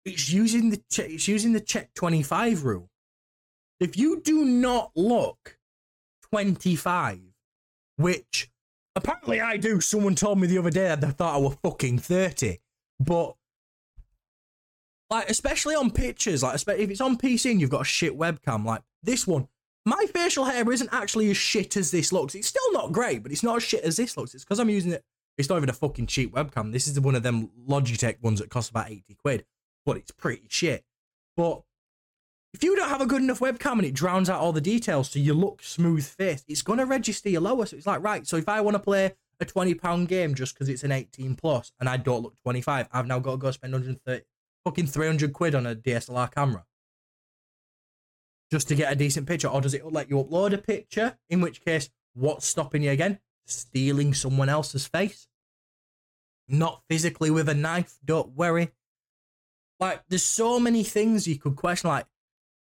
It's 0.05 0.29
using 0.29 0.69
the 0.69 0.81
che- 0.89 1.15
it's 1.15 1.27
using 1.27 1.51
the 1.51 1.59
check 1.59 1.93
25 1.95 2.63
rule. 2.63 2.89
If 3.79 3.97
you 3.97 4.21
do 4.21 4.45
not 4.45 4.91
look 4.95 5.57
25, 6.31 7.19
which 7.97 8.49
apparently 8.95 9.39
I 9.41 9.57
do. 9.57 9.79
Someone 9.81 10.15
told 10.15 10.39
me 10.39 10.47
the 10.47 10.57
other 10.57 10.69
day 10.69 10.87
that 10.87 11.01
they 11.01 11.09
thought 11.11 11.35
I 11.35 11.39
were 11.39 11.57
fucking 11.63 11.99
30. 11.99 12.59
But 12.99 13.35
like 15.09 15.29
especially 15.29 15.75
on 15.75 15.91
pictures, 15.91 16.43
like 16.43 16.55
if 16.55 16.89
it's 16.89 17.01
on 17.01 17.17
PC 17.17 17.51
and 17.51 17.61
you've 17.61 17.69
got 17.69 17.81
a 17.81 17.85
shit 17.85 18.17
webcam, 18.17 18.65
like 18.65 18.81
this 19.03 19.25
one, 19.25 19.47
my 19.87 20.05
facial 20.13 20.43
hair 20.45 20.69
isn't 20.69 20.89
actually 20.91 21.31
as 21.31 21.37
shit 21.37 21.77
as 21.77 21.91
this 21.91 22.11
looks. 22.11 22.35
It's 22.35 22.47
still 22.47 22.73
not 22.73 22.91
great, 22.91 23.23
but 23.23 23.31
it's 23.31 23.43
not 23.43 23.57
as 23.57 23.63
shit 23.63 23.83
as 23.83 23.95
this 23.95 24.17
looks. 24.17 24.35
It's 24.35 24.43
because 24.43 24.59
I'm 24.59 24.69
using 24.69 24.91
it. 24.91 25.03
It's 25.37 25.47
not 25.47 25.57
even 25.57 25.69
a 25.69 25.73
fucking 25.73 26.07
cheap 26.07 26.33
webcam. 26.33 26.73
This 26.73 26.87
is 26.87 26.99
one 26.99 27.15
of 27.15 27.23
them 27.23 27.51
Logitech 27.67 28.21
ones 28.21 28.39
that 28.39 28.49
cost 28.49 28.71
about 28.71 28.89
80 28.89 29.15
quid, 29.15 29.45
but 29.85 29.95
it's 29.95 30.11
pretty 30.11 30.47
shit. 30.49 30.83
But 31.37 31.61
if 32.53 32.63
you 32.63 32.75
don't 32.75 32.89
have 32.89 33.01
a 33.01 33.05
good 33.05 33.21
enough 33.21 33.39
webcam 33.39 33.73
and 33.73 33.85
it 33.85 33.93
drowns 33.93 34.29
out 34.29 34.41
all 34.41 34.51
the 34.51 34.59
details 34.59 35.11
so 35.11 35.19
you 35.19 35.33
look 35.33 35.61
smooth 35.63 36.05
faced, 36.05 36.45
it's 36.47 36.63
going 36.63 36.79
to 36.79 36.85
register 36.85 37.29
you 37.29 37.39
lower. 37.39 37.65
So 37.65 37.77
it's 37.77 37.87
like, 37.87 38.03
right, 38.03 38.27
so 38.27 38.35
if 38.35 38.49
I 38.49 38.59
want 38.61 38.75
to 38.75 38.79
play 38.79 39.13
a 39.39 39.45
£20 39.45 40.07
game 40.07 40.35
just 40.35 40.53
because 40.53 40.67
it's 40.67 40.83
an 40.83 40.91
18 40.91 41.35
plus 41.35 41.71
and 41.79 41.87
I 41.87 41.97
don't 41.97 42.23
look 42.23 42.35
25, 42.43 42.89
I've 42.91 43.07
now 43.07 43.19
got 43.19 43.31
to 43.31 43.37
go 43.37 43.51
spend 43.51 43.73
130, 43.73 44.25
fucking 44.65 44.87
300 44.87 45.31
quid 45.31 45.55
on 45.55 45.65
a 45.65 45.75
DSLR 45.75 46.33
camera 46.33 46.65
just 48.51 48.67
to 48.69 48.75
get 48.75 48.91
a 48.91 48.95
decent 48.95 49.27
picture. 49.27 49.47
Or 49.47 49.61
does 49.61 49.73
it 49.73 49.85
let 49.91 50.09
you 50.09 50.17
upload 50.17 50.53
a 50.53 50.57
picture? 50.57 51.17
In 51.29 51.41
which 51.41 51.63
case, 51.63 51.89
what's 52.13 52.45
stopping 52.45 52.83
you 52.83 52.91
again? 52.91 53.19
Stealing 53.45 54.13
someone 54.13 54.49
else's 54.49 54.87
face? 54.87 55.27
Not 56.47 56.81
physically 56.89 57.29
with 57.29 57.49
a 57.49 57.53
knife, 57.53 57.97
don't 58.03 58.35
worry. 58.35 58.71
Like, 59.79 60.03
there's 60.09 60.23
so 60.23 60.59
many 60.59 60.83
things 60.83 61.27
you 61.27 61.37
could 61.37 61.55
question. 61.55 61.89
Like, 61.89 62.05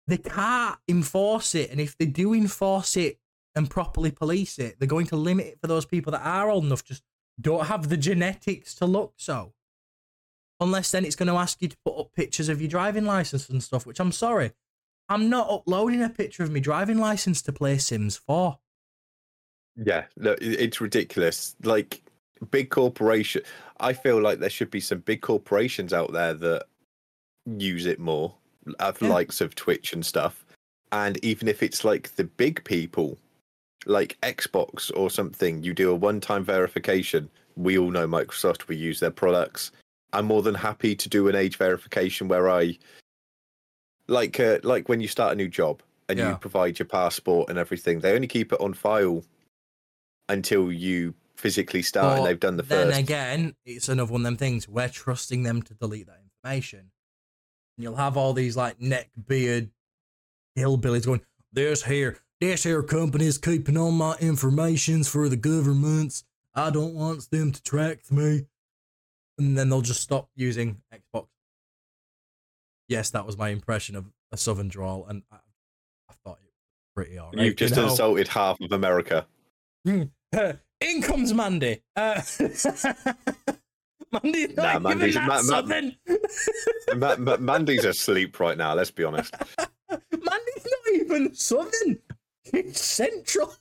they 0.07 0.17
can't 0.17 0.77
enforce 0.87 1.53
it. 1.55 1.69
And 1.69 1.79
if 1.79 1.97
they 1.97 2.05
do 2.05 2.33
enforce 2.33 2.97
it 2.97 3.19
and 3.55 3.69
properly 3.69 4.11
police 4.11 4.57
it, 4.57 4.77
they're 4.79 4.87
going 4.87 5.07
to 5.07 5.15
limit 5.15 5.47
it 5.47 5.59
for 5.61 5.67
those 5.67 5.85
people 5.85 6.11
that 6.11 6.25
are 6.25 6.49
old 6.49 6.65
enough 6.65 6.83
just 6.83 7.03
don't 7.39 7.67
have 7.67 7.89
the 7.89 7.97
genetics 7.97 8.73
to 8.75 8.85
look 8.85 9.13
so. 9.17 9.53
Unless 10.59 10.91
then 10.91 11.05
it's 11.05 11.15
going 11.15 11.27
to 11.27 11.35
ask 11.35 11.61
you 11.61 11.67
to 11.67 11.77
put 11.85 11.99
up 11.99 12.13
pictures 12.13 12.47
of 12.47 12.61
your 12.61 12.69
driving 12.69 13.05
license 13.05 13.49
and 13.49 13.61
stuff, 13.61 13.85
which 13.85 13.99
I'm 13.99 14.11
sorry. 14.11 14.51
I'm 15.13 15.29
not 15.29 15.49
uploading 15.49 16.01
a 16.01 16.09
picture 16.09 16.41
of 16.41 16.51
my 16.51 16.59
driving 16.59 16.97
license 16.97 17.41
to 17.43 17.53
play 17.53 17.77
Sims 17.77 18.17
4. 18.17 18.57
Yeah, 19.75 20.05
look, 20.17 20.39
it's 20.41 20.81
ridiculous. 20.81 21.55
Like 21.63 22.01
big 22.49 22.71
corporation, 22.71 23.43
I 23.79 23.93
feel 23.93 24.19
like 24.19 24.39
there 24.39 24.49
should 24.49 24.71
be 24.71 24.79
some 24.79 24.99
big 24.99 25.21
corporations 25.21 25.93
out 25.93 26.11
there 26.13 26.33
that 26.33 26.65
use 27.45 27.85
it 27.85 27.99
more, 27.99 28.33
of 28.79 28.99
Yeah. 29.01 29.09
likes 29.09 29.39
of 29.39 29.53
Twitch 29.53 29.93
and 29.93 30.03
stuff. 30.05 30.45
And 30.91 31.23
even 31.23 31.47
if 31.47 31.61
it's 31.61 31.83
like 31.83 32.15
the 32.15 32.23
big 32.23 32.63
people, 32.63 33.17
like 33.85 34.17
Xbox 34.21 34.91
or 34.95 35.11
something, 35.11 35.63
you 35.63 35.73
do 35.73 35.91
a 35.91 35.95
one-time 35.95 36.43
verification. 36.43 37.29
We 37.55 37.77
all 37.77 37.91
know 37.91 38.07
Microsoft. 38.07 38.67
We 38.67 38.77
use 38.77 38.99
their 38.99 39.11
products. 39.11 39.71
I'm 40.11 40.25
more 40.25 40.41
than 40.41 40.55
happy 40.55 40.95
to 40.95 41.09
do 41.09 41.27
an 41.27 41.35
age 41.35 41.57
verification 41.57 42.27
where 42.27 42.49
I, 42.49 42.77
like, 44.07 44.39
uh, 44.39 44.59
like 44.63 44.89
when 44.89 44.99
you 45.01 45.07
start 45.07 45.33
a 45.33 45.35
new 45.35 45.47
job 45.47 45.81
and 46.09 46.19
Yeah. 46.19 46.31
you 46.31 46.35
provide 46.37 46.79
your 46.79 46.85
passport 46.87 47.49
and 47.49 47.57
everything. 47.57 47.99
They 48.01 48.13
only 48.13 48.27
keep 48.27 48.51
it 48.53 48.59
on 48.59 48.73
file 48.73 49.23
until 50.29 50.71
you 50.71 51.13
physically 51.35 51.81
start 51.81 52.05
But 52.13 52.17
and 52.19 52.25
they've 52.27 52.39
done 52.39 52.57
the 52.57 52.63
then 52.63 52.87
first. 52.87 52.99
again, 52.99 53.55
it's 53.65 53.89
another 53.89 54.11
one 54.11 54.21
of 54.21 54.25
them 54.25 54.37
things. 54.37 54.67
We're 54.67 54.89
trusting 54.89 55.43
them 55.43 55.61
to 55.63 55.73
delete 55.73 56.07
that 56.07 56.19
information. 56.23 56.91
And 57.77 57.83
you'll 57.83 57.95
have 57.95 58.17
all 58.17 58.33
these 58.33 58.55
like 58.55 58.79
neck 58.79 59.09
beard 59.27 59.71
hillbillies 60.57 61.05
going, 61.05 61.21
This 61.51 61.83
here, 61.83 62.19
this 62.39 62.63
here 62.63 62.83
company's 62.83 63.37
keeping 63.37 63.77
all 63.77 63.91
my 63.91 64.15
informations 64.19 65.07
for 65.07 65.27
the 65.29 65.35
governments. 65.37 66.23
I 66.55 66.69
don't 66.69 66.93
want 66.93 67.29
them 67.31 67.51
to 67.51 67.63
track 67.63 68.11
me. 68.11 68.45
And 69.37 69.57
then 69.57 69.69
they'll 69.69 69.81
just 69.81 70.01
stop 70.01 70.29
using 70.35 70.81
Xbox. 70.93 71.27
Yes, 72.87 73.09
that 73.11 73.25
was 73.25 73.37
my 73.37 73.49
impression 73.49 73.95
of 73.95 74.05
a 74.31 74.37
southern 74.37 74.67
drawl, 74.67 75.05
and 75.07 75.23
I, 75.31 75.37
I 76.09 76.13
thought 76.23 76.37
it 76.41 76.45
was 76.45 76.53
pretty 76.95 77.19
alright. 77.19 77.39
You've 77.39 77.55
just 77.55 77.75
you 77.75 77.81
know? 77.81 77.89
insulted 77.89 78.27
half 78.27 78.59
of 78.61 78.71
America. 78.71 79.25
Uh, 79.87 80.05
in 80.81 81.01
comes 81.01 81.33
Mandy. 81.33 81.81
Uh, 81.95 82.21
Mandy's 84.11 84.55
Nah, 84.55 84.73
not 84.73 84.81
Mandy's- 84.83 85.15
even 85.15 85.27
Ma- 85.27 85.33
Ma- 85.35 85.41
southern. 85.41 85.95
Ma- 86.97 87.15
Ma- 87.17 87.37
Mandy's 87.37 87.85
asleep 87.85 88.39
right 88.39 88.57
now. 88.57 88.73
Let's 88.75 88.91
be 88.91 89.03
honest. 89.03 89.33
Mandy's 89.89 90.67
not 90.67 90.93
even 90.93 91.33
southern. 91.33 91.99
It's 92.45 92.81
central. 92.81 93.55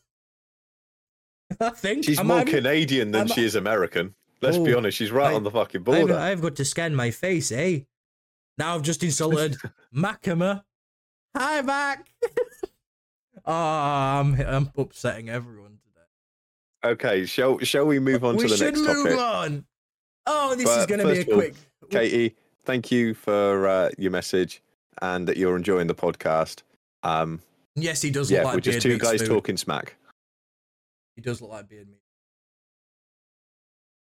I 1.61 1.71
think 1.71 2.05
She's 2.05 2.19
I'm 2.19 2.27
more 2.27 2.39
having- 2.39 2.53
Canadian 2.55 3.13
than 3.13 3.21
I'm- 3.23 3.29
she 3.29 3.45
is 3.45 3.55
American. 3.55 4.15
Let's 4.43 4.59
be 4.59 4.75
Oh, 4.75 4.79
honest. 4.79 4.99
She's 4.99 5.13
right 5.13 5.31
I- 5.33 5.35
on 5.35 5.45
the 5.45 5.51
fucking 5.51 5.81
I've, 5.83 5.85
border. 5.85 6.15
I've 6.17 6.43
got 6.43 6.57
to 6.57 6.65
scan 6.65 6.95
my 6.95 7.11
face, 7.13 7.53
eh? 7.53 7.81
Now 8.59 8.75
I've 8.75 8.83
just 8.83 9.03
insulted 9.03 9.57
Makima. 9.95 10.63
Hi, 11.37 11.63
Mac. 11.63 12.07
oh, 13.47 13.53
I'm, 13.53 14.35
I'm 14.41 14.71
upsetting 14.77 15.29
everyone 15.31 15.79
today. 15.83 16.93
Okay, 16.93 17.25
shall 17.27 17.59
shall 17.61 17.87
we 17.87 17.99
move 17.99 18.25
on 18.25 18.37
we 18.37 18.47
to 18.47 18.55
the 18.55 18.65
next 18.65 18.81
topic? 18.81 18.97
We 18.97 19.03
should 19.03 19.11
move 19.11 19.19
on. 19.19 19.65
Oh, 20.27 20.55
this 20.55 20.69
is 20.69 20.87
going 20.87 21.01
to 21.01 21.07
be 21.07 21.13
a 21.13 21.15
first 21.17 21.29
of 21.29 21.35
all, 21.35 21.41
quick. 21.41 21.55
Katie, 21.91 22.37
thank 22.65 22.91
you 22.93 23.15
for 23.15 23.67
uh, 23.67 23.91
your 23.99 24.11
message 24.13 24.63
and 25.01 25.27
that 25.27 25.37
you're 25.37 25.57
enjoying 25.57 25.87
the 25.87 25.95
podcast. 25.95 26.63
Um, 27.03 27.41
Yes, 27.75 28.03
he 28.03 28.11
does 28.11 28.31
yeah, 28.31 28.41
look 28.41 28.45
like 28.47 28.55
we're 28.57 28.61
just 28.61 28.83
two 28.83 28.99
guys 28.99 29.21
food. 29.23 29.29
talking 29.29 29.57
smack. 29.57 29.97
He 31.17 31.23
does 31.23 31.41
look 31.41 31.51
like 31.53 31.69
Beard 31.71 31.89
Meat. 31.89 32.02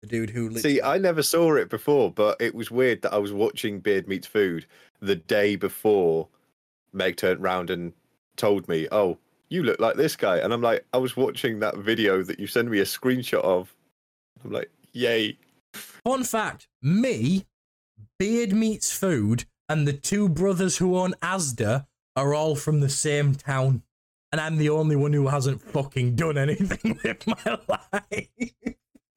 The 0.03 0.09
dude 0.09 0.30
who 0.30 0.48
lit- 0.48 0.62
See, 0.62 0.80
I 0.80 0.98
never 0.98 1.22
saw 1.22 1.55
it 1.57 1.68
before, 1.68 2.11
but 2.11 2.40
it 2.40 2.55
was 2.55 2.70
weird 2.70 3.03
that 3.03 3.12
I 3.12 3.18
was 3.18 3.32
watching 3.32 3.80
Beard 3.80 4.09
Meats 4.09 4.26
Food 4.26 4.66
the 5.01 5.16
day 5.16 5.57
before 5.57 6.28
Meg 6.92 7.16
turned 7.16 7.42
round 7.42 7.70
and 7.70 7.92
told 8.36 8.66
me, 8.68 8.88
"Oh, 8.90 9.18
you 9.51 9.62
look 9.62 9.78
like 9.78 9.96
this 9.96 10.16
guy," 10.16 10.38
and 10.38 10.53
I'm 10.53 10.62
like, 10.62 10.86
I 10.92 10.98
was 10.98 11.16
watching 11.16 11.59
that 11.61 11.76
video 11.76 12.22
that 12.22 12.40
you 12.40 12.46
sent 12.46 12.70
me 12.70 12.78
a 12.78 12.84
screenshot 12.84 13.42
of. 13.42 13.74
I'm 14.42 14.53
like, 14.53 14.70
yay! 14.92 15.38
Fun 15.74 16.24
fact: 16.24 16.68
me, 16.80 17.44
Beard 18.18 18.53
Meats 18.53 18.92
Food, 18.96 19.44
and 19.68 19.86
the 19.86 19.92
two 19.92 20.28
brothers 20.28 20.78
who 20.78 20.96
own 20.96 21.12
Asda 21.22 21.86
are 22.16 22.34
all 22.34 22.57
from 22.57 22.80
the 22.80 22.88
same 22.88 23.34
town, 23.34 23.82
and 24.32 24.40
I'm 24.40 24.57
the 24.57 24.70
only 24.70 24.96
one 24.96 25.12
who 25.12 25.28
hasn't 25.28 25.61
fucking 25.61 26.16
done 26.16 26.38
anything 26.38 26.98
with 27.05 27.26
my 27.26 27.59
life. 27.68 28.28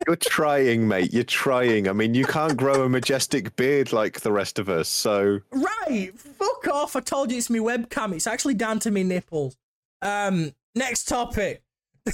You're 0.06 0.16
trying, 0.18 0.88
mate. 0.88 1.14
You're 1.14 1.24
trying. 1.24 1.88
I 1.88 1.93
mean, 1.93 2.14
you 2.14 2.26
can't 2.26 2.58
grow 2.58 2.84
a 2.84 2.89
majestic 2.89 3.56
beard 3.56 3.93
like 3.93 4.22
the 4.22 4.32
rest 4.32 4.60
of 4.60 4.70
us, 4.70 4.89
so 4.89 5.39
Right, 5.51 6.12
fuck 6.18 6.68
off. 6.68 6.95
I 6.95 6.99
told 6.99 7.32
you 7.32 7.38
it's 7.38 7.49
my 7.49 7.60
webcam. 7.60 8.14
It's 8.14 8.28
actually 8.28 8.56
down 8.56 8.80
to 8.80 8.91
me 8.91 9.04
nipples. 9.04 9.56
Um, 10.01 10.54
next 10.76 11.08
topic. 11.08 11.62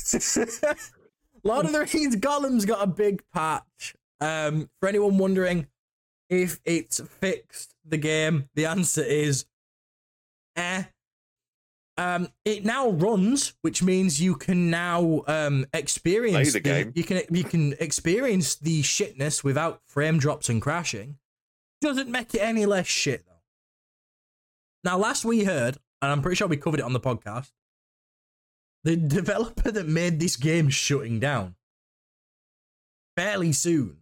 Lord 1.43 1.65
of 1.65 1.71
the 1.71 1.89
Rings 1.93 2.15
Gollum's 2.17 2.65
got 2.65 2.83
a 2.83 2.87
big 2.87 3.23
patch. 3.33 3.95
Um, 4.21 4.69
for 4.79 4.89
anyone 4.89 5.17
wondering 5.17 5.67
if 6.29 6.59
it's 6.65 6.99
fixed 6.99 7.73
the 7.85 7.97
game, 7.97 8.49
the 8.53 8.65
answer 8.65 9.01
is 9.01 9.45
eh. 10.55 10.83
Um, 11.99 12.29
it 12.45 12.63
now 12.63 12.91
runs, 12.91 13.53
which 13.61 13.83
means 13.83 14.21
you 14.21 14.35
can 14.35 14.69
now 14.69 15.23
um 15.27 15.65
experience 15.73 16.53
the 16.53 16.61
game. 16.61 16.93
You 16.95 17.03
can 17.03 17.21
you 17.29 17.43
can 17.43 17.73
experience 17.79 18.55
the 18.55 18.81
shitness 18.81 19.43
without 19.43 19.81
frame 19.85 20.17
drops 20.17 20.47
and 20.47 20.61
crashing. 20.61 21.17
Doesn't 21.81 22.09
make 22.09 22.33
it 22.33 22.39
any 22.39 22.65
less 22.65 22.87
shit 22.87 23.25
though. 23.27 23.33
Now, 24.85 24.97
last 24.97 25.25
we 25.25 25.43
heard, 25.43 25.77
and 26.01 26.09
I'm 26.09 26.21
pretty 26.21 26.37
sure 26.37 26.47
we 26.47 26.55
covered 26.55 26.79
it 26.79 26.85
on 26.85 26.93
the 26.93 27.01
podcast, 27.01 27.51
the 28.85 28.95
developer 29.19 29.69
that 29.69 29.87
made 29.87 30.21
this 30.21 30.37
game 30.37 30.69
is 30.69 30.73
shutting 30.75 31.19
down 31.19 31.55
fairly 33.17 33.51
soon. 33.51 33.97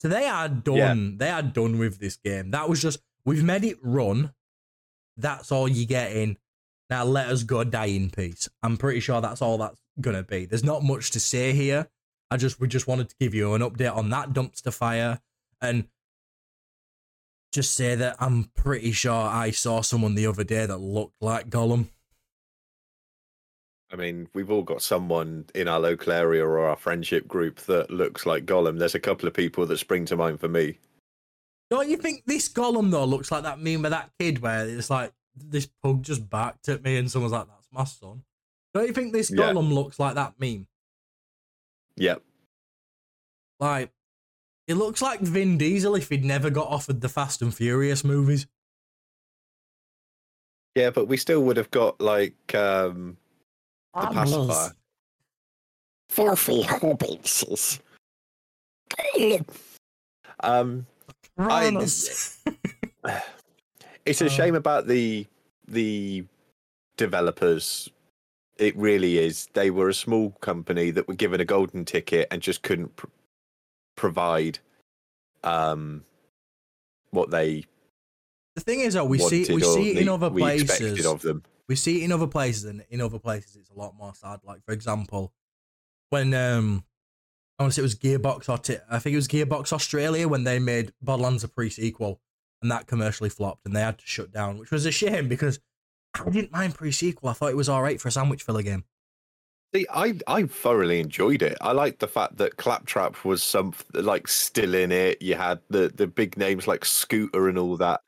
So 0.00 0.08
they 0.08 0.24
are 0.24 0.48
done. 0.48 1.18
They 1.18 1.28
are 1.28 1.42
done 1.42 1.78
with 1.78 1.98
this 1.98 2.16
game. 2.16 2.52
That 2.52 2.70
was 2.70 2.80
just 2.80 3.00
we've 3.26 3.44
made 3.44 3.64
it 3.64 3.76
run. 3.82 4.32
That's 5.16 5.52
all 5.52 5.68
you're 5.68 5.86
getting. 5.86 6.36
Now 6.88 7.04
let 7.04 7.28
us 7.28 7.42
go 7.44 7.62
die 7.64 7.86
in 7.86 8.10
peace. 8.10 8.48
I'm 8.62 8.76
pretty 8.76 9.00
sure 9.00 9.20
that's 9.20 9.42
all 9.42 9.58
that's 9.58 9.80
gonna 10.00 10.22
be. 10.22 10.46
There's 10.46 10.64
not 10.64 10.82
much 10.82 11.10
to 11.12 11.20
say 11.20 11.52
here. 11.52 11.88
I 12.30 12.36
just 12.36 12.60
we 12.60 12.68
just 12.68 12.86
wanted 12.86 13.08
to 13.10 13.16
give 13.18 13.34
you 13.34 13.54
an 13.54 13.62
update 13.62 13.94
on 13.94 14.10
that 14.10 14.32
dumpster 14.32 14.72
fire 14.72 15.20
and 15.60 15.88
just 17.52 17.74
say 17.74 17.94
that 17.96 18.16
I'm 18.20 18.44
pretty 18.54 18.92
sure 18.92 19.12
I 19.12 19.50
saw 19.50 19.80
someone 19.80 20.14
the 20.14 20.26
other 20.26 20.44
day 20.44 20.66
that 20.66 20.78
looked 20.78 21.20
like 21.20 21.50
Gollum. 21.50 21.88
I 23.92 23.96
mean, 23.96 24.28
we've 24.34 24.50
all 24.50 24.62
got 24.62 24.82
someone 24.82 25.46
in 25.52 25.66
our 25.66 25.80
local 25.80 26.12
area 26.12 26.46
or 26.46 26.60
our 26.60 26.76
friendship 26.76 27.26
group 27.26 27.58
that 27.62 27.90
looks 27.90 28.24
like 28.24 28.46
Gollum. 28.46 28.78
There's 28.78 28.94
a 28.94 29.00
couple 29.00 29.26
of 29.26 29.34
people 29.34 29.66
that 29.66 29.78
spring 29.78 30.04
to 30.06 30.16
mind 30.16 30.38
for 30.38 30.48
me. 30.48 30.78
Don't 31.70 31.88
you 31.88 31.96
think 31.96 32.24
this 32.26 32.48
Gollum 32.48 32.90
though 32.90 33.04
looks 33.04 33.30
like 33.30 33.44
that 33.44 33.60
meme 33.60 33.84
of 33.84 33.92
that 33.92 34.10
kid 34.18 34.40
where 34.42 34.68
it's 34.68 34.90
like 34.90 35.12
this 35.36 35.66
pug 35.82 36.02
just 36.02 36.28
barked 36.28 36.68
at 36.68 36.82
me 36.82 36.96
and 36.96 37.10
someone's 37.10 37.32
like, 37.32 37.46
"That's 37.46 37.68
my 37.72 37.84
son." 37.84 38.24
Don't 38.74 38.86
you 38.86 38.92
think 38.92 39.12
this 39.12 39.30
Yeah. 39.30 39.52
Gollum 39.52 39.72
looks 39.72 39.98
like 39.98 40.16
that 40.16 40.34
meme? 40.38 40.66
Yep. 41.96 42.22
Like, 43.58 43.92
it 44.66 44.74
looks 44.74 45.02
like 45.02 45.20
Vin 45.20 45.58
Diesel 45.58 45.94
if 45.96 46.08
he'd 46.08 46.24
never 46.24 46.50
got 46.50 46.68
offered 46.68 47.00
the 47.00 47.08
Fast 47.08 47.42
and 47.42 47.54
Furious 47.54 48.04
movies. 48.04 48.46
Yeah, 50.74 50.90
but 50.90 51.06
we 51.06 51.16
still 51.16 51.42
would 51.42 51.56
have 51.56 51.70
got 51.70 52.00
like 52.00 52.54
um 52.54 53.16
the 53.94 54.06
pacifier. 54.06 54.72
Filthy 56.08 56.62
hobbitses. 56.62 57.80
Um 60.40 60.86
I- 61.48 61.64
it's 64.04 64.20
a 64.22 64.26
Uh. 64.26 64.28
shame 64.28 64.54
about 64.54 64.86
the 64.86 65.26
the 65.68 66.24
developers. 66.96 67.88
It 68.58 68.76
really 68.76 69.18
is. 69.18 69.48
They 69.54 69.70
were 69.70 69.88
a 69.88 69.94
small 69.94 70.30
company 70.40 70.90
that 70.90 71.08
were 71.08 71.14
given 71.14 71.40
a 71.40 71.44
golden 71.44 71.84
ticket 71.86 72.28
and 72.30 72.42
just 72.42 72.62
couldn't 72.62 72.94
pr- 72.96 73.06
provide 73.96 74.58
um 75.44 76.04
what 77.10 77.30
they 77.30 77.64
the 78.56 78.60
thing 78.62 78.80
is, 78.80 78.94
though, 78.94 79.04
we 79.04 79.18
see 79.18 79.46
we 79.54 79.62
see 79.62 79.90
it 79.92 79.98
in 79.98 80.08
other 80.08 80.28
places. 80.30 81.06
of 81.06 81.22
them. 81.22 81.42
we 81.68 81.76
see 81.76 82.02
it 82.02 82.04
in 82.04 82.12
other 82.12 82.26
places 82.26 82.64
and 82.64 82.84
in 82.90 83.00
other 83.00 83.18
places 83.18 83.56
it's 83.56 83.70
a 83.70 83.74
lot 83.78 83.94
more 83.96 84.12
sad 84.14 84.40
like 84.44 84.62
for 84.66 84.72
example 84.72 85.32
when 86.10 86.34
um 86.34 86.84
i 87.60 87.62
want 87.62 87.72
to 87.72 87.76
say 87.76 87.80
it 87.80 87.82
was 87.82 87.94
gearbox 87.94 88.48
or 88.48 88.58
T- 88.58 88.78
i 88.90 88.98
think 88.98 89.12
it 89.12 89.16
was 89.16 89.28
gearbox 89.28 89.72
australia 89.72 90.26
when 90.26 90.42
they 90.42 90.58
made 90.58 90.92
borderlands 91.00 91.44
a 91.44 91.48
pre-sequel 91.48 92.20
and 92.62 92.70
that 92.70 92.88
commercially 92.88 93.30
flopped 93.30 93.64
and 93.64 93.76
they 93.76 93.80
had 93.80 93.98
to 93.98 94.06
shut 94.06 94.32
down 94.32 94.58
which 94.58 94.72
was 94.72 94.86
a 94.86 94.90
shame 94.90 95.28
because 95.28 95.60
i 96.14 96.28
didn't 96.28 96.50
mind 96.50 96.74
pre-sequel 96.74 97.28
i 97.28 97.32
thought 97.32 97.50
it 97.50 97.56
was 97.56 97.68
all 97.68 97.82
right 97.82 98.00
for 98.00 98.08
a 98.08 98.12
sandwich 98.12 98.42
filler 98.42 98.62
game 98.62 98.84
See, 99.72 99.86
I 99.88 100.18
I 100.26 100.44
thoroughly 100.44 100.98
enjoyed 100.98 101.42
it. 101.42 101.56
I 101.60 101.70
liked 101.70 102.00
the 102.00 102.08
fact 102.08 102.38
that 102.38 102.56
Claptrap 102.56 103.24
was 103.24 103.42
some 103.42 103.72
like 103.92 104.26
still 104.26 104.74
in 104.74 104.90
it. 104.90 105.22
You 105.22 105.36
had 105.36 105.60
the 105.68 105.92
the 105.94 106.08
big 106.08 106.36
names 106.36 106.66
like 106.66 106.84
Scooter 106.84 107.48
and 107.48 107.56
all 107.56 107.76
that. 107.76 108.00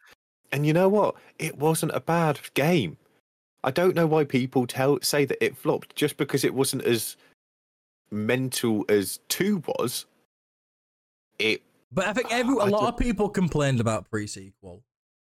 And 0.50 0.66
you 0.66 0.72
know 0.72 0.88
what? 0.88 1.14
It 1.38 1.56
wasn't 1.58 1.92
a 1.94 2.00
bad 2.00 2.40
game. 2.54 2.96
I 3.62 3.70
don't 3.70 3.94
know 3.94 4.08
why 4.08 4.24
people 4.24 4.66
tell 4.66 4.98
say 5.02 5.24
that 5.24 5.42
it 5.42 5.56
flopped 5.56 5.94
just 5.94 6.16
because 6.16 6.42
it 6.42 6.52
wasn't 6.52 6.84
as 6.84 7.16
mental 8.12 8.84
as 8.88 9.18
two 9.28 9.62
was. 9.66 10.06
It 11.38 11.62
But 11.90 12.06
I 12.06 12.12
think 12.12 12.28
every, 12.32 12.54
a 12.56 12.60
I 12.60 12.68
lot 12.68 12.88
of 12.92 12.96
people 12.98 13.28
complained 13.28 13.80
about 13.80 14.08
pre-sequel, 14.10 14.84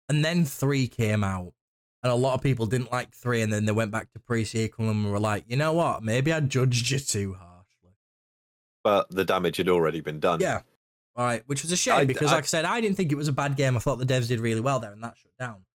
and 0.10 0.24
then 0.26 0.46
three 0.46 0.88
came 0.88 1.24
out, 1.24 1.54
and 2.02 2.12
a 2.12 2.16
lot 2.16 2.34
of 2.34 2.42
people 2.42 2.66
didn't 2.66 2.92
like 2.92 3.14
three, 3.14 3.42
and 3.42 3.52
then 3.54 3.66
they 3.66 3.72
went 3.72 3.92
back 3.92 4.12
to 4.14 4.20
pre-sequel 4.20 4.90
and 4.90 5.12
were 5.12 5.20
like, 5.20 5.44
you 5.48 5.58
know 5.58 5.74
what? 5.74 6.02
Maybe 6.02 6.32
I 6.34 6.40
judged 6.40 6.90
you 6.90 7.00
too 7.00 7.34
harshly. 7.34 7.92
but 8.84 9.10
the 9.12 9.26
damage 9.26 9.58
had 9.58 9.70
already 9.70 10.00
been 10.02 10.20
done. 10.20 10.40
Yeah. 10.40 10.62
All 11.16 11.26
right, 11.26 11.44
which 11.48 11.64
was 11.64 11.72
a 11.72 11.78
shame 11.78 11.96
I- 11.96 12.06
because, 12.06 12.32
I- 12.32 12.36
like 12.36 12.44
I 12.46 12.48
said, 12.48 12.66
I 12.66 12.80
didn't 12.80 12.96
think 12.96 13.12
it 13.12 13.16
was 13.16 13.28
a 13.28 13.34
bad 13.34 13.58
game. 13.58 13.76
I 13.76 13.80
thought 13.80 13.98
the 14.00 14.06
devs 14.06 14.28
did 14.28 14.40
really 14.40 14.62
well 14.62 14.80
there, 14.80 14.94
and 14.94 15.04
that 15.04 15.18
shut 15.18 15.32
down. 15.40 15.66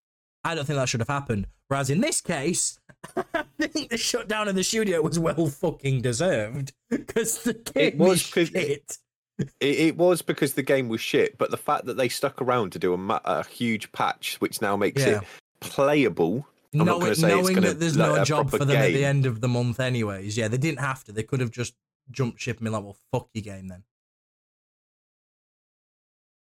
I 0.44 0.54
don't 0.54 0.64
think 0.64 0.76
that 0.78 0.88
should 0.88 1.00
have 1.00 1.08
happened. 1.08 1.46
Whereas 1.68 1.88
in 1.90 2.00
this 2.00 2.20
case, 2.20 2.78
I 3.60 3.66
think 3.68 3.90
the 3.90 3.96
shutdown 3.96 4.48
of 4.48 4.54
the 4.54 4.64
studio 4.64 5.00
was 5.02 5.18
well 5.18 5.46
fucking 5.46 6.02
deserved 6.02 6.72
because 6.90 7.42
the 7.44 7.54
game 7.54 7.98
was 7.98 8.22
is 8.22 8.30
'cause- 8.30 8.48
shit. 8.48 8.98
It, 9.38 9.48
it 9.60 9.96
was 9.96 10.20
because 10.22 10.52
the 10.54 10.62
game 10.62 10.88
was 10.88 11.00
shit, 11.00 11.36
but 11.38 11.50
the 11.50 11.56
fact 11.56 11.86
that 11.86 11.96
they 11.96 12.08
stuck 12.08 12.40
around 12.42 12.70
to 12.72 12.78
do 12.78 12.92
a, 12.92 12.98
ma- 12.98 13.20
a 13.24 13.44
huge 13.44 13.90
patch, 13.90 14.36
which 14.40 14.60
now 14.60 14.76
makes 14.76 15.00
Yeah. 15.04 15.20
it 15.20 15.24
playable. 15.60 16.46
I'm 16.74 16.80
not 16.84 17.00
knowing, 17.00 17.12
it's 17.12 17.20
knowing 17.22 17.60
that 17.62 17.80
there's 17.80 17.96
like 17.96 18.14
no 18.16 18.24
job 18.24 18.50
for 18.50 18.58
them 18.64 18.76
at 18.76 18.92
the 18.92 19.04
end 19.04 19.26
of 19.26 19.40
the 19.40 19.48
month, 19.48 19.80
anyways. 19.80 20.36
Yeah, 20.36 20.48
they 20.48 20.58
didn't 20.58 20.80
have 20.80 21.02
to. 21.04 21.12
They 21.12 21.22
could 21.22 21.40
have 21.40 21.50
just 21.50 21.74
jumped 22.10 22.40
ship 22.40 22.58
and 22.58 22.64
been 22.64 22.72
like, 22.72 22.84
"Well, 22.84 22.96
fuck 23.10 23.28
your 23.32 23.42
game 23.42 23.68
then." 23.68 23.84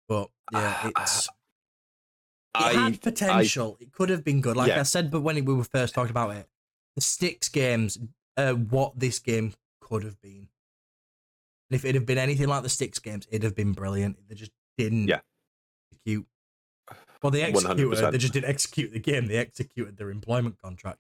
But 0.08 0.30
yeah, 0.52 0.90
Ah, 0.96 1.02
it's 1.02 1.26
it 1.26 1.30
I, 2.54 2.72
had 2.72 3.00
potential. 3.02 3.76
it 3.80 3.92
could 3.92 4.08
have 4.08 4.24
been 4.24 4.40
good. 4.40 4.56
Like 4.56 4.68
Yeah. 4.68 4.80
I 4.80 4.84
said, 4.84 5.10
but 5.10 5.20
when 5.20 5.44
we 5.44 5.54
were 5.54 5.64
first 5.64 5.94
talking 5.94 6.10
about 6.10 6.34
it, 6.36 6.48
the 6.98 7.02
Styx 7.02 7.48
games 7.48 7.96
are 8.36 8.54
what 8.54 8.98
this 8.98 9.20
game 9.20 9.54
could 9.80 10.02
have 10.02 10.20
been. 10.20 10.48
And 11.70 11.76
if 11.78 11.84
it 11.84 11.94
had 11.94 12.06
been 12.06 12.18
anything 12.18 12.48
like 12.48 12.64
the 12.64 12.68
Styx 12.68 12.98
games, 12.98 13.28
it'd 13.30 13.44
have 13.44 13.54
been 13.54 13.72
brilliant. 13.72 14.16
They 14.28 14.34
just 14.34 14.50
didn't 14.76 15.06
Yeah. 15.06 15.20
execute. 15.92 16.26
Well, 17.22 17.30
they 17.30 17.42
executed. 17.42 17.86
100%. 17.86 18.10
They 18.10 18.18
just 18.18 18.32
didn't 18.32 18.50
execute 18.50 18.92
the 18.92 18.98
game. 18.98 19.28
They 19.28 19.36
executed 19.36 19.96
their 19.96 20.10
employment 20.10 20.60
contract. 20.60 20.98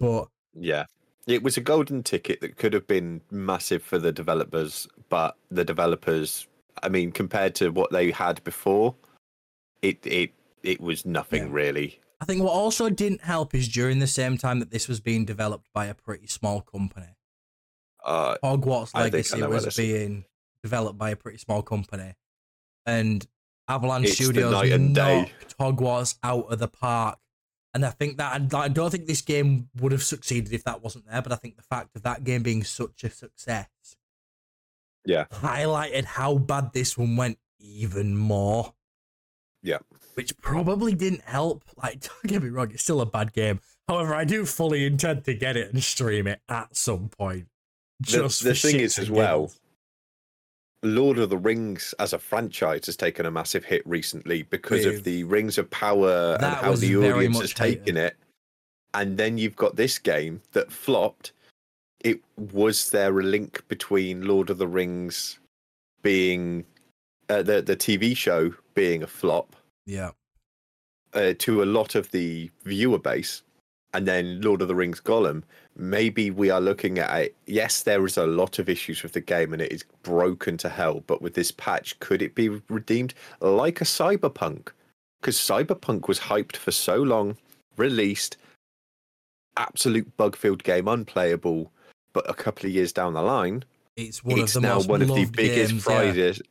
But 0.00 0.26
yeah, 0.52 0.86
it 1.28 1.44
was 1.44 1.56
a 1.56 1.60
golden 1.60 2.02
ticket 2.02 2.40
that 2.40 2.56
could 2.56 2.72
have 2.72 2.88
been 2.88 3.20
massive 3.30 3.84
for 3.84 3.98
the 3.98 4.10
developers, 4.10 4.88
but 5.10 5.36
the 5.52 5.64
developers, 5.64 6.48
I 6.82 6.88
mean, 6.88 7.12
compared 7.12 7.54
to 7.56 7.70
what 7.70 7.92
they 7.92 8.10
had 8.10 8.42
before, 8.42 8.96
it 9.80 10.04
it 10.04 10.32
it 10.64 10.80
was 10.80 11.06
nothing 11.06 11.44
Yeah. 11.44 11.52
really. 11.52 12.00
I 12.20 12.26
think 12.26 12.42
what 12.42 12.52
also 12.52 12.90
didn't 12.90 13.22
help 13.22 13.54
is 13.54 13.66
during 13.68 13.98
the 13.98 14.06
same 14.06 14.36
time 14.36 14.60
that 14.60 14.70
this 14.70 14.88
was 14.88 15.00
being 15.00 15.24
developed 15.24 15.68
by 15.72 15.86
a 15.86 15.94
pretty 15.94 16.26
small 16.26 16.60
company. 16.60 17.16
Uh, 18.04 18.36
Hogwarts 18.44 18.90
I 18.94 19.04
Legacy 19.04 19.42
was 19.42 19.74
being 19.76 20.24
developed 20.62 20.98
by 20.98 21.10
a 21.10 21.16
pretty 21.16 21.38
small 21.38 21.62
company, 21.62 22.14
and 22.86 23.26
Avalanche 23.68 24.08
It's 24.08 24.14
Studios 24.16 24.52
night 24.52 24.72
and 24.72 24.94
day. 24.94 25.22
knocked 25.22 25.58
Hogwarts 25.58 26.18
out 26.22 26.52
of 26.52 26.58
the 26.58 26.68
park. 26.68 27.18
And 27.72 27.86
I 27.86 27.90
think 27.90 28.16
that 28.16 28.52
I 28.52 28.66
don't 28.68 28.90
think 28.90 29.06
this 29.06 29.20
game 29.22 29.68
would 29.80 29.92
have 29.92 30.02
succeeded 30.02 30.52
if 30.52 30.64
that 30.64 30.82
wasn't 30.82 31.06
there. 31.06 31.22
But 31.22 31.30
I 31.30 31.36
think 31.36 31.56
the 31.56 31.62
fact 31.62 31.94
of 31.94 32.02
that 32.02 32.24
game 32.24 32.42
being 32.42 32.64
such 32.64 33.04
a 33.04 33.10
success, 33.10 33.68
Yeah. 35.06 35.26
highlighted 35.30 36.04
how 36.04 36.36
bad 36.38 36.72
this 36.72 36.98
one 36.98 37.16
went 37.16 37.38
even 37.60 38.16
more. 38.16 38.74
Yeah. 39.62 39.78
Which 40.20 40.36
probably 40.38 40.94
didn't 40.94 41.22
help. 41.22 41.64
Like, 41.82 42.00
don't 42.22 42.26
get 42.26 42.42
me 42.42 42.50
wrong, 42.50 42.70
it's 42.72 42.82
still 42.82 43.00
a 43.00 43.06
bad 43.06 43.32
game. 43.32 43.60
However, 43.88 44.14
I 44.14 44.24
do 44.24 44.44
fully 44.44 44.84
intend 44.84 45.24
to 45.24 45.34
get 45.34 45.56
it 45.56 45.72
and 45.72 45.82
stream 45.82 46.26
it 46.26 46.40
at 46.48 46.76
some 46.76 47.08
point. 47.08 47.46
the, 48.00 48.06
Just 48.06 48.44
the 48.44 48.54
for 48.54 48.68
thing 48.68 48.80
is, 48.80 48.98
as 48.98 49.10
well. 49.10 49.50
Lord 50.82 51.18
of 51.18 51.30
the 51.30 51.38
Rings 51.38 51.94
as 51.98 52.12
a 52.12 52.18
franchise 52.18 52.86
has 52.86 52.96
taken 52.96 53.24
a 53.26 53.30
massive 53.30 53.64
hit 53.64 53.86
recently 53.86 54.42
because 54.42 54.84
With- 54.84 54.98
of 54.98 55.04
the 55.04 55.24
Rings 55.24 55.56
of 55.56 55.70
Power 55.70 56.36
and 56.40 56.54
how 56.54 56.74
the 56.74 56.96
audience 56.96 57.40
has 57.40 57.54
taken 57.54 57.96
it. 57.96 58.16
And 58.92 59.16
then 59.16 59.38
you've 59.38 59.56
got 59.56 59.76
this 59.76 59.98
game 59.98 60.42
that 60.52 60.70
flopped. 60.70 61.32
It 62.00 62.20
was 62.36 62.90
there 62.90 63.18
a 63.18 63.22
link 63.22 63.62
between 63.68 64.26
Lord 64.26 64.50
of 64.50 64.58
the 64.58 64.66
Rings 64.66 65.38
being 66.02 66.64
uh, 67.28 67.42
the 67.42 67.62
the 67.62 67.76
TV 67.76 68.16
show 68.16 68.52
being 68.74 69.02
a 69.02 69.06
flop 69.06 69.54
Yeah, 69.86 70.10
uh, 71.14 71.34
to 71.38 71.62
a 71.62 71.64
lot 71.64 71.94
of 71.94 72.10
the 72.10 72.50
viewer 72.64 72.98
base, 72.98 73.42
and 73.92 74.06
then 74.06 74.40
Lord 74.40 74.62
of 74.62 74.68
the 74.68 74.74
Rings 74.74 75.00
Gollum, 75.00 75.42
maybe 75.76 76.30
we 76.30 76.50
are 76.50 76.60
looking 76.60 76.98
at 76.98 77.22
it. 77.22 77.36
Yes, 77.46 77.82
there 77.82 78.04
is 78.06 78.16
a 78.16 78.26
lot 78.26 78.58
of 78.58 78.68
issues 78.68 79.02
with 79.02 79.12
the 79.12 79.20
game 79.20 79.52
and 79.52 79.62
it 79.62 79.72
is 79.72 79.84
broken 80.02 80.56
to 80.58 80.68
hell, 80.68 81.02
but 81.06 81.20
with 81.20 81.34
this 81.34 81.50
patch, 81.50 81.98
could 81.98 82.22
it 82.22 82.34
be 82.34 82.48
redeemed 82.68 83.14
like 83.40 83.80
a 83.80 83.84
Cyberpunk? 83.84 84.68
Because 85.20 85.36
Cyberpunk 85.36 86.08
was 86.08 86.20
hyped 86.20 86.56
for 86.56 86.70
so 86.70 86.96
long, 86.96 87.36
released, 87.76 88.36
absolute 89.56 90.16
bug 90.16 90.36
filled 90.36 90.62
game, 90.62 90.88
unplayable, 90.88 91.70
but 92.12 92.28
a 92.30 92.34
couple 92.34 92.66
of 92.66 92.72
years 92.72 92.92
down 92.92 93.14
the 93.14 93.22
line, 93.22 93.64
it's 93.96 94.24
one 94.24 94.38
it's 94.38 94.56
of 94.56 94.62
the 94.62 94.68
now 94.68 94.74
most 94.76 94.88
one 94.88 95.02
of 95.02 95.08
the 95.08 95.26
biggest 95.26 95.72
games, 95.72 95.84
prizes. 95.84 96.38
Yeah. 96.38 96.44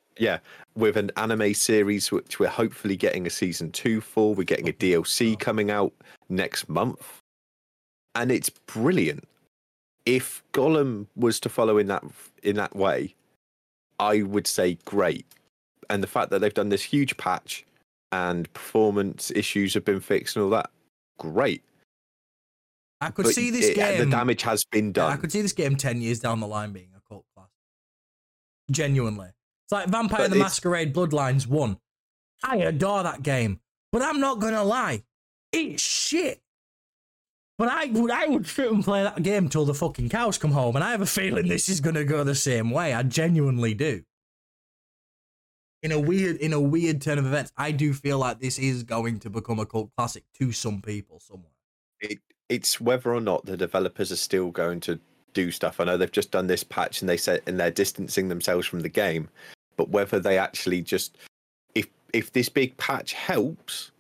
With 0.76 0.98
an 0.98 1.12
anime 1.18 1.54
series 1.54 2.12
which 2.12 2.40
we're 2.40 2.48
hopefully 2.50 2.96
getting 2.96 3.26
a 3.28 3.30
season 3.30 3.72
two 3.72 4.02
for. 4.02 4.34
We're 4.36 4.44
getting 4.44 4.70
a 4.70 4.74
DLC 4.74 5.38
coming 5.40 5.72
out 5.72 5.94
next 6.30 6.70
month, 6.70 7.20
and 8.16 8.32
it's 8.32 8.50
brilliant. 8.50 9.28
If 10.06 10.44
Gollum 10.54 11.08
was 11.16 11.40
to 11.42 11.50
follow 11.50 11.78
in 11.78 11.88
that 11.88 12.04
in 12.44 12.56
that 12.56 12.76
way, 12.76 13.16
I 14.00 14.22
would 14.24 14.48
say 14.48 14.78
great. 14.86 15.26
And 15.90 16.04
the 16.04 16.08
fact 16.08 16.30
that 16.32 16.40
they've 16.40 16.54
done 16.54 16.70
this 16.70 16.84
huge 16.84 17.18
patch 17.18 17.66
and 18.12 18.52
performance 18.54 19.32
issues 19.36 19.74
have 19.74 19.86
been 19.86 20.00
fixed 20.00 20.36
and 20.36 20.44
all 20.44 20.50
that, 20.52 20.70
great. 21.18 21.64
I 23.02 23.10
could 23.12 23.26
But 23.26 23.34
see 23.36 23.50
this 23.50 23.68
it- 23.68 23.76
game. 23.76 24.00
the 24.00 24.06
damage 24.06 24.42
has 24.44 24.64
been 24.72 24.88
Yeah, 24.88 24.92
done. 24.94 25.12
I 25.14 25.18
could 25.18 25.32
see 25.32 25.42
this 25.42 25.54
game 25.54 25.76
10 25.78 26.02
years 26.02 26.20
down 26.20 26.40
the 26.42 26.48
line 26.48 26.74
being 26.74 26.90
a 26.96 27.02
cult 27.08 27.26
classic. 27.36 27.52
Genuinely. 28.72 29.30
It's 29.70 29.72
like 29.72 29.90
Vampire 29.90 30.22
But 30.22 30.32
the 30.32 30.38
Masquerade 30.38 30.96
Bloodlines 30.96 31.46
1. 31.46 31.78
I 32.44 32.58
adore 32.58 33.04
that 33.04 33.22
game. 33.22 33.60
But 33.92 34.02
I'm 34.02 34.20
not 34.20 34.40
going 34.40 34.56
to 34.56 34.64
lie. 34.64 35.04
It's 35.52 35.84
shit. 35.84 36.42
But 37.60 37.68
I 37.68 37.86
would, 37.86 38.10
I 38.10 38.26
would 38.26 38.48
sit 38.48 38.72
and 38.72 38.84
play 38.84 39.04
that 39.04 39.22
game 39.22 39.48
till 39.48 39.66
the 39.66 39.76
fucking 39.76 40.10
cows 40.10 40.40
come 40.40 40.54
home. 40.54 40.76
And 40.76 40.84
I 40.84 40.90
have 40.90 41.02
a 41.02 41.06
feeling 41.06 41.48
this 41.48 41.70
is 41.70 41.82
going 41.82 41.96
to 41.96 42.04
go 42.04 42.24
the 42.24 42.34
same 42.34 42.72
way. 42.72 42.96
I 42.96 43.04
genuinely 43.04 43.76
do. 43.76 44.02
In 45.84 45.92
a 45.92 46.00
weird, 46.00 46.38
in 46.38 46.52
a 46.54 46.60
weird 46.60 47.00
turn 47.00 47.20
of 47.20 47.28
events, 47.28 47.52
I 47.56 47.72
do 47.72 47.94
feel 47.94 48.18
like 48.18 48.40
this 48.40 48.58
is 48.58 48.82
going 48.82 49.20
to 49.20 49.30
become 49.30 49.60
a 49.60 49.68
cult 49.68 49.92
classic 49.96 50.24
to 50.40 50.52
some 50.52 50.82
people 50.82 51.20
somewhere. 51.20 51.52
it, 52.02 52.18
it's 52.50 52.82
whether 52.82 53.14
or 53.14 53.22
not 53.22 53.46
the 53.46 53.56
developers 53.56 54.12
are 54.12 54.16
still 54.16 54.50
going 54.50 54.80
to 54.82 55.00
do 55.34 55.52
stuff. 55.52 55.80
I 55.80 55.84
know 55.84 55.96
they've 55.96 56.12
just 56.12 56.32
done 56.32 56.48
this 56.48 56.64
patch 56.64 57.02
and 57.02 57.10
they 57.10 57.18
said 57.18 57.42
and 57.46 57.60
they're 57.60 57.72
distancing 57.72 58.28
themselves 58.28 58.66
from 58.68 58.82
the 58.82 58.90
game, 58.90 59.30
but 59.80 59.92
whether 59.92 60.20
they 60.20 60.38
actually 60.38 60.82
just 60.82 61.18
if 61.74 61.88
if 62.12 62.34
this 62.34 62.50
big 62.50 62.76
patch 62.76 63.14
helps 63.14 63.92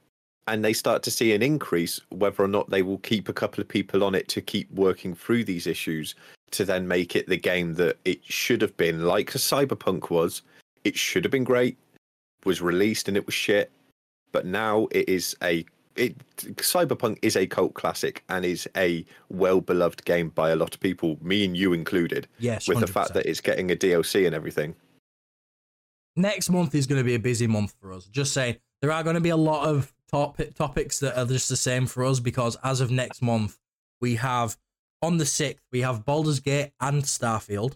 and 0.45 0.65
they 0.65 0.73
start 0.73 1.03
to 1.03 1.09
see 1.09 1.33
an 1.33 1.41
increase, 1.41 2.01
whether 2.09 2.43
or 2.43 2.49
not 2.49 2.69
they 2.69 2.81
will 2.81 2.97
keep 2.97 3.29
a 3.29 3.33
couple 3.33 3.61
of 3.61 3.67
people 3.69 4.03
on 4.03 4.13
it 4.13 4.27
to 4.27 4.41
keep 4.41 4.69
working 4.73 5.15
through 5.15 5.45
these 5.45 5.65
issues 5.67 6.15
to 6.51 6.65
then 6.65 6.85
make 6.85 7.15
it 7.15 7.29
the 7.29 7.37
game 7.37 7.75
that 7.75 7.95
it 8.03 8.19
should 8.25 8.61
have 8.61 8.75
been, 8.75 9.05
like 9.05 9.33
a 9.35 9.37
Cyberpunk 9.37 10.09
was. 10.09 10.41
It 10.83 10.97
should 10.97 11.23
have 11.23 11.31
been 11.31 11.45
great, 11.45 11.77
was 12.43 12.61
released 12.61 13.07
and 13.07 13.15
it 13.15 13.25
was 13.25 13.35
shit, 13.35 13.71
but 14.33 14.45
now 14.45 14.89
it 14.91 15.07
is 15.07 15.33
a 15.41 15.63
it 15.95 16.13
Cyberpunk 16.57 17.19
is 17.21 17.37
a 17.37 17.47
cult 17.47 17.73
classic 17.73 18.25
and 18.27 18.43
is 18.43 18.67
a 18.75 19.05
well 19.29 19.61
beloved 19.61 20.03
game 20.03 20.27
by 20.29 20.49
a 20.49 20.57
lot 20.57 20.73
of 20.73 20.81
people, 20.81 21.17
me 21.21 21.45
and 21.45 21.55
you 21.55 21.71
included, 21.71 22.27
Yes, 22.37 22.67
with 22.67 22.81
the 22.81 22.87
fact 22.87 23.13
that 23.13 23.25
it's 23.25 23.39
getting 23.39 23.71
a 23.71 23.77
DLC 23.77 24.25
and 24.25 24.35
everything. 24.35 24.75
Next 26.15 26.49
month 26.49 26.75
is 26.75 26.87
going 26.87 26.99
to 26.99 27.05
be 27.05 27.15
a 27.15 27.19
busy 27.19 27.47
month 27.47 27.75
for 27.79 27.93
us. 27.93 28.05
Just 28.05 28.33
saying, 28.33 28.57
there 28.81 28.91
are 28.91 29.03
going 29.03 29.15
to 29.15 29.21
be 29.21 29.29
a 29.29 29.37
lot 29.37 29.67
of 29.67 29.93
top 30.09 30.39
topics 30.55 30.99
that 30.99 31.17
are 31.17 31.25
just 31.25 31.49
the 31.49 31.57
same 31.57 31.85
for 31.85 32.03
us 32.05 32.19
because 32.19 32.57
as 32.63 32.81
of 32.81 32.91
next 32.91 33.21
month, 33.21 33.57
we 34.01 34.15
have 34.15 34.57
on 35.01 35.17
the 35.17 35.23
6th, 35.23 35.59
we 35.71 35.81
have 35.81 36.05
Baldur's 36.05 36.39
Gate 36.39 36.71
and 36.79 37.03
Starfield, 37.03 37.75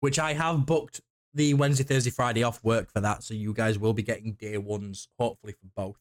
which 0.00 0.18
I 0.18 0.34
have 0.34 0.66
booked 0.66 1.00
the 1.32 1.54
Wednesday, 1.54 1.84
Thursday, 1.84 2.10
Friday 2.10 2.42
off 2.42 2.62
work 2.62 2.90
for 2.90 3.00
that. 3.00 3.22
So 3.22 3.34
you 3.34 3.52
guys 3.52 3.78
will 3.78 3.92
be 3.92 4.02
getting 4.02 4.32
day 4.34 4.58
ones, 4.58 5.08
hopefully, 5.18 5.54
for 5.54 5.66
both. 5.74 5.98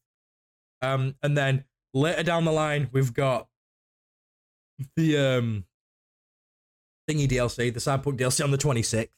Um, 0.81 1.15
and 1.23 1.37
then 1.37 1.63
later 1.93 2.23
down 2.23 2.45
the 2.45 2.51
line, 2.51 2.89
we've 2.91 3.13
got 3.13 3.47
the 4.95 5.17
um 5.17 5.65
thingy 7.09 7.27
DLC, 7.27 7.73
the 7.73 7.79
Cyberpunk 7.79 8.17
DLC 8.17 8.43
on 8.43 8.51
the 8.51 8.57
26th. 8.57 9.09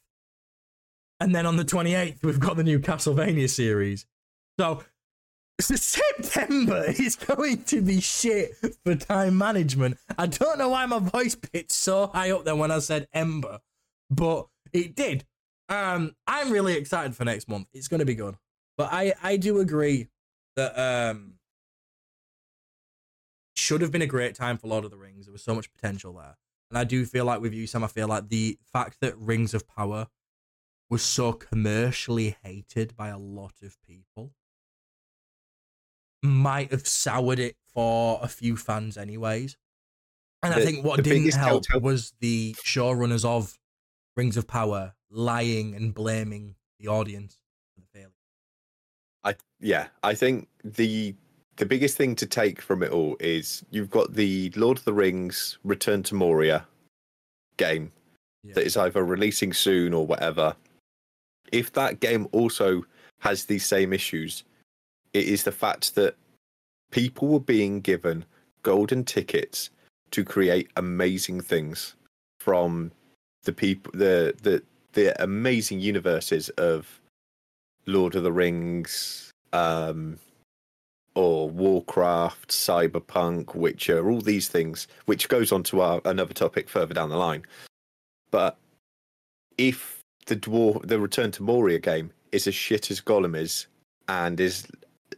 And 1.19 1.33
then 1.33 1.45
on 1.45 1.55
the 1.55 1.65
28th, 1.65 2.23
we've 2.23 2.39
got 2.39 2.57
the 2.57 2.63
new 2.63 2.79
Castlevania 2.79 3.49
series. 3.49 4.05
So, 4.59 4.83
so 5.61 5.75
September 6.21 6.85
is 6.87 7.15
going 7.15 7.63
to 7.63 7.81
be 7.81 8.01
shit 8.01 8.55
for 8.83 8.95
time 8.95 9.37
management. 9.37 9.97
I 10.17 10.27
don't 10.27 10.57
know 10.57 10.69
why 10.69 10.85
my 10.85 10.99
voice 10.99 11.35
pitched 11.35 11.71
so 11.71 12.07
high 12.07 12.31
up 12.31 12.43
there 12.43 12.55
when 12.55 12.71
I 12.71 12.79
said 12.79 13.07
Ember, 13.13 13.59
but 14.09 14.47
it 14.73 14.95
did. 14.95 15.25
Um, 15.69 16.15
I'm 16.27 16.51
really 16.51 16.75
excited 16.75 17.15
for 17.15 17.25
next 17.25 17.47
month. 17.47 17.67
It's 17.73 17.87
going 17.87 17.99
to 17.99 18.05
be 18.05 18.15
good. 18.15 18.35
But 18.77 18.89
I, 18.91 19.13
I 19.23 19.37
do 19.37 19.59
agree 19.59 20.09
that 20.57 20.77
um, 20.77 21.35
should 23.55 23.81
have 23.81 23.91
been 23.91 24.01
a 24.01 24.07
great 24.07 24.35
time 24.35 24.57
for 24.57 24.67
Lord 24.67 24.85
of 24.85 24.91
the 24.91 24.97
Rings. 24.97 25.25
There 25.25 25.33
was 25.33 25.43
so 25.43 25.55
much 25.55 25.71
potential 25.73 26.13
there. 26.13 26.37
And 26.69 26.77
I 26.77 26.83
do 26.83 27.05
feel 27.05 27.25
like 27.25 27.41
with 27.41 27.53
you, 27.53 27.67
Sam, 27.67 27.83
I 27.83 27.87
feel 27.87 28.07
like 28.07 28.29
the 28.29 28.57
fact 28.73 28.97
that 29.01 29.17
Rings 29.17 29.53
of 29.53 29.67
Power 29.67 30.07
was 30.89 31.01
so 31.01 31.33
commercially 31.33 32.37
hated 32.43 32.95
by 32.95 33.09
a 33.09 33.17
lot 33.17 33.53
of 33.63 33.77
people 33.81 34.31
might 36.23 36.71
have 36.71 36.87
soured 36.87 37.39
it 37.39 37.55
for 37.73 38.19
a 38.21 38.27
few 38.27 38.57
fans, 38.57 38.97
anyways. 38.97 39.57
And 40.43 40.53
I 40.53 40.63
think 40.63 40.85
what 40.85 41.03
didn't 41.03 41.33
help 41.33 41.63
telltale- 41.63 41.81
was 41.81 42.13
the 42.19 42.53
showrunners 42.63 43.25
of 43.25 43.57
Rings 44.15 44.37
of 44.37 44.47
Power 44.47 44.93
lying 45.09 45.75
and 45.75 45.93
blaming 45.93 46.55
the 46.79 46.87
audience 46.87 47.39
for 47.73 47.81
the 47.81 47.87
failure. 47.87 48.11
I 49.23 49.35
yeah, 49.59 49.87
I 50.03 50.13
think 50.13 50.47
the 50.63 51.15
the 51.57 51.65
biggest 51.65 51.97
thing 51.97 52.15
to 52.15 52.25
take 52.25 52.61
from 52.61 52.83
it 52.83 52.91
all 52.91 53.17
is 53.19 53.63
you've 53.71 53.89
got 53.89 54.13
the 54.13 54.51
Lord 54.55 54.77
of 54.77 54.83
the 54.85 54.93
Rings 54.93 55.57
Return 55.63 56.03
to 56.03 56.15
Moria 56.15 56.67
game 57.57 57.91
Yeah. 58.43 58.53
that 58.55 58.65
is 58.65 58.77
either 58.77 59.03
releasing 59.03 59.53
soon 59.53 59.93
or 59.93 60.05
whatever. 60.05 60.55
If 61.51 61.73
that 61.73 61.99
game 61.99 62.27
also 62.31 62.85
has 63.19 63.45
these 63.45 63.65
same 63.65 63.93
issues, 63.93 64.43
it 65.13 65.25
is 65.25 65.43
the 65.43 65.51
fact 65.51 65.95
that 65.95 66.15
people 66.91 67.27
were 67.27 67.39
being 67.39 67.81
given 67.81 68.25
golden 68.63 69.03
tickets 69.03 69.69
to 70.11 70.23
create 70.23 70.69
amazing 70.75 71.41
things 71.41 71.95
from 72.39 72.91
the 73.43 73.53
people 73.53 73.91
the 73.93 74.33
the 74.41 74.61
the 74.93 75.21
amazing 75.21 75.79
universes 75.79 76.49
of 76.49 77.01
Lord 77.85 78.15
of 78.15 78.23
the 78.23 78.31
Rings, 78.31 79.31
um, 79.53 80.17
or 81.13 81.49
Warcraft, 81.49 82.49
Cyberpunk, 82.49 83.55
Witcher, 83.55 84.09
all 84.09 84.21
these 84.21 84.49
things, 84.49 84.87
which 85.05 85.29
goes 85.29 85.51
on 85.51 85.63
to 85.63 85.81
our 85.81 86.01
another 86.05 86.33
topic 86.33 86.69
further 86.69 86.93
down 86.93 87.09
the 87.09 87.17
line. 87.17 87.43
But 88.31 88.57
if 89.57 89.94
the 90.25 90.35
dwarf, 90.35 90.85
the 90.87 90.99
Return 90.99 91.31
to 91.31 91.43
Moria 91.43 91.79
game 91.79 92.11
is 92.31 92.47
as 92.47 92.55
shit 92.55 92.91
as 92.91 93.01
Gollum 93.01 93.35
is, 93.35 93.67
and 94.07 94.39
is 94.39 94.67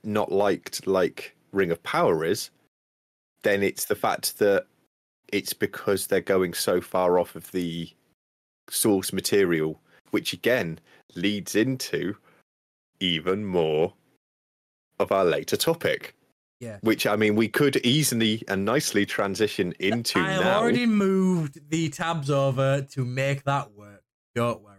not 0.04 0.32
liked 0.32 0.88
like 0.88 1.36
Ring 1.52 1.72
of 1.72 1.82
Power 1.84 2.24
is, 2.24 2.50
then 3.44 3.64
it's 3.64 3.86
the 3.86 3.96
fact 3.96 4.40
that 4.40 4.66
it's 5.30 5.54
because 5.54 6.08
they're 6.08 6.22
going 6.22 6.54
so 6.54 6.82
far 6.82 7.20
off 7.20 7.36
of 7.36 7.52
the 7.52 7.90
source 8.70 9.12
material, 9.12 9.80
which 10.12 10.34
again 10.34 10.80
leads 11.16 11.56
into 11.56 12.16
even 13.00 13.46
more 13.46 13.94
of 15.00 15.12
our 15.12 15.26
later 15.26 15.58
topic. 15.58 16.14
Yeah. 16.60 16.78
Which 16.82 17.06
I 17.06 17.16
mean, 17.16 17.36
we 17.36 17.48
could 17.48 17.78
easily 17.86 18.44
and 18.48 18.66
nicely 18.66 19.06
transition 19.06 19.74
into 19.80 20.20
I 20.20 20.32
have 20.32 20.44
now. 20.44 20.60
already 20.60 20.88
moved 20.88 21.70
the 21.70 21.90
tabs 21.90 22.32
over 22.32 22.82
to 22.82 23.06
make 23.06 23.44
that 23.44 23.72
work. 23.74 24.02
Don't 24.34 24.62
worry. 24.64 24.77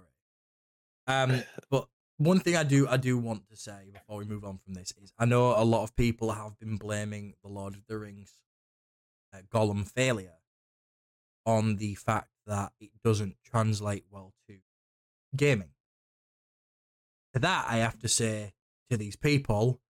Um, 1.08 1.42
but 1.70 1.88
one 2.18 2.40
thing 2.40 2.54
I 2.54 2.64
do 2.64 2.86
I 2.86 2.98
do 2.98 3.16
want 3.16 3.48
to 3.48 3.56
say 3.56 3.90
before 3.92 4.18
we 4.18 4.24
move 4.26 4.44
on 4.44 4.58
from 4.58 4.74
this 4.74 4.92
is 5.02 5.12
I 5.18 5.24
know 5.24 5.54
a 5.56 5.64
lot 5.64 5.82
of 5.82 5.96
people 5.96 6.32
have 6.32 6.58
been 6.58 6.76
blaming 6.76 7.34
the 7.42 7.48
Lord 7.48 7.74
of 7.74 7.86
the 7.88 7.98
Rings 7.98 8.34
uh, 9.34 9.38
Gollum 9.52 9.90
failure 9.90 10.34
on 11.46 11.76
the 11.76 11.94
fact 11.94 12.28
that 12.46 12.72
it 12.80 12.90
doesn't 13.02 13.36
translate 13.44 14.04
well 14.10 14.34
to 14.48 14.56
gaming. 15.34 15.70
To 17.34 17.40
that, 17.40 17.66
I 17.68 17.76
have 17.76 17.98
to 18.00 18.08
say 18.08 18.52
to 18.90 18.96
these 18.96 19.16
people, 19.16 19.80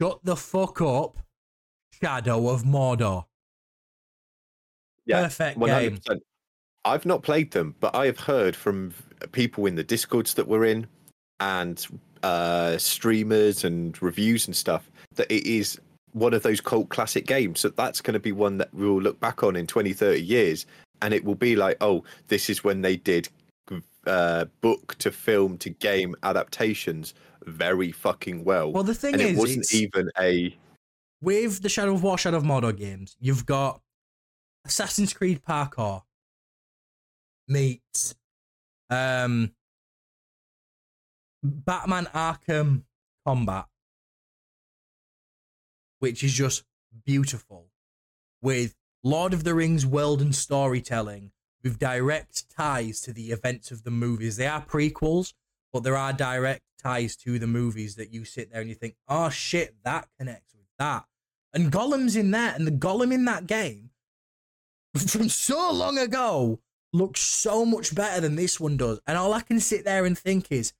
shut 0.00 0.20
the 0.24 0.36
fuck 0.36 0.80
up, 0.80 1.18
Shadow 1.92 2.48
of 2.48 2.62
Mordor. 2.62 3.26
Yeah, 5.04 5.22
Perfect 5.22 5.58
One 5.58 5.70
game. 5.70 6.00
I've 6.84 7.06
not 7.06 7.22
played 7.22 7.50
them, 7.50 7.74
but 7.80 7.94
I 7.94 8.06
have 8.06 8.20
heard 8.20 8.56
from 8.56 8.94
people 9.32 9.66
in 9.66 9.74
the 9.74 9.84
discords 9.84 10.34
that 10.34 10.48
we're 10.48 10.64
in, 10.64 10.86
and 11.40 11.86
uh, 12.22 12.78
streamers 12.78 13.64
and 13.64 14.00
reviews 14.02 14.46
and 14.46 14.56
stuff 14.56 14.90
that 15.14 15.30
it 15.32 15.46
is 15.46 15.78
one 16.12 16.34
of 16.34 16.42
those 16.42 16.60
cult 16.60 16.88
classic 16.88 17.26
games. 17.26 17.60
So 17.60 17.68
that's 17.68 18.00
going 18.00 18.14
to 18.14 18.20
be 18.20 18.32
one 18.32 18.58
that 18.58 18.72
we'll 18.72 19.00
look 19.00 19.18
back 19.20 19.42
on 19.42 19.56
in 19.56 19.66
20, 19.66 19.92
30 19.92 20.20
years, 20.20 20.66
and 21.02 21.14
it 21.14 21.24
will 21.24 21.34
be 21.34 21.56
like, 21.56 21.76
oh, 21.80 22.04
this 22.28 22.50
is 22.50 22.64
when 22.64 22.82
they 22.82 22.96
did 22.96 23.28
uh, 24.06 24.46
book 24.60 24.94
to 24.98 25.10
film 25.10 25.58
to 25.58 25.70
game 25.70 26.14
adaptations 26.22 27.14
very 27.44 27.92
fucking 27.92 28.44
well. 28.44 28.72
Well, 28.72 28.82
the 28.82 28.94
thing 28.94 29.14
and 29.14 29.22
is, 29.22 29.30
it 29.30 29.36
wasn't 29.36 29.74
even 29.74 30.10
a 30.18 30.56
with 31.22 31.62
the 31.62 31.68
Shadow 31.68 31.94
of 31.94 32.02
War, 32.02 32.16
Shadow 32.16 32.38
of 32.38 32.44
Mordor 32.44 32.76
games, 32.76 33.16
you've 33.20 33.44
got 33.44 33.80
Assassin's 34.64 35.12
Creed 35.12 35.42
parkour 35.46 36.02
meets 37.50 38.14
um, 38.88 39.52
Batman 41.42 42.06
Arkham 42.14 42.84
Combat, 43.26 43.66
which 45.98 46.22
is 46.22 46.32
just 46.32 46.64
beautiful, 47.04 47.66
with 48.40 48.76
Lord 49.02 49.34
of 49.34 49.44
the 49.44 49.54
Rings 49.54 49.84
world 49.84 50.22
and 50.22 50.34
storytelling, 50.34 51.32
with 51.62 51.78
direct 51.78 52.48
ties 52.50 53.00
to 53.02 53.12
the 53.12 53.30
events 53.30 53.70
of 53.70 53.82
the 53.82 53.90
movies. 53.90 54.36
They 54.36 54.46
are 54.46 54.64
prequels, 54.64 55.34
but 55.72 55.82
there 55.82 55.96
are 55.96 56.12
direct 56.12 56.62
ties 56.82 57.16
to 57.16 57.38
the 57.38 57.46
movies 57.46 57.96
that 57.96 58.12
you 58.12 58.24
sit 58.24 58.50
there 58.50 58.60
and 58.60 58.70
you 58.70 58.74
think, 58.74 58.96
oh 59.08 59.28
shit, 59.28 59.74
that 59.84 60.08
connects 60.18 60.54
with 60.54 60.68
that. 60.78 61.04
And 61.52 61.72
Gollum's 61.72 62.16
in 62.16 62.30
there, 62.30 62.54
and 62.54 62.66
the 62.66 62.70
Gollum 62.70 63.12
in 63.12 63.24
that 63.24 63.46
game 63.46 63.90
from 64.96 65.28
so 65.28 65.72
long 65.72 65.98
ago 65.98 66.60
looks 66.92 67.20
so 67.20 67.64
much 67.64 67.94
better 67.94 68.20
than 68.20 68.36
this 68.36 68.58
one 68.58 68.76
does. 68.76 69.00
And 69.06 69.16
all 69.16 69.32
I 69.32 69.40
can 69.40 69.60
sit 69.60 69.84
there 69.84 70.04
and 70.04 70.18
think 70.18 70.50
is, 70.50 70.72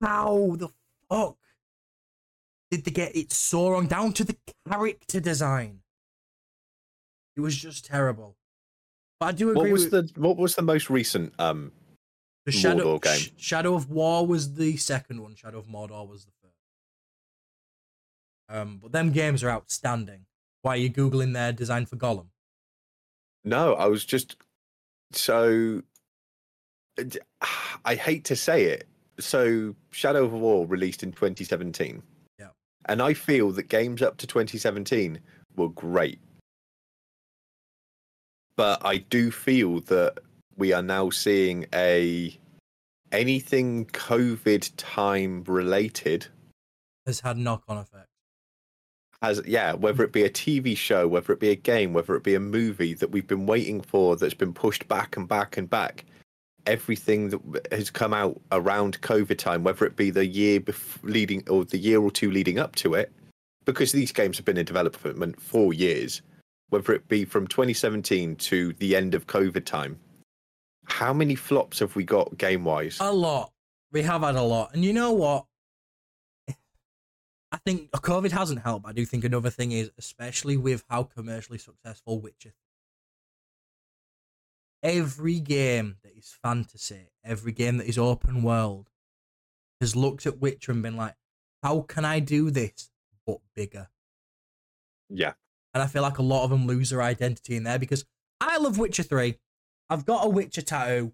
how 0.00 0.56
the 0.58 0.68
fuck 1.08 1.36
did 2.70 2.84
they 2.84 2.90
get 2.90 3.14
it 3.14 3.32
so 3.32 3.70
wrong 3.70 3.86
down 3.86 4.12
to 4.14 4.24
the 4.24 4.36
character 4.68 5.20
design? 5.20 5.80
It 7.36 7.40
was 7.40 7.56
just 7.56 7.84
terrible. 7.84 8.36
But 9.20 9.26
I 9.26 9.32
do 9.32 9.50
agree 9.50 9.62
what 9.62 9.72
was 9.72 9.90
with 9.90 10.14
the 10.14 10.20
what 10.20 10.36
was 10.36 10.54
the 10.56 10.62
most 10.62 10.90
recent 10.90 11.32
um 11.38 11.72
the 12.44 12.52
Shadow 12.52 12.98
Mordor 12.98 13.02
game? 13.02 13.18
Sh- 13.18 13.30
Shadow 13.36 13.74
of 13.74 13.88
War 13.88 14.26
was 14.26 14.54
the 14.54 14.76
second 14.76 15.22
one. 15.22 15.34
Shadow 15.36 15.58
of 15.58 15.66
Mordor 15.66 16.08
was 16.08 16.24
the 16.24 16.32
first. 16.42 16.56
Um, 18.48 18.78
but 18.82 18.92
them 18.92 19.12
games 19.12 19.44
are 19.44 19.50
outstanding. 19.50 20.26
Why 20.62 20.72
are 20.72 20.78
you 20.78 20.90
googling 20.90 21.34
their 21.34 21.52
design 21.52 21.86
for 21.86 21.96
Gollum? 21.96 22.26
No, 23.44 23.74
I 23.74 23.86
was 23.86 24.04
just 24.04 24.36
so. 25.16 25.82
Uh, 26.98 27.04
I 27.84 27.94
hate 27.94 28.24
to 28.24 28.36
say 28.36 28.64
it. 28.64 28.86
So, 29.18 29.74
Shadow 29.90 30.24
of 30.24 30.32
War 30.32 30.66
released 30.66 31.02
in 31.02 31.12
2017. 31.12 32.02
Yeah. 32.38 32.46
And 32.86 33.02
I 33.02 33.14
feel 33.14 33.50
that 33.52 33.68
games 33.68 34.02
up 34.02 34.16
to 34.18 34.26
2017 34.26 35.18
were 35.56 35.68
great. 35.68 36.18
But 38.56 38.84
I 38.84 38.98
do 38.98 39.30
feel 39.30 39.80
that 39.82 40.18
we 40.56 40.72
are 40.72 40.82
now 40.82 41.10
seeing 41.10 41.66
a 41.74 42.38
anything 43.10 43.86
COVID 43.86 44.70
time 44.76 45.44
related 45.44 46.26
Has 47.06 47.20
had 47.20 47.36
knock 47.36 47.62
on 47.68 47.78
effect. 47.78 48.06
As 49.22 49.40
yeah, 49.46 49.72
whether 49.72 50.02
it 50.02 50.12
be 50.12 50.24
a 50.24 50.30
TV 50.30 50.76
show, 50.76 51.06
whether 51.06 51.32
it 51.32 51.40
be 51.40 51.50
a 51.50 51.56
game, 51.56 51.92
whether 51.92 52.14
it 52.16 52.24
be 52.24 52.34
a 52.34 52.40
movie 52.40 52.92
that 52.94 53.10
we've 53.10 53.26
been 53.26 53.46
waiting 53.46 53.80
for 53.80 54.16
that's 54.16 54.34
been 54.34 54.52
pushed 54.52 54.86
back 54.88 55.16
and 55.16 55.28
back 55.28 55.56
and 55.56 55.70
back. 55.70 56.04
Everything 56.66 57.30
that 57.30 57.68
has 57.72 57.90
come 57.90 58.12
out 58.12 58.40
around 58.52 59.00
COVID 59.00 59.38
time, 59.38 59.64
whether 59.64 59.84
it 59.84 59.96
be 59.96 60.10
the 60.10 60.26
year 60.26 60.60
bef- 60.60 61.02
leading 61.02 61.42
or 61.48 61.64
the 61.64 61.78
year 61.78 62.00
or 62.00 62.10
two 62.10 62.30
leading 62.30 62.58
up 62.58 62.76
to 62.76 62.94
it, 62.94 63.12
because 63.64 63.92
these 63.92 64.12
games 64.12 64.36
have 64.36 64.44
been 64.44 64.58
in 64.58 64.64
development 64.64 65.40
for 65.40 65.72
years, 65.72 66.22
whether 66.70 66.92
it 66.92 67.08
be 67.08 67.24
from 67.24 67.46
2017 67.46 68.36
to 68.36 68.72
the 68.74 68.94
end 68.94 69.14
of 69.14 69.26
COVID 69.26 69.64
time. 69.64 69.98
How 70.84 71.12
many 71.12 71.34
flops 71.34 71.78
have 71.80 71.96
we 71.96 72.04
got 72.04 72.36
game 72.38 72.64
wise? 72.64 72.98
A 73.00 73.12
lot. 73.12 73.50
We 73.92 74.02
have 74.02 74.22
had 74.22 74.36
a 74.36 74.42
lot. 74.42 74.74
And 74.74 74.84
you 74.84 74.92
know 74.92 75.12
what? 75.12 75.44
I 77.52 77.58
think 77.58 77.90
COVID 77.92 78.32
hasn't 78.32 78.62
helped. 78.62 78.86
I 78.86 78.92
do 78.92 79.04
think 79.04 79.22
another 79.24 79.50
thing 79.50 79.70
is, 79.70 79.90
especially 79.98 80.56
with 80.56 80.84
how 80.88 81.04
commercially 81.04 81.58
successful 81.58 82.20
Witcher 82.20 82.54
every 84.82 85.38
game 85.38 85.96
that 86.02 86.16
is 86.16 86.36
fantasy, 86.42 87.10
every 87.24 87.52
game 87.52 87.76
that 87.78 87.88
is 87.88 87.98
open 87.98 88.42
world, 88.42 88.90
has 89.80 89.94
looked 89.96 90.26
at 90.26 90.40
Witcher 90.40 90.72
and 90.72 90.82
been 90.82 90.96
like, 90.96 91.14
how 91.62 91.82
can 91.82 92.04
I 92.04 92.18
do 92.20 92.50
this 92.50 92.90
but 93.26 93.38
bigger? 93.54 93.88
Yeah. 95.08 95.34
And 95.74 95.82
I 95.82 95.86
feel 95.86 96.02
like 96.02 96.18
a 96.18 96.22
lot 96.22 96.44
of 96.44 96.50
them 96.50 96.66
lose 96.66 96.90
their 96.90 97.02
identity 97.02 97.56
in 97.56 97.62
there 97.62 97.78
because 97.78 98.04
I 98.40 98.58
love 98.58 98.78
Witcher 98.78 99.02
3. 99.02 99.38
I've 99.88 100.04
got 100.04 100.26
a 100.26 100.28
Witcher 100.28 100.62
tattoo. 100.62 101.12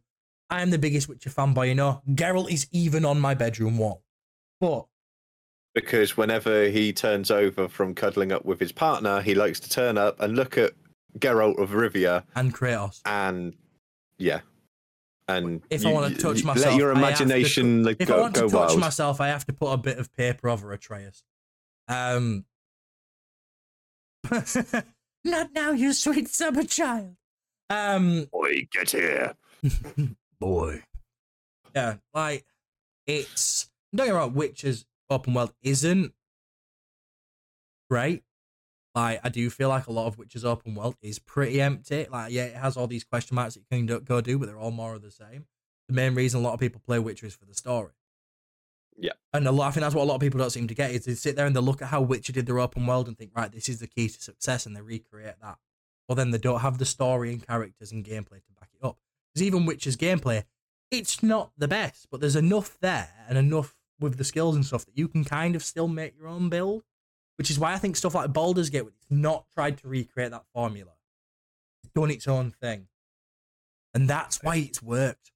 I 0.50 0.62
am 0.62 0.70
the 0.70 0.78
biggest 0.78 1.08
Witcher 1.08 1.30
fanboy, 1.30 1.68
you 1.68 1.74
know. 1.74 2.02
Geralt 2.08 2.50
is 2.50 2.66
even 2.72 3.04
on 3.04 3.20
my 3.20 3.34
bedroom 3.34 3.76
wall. 3.76 4.02
But 4.60 4.86
Because 5.80 6.16
whenever 6.16 6.68
he 6.68 6.92
turns 6.92 7.30
over 7.30 7.68
from 7.68 7.94
cuddling 7.94 8.32
up 8.32 8.44
with 8.44 8.58
his 8.58 8.72
partner, 8.72 9.20
he 9.22 9.34
likes 9.34 9.60
to 9.60 9.68
turn 9.70 9.96
up 9.96 10.18
and 10.20 10.34
look 10.36 10.58
at 10.58 10.72
Geralt 11.18 11.58
of 11.58 11.70
Rivia 11.70 12.24
and 12.34 12.52
Kratos. 12.54 13.00
and 13.06 13.54
yeah. 14.18 14.40
And 15.28 15.62
If 15.70 15.84
I 15.86 15.92
wanna 15.92 16.14
touch 16.16 16.38
you 16.40 16.46
myself, 16.46 16.66
let 16.72 16.78
your 16.78 16.92
I 16.94 16.98
have 16.98 17.18
to 17.18 17.22
imagination 17.24 17.84
like, 17.84 17.96
If 18.00 18.08
go, 18.08 18.16
I 18.16 18.20
want 18.22 18.34
to 18.34 18.40
go 18.42 18.48
touch 18.48 18.68
wild. 18.70 18.80
myself, 18.80 19.20
I 19.20 19.28
have 19.28 19.44
to 19.46 19.52
put 19.52 19.70
a 19.72 19.76
bit 19.76 19.98
of 19.98 20.12
paper 20.14 20.48
over 20.48 20.72
Atreus. 20.72 21.22
Um, 21.86 22.44
not 25.24 25.52
now, 25.52 25.70
you 25.72 25.92
sweet 25.92 26.28
summer 26.28 26.64
child. 26.64 27.16
Um, 27.70 28.24
Boy, 28.32 28.66
get 28.72 28.90
here. 28.90 29.34
boy. 30.40 30.82
Yeah, 31.74 31.96
like 32.14 32.44
it's 33.06 33.68
don't 33.94 34.06
get 34.06 34.12
me 34.12 34.18
wrong, 34.18 34.34
Witcher's 34.34 34.84
open 35.10 35.34
world 35.34 35.52
isn't 35.62 36.12
great. 37.90 38.24
Like 38.94 39.20
I 39.22 39.28
do 39.28 39.48
feel 39.50 39.68
like 39.68 39.86
a 39.86 39.92
lot 39.92 40.06
of 40.06 40.18
Witcher's 40.18 40.44
open 40.44 40.74
world 40.74 40.96
is 41.02 41.18
pretty 41.18 41.60
empty. 41.60 42.06
Like 42.10 42.32
yeah, 42.32 42.44
it 42.44 42.56
has 42.56 42.76
all 42.76 42.86
these 42.86 43.04
question 43.04 43.34
marks 43.34 43.54
that 43.54 43.60
you 43.60 43.86
can 43.86 44.04
go 44.04 44.20
do, 44.20 44.38
but 44.38 44.46
they're 44.46 44.58
all 44.58 44.70
more 44.70 44.94
of 44.94 45.02
the 45.02 45.10
same. 45.10 45.46
The 45.88 45.94
main 45.94 46.14
reason 46.14 46.40
a 46.40 46.42
lot 46.42 46.54
of 46.54 46.60
people 46.60 46.82
play 46.84 46.98
Witcher 46.98 47.26
is 47.26 47.34
for 47.34 47.46
the 47.46 47.54
story. 47.54 47.92
Yeah. 48.98 49.12
And 49.32 49.46
a 49.46 49.52
lot, 49.52 49.68
I 49.68 49.70
think 49.70 49.82
that's 49.82 49.94
what 49.94 50.02
a 50.02 50.06
lot 50.06 50.16
of 50.16 50.20
people 50.20 50.38
don't 50.38 50.50
seem 50.50 50.66
to 50.66 50.74
get 50.74 50.90
is 50.90 51.04
they 51.04 51.14
sit 51.14 51.36
there 51.36 51.46
and 51.46 51.54
they 51.54 51.60
look 51.60 51.80
at 51.80 51.88
how 51.88 52.02
Witcher 52.02 52.32
did 52.32 52.46
their 52.46 52.58
open 52.58 52.84
world 52.86 53.06
and 53.06 53.16
think, 53.16 53.30
right, 53.34 53.50
this 53.50 53.68
is 53.68 53.78
the 53.78 53.86
key 53.86 54.08
to 54.08 54.20
success, 54.20 54.66
and 54.66 54.76
they 54.76 54.80
recreate 54.80 55.36
that. 55.40 55.58
Well, 56.08 56.16
then 56.16 56.30
they 56.30 56.38
don't 56.38 56.60
have 56.60 56.78
the 56.78 56.84
story 56.84 57.32
and 57.32 57.46
characters 57.46 57.92
and 57.92 58.04
gameplay 58.04 58.42
to 58.44 58.52
back 58.58 58.70
it 58.74 58.84
up. 58.84 58.98
Because 59.32 59.46
even 59.46 59.66
Witcher's 59.66 59.96
gameplay, 59.96 60.44
it's 60.90 61.22
not 61.22 61.52
the 61.56 61.68
best, 61.68 62.08
but 62.10 62.20
there's 62.20 62.36
enough 62.36 62.76
there 62.80 63.12
and 63.28 63.38
enough 63.38 63.76
with 64.00 64.16
the 64.16 64.24
skills 64.24 64.54
and 64.56 64.64
stuff 64.64 64.84
that 64.86 64.96
you 64.96 65.08
can 65.08 65.24
kind 65.24 65.56
of 65.56 65.62
still 65.64 65.88
make 65.88 66.14
your 66.18 66.28
own 66.28 66.48
build. 66.48 66.82
Which 67.36 67.50
is 67.50 67.58
why 67.58 67.72
I 67.72 67.78
think 67.78 67.94
stuff 67.94 68.16
like 68.16 68.32
Baldur's 68.32 68.68
Gate, 68.68 68.82
it's 68.88 69.06
not 69.10 69.44
tried 69.54 69.78
to 69.78 69.88
recreate 69.88 70.32
that 70.32 70.42
formula. 70.52 70.90
It's 71.84 71.92
done 71.94 72.10
its 72.10 72.26
own 72.26 72.50
thing. 72.50 72.88
And 73.94 74.08
that's 74.10 74.42
why 74.42 74.56
it's 74.56 74.82
worked. 74.82 75.30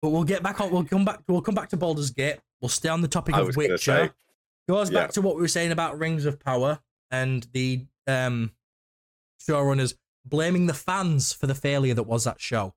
But 0.00 0.10
we'll 0.10 0.24
get 0.24 0.42
back 0.42 0.60
on 0.60 0.70
we'll 0.70 0.84
come 0.84 1.04
back 1.04 1.20
we'll 1.26 1.40
come 1.40 1.54
back 1.54 1.70
to 1.70 1.76
Baldur's 1.76 2.10
Gate. 2.10 2.38
We'll 2.60 2.68
stay 2.68 2.88
on 2.88 3.00
the 3.00 3.08
topic 3.08 3.34
I 3.34 3.40
of 3.40 3.56
Witcher. 3.56 3.78
say, 3.78 4.10
Goes 4.68 4.90
back 4.90 5.08
Yeah. 5.08 5.12
to 5.12 5.22
what 5.22 5.34
we 5.36 5.42
were 5.42 5.48
saying 5.48 5.72
about 5.72 5.98
Rings 5.98 6.24
of 6.24 6.38
Power 6.38 6.80
and 7.10 7.46
the 7.52 7.86
um 8.06 8.52
showrunners 9.40 9.94
blaming 10.24 10.66
the 10.66 10.74
fans 10.74 11.32
for 11.32 11.46
the 11.46 11.54
failure 11.54 11.94
that 11.94 12.04
was 12.04 12.24
that 12.24 12.40
show. 12.40 12.74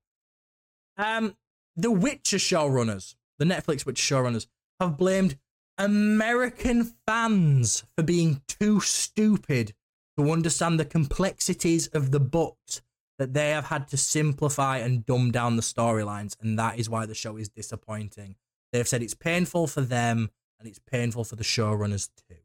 Um, 0.97 1.35
the 1.75 1.91
Witcher 1.91 2.37
showrunners, 2.37 3.15
the 3.39 3.45
Netflix 3.45 3.85
Witcher 3.85 4.15
showrunners, 4.15 4.47
have 4.79 4.97
blamed 4.97 5.37
American 5.77 6.93
fans 7.05 7.83
for 7.95 8.03
being 8.03 8.41
too 8.47 8.79
stupid 8.79 9.73
to 10.17 10.31
understand 10.31 10.79
the 10.79 10.85
complexities 10.85 11.87
of 11.87 12.11
the 12.11 12.19
books 12.19 12.81
that 13.19 13.33
they 13.33 13.49
have 13.49 13.65
had 13.65 13.87
to 13.89 13.97
simplify 13.97 14.77
and 14.77 15.05
dumb 15.05 15.31
down 15.31 15.55
the 15.55 15.61
storylines, 15.61 16.35
and 16.41 16.57
that 16.57 16.79
is 16.79 16.89
why 16.89 17.05
the 17.05 17.15
show 17.15 17.37
is 17.37 17.49
disappointing. 17.49 18.35
They've 18.71 18.87
said 18.87 19.01
it's 19.01 19.13
painful 19.13 19.67
for 19.67 19.81
them 19.81 20.29
and 20.59 20.67
it's 20.67 20.79
painful 20.79 21.23
for 21.23 21.35
the 21.35 21.43
showrunners 21.43 22.09
too. 22.29 22.37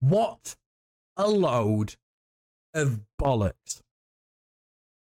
What 0.00 0.56
a 1.16 1.28
load 1.28 1.96
of 2.74 3.00
bollocks. 3.20 3.82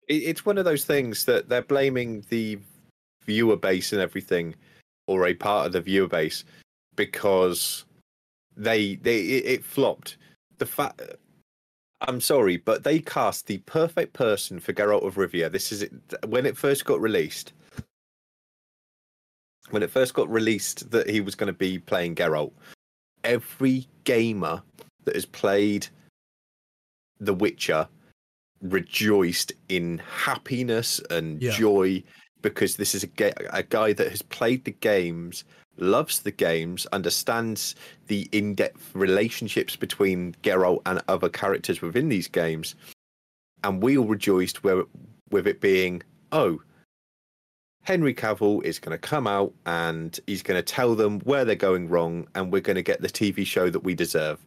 it's 0.07 0.45
one 0.45 0.59
of 0.59 0.65
those 0.65 0.85
things 0.85 1.25
that 1.25 1.49
they're 1.49 1.63
blaming 1.63 2.25
the 2.29 2.59
viewer 3.25 3.57
base 3.57 3.93
and 3.93 4.01
everything, 4.01 4.55
or 5.07 5.27
a 5.27 5.35
part 5.35 5.67
of 5.67 5.73
the 5.73 5.81
viewer 5.81 6.09
base, 6.09 6.45
because 6.97 7.85
they 8.57 8.97
they 8.97 9.21
it, 9.21 9.47
it 9.47 9.65
flopped. 9.65 10.17
The 10.59 10.67
fact. 10.67 11.01
I'm 12.07 12.21
sorry, 12.21 12.59
but 12.59 12.85
they 12.85 12.99
cast 12.99 13.47
the 13.47 13.59
perfect 13.59 14.13
person 14.13 14.61
for 14.61 14.75
Geralt 14.75 15.07
of 15.07 15.15
Rivia. 15.15 15.51
This 15.51 15.73
is 15.73 15.83
it 15.83 15.93
when 16.27 16.45
it 16.45 16.57
first 16.57 16.85
got 16.85 17.01
released. 17.01 17.53
When 19.71 19.83
it 19.83 19.91
first 19.91 20.13
got 20.13 20.29
released 20.29 20.91
that 20.91 21.09
he 21.09 21.23
was 21.23 21.35
going 21.35 21.47
to 21.47 21.59
be 21.59 21.79
playing 21.79 22.17
Geralt, 22.17 22.53
every 23.23 23.89
gamer 24.05 24.63
that 25.05 25.15
has 25.15 25.25
played 25.25 25.87
The 27.21 27.33
Witcher 27.33 27.89
rejoiced 28.61 29.53
in 29.71 29.99
happiness 29.99 31.01
and 31.11 31.41
Yeah. 31.41 31.53
joy 31.53 32.03
because 32.45 32.77
this 32.77 32.95
is 32.95 33.03
a, 33.03 33.09
ga- 33.09 33.33
a 33.51 33.65
guy 33.65 33.93
that 33.95 34.11
has 34.11 34.23
played 34.23 34.65
the 34.65 34.71
games, 34.71 35.43
loves 35.79 36.21
the 36.21 36.31
games, 36.31 36.87
understands 36.93 37.75
the 38.07 38.29
in-depth 38.31 38.95
relationships 38.95 39.75
between 39.75 40.37
Geralt 40.45 40.83
and 40.87 41.03
other 41.09 41.29
characters 41.29 41.83
within 41.83 42.09
these 42.09 42.29
games, 42.29 42.77
and 43.65 43.83
we 43.83 43.99
all 43.99 44.07
rejoiced 44.07 44.63
with, 44.63 44.87
with 45.31 45.49
it 45.49 45.61
being, 45.61 46.03
oh, 46.31 46.61
Henry 47.83 48.15
Cavill 48.15 48.65
is 48.65 48.79
going 48.79 48.95
to 48.95 48.99
come 48.99 49.27
out 49.27 49.53
and 49.67 50.19
he's 50.27 50.43
going 50.43 50.57
to 50.57 50.63
tell 50.63 50.95
them 50.95 51.21
where 51.21 51.45
they're 51.45 51.55
going 51.55 51.89
wrong, 51.89 52.29
and 52.35 52.53
we're 52.53 52.61
going 52.61 52.77
to 52.77 52.83
get 52.83 53.01
the 53.01 53.09
TV 53.09 53.45
show 53.47 53.69
that 53.71 53.81
we 53.81 53.95
deserve. 53.95 54.39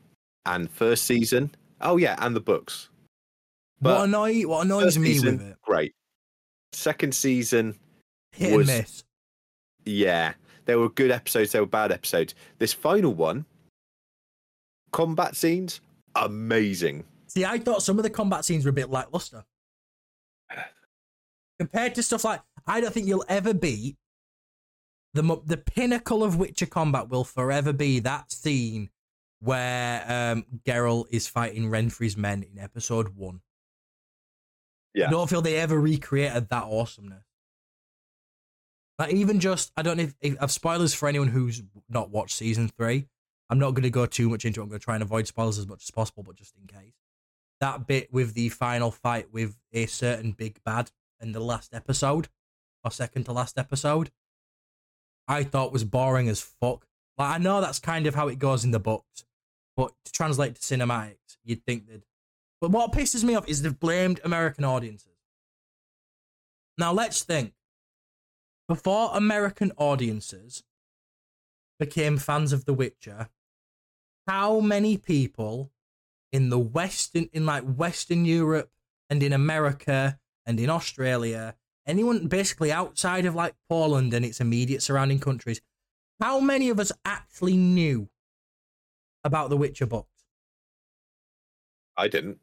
And 0.46 0.72
first 0.72 1.04
season, 1.04 1.54
oh 1.82 1.98
yeah, 1.98 2.16
and 2.20 2.36
the 2.36 2.40
books. 2.40 2.90
what 3.80 3.96
But 3.96 4.04
annoy 4.06 4.44
what 4.44 4.66
annoys 4.66 4.98
me 4.98 5.14
season, 5.14 5.38
with 5.38 5.48
it, 5.48 5.58
great. 5.62 5.94
Second 6.72 7.14
season, 7.14 7.78
hit 8.38 8.50
and 8.50 8.58
was- 8.58 8.68
miss. 8.68 9.04
yeah, 9.86 10.34
there 10.66 10.80
were 10.80 10.90
good 10.90 11.12
episodes, 11.12 11.52
there 11.52 11.62
were 11.62 11.68
bad 11.68 11.92
episodes. 11.92 12.36
This 12.60 12.74
final 12.74 13.14
one, 13.14 13.46
combat 14.92 15.36
scenes, 15.36 15.82
amazing. 16.16 17.04
See, 17.28 17.46
I 17.46 17.60
thought 17.60 17.84
some 17.84 17.98
of 18.00 18.04
the 18.04 18.10
combat 18.10 18.46
scenes 18.46 18.66
were 18.66 18.72
a 18.72 18.74
bit 18.74 18.90
lackluster. 18.90 19.44
Compared 21.60 21.96
to 21.96 22.04
stuff 22.04 22.24
like, 22.24 22.42
I 22.68 22.82
don't 22.82 22.94
think 22.94 23.08
you'll 23.08 23.26
ever 23.28 23.54
beat 23.54 23.98
the 25.14 25.42
the 25.46 25.58
pinnacle 25.58 26.24
of 26.24 26.38
Witcher 26.38 26.68
combat 26.68 27.10
will 27.10 27.24
forever 27.24 27.74
be 27.74 28.00
that 28.02 28.32
scene 28.32 28.90
where 29.40 30.04
um, 30.08 30.46
Geralt 30.66 31.06
is 31.10 31.28
fighting 31.28 31.66
Renfri's 31.66 32.16
men 32.16 32.44
in 32.44 32.60
episode 32.60 33.16
one. 33.16 33.42
Yeah. 34.94 35.08
I 35.08 35.10
don't 35.12 35.30
feel 35.30 35.42
they 35.42 35.58
ever 35.58 35.80
recreated 35.80 36.50
that 36.50 36.64
awesomeness. 36.64 37.24
Like 39.00 39.14
even 39.14 39.40
just, 39.40 39.72
I 39.78 39.82
don't 39.84 39.98
know 39.98 40.08
if, 40.22 40.36
I've 40.42 40.52
spoilers 40.52 40.94
for 40.94 41.08
anyone 41.08 41.28
who's 41.28 41.62
not 41.90 42.10
watched 42.10 42.36
season 42.36 42.68
three. 42.68 43.08
I'm 43.50 43.60
not 43.60 43.72
going 43.72 43.84
to 43.84 43.90
go 43.90 44.06
too 44.06 44.30
much 44.30 44.44
into 44.44 44.60
it. 44.60 44.64
I'm 44.64 44.70
going 44.70 44.80
to 44.80 44.84
try 44.84 44.96
and 44.96 45.04
avoid 45.04 45.28
spoilers 45.28 45.58
as 45.58 45.68
much 45.68 45.84
as 45.84 45.92
possible, 45.92 46.24
but 46.24 46.36
just 46.36 46.56
in 46.60 46.68
case. 46.68 46.94
That 47.62 47.88
bit 47.88 48.12
with 48.12 48.34
the 48.34 48.50
final 48.50 48.92
fight 48.92 49.32
with 49.32 49.58
a 49.72 49.86
certain 49.86 50.32
big 50.32 50.60
bad 50.64 50.92
in 51.22 51.32
the 51.32 51.40
last 51.40 51.74
episode, 51.74 52.28
or 52.84 52.92
second 52.92 53.24
to 53.26 53.32
last 53.32 53.58
episode, 53.58 54.12
I 55.28 55.44
thought 55.44 55.74
was 55.74 55.84
boring 55.84 56.30
as 56.30 56.42
fuck. 56.42 56.86
Like, 57.18 57.36
I 57.36 57.38
know 57.38 57.62
that's 57.62 57.80
kind 57.80 58.06
of 58.06 58.16
how 58.16 58.28
it 58.28 58.38
goes 58.38 58.64
in 58.64 58.72
the 58.72 58.80
books, 58.80 59.26
but 59.76 59.92
to 60.06 60.12
translate 60.12 60.56
to 60.56 60.62
cinematics, 60.62 61.38
you'd 61.44 61.66
think 61.66 61.88
they'd. 61.88 62.04
But 62.62 62.72
what 62.72 62.92
pisses 62.92 63.24
me 63.24 63.36
off 63.36 63.48
is 63.48 63.62
they've 63.62 63.80
blamed 63.80 64.20
American 64.24 64.64
audiences. 64.64 65.14
Now, 66.78 66.94
let's 66.94 67.24
think. 67.24 67.54
Before 68.68 69.12
American 69.14 69.72
audiences 69.78 70.64
became 71.80 72.18
fans 72.18 72.52
of 72.52 72.66
The 72.66 72.74
Witcher, 72.74 73.30
how 74.28 74.60
many 74.60 74.98
people 74.98 75.72
in 76.34 76.50
the 76.50 76.60
Western, 76.60 77.30
in 77.32 77.46
like 77.46 77.64
Western 77.64 78.26
Europe 78.26 78.72
and 79.10 79.24
in 79.24 79.32
America 79.32 80.20
and 80.46 80.60
in 80.60 80.70
Australia, 80.70 81.56
anyone 81.86 82.28
basically 82.28 82.72
outside 82.72 83.26
of 83.26 83.36
like 83.36 83.56
Poland 83.70 84.14
and 84.14 84.26
its 84.26 84.42
immediate 84.42 84.84
surrounding 84.84 85.20
countries, 85.20 85.62
how 86.20 86.40
many 86.42 86.70
of 86.70 86.80
us 86.80 86.92
actually 87.06 87.56
knew 87.56 88.10
about 89.24 89.50
the 89.50 89.58
Witcher 89.58 89.86
books? 89.86 90.26
I 91.96 92.10
didn't. 92.10 92.40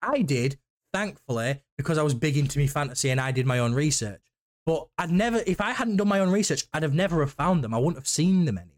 I 0.00 0.22
did, 0.22 0.58
thankfully, 0.94 1.62
because 1.76 1.98
I 1.98 2.02
was 2.02 2.14
big 2.14 2.36
into 2.36 2.58
me 2.58 2.66
fantasy 2.66 3.10
and 3.10 3.20
I 3.20 3.32
did 3.32 3.46
my 3.46 3.58
own 3.58 3.74
research. 3.74 4.22
But 4.68 4.86
I'd 4.98 5.10
never, 5.10 5.42
if 5.46 5.62
I 5.62 5.70
hadn't 5.72 5.96
done 5.96 6.08
my 6.08 6.20
own 6.20 6.30
research, 6.30 6.66
I'd 6.74 6.82
have 6.82 6.92
never 6.92 7.20
have 7.20 7.32
found 7.32 7.64
them. 7.64 7.72
I 7.72 7.78
wouldn't 7.78 7.96
have 7.96 8.06
seen 8.06 8.44
them 8.44 8.58
anywhere. 8.58 8.76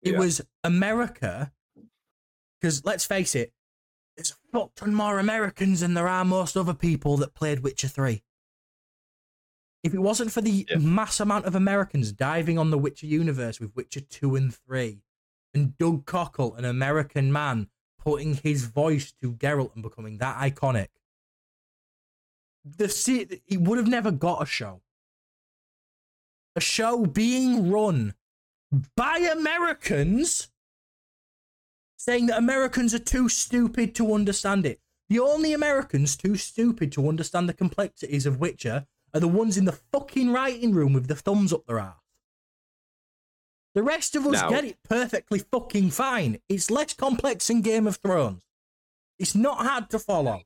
It 0.00 0.12
Yeah. 0.12 0.18
was 0.18 0.40
America, 0.64 1.52
because 2.58 2.82
let's 2.82 3.04
face 3.04 3.34
it, 3.34 3.52
there's 4.16 4.30
a 4.30 4.36
fuck 4.52 4.74
ton 4.74 4.94
more 4.94 5.18
Americans 5.18 5.80
than 5.80 5.92
there 5.92 6.08
are 6.08 6.24
most 6.24 6.56
other 6.56 6.72
people 6.72 7.18
that 7.18 7.34
played 7.34 7.60
Witcher 7.60 7.88
3. 7.88 8.24
If 9.82 9.92
it 9.92 9.98
wasn't 9.98 10.32
for 10.32 10.40
the 10.40 10.66
Yeah. 10.70 10.78
mass 10.78 11.20
amount 11.20 11.44
of 11.44 11.54
Americans 11.54 12.12
diving 12.12 12.58
on 12.58 12.70
the 12.70 12.78
Witcher 12.78 13.06
universe 13.06 13.60
with 13.60 13.76
Witcher 13.76 14.00
2 14.00 14.36
and 14.36 14.54
3, 14.54 15.02
and 15.52 15.76
Doug 15.76 16.06
Cockle, 16.06 16.54
an 16.54 16.64
American 16.64 17.30
man, 17.30 17.68
putting 17.98 18.36
his 18.36 18.64
voice 18.64 19.12
to 19.20 19.34
Geralt 19.34 19.74
and 19.74 19.82
becoming 19.82 20.16
that 20.16 20.38
iconic, 20.38 20.88
the 22.76 22.88
se- 22.88 23.42
he 23.44 23.56
would 23.56 23.78
have 23.78 23.86
never 23.88 24.10
got 24.10 24.42
a 24.42 24.46
show. 24.46 24.82
A 26.56 26.60
show 26.60 27.06
being 27.06 27.70
run 27.70 28.14
by 28.96 29.18
Americans 29.18 30.48
saying 31.96 32.26
that 32.26 32.38
Americans 32.38 32.94
are 32.94 32.98
too 32.98 33.28
stupid 33.28 33.94
to 33.94 34.12
understand 34.14 34.66
it. 34.66 34.80
The 35.08 35.18
only 35.20 35.52
Americans 35.52 36.16
too 36.16 36.36
stupid 36.36 36.90
to 36.92 37.08
understand 37.08 37.48
the 37.48 37.54
complexities 37.54 38.26
of 38.26 38.40
Witcher 38.40 38.86
are 39.14 39.20
the 39.20 39.28
ones 39.28 39.56
in 39.56 39.64
the 39.64 39.78
fucking 39.92 40.32
writing 40.32 40.72
room 40.72 40.92
with 40.92 41.06
the 41.06 41.14
thumbs 41.14 41.52
up 41.52 41.64
their 41.66 41.78
ass. 41.78 41.96
The 43.74 43.82
rest 43.82 44.16
of 44.16 44.26
us 44.26 44.40
Now- 44.40 44.50
get 44.50 44.64
it 44.64 44.82
perfectly 44.82 45.38
fucking 45.38 45.90
fine. 45.90 46.40
It's 46.48 46.70
less 46.70 46.94
complex 46.94 47.46
than 47.46 47.60
Game 47.60 47.86
of 47.86 47.96
Thrones. 47.96 48.42
It's 49.18 49.34
not 49.34 49.58
hard 49.64 49.90
to 49.90 49.98
follow. 49.98 50.42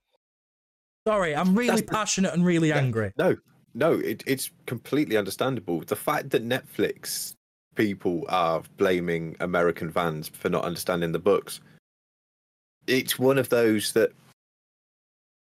Sorry, 1.06 1.34
I'm 1.34 1.54
really 1.54 1.68
That's 1.70 1.80
the- 1.82 1.86
passionate 1.92 2.34
and 2.34 2.44
really 2.44 2.68
Yeah. 2.68 2.78
angry. 2.78 3.12
No, 3.16 3.36
no, 3.74 3.92
it, 3.94 4.22
it's 4.26 4.50
completely 4.66 5.16
understandable. 5.16 5.80
The 5.80 5.96
fact 5.96 6.30
that 6.30 6.44
Netflix 6.46 7.34
people 7.74 8.24
are 8.28 8.62
blaming 8.76 9.36
American 9.40 9.90
fans 9.90 10.28
for 10.28 10.48
not 10.50 10.64
understanding 10.64 11.12
the 11.12 11.18
books, 11.18 11.60
it's 12.86 13.18
one 13.18 13.38
of 13.38 13.48
those 13.48 13.92
that 13.92 14.12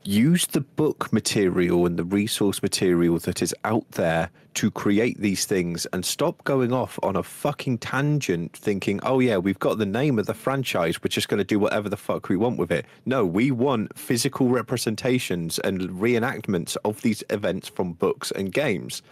use 0.05 0.47
the 0.47 0.61
book 0.61 1.13
material 1.13 1.85
and 1.85 1.99
the 1.99 2.05
resource 2.05 2.63
material 2.63 3.19
that 3.19 3.43
is 3.43 3.55
out 3.65 3.91
there 3.93 4.31
to 4.55 4.71
create 4.71 5.21
these 5.21 5.45
things 5.45 5.87
and 5.93 6.05
stop 6.05 6.43
going 6.45 6.73
off 6.73 6.99
on 7.03 7.17
a 7.17 7.23
fucking 7.23 7.79
tangent 7.79 8.57
thinking, 8.57 9.01
oh 9.03 9.19
yeah, 9.19 9.37
we've 9.37 9.59
got 9.59 9.79
the 9.79 9.87
name 9.87 10.19
of 10.19 10.27
the 10.27 10.35
franchise, 10.35 11.03
we're 11.03 11.09
just 11.09 11.29
going 11.29 11.39
to 11.39 11.45
do 11.45 11.59
whatever 11.59 11.89
the 11.89 11.97
fuck 11.97 12.29
we 12.29 12.37
want 12.37 12.59
with 12.59 12.73
it. 12.73 12.87
No, 13.07 13.27
we 13.27 13.51
want 13.51 13.97
physical 13.99 14.49
representations 14.49 15.59
and 15.61 15.91
reenactments 15.91 16.77
of 16.85 17.03
these 17.03 17.23
events 17.31 17.69
from 17.69 17.93
books 17.93 18.31
and 18.31 18.53
games. 18.53 19.03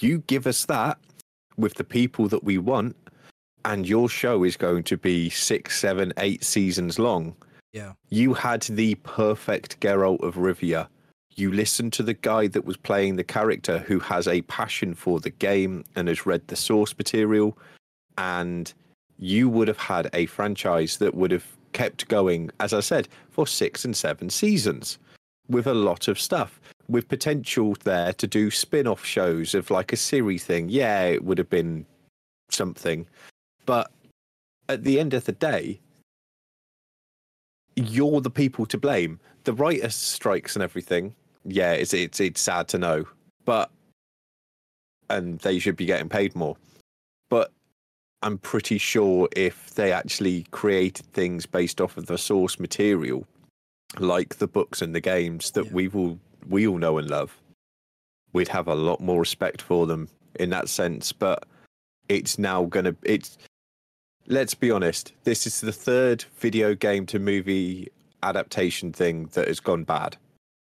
You 0.00 0.18
give 0.20 0.46
us 0.46 0.64
that 0.66 0.98
with 1.56 1.74
the 1.74 1.84
people 1.84 2.28
that 2.28 2.44
we 2.44 2.58
want, 2.58 2.96
and 3.64 3.86
your 3.86 4.08
show 4.08 4.44
is 4.44 4.56
going 4.56 4.84
to 4.84 4.96
be 4.96 5.28
six, 5.28 5.78
seven, 5.78 6.12
eight 6.16 6.44
seasons 6.44 6.98
long. 6.98 7.34
Yeah. 7.72 7.92
You 8.08 8.34
had 8.34 8.62
the 8.62 8.94
perfect 8.96 9.80
Geralt 9.80 10.22
of 10.22 10.36
Rivia. 10.36 10.88
You 11.36 11.52
listened 11.52 11.92
to 11.94 12.02
the 12.02 12.14
guy 12.14 12.48
that 12.48 12.64
was 12.64 12.76
playing 12.76 13.16
the 13.16 13.24
character 13.24 13.78
who 13.78 14.00
has 14.00 14.26
a 14.26 14.42
passion 14.42 14.94
for 14.94 15.20
the 15.20 15.30
game 15.30 15.84
and 15.94 16.08
has 16.08 16.26
read 16.26 16.48
the 16.48 16.56
source 16.56 16.96
material, 16.96 17.56
and 18.16 18.72
you 19.18 19.48
would 19.48 19.68
have 19.68 19.78
had 19.78 20.10
a 20.12 20.26
franchise 20.26 20.96
that 20.98 21.14
would 21.14 21.30
have 21.30 21.46
kept 21.72 22.08
going, 22.08 22.50
as 22.58 22.72
I 22.72 22.80
said, 22.80 23.08
for 23.30 23.46
six 23.46 23.84
and 23.84 23.96
seven 23.96 24.30
seasons 24.30 24.98
with 25.48 25.66
a 25.66 25.74
lot 25.74 26.08
of 26.08 26.18
stuff, 26.18 26.60
with 26.88 27.08
potential 27.08 27.76
there 27.84 28.12
to 28.14 28.26
do 28.26 28.50
spin 28.50 28.86
off 28.86 29.04
shows 29.04 29.54
of 29.54 29.70
like 29.70 29.92
a 29.92 29.96
series 29.96 30.44
thing. 30.44 30.68
Yeah, 30.68 31.04
it 31.04 31.24
would 31.24 31.38
have 31.38 31.50
been 31.50 31.86
something. 32.50 33.06
But 33.66 33.90
at 34.68 34.84
the 34.84 34.98
end 34.98 35.14
of 35.14 35.24
the 35.24 35.32
day, 35.32 35.80
you're 37.78 38.20
the 38.20 38.30
people 38.30 38.66
to 38.66 38.78
blame. 38.78 39.20
The 39.44 39.52
writers' 39.52 39.94
strikes 39.94 40.56
and 40.56 40.62
everything. 40.62 41.14
Yeah, 41.44 41.72
it's 41.72 41.94
it's 41.94 42.20
it's 42.20 42.40
sad 42.40 42.68
to 42.68 42.78
know, 42.78 43.06
but 43.44 43.70
and 45.08 45.38
they 45.40 45.58
should 45.58 45.76
be 45.76 45.86
getting 45.86 46.08
paid 46.08 46.34
more. 46.34 46.56
But 47.30 47.52
I'm 48.22 48.38
pretty 48.38 48.78
sure 48.78 49.28
if 49.36 49.74
they 49.74 49.92
actually 49.92 50.44
created 50.50 51.06
things 51.12 51.46
based 51.46 51.80
off 51.80 51.96
of 51.96 52.06
the 52.06 52.18
source 52.18 52.58
material, 52.58 53.26
like 53.98 54.36
the 54.36 54.48
books 54.48 54.82
and 54.82 54.94
the 54.94 55.00
games 55.00 55.52
that 55.52 55.66
Yeah. 55.66 55.72
we 55.72 55.88
all 55.88 56.18
we 56.48 56.66
all 56.66 56.78
know 56.78 56.98
and 56.98 57.08
love, 57.08 57.36
we'd 58.32 58.48
have 58.48 58.68
a 58.68 58.74
lot 58.74 59.00
more 59.00 59.20
respect 59.20 59.62
for 59.62 59.86
them 59.86 60.08
in 60.34 60.50
that 60.50 60.68
sense. 60.68 61.12
But 61.12 61.46
it's 62.08 62.38
now 62.38 62.64
gonna 62.64 62.94
it's 63.02 63.38
let's 64.28 64.54
be 64.54 64.70
honest, 64.70 65.12
this 65.24 65.46
is 65.46 65.60
the 65.60 65.72
third 65.72 66.24
video 66.38 66.74
game 66.74 67.06
to 67.06 67.18
movie 67.18 67.88
adaptation 68.22 68.92
thing 68.92 69.26
that 69.32 69.48
has 69.48 69.58
gone 69.58 69.84
bad. 69.84 70.16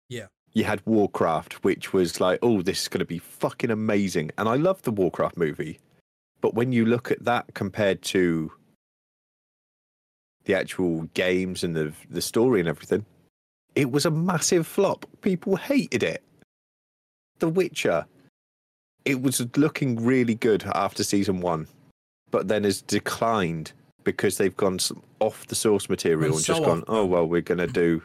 Yeah. 0.09 0.28
You 0.51 0.66
had 0.66 0.86
Warcraft, 0.86 1.64
which 1.64 1.93
was 1.93 2.20
like, 2.20 2.39
oh, 2.41 2.61
this 2.61 2.84
is 2.84 2.88
going 2.88 2.99
to 2.99 3.05
be 3.05 3.18
fucking 3.18 3.72
amazing. 3.72 4.32
And 4.38 4.47
I 4.47 4.55
love 4.55 4.82
the 4.84 4.91
Warcraft 4.91 5.38
movie. 5.38 5.80
But 6.41 6.53
when 6.53 6.72
you 6.72 6.86
look 6.86 7.09
at 7.09 7.24
that 7.24 7.53
compared 7.53 8.01
to 8.03 8.51
the 10.43 10.53
actual 10.53 11.03
games 11.14 11.64
and 11.64 11.74
the 11.74 11.93
the 12.09 12.22
story 12.22 12.59
and 12.59 12.68
everything, 12.68 13.05
it 13.76 13.91
was 13.91 14.05
a 14.05 14.11
massive 14.11 14.68
flop. 14.68 15.05
People 15.22 15.55
hated 15.55 16.03
it. 16.03 16.22
The 17.39 17.47
Witcher, 17.47 18.05
it 19.05 19.22
was 19.22 19.41
looking 19.55 20.03
really 20.03 20.36
good 20.36 20.66
after 20.76 21.03
season 21.03 21.39
one, 21.39 21.68
but 22.34 22.48
then 22.48 22.64
has 22.64 22.82
declined 22.82 23.74
because 24.04 24.38
they've 24.38 24.58
gone 24.58 24.80
off 25.20 25.46
the 25.48 25.56
source 25.56 25.88
material 25.88 26.36
and 26.36 26.44
just 26.44 26.64
gone, 26.64 26.80
off, 26.80 26.86
oh, 26.88 27.06
well, 27.06 27.26
we're 27.28 27.42
going 27.42 27.60
to 27.60 27.68
do 27.68 28.02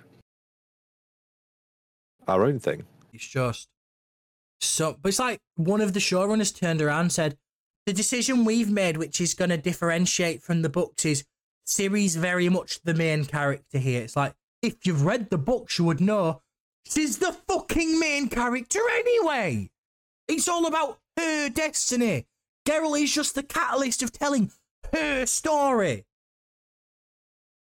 our 2.29 2.45
own 2.45 2.61
thing. 2.61 2.85
It's 3.15 3.27
just 3.27 3.69
so, 4.61 4.99
but 5.01 5.09
it's 5.09 5.19
like 5.19 5.41
one 5.57 5.81
of 5.81 5.95
the 5.95 5.99
showrunners 5.99 6.55
turned 6.55 6.83
around 6.83 7.01
and 7.01 7.13
said, 7.13 7.39
"The 7.87 7.95
decision 7.95 8.45
we've 8.45 8.71
made, 8.71 8.99
which 8.99 9.19
is 9.19 9.33
going 9.33 9.49
to 9.49 9.57
differentiate 9.57 10.43
from 10.43 10.61
the 10.61 10.69
books, 10.69 11.07
is 11.07 11.25
Ciri's 11.67 12.17
very 12.17 12.51
much 12.51 12.83
the 12.83 12.95
main 12.95 13.25
character 13.25 13.79
here." 13.79 14.03
It's 14.03 14.15
like 14.17 14.35
if 14.61 14.87
you've 14.87 15.07
read 15.07 15.31
the 15.31 15.39
books, 15.39 15.79
you 15.79 15.87
would 15.87 16.03
know 16.03 16.43
she's 16.87 17.17
the 17.17 17.33
fucking 17.33 17.99
main 17.99 18.29
character 18.29 18.81
anyway. 18.93 19.71
It's 20.29 20.49
all 20.49 20.67
about 20.67 20.99
her 21.17 21.49
destiny. 21.49 22.27
Geralt 22.69 23.01
is 23.01 23.15
just 23.15 23.35
the 23.35 23.43
catalyst 23.43 24.03
of 24.03 24.13
telling 24.13 24.53
her 24.93 25.25
story. 25.25 26.05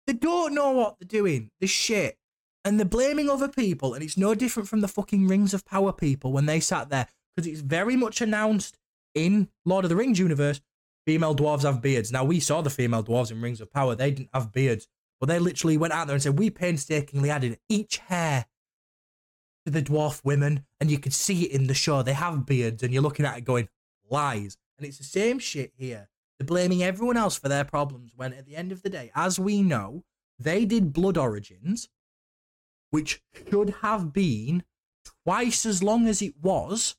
They 0.07 0.13
don't 0.13 0.55
know 0.55 0.71
what 0.71 0.99
they're 1.01 1.09
doing. 1.09 1.51
They're 1.59 1.69
shit 1.69 2.17
and 2.65 2.79
they're 2.79 2.87
blaming 2.87 3.29
other 3.29 3.49
people, 3.49 3.93
and 3.93 4.03
it's 4.03 4.17
no 4.17 4.35
different 4.35 4.69
from 4.69 4.81
the 4.81 4.89
fucking 4.89 5.27
Rings 5.27 5.53
of 5.53 5.67
Power 5.67 5.93
people 5.93 6.33
when 6.33 6.47
they 6.47 6.61
sat 6.61 6.89
there, 6.89 7.09
because 7.35 7.51
it's 7.51 7.61
very 7.61 7.97
much 7.97 8.21
announced 8.21 8.79
in 9.15 9.49
Lord 9.65 9.85
of 9.85 9.91
the 9.91 9.97
Rings 9.97 10.19
universe, 10.19 10.61
female 11.07 11.35
dwarves 11.37 11.63
have 11.63 11.83
beards. 11.83 12.11
Now 12.11 12.25
we 12.25 12.41
saw 12.41 12.63
the 12.63 12.71
female 12.71 13.05
dwarves 13.05 13.31
in 13.31 13.43
Rings 13.43 13.61
of 13.61 13.71
Power; 13.71 13.95
they 13.95 14.13
didn't 14.13 14.31
have 14.33 14.53
beards, 14.53 14.89
but 15.21 15.29
they 15.29 15.39
literally 15.39 15.77
went 15.77 15.93
out 15.93 16.07
there 16.07 16.15
and 16.15 16.23
said 16.23 16.39
we 16.39 16.51
painstakingly 16.51 17.31
added 17.31 17.59
each 17.69 17.99
hair 17.99 18.47
to 19.67 19.73
the 19.73 19.83
dwarf 19.83 20.25
women, 20.25 20.65
and 20.81 20.91
you 20.91 20.99
could 20.99 21.15
see 21.15 21.45
it 21.45 21.53
in 21.53 21.67
the 21.67 21.75
show. 21.75 22.03
They 22.03 22.15
have 22.15 22.47
beards, 22.47 22.83
and 22.83 22.95
you're 22.95 23.03
looking 23.03 23.27
at 23.27 23.37
it 23.37 23.45
going 23.45 23.69
lies, 24.09 24.57
and 24.79 24.87
it's 24.87 24.99
the 24.99 25.05
same 25.05 25.39
shit 25.39 25.73
here. 25.77 26.09
They're 26.39 26.47
blaming 26.47 26.83
everyone 26.83 27.17
else 27.17 27.39
for 27.39 27.49
their 27.49 27.65
problems 27.65 28.13
when, 28.17 28.33
at 28.33 28.47
the 28.47 28.57
end 28.57 28.73
of 28.73 28.83
the 28.83 28.91
day, 28.91 29.11
as 29.15 29.39
we 29.39 29.63
know, 29.63 30.05
they 30.39 30.65
did 30.65 30.93
Blood 30.93 31.17
Origins 31.17 31.89
which 32.95 33.21
should 33.51 33.71
have 33.83 34.13
been 34.13 34.63
twice 35.25 35.67
as 35.67 35.83
long 35.83 36.07
as 36.07 36.23
it 36.23 36.33
was. 36.41 36.95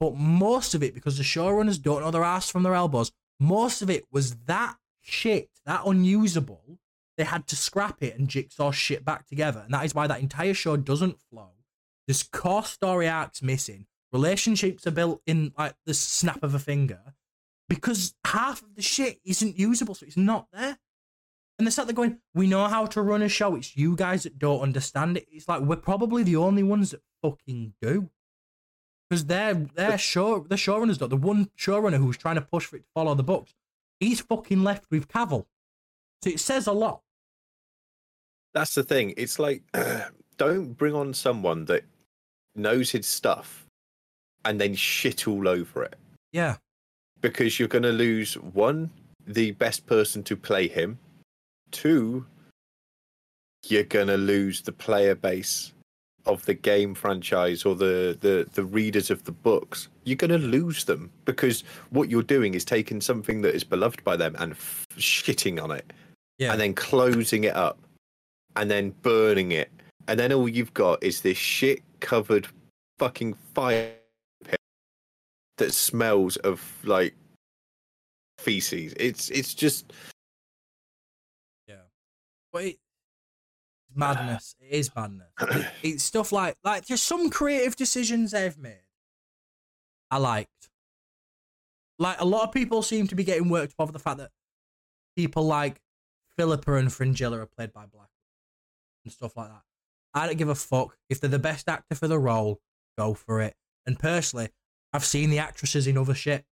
But 0.00 0.16
most 0.16 0.74
of 0.74 0.82
it, 0.82 0.94
because 0.94 1.18
the 1.18 1.22
showrunners 1.22 1.82
don't 1.82 2.00
know 2.00 2.10
their 2.10 2.24
ass 2.24 2.48
from 2.48 2.62
their 2.62 2.72
elbows, 2.74 3.12
most 3.38 3.82
of 3.82 3.90
it 3.90 4.04
was 4.10 4.36
that 4.46 4.76
shit, 5.02 5.50
that 5.66 5.82
unusable. 5.84 6.78
They 7.18 7.24
had 7.24 7.46
to 7.48 7.56
scrap 7.56 8.02
it 8.02 8.18
and 8.18 8.26
jigsaw 8.26 8.70
shit 8.70 9.04
back 9.04 9.26
together. 9.26 9.60
And 9.60 9.74
that 9.74 9.84
is 9.84 9.94
why 9.94 10.06
that 10.06 10.20
entire 10.20 10.54
show 10.54 10.78
doesn't 10.78 11.20
flow. 11.20 11.50
There's 12.06 12.22
core 12.22 12.64
story 12.64 13.06
arcs 13.06 13.42
missing. 13.42 13.84
Relationships 14.12 14.86
are 14.86 14.92
built 14.92 15.20
in 15.26 15.52
like 15.58 15.74
the 15.84 15.94
snap 15.94 16.42
of 16.42 16.54
a 16.54 16.58
finger. 16.58 17.14
Because 17.68 18.14
half 18.24 18.62
of 18.62 18.76
the 18.76 18.82
shit 18.82 19.18
isn't 19.24 19.58
usable, 19.58 19.94
so 19.94 20.06
it's 20.06 20.16
not 20.16 20.46
there. 20.52 20.78
And 21.58 21.66
they 21.66 21.70
sat 21.70 21.86
there 21.86 21.94
going, 21.94 22.20
"We 22.34 22.46
know 22.46 22.68
how 22.68 22.86
to 22.86 23.02
run 23.02 23.22
a 23.22 23.28
show. 23.28 23.56
It's 23.56 23.76
you 23.76 23.96
guys 23.96 24.22
that 24.22 24.38
don't 24.38 24.60
understand 24.60 25.16
it." 25.16 25.26
It's 25.32 25.48
like 25.48 25.62
we're 25.62 25.76
probably 25.76 26.22
the 26.22 26.36
only 26.36 26.62
ones 26.62 26.90
that 26.92 27.00
fucking 27.22 27.74
do, 27.80 28.10
because 29.08 29.24
they're 29.24 29.54
they're 29.54 29.98
show 29.98 30.40
the 30.40 30.56
showrunners 30.56 30.98
don't. 30.98 31.08
The 31.08 31.16
one 31.16 31.50
showrunner 31.58 31.96
who's 31.96 32.18
trying 32.18 32.34
to 32.36 32.42
push 32.42 32.66
for 32.66 32.76
it 32.76 32.80
to 32.80 32.88
follow 32.94 33.14
the 33.14 33.24
books, 33.24 33.54
he's 33.98 34.20
fucking 34.20 34.62
left 34.62 34.84
with 34.90 35.08
Cavill. 35.08 35.46
So 36.22 36.30
it 36.30 36.40
says 36.40 36.66
a 36.66 36.72
lot. 36.72 37.02
That's 38.54 38.74
the 38.74 38.84
thing. 38.84 39.14
It's 39.16 39.38
like, 39.38 39.62
don't 40.36 40.72
bring 40.72 40.94
on 40.94 41.14
someone 41.14 41.64
that 41.66 41.84
knows 42.54 42.90
his 42.90 43.06
stuff 43.06 43.65
and 44.46 44.58
then 44.60 44.74
shit 44.74 45.28
all 45.28 45.46
over 45.46 45.82
it. 45.84 45.96
Yeah, 46.32 46.56
because 47.20 47.58
you're 47.58 47.68
going 47.68 47.82
to 47.82 47.92
lose 47.92 48.34
one, 48.34 48.90
the 49.26 49.50
best 49.52 49.86
person 49.86 50.22
to 50.24 50.36
play 50.36 50.68
him, 50.68 50.98
two, 51.70 52.24
you're 53.68 53.82
gonna 53.84 54.16
lose 54.16 54.62
the 54.62 54.72
player 54.72 55.14
base 55.14 55.72
of 56.24 56.44
the 56.46 56.54
game 56.54 56.94
franchise 56.94 57.64
or 57.64 57.74
the 57.74 58.16
the 58.20 58.46
the 58.54 58.64
readers 58.64 59.10
of 59.10 59.24
the 59.24 59.32
books. 59.32 59.88
You're 60.04 60.16
gonna 60.16 60.38
lose 60.38 60.84
them 60.84 61.10
because 61.24 61.62
what 61.90 62.08
you're 62.08 62.22
doing 62.22 62.54
is 62.54 62.64
taking 62.64 63.00
something 63.00 63.42
that 63.42 63.54
is 63.54 63.64
beloved 63.64 64.04
by 64.04 64.16
them 64.16 64.36
and 64.38 64.52
f- 64.52 64.86
shitting 64.96 65.60
on 65.62 65.70
it, 65.72 65.92
Yeah. 66.38 66.52
and 66.52 66.60
then 66.60 66.74
closing 66.74 67.44
it 67.44 67.56
up, 67.56 67.78
and 68.54 68.70
then 68.70 68.90
burning 69.02 69.50
it, 69.52 69.70
and 70.06 70.18
then 70.20 70.32
all 70.32 70.48
you've 70.48 70.74
got 70.74 71.02
is 71.02 71.22
this 71.22 71.38
shit 71.38 71.82
covered 72.00 72.46
fucking 72.98 73.34
fire 73.54 73.92
that 75.58 75.72
smells 75.72 76.36
of 76.38 76.62
like 76.84 77.14
feces. 78.38 78.94
It's 78.98 79.30
it's 79.30 79.54
just 79.54 79.92
yeah, 81.66 81.76
But 82.52 82.64
it, 82.64 82.78
it's 83.88 83.96
madness. 83.96 84.54
It 84.60 84.72
is 84.72 84.90
madness. 84.94 85.28
It- 85.40 85.66
it's 85.82 86.04
stuff 86.04 86.32
like 86.32 86.56
like 86.64 86.84
just 86.86 87.04
some 87.04 87.30
creative 87.30 87.76
decisions 87.76 88.32
they've 88.32 88.56
made. 88.58 88.80
I 90.10 90.18
liked. 90.18 90.50
Like 91.98 92.20
a 92.20 92.24
lot 92.26 92.44
of 92.46 92.52
people 92.52 92.82
seem 92.82 93.06
to 93.08 93.14
be 93.14 93.24
getting 93.24 93.48
worked 93.48 93.72
up 93.72 93.80
over 93.84 93.92
the 93.92 93.98
fact 93.98 94.18
that 94.18 94.30
people 95.16 95.46
like 95.46 95.80
Philippa 96.36 96.74
and 96.74 96.92
Fringilla 96.92 97.40
are 97.40 97.46
played 97.46 97.72
by 97.72 97.86
black 97.86 98.10
and 99.04 99.12
stuff 99.12 99.34
like 99.36 99.48
that. 99.48 99.62
I 100.12 100.26
don't 100.26 100.36
give 100.36 100.48
a 100.50 100.54
fuck 100.54 100.96
if 101.08 101.20
they're 101.20 101.30
the 101.30 101.38
best 101.38 101.68
actor 101.68 101.94
for 101.94 102.06
the 102.06 102.18
role. 102.18 102.60
Go 102.98 103.14
for 103.14 103.40
it. 103.40 103.54
And 103.86 103.98
personally, 103.98 104.50
I've 104.96 105.04
seen 105.04 105.30
the 105.30 105.38
actresses 105.38 105.86
in 105.86 105.98
other 105.98 106.14
shit. 106.14 106.44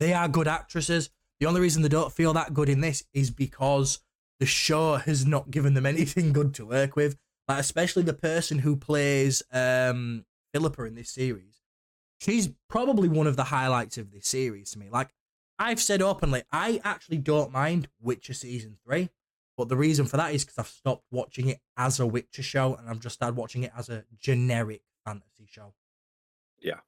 They 0.00 0.14
are 0.14 0.28
good 0.28 0.48
actresses. 0.48 1.10
The 1.40 1.46
only 1.46 1.60
reason 1.60 1.82
they 1.82 1.88
don't 1.88 2.12
feel 2.12 2.32
that 2.32 2.54
good 2.54 2.68
in 2.68 2.80
this 2.80 3.04
is 3.12 3.30
because 3.30 3.98
the 4.38 4.46
show 4.46 4.96
has 4.96 5.26
not 5.26 5.50
given 5.50 5.74
them 5.74 5.86
anything 5.94 6.32
good 6.32 6.54
to 6.54 6.66
work 6.66 6.96
with. 6.96 7.16
Like 7.48 7.58
especially 7.58 8.04
the 8.04 8.14
person 8.14 8.60
who 8.60 8.76
plays 8.76 9.42
um 9.52 10.24
Philippa 10.54 10.84
in 10.84 10.94
this 10.94 11.10
series. 11.10 11.60
She's 12.20 12.50
probably 12.68 13.08
one 13.08 13.26
of 13.26 13.36
the 13.36 13.44
highlights 13.44 13.98
of 13.98 14.12
this 14.12 14.28
series 14.28 14.70
to 14.70 14.78
me. 14.78 14.88
Like 14.88 15.10
I've 15.58 15.80
said 15.80 16.00
openly, 16.00 16.42
I 16.52 16.80
actually 16.84 17.18
don't 17.18 17.52
mind 17.52 17.88
Witcher 18.00 18.34
season 18.34 18.78
three. 18.84 19.10
But 19.56 19.68
the 19.68 19.76
reason 19.76 20.06
for 20.06 20.16
that 20.16 20.34
is 20.34 20.44
because 20.44 20.58
I've 20.58 20.68
stopped 20.68 21.04
watching 21.10 21.48
it 21.48 21.60
as 21.76 22.00
a 22.00 22.06
Witcher 22.06 22.42
show 22.42 22.74
and 22.74 22.88
I've 22.88 23.00
just 23.00 23.16
started 23.16 23.36
watching 23.36 23.64
it 23.64 23.72
as 23.76 23.88
a 23.88 24.04
generic 24.18 24.82
fantasy 25.04 25.46
show. 25.46 25.74
Yeah. 26.60 26.80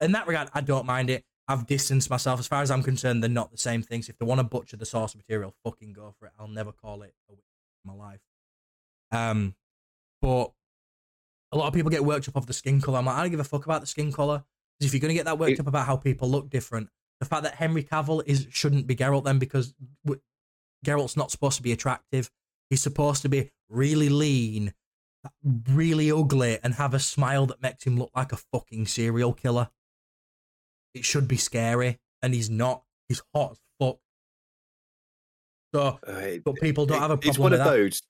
In 0.00 0.12
that 0.12 0.26
regard, 0.26 0.48
I 0.54 0.60
don't 0.60 0.86
mind 0.86 1.10
it. 1.10 1.24
I've 1.48 1.66
distanced 1.66 2.08
myself. 2.10 2.38
As 2.40 2.46
far 2.46 2.62
as 2.62 2.70
I'm 2.70 2.82
concerned, 2.82 3.22
they're 3.22 3.30
not 3.30 3.50
the 3.50 3.58
same 3.58 3.82
things. 3.82 4.08
If 4.08 4.18
they 4.18 4.24
want 4.26 4.38
to 4.38 4.44
butcher 4.44 4.76
the 4.76 4.86
source 4.86 5.14
material, 5.16 5.54
fucking 5.64 5.92
go 5.92 6.14
for 6.18 6.26
it. 6.26 6.32
I'll 6.38 6.48
never 6.48 6.72
call 6.72 7.02
it 7.02 7.14
a 7.28 7.32
Witcher 7.32 7.42
in 7.84 7.96
my 7.96 8.04
life. 8.04 8.20
Um, 9.10 9.54
but 10.22 10.52
a 11.52 11.56
lot 11.58 11.66
of 11.66 11.74
people 11.74 11.90
get 11.90 12.04
worked 12.04 12.28
up 12.28 12.36
off 12.36 12.46
the 12.46 12.52
skin 12.52 12.80
color. 12.80 12.98
I'm 12.98 13.06
like, 13.06 13.16
I 13.16 13.22
don't 13.22 13.30
give 13.32 13.40
a 13.40 13.44
fuck 13.44 13.64
about 13.64 13.80
the 13.80 13.86
skin 13.88 14.12
color. 14.12 14.44
Because 14.78 14.86
if 14.86 14.94
you're 14.94 15.00
gonna 15.00 15.14
get 15.14 15.24
that 15.24 15.38
worked 15.38 15.52
It- 15.52 15.60
up 15.60 15.66
about 15.66 15.86
how 15.86 15.96
people 15.96 16.30
look 16.30 16.48
different, 16.48 16.88
the 17.18 17.26
fact 17.26 17.42
that 17.42 17.56
Henry 17.56 17.82
Cavill 17.82 18.22
is 18.26 18.46
shouldn't 18.50 18.86
be 18.86 18.94
Geralt 18.96 19.24
then 19.24 19.38
because 19.38 19.74
w- 20.04 20.22
Geralt's 20.86 21.16
not 21.16 21.30
supposed 21.30 21.56
to 21.56 21.62
be 21.62 21.72
attractive. 21.72 22.30
He's 22.70 22.80
supposed 22.80 23.20
to 23.22 23.28
be 23.28 23.50
really 23.68 24.08
lean, 24.08 24.72
really 25.68 26.10
ugly, 26.12 26.58
and 26.62 26.74
have 26.74 26.94
a 26.94 26.98
smile 27.00 27.44
that 27.46 27.60
makes 27.60 27.84
him 27.84 27.98
look 27.98 28.10
like 28.14 28.32
a 28.32 28.36
fucking 28.36 28.86
serial 28.86 29.32
killer. 29.34 29.68
It 30.94 31.04
should 31.04 31.28
be 31.28 31.36
scary, 31.36 31.98
and 32.22 32.34
he's 32.34 32.50
not. 32.50 32.82
He's 33.08 33.22
hot 33.34 33.52
as 33.52 33.58
fuck. 33.80 33.98
So, 35.74 35.98
uh, 36.06 36.38
but 36.44 36.56
people 36.56 36.86
don't 36.86 36.98
it- 36.98 37.00
have 37.00 37.10
a 37.10 37.16
problem 37.16 37.28
It's 37.30 37.38
one 37.38 37.52
with 37.52 37.60
of 37.60 37.66
that. 37.66 37.72
those. 37.72 38.02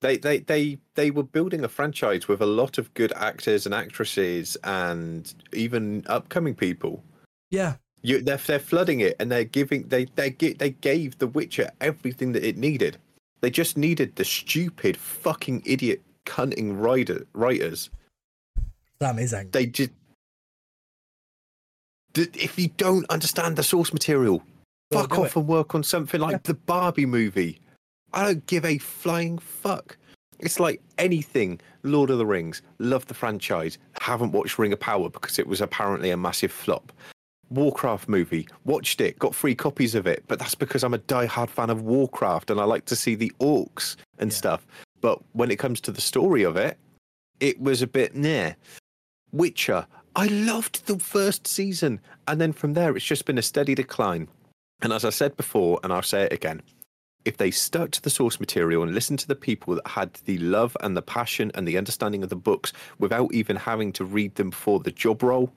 They, 0.00 0.16
they 0.16 0.38
they 0.38 0.78
they 0.94 1.10
were 1.10 1.24
building 1.24 1.64
a 1.64 1.68
franchise 1.68 2.28
with 2.28 2.40
a 2.40 2.46
lot 2.46 2.78
of 2.78 2.94
good 2.94 3.12
actors 3.16 3.66
and 3.66 3.74
actresses 3.74 4.56
and 4.62 5.34
even 5.52 6.04
upcoming 6.06 6.54
people. 6.54 7.02
Yeah, 7.50 7.74
You, 8.02 8.22
they're 8.22 8.36
they're 8.36 8.60
flooding 8.60 9.00
it 9.00 9.16
and 9.18 9.28
they're 9.30 9.42
giving 9.42 9.88
they 9.88 10.04
they 10.14 10.30
gi- 10.30 10.52
they 10.52 10.70
gave 10.70 11.18
The 11.18 11.26
Witcher 11.26 11.72
everything 11.80 12.30
that 12.32 12.44
it 12.44 12.56
needed. 12.56 12.96
They 13.40 13.50
just 13.50 13.76
needed 13.76 14.14
the 14.14 14.24
stupid 14.24 14.96
fucking 14.96 15.62
idiot 15.66 16.00
cunting 16.26 16.80
writer 16.80 17.26
writers. 17.32 17.90
Sam 19.02 19.18
is 19.18 19.34
angry. 19.34 19.50
They 19.50 19.66
just 19.66 19.90
if 22.18 22.58
you 22.58 22.68
don't 22.76 23.08
understand 23.10 23.56
the 23.56 23.62
source 23.62 23.92
material, 23.92 24.42
Well, 24.90 25.02
fuck 25.02 25.18
off 25.18 25.36
and 25.36 25.46
work 25.46 25.74
on 25.74 25.82
something 25.82 26.20
like 26.20 26.32
Yeah. 26.32 26.38
the 26.44 26.54
Barbie 26.54 27.06
movie. 27.06 27.60
I 28.12 28.24
don't 28.24 28.46
give 28.46 28.64
a 28.64 28.78
flying 28.78 29.38
fuck. 29.38 29.96
It's 30.38 30.58
like 30.60 30.80
anything 30.98 31.60
Lord 31.82 32.10
of 32.10 32.18
the 32.18 32.26
Rings, 32.26 32.62
love 32.78 33.06
the 33.06 33.14
franchise, 33.14 33.76
haven't 34.00 34.32
watched 34.32 34.58
Ring 34.58 34.72
of 34.72 34.80
Power 34.80 35.10
because 35.10 35.38
it 35.38 35.46
was 35.46 35.60
apparently 35.60 36.10
a 36.10 36.16
massive 36.16 36.52
flop. 36.52 36.92
Warcraft 37.50 38.08
movie, 38.08 38.46
watched 38.64 39.00
it, 39.00 39.18
got 39.18 39.34
free 39.34 39.54
copies 39.54 39.94
of 39.94 40.06
it, 40.06 40.22
but 40.28 40.38
that's 40.38 40.54
because 40.54 40.84
I'm 40.84 40.94
a 40.94 40.98
die-hard 40.98 41.50
fan 41.50 41.70
of 41.70 41.82
Warcraft 41.82 42.50
and 42.50 42.60
I 42.60 42.64
like 42.64 42.84
to 42.86 42.96
see 42.96 43.14
the 43.14 43.32
orcs 43.40 43.96
and 44.18 44.30
Yeah. 44.30 44.36
stuff. 44.36 44.66
But 45.00 45.20
when 45.32 45.50
it 45.50 45.58
comes 45.58 45.80
to 45.82 45.92
the 45.92 46.00
story 46.00 46.42
of 46.42 46.56
it, 46.56 46.78
it 47.40 47.60
was 47.60 47.82
a 47.82 47.86
bit 47.86 48.14
nah. 48.14 48.52
Witcher, 49.32 49.86
I 50.18 50.26
loved 50.26 50.86
the 50.86 50.98
first 50.98 51.46
season, 51.46 52.00
and 52.26 52.40
then 52.40 52.52
from 52.52 52.74
there, 52.74 52.96
it's 52.96 53.06
just 53.06 53.24
been 53.24 53.38
a 53.38 53.42
steady 53.42 53.76
decline. 53.76 54.26
And 54.82 54.92
as 54.92 55.04
I 55.04 55.10
said 55.10 55.36
before, 55.36 55.78
and 55.84 55.92
I'll 55.92 56.02
say 56.02 56.22
it 56.24 56.32
again, 56.32 56.60
if 57.24 57.36
they 57.36 57.52
stuck 57.52 57.92
to 57.92 58.02
the 58.02 58.10
source 58.10 58.40
material 58.40 58.82
and 58.82 58.92
listened 58.92 59.20
to 59.20 59.28
the 59.28 59.36
people 59.36 59.76
that 59.76 59.86
had 59.86 60.14
the 60.24 60.38
love 60.38 60.76
and 60.80 60.96
the 60.96 61.02
passion 61.02 61.52
and 61.54 61.68
the 61.68 61.78
understanding 61.78 62.24
of 62.24 62.30
the 62.30 62.34
books 62.34 62.72
without 62.98 63.32
even 63.32 63.54
having 63.54 63.92
to 63.92 64.04
read 64.04 64.34
them 64.34 64.50
for 64.50 64.80
the 64.80 64.90
job 64.90 65.22
role, 65.22 65.52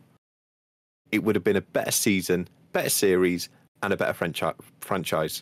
it 1.11 1.23
would 1.23 1.33
have 1.33 1.43
been 1.43 1.55
a 1.55 1.61
better 1.61 1.89
season, 1.89 2.47
better 2.71 2.89
series, 2.89 3.49
and 3.81 3.91
a 3.91 3.97
better 3.97 4.13
franchi- 4.13 4.53
franchise. 4.79 5.41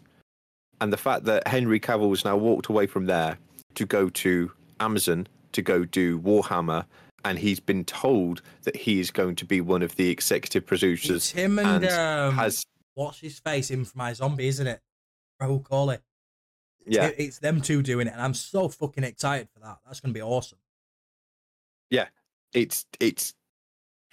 And 0.79 0.93
the 0.93 0.97
fact 0.97 1.25
that 1.25 1.45
Henry 1.45 1.81
Cavill 1.81 2.11
has 2.11 2.23
now 2.23 2.37
walked 2.37 2.67
away 2.67 2.87
from 2.87 3.05
there 3.05 3.37
to 3.75 3.85
go 3.85 4.07
to 4.07 4.49
Amazon 4.79 5.27
to 5.51 5.61
go 5.61 5.83
do 5.83 6.19
Warhammer, 6.19 6.85
and 7.25 7.37
he's 7.39 7.59
been 7.59 7.83
told 7.85 8.41
that 8.63 8.75
he 8.75 8.99
is 8.99 9.11
going 9.11 9.35
to 9.35 9.45
be 9.45 9.61
one 9.61 9.81
of 9.81 9.95
the 9.95 10.09
executive 10.09 10.63
It's 10.63 10.67
producers 10.67 11.29
him 11.31 11.59
and, 11.59 11.83
and 11.85 11.93
um, 11.93 12.35
has 12.35 12.63
what's 12.95 13.19
his 13.19 13.39
face 13.39 13.71
in 13.71 13.85
from 13.85 14.01
iZombie, 14.01 14.41
isn't 14.41 14.67
it? 14.67 14.81
Rahul 15.41 15.63
Kohli. 15.63 15.99
It's 16.85 16.95
yeah 16.97 17.05
it- 17.07 17.15
it's 17.19 17.39
them 17.39 17.61
two 17.61 17.81
doing 17.81 18.07
it, 18.07 18.13
and 18.13 18.21
I'm 18.21 18.33
so 18.33 18.67
fucking 18.69 19.03
excited 19.03 19.49
for 19.53 19.59
that. 19.59 19.79
That's 19.85 19.99
gonna 19.99 20.13
be 20.13 20.21
awesome. 20.21 20.57
Yeah, 21.89 22.07
it's 22.53 22.85
it's 22.99 23.33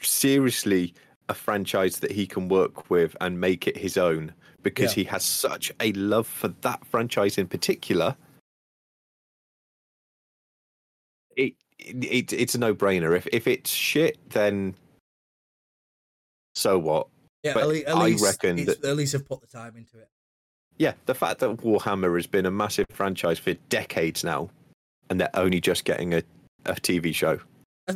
seriously 0.01 0.95
a 1.29 1.35
franchise 1.35 1.99
that 2.01 2.13
he 2.13 2.27
can 2.27 2.49
work 2.49 2.89
with 2.91 3.17
and 3.21 3.41
make 3.41 3.67
it 3.67 3.77
his 3.77 3.97
own 3.97 4.33
because 4.63 4.97
Yeah. 4.97 5.03
he 5.03 5.09
has 5.11 5.25
such 5.25 5.73
a 5.81 5.93
love 5.93 6.27
for 6.27 6.49
that 6.49 6.85
franchise 6.87 7.39
in 7.39 7.49
particular. 7.49 8.17
It, 11.37 11.55
it 11.79 12.33
it's 12.33 12.55
a 12.55 12.59
no 12.59 12.75
brainer. 12.75 13.17
If 13.17 13.27
if 13.33 13.47
it's 13.47 13.71
shit, 13.71 14.19
then 14.31 14.75
so 16.55 16.79
what? 16.79 17.09
Yeah, 17.43 17.55
But 17.55 17.63
at, 17.65 17.69
le- 17.69 17.79
at 17.81 17.97
I 17.97 18.05
least 18.07 18.25
reckon 18.25 18.65
that- 18.65 18.85
at 18.85 18.97
least 18.97 19.13
have 19.13 19.27
put 19.27 19.41
the 19.41 19.47
time 19.47 19.77
into 19.77 19.99
it. 19.99 20.09
Yeah, 20.79 20.93
the 21.07 21.15
fact 21.15 21.41
that 21.41 21.57
Warhammer 21.59 22.15
has 22.17 22.27
been 22.27 22.45
a 22.45 22.51
massive 22.51 22.87
franchise 22.93 23.39
for 23.39 23.55
decades 23.71 24.23
now, 24.25 24.51
and 25.09 25.19
they're 25.21 25.31
only 25.35 25.59
just 25.61 25.85
getting 25.87 26.13
a, 26.13 26.23
a 26.67 26.75
TV 26.75 27.15
show. 27.15 27.41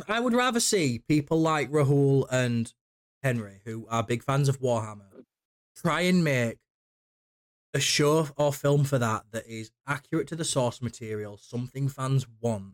I 0.07 0.19
would 0.19 0.33
rather 0.33 0.59
see 0.59 0.99
people 1.07 1.39
like 1.41 1.69
Rahul 1.69 2.25
and 2.31 2.73
Henry, 3.21 3.61
who 3.65 3.85
are 3.89 4.01
big 4.01 4.23
fans 4.23 4.49
of 4.49 4.59
Warhammer, 4.61 5.25
try 5.75 6.01
and 6.01 6.23
make 6.23 6.57
a 7.73 7.79
show 7.79 8.29
or 8.35 8.51
film 8.53 8.83
for 8.83 8.97
that 8.97 9.25
that 9.31 9.45
is 9.47 9.69
accurate 9.87 10.27
to 10.29 10.35
the 10.35 10.45
source 10.45 10.81
material, 10.81 11.37
something 11.37 11.87
fans 11.87 12.25
want. 12.39 12.73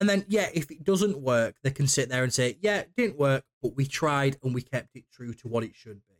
And 0.00 0.08
then, 0.08 0.24
yeah, 0.28 0.48
if 0.52 0.70
it 0.70 0.84
doesn't 0.84 1.18
work, 1.18 1.56
they 1.62 1.70
can 1.70 1.86
sit 1.86 2.08
there 2.08 2.22
and 2.22 2.32
say, 2.32 2.58
yeah, 2.60 2.80
it 2.80 2.90
didn't 2.96 3.18
work, 3.18 3.44
but 3.62 3.76
we 3.76 3.86
tried 3.86 4.36
and 4.42 4.54
we 4.54 4.60
kept 4.62 4.94
it 4.94 5.04
true 5.10 5.32
to 5.34 5.48
what 5.48 5.64
it 5.64 5.74
should 5.74 6.06
be. 6.06 6.14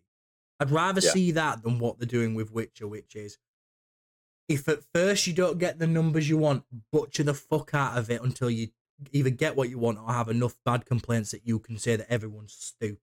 I'd 0.59 0.71
rather 0.71 1.03
Yeah. 1.03 1.11
see 1.11 1.31
that 1.33 1.63
than 1.63 1.79
what 1.79 1.99
they're 1.99 2.07
doing 2.07 2.35
with 2.35 2.51
Witcher, 2.51 2.89
which 2.89 3.15
is 3.15 3.37
if 4.49 4.69
at 4.69 4.83
first 4.95 5.27
you 5.27 5.35
don't 5.35 5.59
get 5.59 5.79
the 5.79 5.87
numbers 5.87 6.29
you 6.29 6.39
want, 6.39 6.65
butcher 6.91 7.23
the 7.25 7.35
fuck 7.35 7.75
out 7.75 7.99
of 7.99 8.11
it 8.11 8.23
until 8.23 8.49
you 8.49 8.69
either 9.13 9.29
get 9.29 9.57
what 9.57 9.69
you 9.69 9.79
want 9.79 9.99
or 9.99 10.11
have 10.11 10.29
enough 10.31 10.57
bad 10.65 10.87
complaints 10.87 11.33
that 11.33 11.47
you 11.47 11.59
can 11.59 11.77
say 11.77 11.97
that 11.97 12.11
everyone's 12.11 12.55
stupid. 12.55 12.99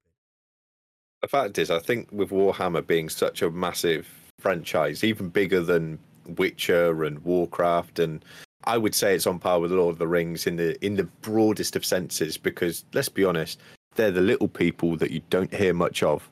The 1.21 1.27
fact 1.27 1.57
is, 1.59 1.69
I 1.69 1.79
think 1.79 2.11
with 2.11 2.31
Warhammer 2.31 2.85
being 2.85 3.09
such 3.09 3.43
a 3.43 3.51
massive 3.51 4.07
franchise, 4.39 5.03
even 5.03 5.29
bigger 5.29 5.61
than 5.61 5.99
Witcher 6.25 7.03
and 7.03 7.19
Warcraft, 7.19 7.99
and 7.99 8.25
I 8.65 8.77
would 8.77 8.95
say 8.95 9.13
it's 9.15 9.27
on 9.27 9.39
par 9.39 9.59
with 9.59 9.71
Lord 9.71 9.93
of 9.93 9.99
the 9.99 10.07
Rings 10.07 10.47
in 10.47 10.55
the 10.55 10.83
in 10.85 10.95
the 10.95 11.03
broadest 11.21 11.75
of 11.75 11.85
senses. 11.85 12.37
Because 12.37 12.85
let's 12.93 13.09
be 13.09 13.25
honest, 13.25 13.59
they're 13.95 14.11
the 14.11 14.21
little 14.21 14.47
people 14.47 14.95
that 14.97 15.11
you 15.11 15.21
don't 15.29 15.53
hear 15.53 15.73
much 15.73 16.01
of, 16.03 16.29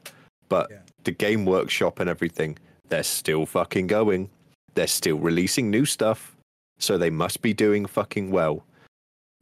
but 0.50 0.70
Yeah. 0.72 0.80
the 1.04 1.12
game 1.12 1.46
workshop 1.46 2.00
and 2.00 2.10
everything, 2.10 2.58
they're 2.90 3.04
still 3.04 3.46
fucking 3.46 3.88
going. 3.88 4.30
They're 4.76 4.88
still 4.88 5.18
releasing 5.18 5.70
new 5.70 5.86
stuff. 5.86 6.36
so 6.80 6.98
they 6.98 7.12
must 7.12 7.44
be 7.44 7.54
doing 7.54 7.86
fucking 7.86 8.32
well. 8.32 8.66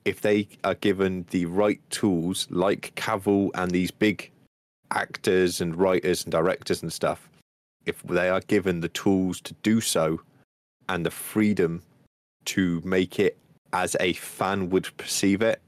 If 0.03 0.19
they 0.19 0.49
are 0.65 0.75
given 0.75 1.25
the 1.29 1.45
right 1.45 1.79
tools, 1.89 2.45
like 2.49 2.93
Cavill 2.95 3.49
and 3.55 3.71
these 3.71 3.91
big 3.91 4.29
actors 4.91 5.61
and 5.61 5.73
writers 5.77 6.23
and 6.25 6.33
directors 6.33 6.81
and 6.83 6.91
stuff, 6.91 7.29
if 7.85 8.03
they 8.03 8.27
are 8.27 8.41
given 8.41 8.81
the 8.81 8.89
tools 8.89 9.39
to 9.41 9.53
do 9.63 9.79
so 9.79 10.19
and 10.89 11.05
the 11.05 11.11
freedom 11.11 11.81
to 12.45 12.81
make 12.83 13.19
it 13.19 13.37
as 13.73 13.95
a 13.99 14.13
fan 14.13 14.69
would 14.69 14.95
perceive 14.97 15.41
it, 15.41 15.61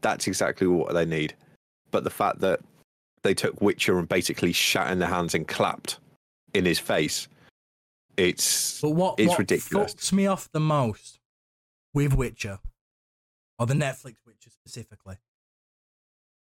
that's 0.00 0.26
exactly 0.26 0.66
what 0.66 0.94
they 0.94 1.04
need. 1.04 1.34
But 1.90 2.04
the 2.04 2.10
fact 2.10 2.40
that 2.40 2.60
they 3.22 3.34
took 3.34 3.60
Witcher 3.60 3.98
and 3.98 4.08
basically 4.08 4.52
shat 4.52 4.90
in 4.90 4.98
their 4.98 5.08
hands 5.08 5.34
and 5.34 5.46
clapped 5.48 5.98
in 6.52 6.64
his 6.64 6.78
face, 6.78 7.28
it's 8.16 8.80
But 8.80 8.90
what, 8.90 9.18
It's 9.18 9.30
what 9.30 9.38
ridiculous. 9.40 9.94
fucks 9.94 10.12
me 10.12 10.26
off 10.26 10.48
the 10.52 10.60
most 10.60 11.18
with 11.92 12.14
Witcher, 12.14 12.58
or 13.58 13.66
the 13.66 13.74
Netflix 13.74 14.16
Witcher 14.26 14.50
specifically, 14.50 15.16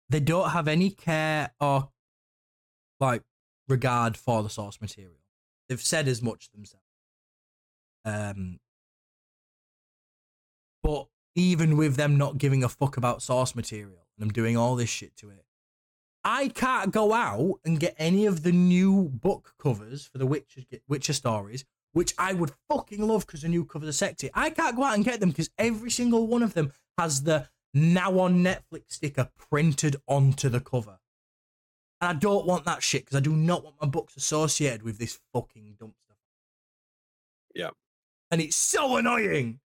they 0.09 0.19
don't 0.19 0.49
have 0.51 0.67
any 0.67 0.89
care 0.89 1.51
or 1.59 1.89
like 2.99 3.23
regard 3.67 4.17
for 4.17 4.43
the 4.43 4.49
source 4.49 4.79
material. 4.81 5.15
They've 5.69 5.81
said 5.81 6.07
as 6.07 6.21
much 6.21 6.49
themselves. 6.51 6.85
Um, 8.03 8.59
but 10.83 11.07
even 11.35 11.77
with 11.77 11.95
them 11.95 12.17
not 12.17 12.37
giving 12.37 12.63
a 12.63 12.69
fuck 12.69 12.97
about 12.97 13.21
source 13.21 13.55
material 13.55 14.07
and 14.17 14.27
them 14.27 14.33
doing 14.33 14.57
all 14.57 14.75
this 14.75 14.89
shit 14.89 15.15
to 15.17 15.29
it, 15.29 15.45
I 16.23 16.49
can't 16.49 16.91
go 16.91 17.13
out 17.13 17.59
and 17.65 17.79
get 17.79 17.95
any 17.97 18.25
of 18.25 18.43
the 18.43 18.51
new 18.51 19.09
book 19.09 19.53
covers 19.57 20.05
for 20.05 20.17
the 20.17 20.27
Witcher, 20.27 20.61
Witcher 20.87 21.13
stories, 21.13 21.65
which 21.93 22.13
I 22.17 22.33
would 22.33 22.51
fucking 22.69 23.05
love 23.05 23.25
because 23.25 23.41
the 23.41 23.49
new 23.49 23.65
covers 23.65 23.89
are 23.89 23.93
sexy. 23.93 24.29
I 24.33 24.51
can't 24.51 24.75
go 24.75 24.83
out 24.83 24.95
and 24.95 25.05
get 25.05 25.19
them 25.19 25.29
because 25.29 25.49
every 25.57 25.89
single 25.89 26.27
one 26.27 26.43
of 26.43 26.53
them 26.53 26.73
has 26.97 27.23
the 27.23 27.49
now 27.73 28.19
on 28.19 28.43
Netflix 28.43 28.83
sticker 28.89 29.29
printed 29.37 29.95
onto 30.07 30.49
the 30.49 30.59
cover. 30.59 30.99
And 31.99 32.09
I 32.09 32.19
don't 32.19 32.45
want 32.45 32.65
that 32.65 32.83
shit 32.83 33.05
because 33.05 33.17
I 33.17 33.21
do 33.21 33.35
not 33.35 33.63
want 33.63 33.75
my 33.81 33.87
books 33.87 34.15
associated 34.15 34.83
with 34.83 34.97
this 34.97 35.19
fucking 35.33 35.75
dumpster. 35.79 36.15
Yeah. 37.55 37.69
And 38.29 38.41
it's 38.41 38.55
so 38.55 38.97
annoying. 38.97 39.59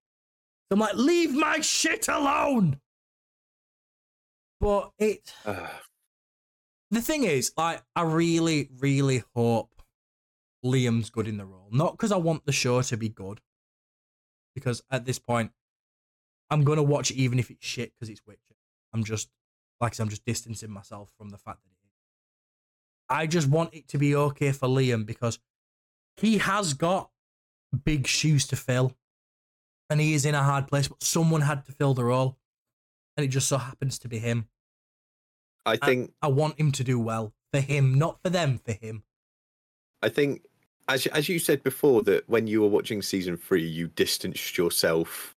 So 0.69 0.75
I'm 0.75 0.79
like, 0.79 0.95
leave 0.95 1.33
my 1.33 1.61
shit 1.61 2.07
alone. 2.07 2.79
But 4.59 4.91
it 4.97 5.33
the 6.89 7.01
thing 7.01 7.23
is, 7.23 7.51
like, 7.57 7.83
I 7.95 8.03
really, 8.03 8.69
really 8.79 9.23
hope 9.35 9.81
Liam's 10.65 11.09
good 11.09 11.27
in 11.27 11.37
the 11.37 11.45
role. 11.45 11.67
Not 11.71 11.91
because 11.91 12.11
I 12.11 12.17
want 12.17 12.45
the 12.45 12.51
show 12.51 12.81
to 12.81 12.97
be 12.97 13.09
good, 13.09 13.41
because 14.55 14.81
at 14.89 15.05
this 15.05 15.19
point, 15.19 15.51
I'm 16.49 16.63
gonna 16.63 16.83
watch 16.83 17.11
it 17.11 17.17
even 17.17 17.39
if 17.39 17.51
it's 17.51 17.65
shit 17.65 17.93
because 17.93 18.09
it's 18.09 18.25
Witcher. 18.25 18.55
I'm 18.93 19.03
just, 19.03 19.29
like 19.81 19.93
I 19.93 19.95
said, 19.95 20.03
I'm 20.03 20.09
just 20.09 20.25
distancing 20.25 20.71
myself 20.71 21.11
from 21.17 21.29
the 21.29 21.37
fact 21.37 21.63
that 21.63 21.69
it 21.69 21.85
is. 21.85 21.93
I 23.09 23.27
just 23.27 23.49
want 23.49 23.73
it 23.73 23.87
to 23.89 23.97
be 23.97 24.15
okay 24.15 24.51
for 24.51 24.67
Liam 24.67 25.05
because 25.05 25.39
he 26.15 26.37
has 26.39 26.73
got 26.73 27.09
big 27.83 28.07
shoes 28.07 28.47
to 28.47 28.55
fill, 28.55 28.93
and 29.89 29.99
he 29.99 30.13
is 30.13 30.25
in 30.25 30.35
a 30.35 30.43
hard 30.43 30.67
place. 30.67 30.87
But 30.87 31.03
someone 31.03 31.41
had 31.41 31.65
to 31.65 31.71
fill 31.71 31.93
the 31.93 32.05
role, 32.05 32.37
and 33.15 33.25
it 33.25 33.29
just 33.29 33.47
so 33.47 33.57
happens 33.57 33.99
to 33.99 34.07
be 34.07 34.19
him. 34.19 34.47
I 35.65 35.75
think 35.75 36.13
I 36.21 36.27
want 36.27 36.59
him 36.59 36.71
to 36.73 36.83
do 36.83 36.99
well 36.99 37.33
for 37.51 37.59
him, 37.59 37.95
not 37.95 38.19
for 38.23 38.29
them, 38.29 38.59
for 38.63 38.71
him. 38.71 39.03
I 40.01 40.09
think 40.09 40.45
as 40.87 41.05
as 41.07 41.27
you 41.27 41.39
said 41.39 41.63
before 41.63 42.01
that 42.03 42.27
when 42.29 42.47
you 42.47 42.61
were 42.61 42.67
watching 42.67 43.01
season 43.01 43.37
three, 43.37 43.65
you 43.65 43.87
distanced 43.87 44.57
yourself 44.57 45.35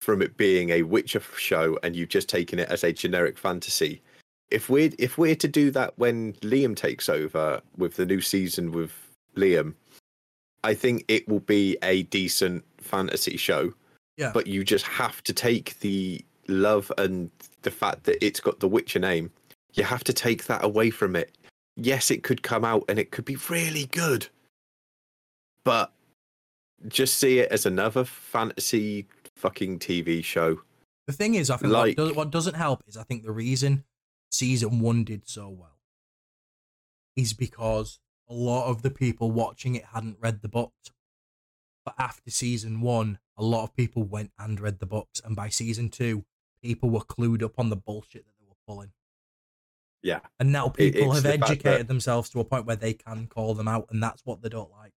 from 0.00 0.22
it 0.22 0.36
being 0.36 0.70
a 0.70 0.82
Witcher 0.82 1.22
show, 1.36 1.78
and 1.82 1.96
you've 1.96 2.10
just 2.10 2.28
taken 2.28 2.58
it 2.58 2.68
as 2.68 2.84
a 2.84 2.92
generic 2.92 3.38
fantasy. 3.38 4.02
If 4.50 4.68
we're 4.70 4.92
if 4.98 5.18
we're 5.18 5.34
to 5.36 5.48
do 5.48 5.70
that 5.72 5.98
when 5.98 6.34
Liam 6.34 6.76
takes 6.76 7.08
over 7.08 7.60
with 7.76 7.96
the 7.96 8.06
new 8.06 8.20
season 8.20 8.70
with 8.70 8.92
Liam, 9.36 9.74
I 10.66 10.74
think 10.74 11.04
it 11.08 11.26
will 11.28 11.40
be 11.40 11.78
a 11.82 12.02
decent 12.04 12.64
fantasy 12.78 13.36
show. 13.36 13.72
Yeah. 14.16 14.32
But 14.32 14.46
you 14.46 14.64
just 14.64 14.86
have 14.86 15.22
to 15.24 15.32
take 15.32 15.78
the 15.80 16.24
love 16.48 16.90
and 16.98 17.30
the 17.62 17.70
fact 17.70 18.04
that 18.04 18.24
it's 18.24 18.40
got 18.40 18.60
the 18.60 18.68
Witcher 18.68 18.98
name. 18.98 19.30
You 19.74 19.84
have 19.84 20.04
to 20.04 20.12
take 20.12 20.46
that 20.46 20.64
away 20.64 20.90
from 20.90 21.16
it 21.16 21.36
yes, 21.76 22.10
it 22.10 22.22
could 22.22 22.42
come 22.42 22.64
out 22.64 22.84
and 22.88 22.98
it 22.98 23.10
could 23.10 23.24
be 23.24 23.36
really 23.48 23.86
good, 23.86 24.26
but 25.64 25.92
just 26.88 27.18
see 27.18 27.38
it 27.38 27.52
as 27.52 27.66
another 27.66 28.04
fantasy 28.04 29.06
fucking 29.36 29.78
TV 29.78 30.24
show. 30.24 30.60
The 31.06 31.12
thing 31.12 31.34
is, 31.34 31.50
I 31.50 31.56
think 31.56 31.72
Like- 31.72 31.98
what, 31.98 32.08
does, 32.08 32.16
what 32.16 32.30
doesn't 32.30 32.54
help 32.54 32.82
is 32.86 32.96
I 32.96 33.04
think 33.04 33.22
the 33.22 33.32
reason 33.32 33.84
season 34.32 34.80
one 34.80 35.04
did 35.04 35.28
so 35.28 35.48
well 35.48 35.78
is 37.14 37.32
because 37.32 38.00
a 38.28 38.34
lot 38.34 38.68
of 38.68 38.82
the 38.82 38.90
people 38.90 39.30
watching 39.30 39.74
it 39.74 39.84
hadn't 39.86 40.18
read 40.20 40.42
the 40.42 40.48
books. 40.48 40.90
But 41.84 41.94
after 41.98 42.30
season 42.30 42.80
one, 42.80 43.18
a 43.36 43.44
lot 43.44 43.62
of 43.64 43.74
people 43.76 44.02
went 44.02 44.32
and 44.38 44.58
read 44.60 44.80
the 44.80 44.86
books, 44.86 45.20
and 45.24 45.36
by 45.36 45.48
season 45.48 45.88
two, 45.88 46.24
people 46.62 46.90
were 46.90 47.00
clued 47.00 47.42
up 47.42 47.58
on 47.58 47.70
the 47.70 47.76
bullshit 47.76 48.24
that 48.26 48.32
they 48.40 48.46
were 48.48 48.56
pulling. 48.66 48.92
Yeah, 50.02 50.20
And 50.40 50.52
now 50.52 50.68
people 50.68 51.12
it's 51.14 51.22
have 51.22 51.32
educated 51.42 51.64
that- 51.82 51.88
themselves 51.88 52.28
to 52.30 52.40
a 52.40 52.44
point 52.44 52.66
where 52.66 52.76
they 52.76 52.92
can 52.94 53.26
call 53.28 53.54
them 53.54 53.68
out, 53.68 53.86
and 53.90 54.02
that's 54.02 54.22
what 54.24 54.42
they 54.42 54.48
don't 54.48 54.70
like. 54.70 54.92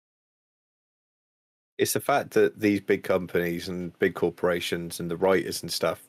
it's 1.78 1.92
the 1.92 2.00
fact 2.00 2.30
that 2.30 2.58
these 2.58 2.80
big 2.80 3.02
companies 3.02 3.68
and 3.68 3.96
big 3.98 4.14
corporations 4.14 4.98
and 4.98 5.10
the 5.10 5.16
writers 5.16 5.60
and 5.62 5.70
stuff, 5.70 6.02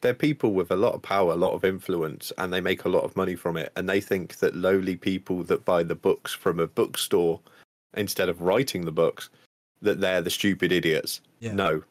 they're 0.00 0.14
people 0.14 0.52
with 0.52 0.70
a 0.70 0.76
lot 0.76 0.94
of 0.94 1.02
power, 1.02 1.32
a 1.32 1.36
lot 1.36 1.52
of 1.54 1.64
influence, 1.64 2.32
and 2.36 2.52
they 2.52 2.60
make 2.60 2.84
a 2.84 2.90
lot 2.90 3.04
of 3.04 3.16
money 3.16 3.34
from 3.34 3.56
it. 3.56 3.72
And 3.76 3.88
they 3.88 4.00
think 4.00 4.36
that 4.36 4.54
lowly 4.54 4.96
people 4.96 5.42
that 5.44 5.64
buy 5.64 5.82
the 5.82 5.94
books 5.94 6.32
from 6.32 6.60
a 6.60 6.66
bookstore 6.66 7.40
instead 7.96 8.28
of 8.28 8.42
writing 8.42 8.84
the 8.84 8.92
books, 8.92 9.30
that 9.80 10.00
they're 10.00 10.20
the 10.20 10.30
stupid 10.30 10.72
idiots. 10.72 11.20
Yeah. 11.40 11.52
No, 11.52 11.82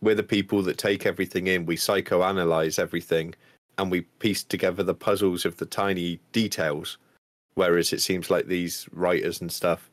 we're 0.00 0.14
the 0.14 0.22
people 0.22 0.62
that 0.62 0.78
take 0.78 1.06
everything 1.06 1.46
in. 1.46 1.66
We 1.66 1.76
psychoanalyze 1.76 2.78
everything, 2.78 3.34
and 3.78 3.90
we 3.90 4.00
piece 4.00 4.42
together 4.42 4.82
the 4.82 4.94
puzzles 4.94 5.44
of 5.44 5.56
the 5.56 5.66
tiny 5.66 6.18
details. 6.32 6.98
Whereas 7.54 7.92
it 7.92 8.00
seems 8.00 8.30
like 8.30 8.46
these 8.46 8.88
writers 8.92 9.40
and 9.40 9.52
stuff, 9.52 9.90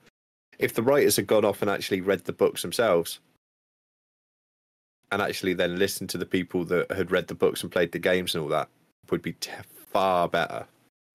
if 0.60 0.74
the 0.74 0.84
writers 0.84 1.16
had 1.16 1.28
gone 1.28 1.46
off 1.46 1.62
and 1.62 1.70
actually 1.70 2.02
read 2.02 2.24
the 2.24 2.34
books 2.34 2.62
themselves, 2.62 3.20
and 5.12 5.22
actually 5.22 5.54
then 5.54 5.78
listen 5.78 6.08
to 6.08 6.18
the 6.18 6.26
people 6.26 6.66
that 6.66 6.92
had 6.92 7.12
read 7.12 7.28
the 7.28 7.36
books 7.36 7.64
and 7.64 7.72
played 7.72 7.92
the 7.92 8.00
games 8.00 8.36
and 8.36 8.44
all 8.44 8.50
that, 8.50 8.70
would 9.10 9.22
be 9.22 9.34
t- 9.34 9.52
far 9.92 10.28
better. 10.28 10.66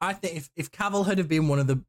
I 0.00 0.14
think 0.14 0.36
if, 0.36 0.50
if 0.56 0.70
Cavill 0.70 1.06
had 1.06 1.18
have 1.18 1.28
been 1.28 1.48
one 1.48 1.58
of 1.58 1.66
the 1.66 1.82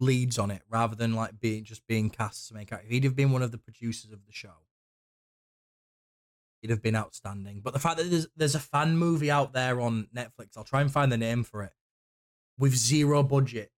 leads 0.00 0.38
on 0.38 0.50
it 0.50 0.62
rather 0.68 0.96
than 0.96 1.14
like 1.14 1.38
being 1.38 1.64
just 1.64 1.86
being 1.86 2.10
cast 2.10 2.52
main 2.52 2.66
character, 2.66 2.86
if 2.86 2.92
he'd 2.92 3.04
have 3.04 3.16
been 3.16 3.32
one 3.32 3.42
of 3.42 3.52
the 3.52 3.58
producers 3.58 4.10
of 4.12 4.26
the 4.26 4.32
show, 4.32 4.64
he'd 6.60 6.70
have 6.70 6.82
been 6.82 6.96
outstanding. 6.96 7.60
But 7.62 7.74
the 7.74 7.78
fact 7.78 7.98
that 7.98 8.10
there's 8.10 8.26
there's 8.36 8.54
a 8.54 8.60
fan 8.60 8.96
movie 8.96 9.30
out 9.30 9.52
there 9.52 9.80
on 9.80 10.08
Netflix, 10.14 10.56
I'll 10.56 10.64
try 10.64 10.80
and 10.80 10.90
find 10.90 11.12
the 11.12 11.18
name 11.18 11.44
for 11.44 11.62
it, 11.62 11.72
with 12.58 12.74
zero 12.74 13.22
budget 13.22 13.70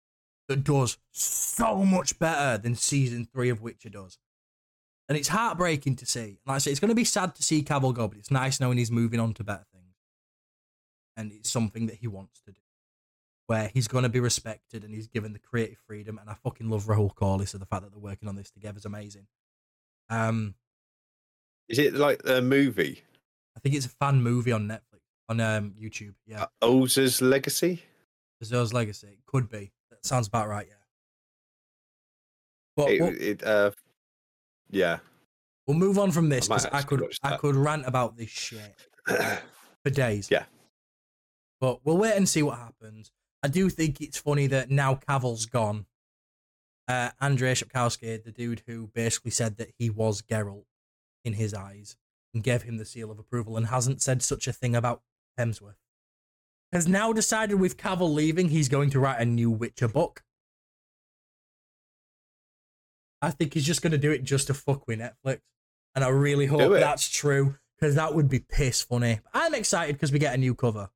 that 0.49 0.63
does 0.63 0.99
so 1.11 1.85
much 1.85 2.19
better 2.19 2.57
than 2.57 2.77
season 2.77 3.27
three 3.31 3.49
of 3.49 3.61
Witcher 3.61 3.91
does. 3.91 4.19
And 5.09 5.17
it's 5.17 5.29
heartbreaking 5.29 5.97
to 5.97 6.07
see. 6.07 6.39
Like 6.47 6.57
I 6.57 6.59
say, 6.59 6.71
it's 6.73 6.81
going 6.81 6.89
to 6.89 6.95
be 6.95 7.05
sad 7.05 7.35
to 7.37 7.43
see 7.43 7.63
Cavill 7.63 7.95
go, 7.95 8.09
but 8.09 8.19
it's 8.19 8.31
nice 8.31 8.59
knowing 8.61 8.79
he's 8.79 8.91
moving 8.91 9.21
on 9.21 9.35
to 9.35 9.45
better 9.45 9.65
things. 9.73 9.95
And 11.17 11.33
it's 11.33 11.49
something 11.51 11.87
that 11.87 11.97
he 11.97 12.09
wants 12.09 12.41
to 12.47 12.53
do 12.53 12.61
where 13.47 13.71
he's 13.73 13.87
going 13.87 14.03
to 14.03 14.09
be 14.09 14.19
respected 14.19 14.83
and 14.83 14.93
he's 14.93 15.07
given 15.07 15.33
the 15.33 15.39
creative 15.39 15.79
freedom. 15.87 16.19
And 16.19 16.29
I 16.29 16.35
fucking 16.35 16.69
love 16.69 16.87
Rahul 16.87 17.15
Kohli, 17.15 17.47
so 17.49 17.59
the 17.59 17.67
fact 17.67 17.83
that 17.85 17.93
they're 17.93 18.01
working 18.01 18.29
on 18.29 18.35
this 18.35 18.51
together 18.51 18.79
is 18.79 18.85
amazing. 18.85 19.29
Um, 20.11 20.57
Is 21.69 21.79
it 21.79 21.95
like 21.95 22.21
a 22.25 22.43
movie? 22.43 23.05
I 23.57 23.61
think 23.61 23.77
it's 23.77 23.87
a 23.87 23.91
fan 23.91 24.21
movie 24.23 24.51
on 24.51 24.67
Netflix, 24.67 25.01
on 25.29 25.41
um, 25.41 25.75
YouTube. 25.81 26.15
Yeah, 26.27 26.43
Uh, 26.43 26.47
Oz's 26.63 27.23
Legacy? 27.23 27.83
Azor's 28.43 28.73
Legacy. 28.75 29.19
Could 29.27 29.49
be. 29.49 29.71
That 29.91 30.05
sounds 30.05 30.27
about 30.27 30.49
right. 30.49 30.67
Yeah. 30.69 30.75
But 32.77 32.91
It, 32.91 33.01
we'll, 33.01 33.23
it, 33.23 33.45
uh, 33.45 33.71
yeah. 34.71 34.99
we'll 35.67 35.77
move 35.77 35.99
on 35.99 36.11
from 36.11 36.29
this 36.29 36.49
because 36.49 36.67
I 36.67 36.83
could 36.83 37.05
I 37.23 37.37
could 37.37 37.57
rant 37.57 37.87
about 37.87 38.17
this 38.17 38.31
shit 38.31 38.75
for 39.07 39.91
days. 39.91 40.29
Yeah. 40.31 40.45
But 41.61 41.81
we'll 41.85 41.99
wait 41.99 42.17
and 42.17 42.29
see 42.29 42.43
what 42.43 42.59
happens. 42.59 43.11
I 43.43 43.49
do 43.49 43.71
think 43.71 44.01
it's 44.01 44.19
funny 44.19 44.47
that 44.49 44.71
now 44.71 44.95
Cavill's 44.95 45.47
gone. 45.47 45.87
Uh, 46.89 47.11
Andrei 47.21 47.53
Shapkowski, 47.53 48.23
the 48.23 48.31
dude 48.31 48.63
who 48.67 48.89
basically 48.95 49.31
said 49.31 49.57
that 49.57 49.73
he 49.79 49.91
was 49.91 50.23
Geralt 50.23 50.67
in 51.25 51.33
his 51.33 51.53
eyes 51.53 51.97
and 52.33 52.43
gave 52.43 52.63
him 52.63 52.77
the 52.77 52.85
seal 52.85 53.11
of 53.11 53.19
approval 53.19 53.57
and 53.57 53.67
hasn't 53.67 54.03
said 54.03 54.23
such 54.23 54.47
a 54.47 54.53
thing 54.53 54.77
about 54.77 55.03
Hemsworth, 55.39 55.81
has 56.73 56.87
now 56.87 57.13
decided 57.13 57.61
with 57.61 57.77
Cavill 57.77 58.13
leaving, 58.13 58.49
he's 58.51 58.69
going 58.69 58.91
to 58.91 59.01
write 59.01 59.21
a 59.21 59.25
new 59.25 59.51
Witcher 59.51 59.89
book. 59.89 60.23
I 63.23 63.31
think 63.31 63.55
he's 63.55 63.65
just 63.65 63.83
going 63.83 63.93
to 63.93 63.99
do 63.99 64.11
it 64.11 64.23
just 64.25 64.47
to 64.49 64.55
fuck 64.55 64.87
with 64.87 64.99
Netflix. 65.01 65.41
and 65.95 66.05
I 66.05 66.09
really 66.09 66.47
hope 66.47 66.73
that's 66.73 67.09
true 67.09 67.57
because 67.79 67.95
that 67.95 68.15
would 68.15 68.29
be 68.29 68.41
piss 68.41 68.83
funny. 68.83 69.21
I'm 69.33 69.55
excited 69.55 69.95
because 69.97 70.13
we 70.13 70.19
get 70.19 70.35
a 70.35 70.39
new 70.39 70.55
cover. 70.55 70.91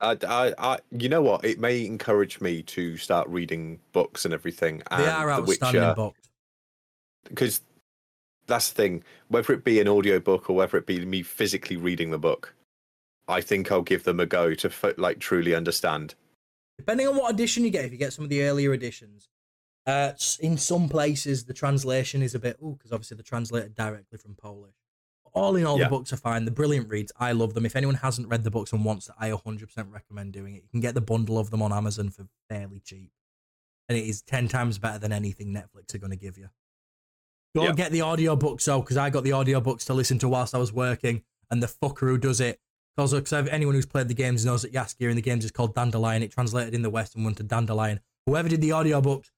I, 0.00 0.16
I, 0.28 0.54
I, 0.58 0.78
you 0.92 1.08
know 1.08 1.22
what? 1.22 1.44
It 1.44 1.58
may 1.58 1.84
encourage 1.84 2.40
me 2.40 2.62
to 2.64 2.96
start 2.96 3.28
reading 3.28 3.80
books 3.92 4.24
and 4.24 4.32
everything. 4.32 4.82
And 4.90 5.02
They 5.02 5.08
are 5.08 5.26
The 5.26 5.32
outstanding 5.32 5.80
Witcher, 5.82 5.94
books. 5.94 6.28
because 7.28 7.60
that's 8.46 8.70
the 8.70 8.74
thing. 8.76 9.04
Whether 9.28 9.54
it 9.54 9.64
be 9.64 9.80
an 9.80 9.88
audiobook 9.88 10.48
or 10.48 10.56
whether 10.56 10.78
it 10.78 10.86
be 10.86 11.04
me 11.04 11.22
physically 11.22 11.76
reading 11.76 12.10
the 12.10 12.18
book, 12.18 12.54
I 13.26 13.40
think 13.40 13.72
I'll 13.72 13.82
give 13.82 14.04
them 14.04 14.20
a 14.20 14.26
go 14.26 14.54
to 14.54 14.94
like 14.98 15.18
truly 15.18 15.54
understand. 15.54 16.14
Depending 16.78 17.08
on 17.08 17.16
what 17.16 17.32
edition 17.34 17.64
you 17.64 17.70
get, 17.70 17.84
if 17.84 17.92
you 17.92 17.98
get 17.98 18.12
some 18.12 18.22
of 18.24 18.30
the 18.30 18.42
earlier 18.44 18.72
editions, 18.72 19.28
uh, 19.88 20.12
in 20.40 20.56
some 20.56 20.88
places 20.88 21.44
the 21.46 21.54
translation 21.54 22.22
is 22.22 22.34
a 22.34 22.38
bit 22.38 22.56
oh, 22.62 22.72
because 22.72 22.92
obviously 22.92 23.16
they're 23.16 23.24
translated 23.24 23.74
directly 23.74 24.18
from 24.18 24.34
Polish. 24.34 24.74
All 25.34 25.56
in 25.56 25.64
all, 25.66 25.78
Yeah. 25.78 25.84
the 25.84 25.90
books 25.90 26.12
are 26.12 26.16
fine. 26.16 26.44
They're 26.44 26.54
brilliant 26.54 26.88
reads. 26.88 27.12
I 27.18 27.32
love 27.32 27.54
them. 27.54 27.66
If 27.66 27.76
anyone 27.76 27.96
hasn't 27.96 28.28
read 28.28 28.44
the 28.44 28.50
books 28.50 28.72
and 28.72 28.84
wants 28.84 29.06
to, 29.06 29.14
I 29.18 29.30
100% 29.30 29.92
recommend 29.92 30.32
doing 30.32 30.54
it. 30.54 30.62
You 30.62 30.68
can 30.70 30.80
get 30.80 30.94
the 30.94 31.00
bundle 31.00 31.38
of 31.38 31.50
them 31.50 31.62
on 31.62 31.72
Amazon 31.72 32.10
for 32.10 32.26
fairly 32.48 32.80
cheap, 32.80 33.12
and 33.88 33.96
it 33.98 34.06
is 34.06 34.22
10 34.22 34.48
times 34.48 34.78
better 34.78 34.98
than 34.98 35.12
anything 35.12 35.52
Netflix 35.52 35.94
are 35.94 35.98
going 35.98 36.10
to 36.10 36.16
give 36.16 36.38
you. 36.38 36.48
Go 37.54 37.62
Yeah. 37.62 37.68
and 37.70 37.76
get 37.76 37.92
the 37.92 38.00
audiobooks 38.00 38.64
though, 38.64 38.80
because 38.80 38.96
I 38.96 39.10
got 39.10 39.24
the 39.24 39.30
audiobooks 39.30 39.84
to 39.86 39.94
listen 39.94 40.18
to 40.20 40.28
whilst 40.28 40.54
I 40.54 40.58
was 40.58 40.72
working, 40.72 41.22
and 41.50 41.62
the 41.62 41.66
fucker 41.66 42.08
who 42.08 42.18
does 42.18 42.40
it 42.40 42.60
because 42.96 43.32
anyone 43.32 43.76
who's 43.76 43.86
played 43.86 44.08
the 44.08 44.14
games 44.14 44.44
knows 44.44 44.62
that 44.62 44.72
Jaskier 44.72 45.08
in 45.08 45.14
the 45.14 45.22
games 45.22 45.44
is 45.44 45.52
called 45.52 45.72
Dandelion. 45.72 46.20
It 46.24 46.32
translated 46.32 46.74
in 46.74 46.82
the 46.82 46.90
West 46.90 47.14
and 47.14 47.24
went 47.24 47.36
to 47.36 47.44
Dandelion. 47.44 48.00
Whoever 48.26 48.48
did 48.48 48.60
the 48.60 48.70
audiobooks 48.70 49.30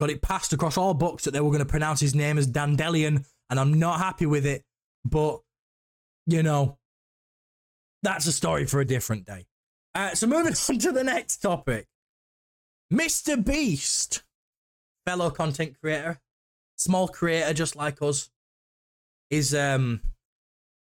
got 0.00 0.10
it 0.10 0.22
passed 0.22 0.52
across 0.52 0.76
all 0.76 0.94
books 0.94 1.24
that 1.24 1.32
they 1.32 1.40
were 1.40 1.50
going 1.50 1.58
to 1.60 1.66
pronounce 1.66 2.00
his 2.00 2.14
name 2.14 2.38
as 2.38 2.46
Dandelion, 2.46 3.24
and 3.50 3.58
I'm 3.58 3.74
not 3.74 3.98
happy 3.98 4.26
with 4.26 4.46
it. 4.46 4.64
But, 5.04 5.40
you 6.26 6.42
know, 6.42 6.78
that's 8.02 8.26
a 8.26 8.32
story 8.32 8.66
for 8.66 8.80
a 8.80 8.84
different 8.84 9.26
day. 9.26 9.46
Uh, 9.94 10.14
so 10.14 10.26
moving 10.26 10.54
on 10.68 10.78
to 10.78 10.92
the 10.92 11.04
next 11.04 11.38
topic. 11.38 11.86
Mr. 12.92 13.42
Beast, 13.44 14.22
fellow 15.06 15.30
content 15.30 15.74
creator, 15.80 16.20
small 16.76 17.08
creator 17.08 17.52
just 17.52 17.76
like 17.76 18.00
us, 18.00 18.30
is 19.30 19.54
um 19.54 20.00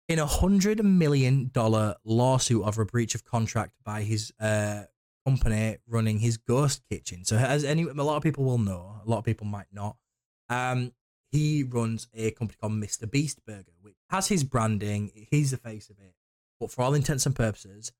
in 0.09 0.17
a 0.17 0.25
hundred 0.25 0.83
million 0.83 1.51
dollar 1.53 1.95
lawsuit 2.03 2.63
over 2.65 2.81
a 2.81 2.85
breach 2.85 3.13
of 3.13 3.23
contract 3.23 3.73
by 3.85 4.01
his 4.01 4.33
uh 4.39 4.83
company 5.25 5.77
running 5.87 6.19
his 6.19 6.37
ghost 6.37 6.81
kitchen. 6.89 7.25
So 7.25 7.37
as 7.37 7.63
any 7.63 7.83
a 7.83 7.93
lot 7.93 8.17
of 8.17 8.23
people 8.23 8.43
will 8.43 8.57
know, 8.57 9.01
a 9.05 9.09
lot 9.09 9.19
of 9.19 9.25
people 9.25 9.47
might 9.47 9.67
not. 9.71 9.97
Um 10.49 10.93
he 11.31 11.63
runs 11.63 12.07
a 12.13 12.31
company 12.31 12.57
called 12.59 12.73
Mr. 12.73 13.09
Beast 13.09 13.39
Burger, 13.45 13.71
which 13.81 13.95
has 14.09 14.27
his 14.27 14.43
branding, 14.43 15.11
he's 15.31 15.51
the 15.51 15.57
face 15.57 15.89
of 15.89 15.97
it. 15.99 16.13
But 16.59 16.71
for 16.71 16.81
all 16.81 16.93
intents 16.93 17.25
and 17.25 17.35
purposes, 17.35 17.93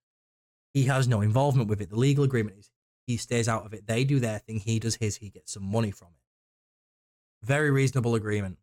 he 0.73 0.84
has 0.84 1.07
no 1.07 1.22
involvement 1.22 1.69
with 1.69 1.81
it. 1.81 1.89
The 1.89 1.99
legal 1.99 2.26
agreement 2.26 2.57
is 2.60 2.69
he 3.07 3.18
stays 3.18 3.48
out 3.48 3.65
of 3.65 3.73
it. 3.73 3.88
They 3.88 4.03
do 4.03 4.19
their 4.19 4.39
thing, 4.39 4.60
he 4.60 4.80
does 4.80 4.95
his, 4.95 5.18
he 5.18 5.30
gets 5.30 5.53
some 5.53 5.64
money 5.64 5.91
from 5.91 6.10
it. 6.10 7.45
Very 7.45 7.72
reasonable 7.72 8.15
agreement. 8.15 8.57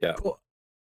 Yeah. 0.00 0.14
But 0.22 0.38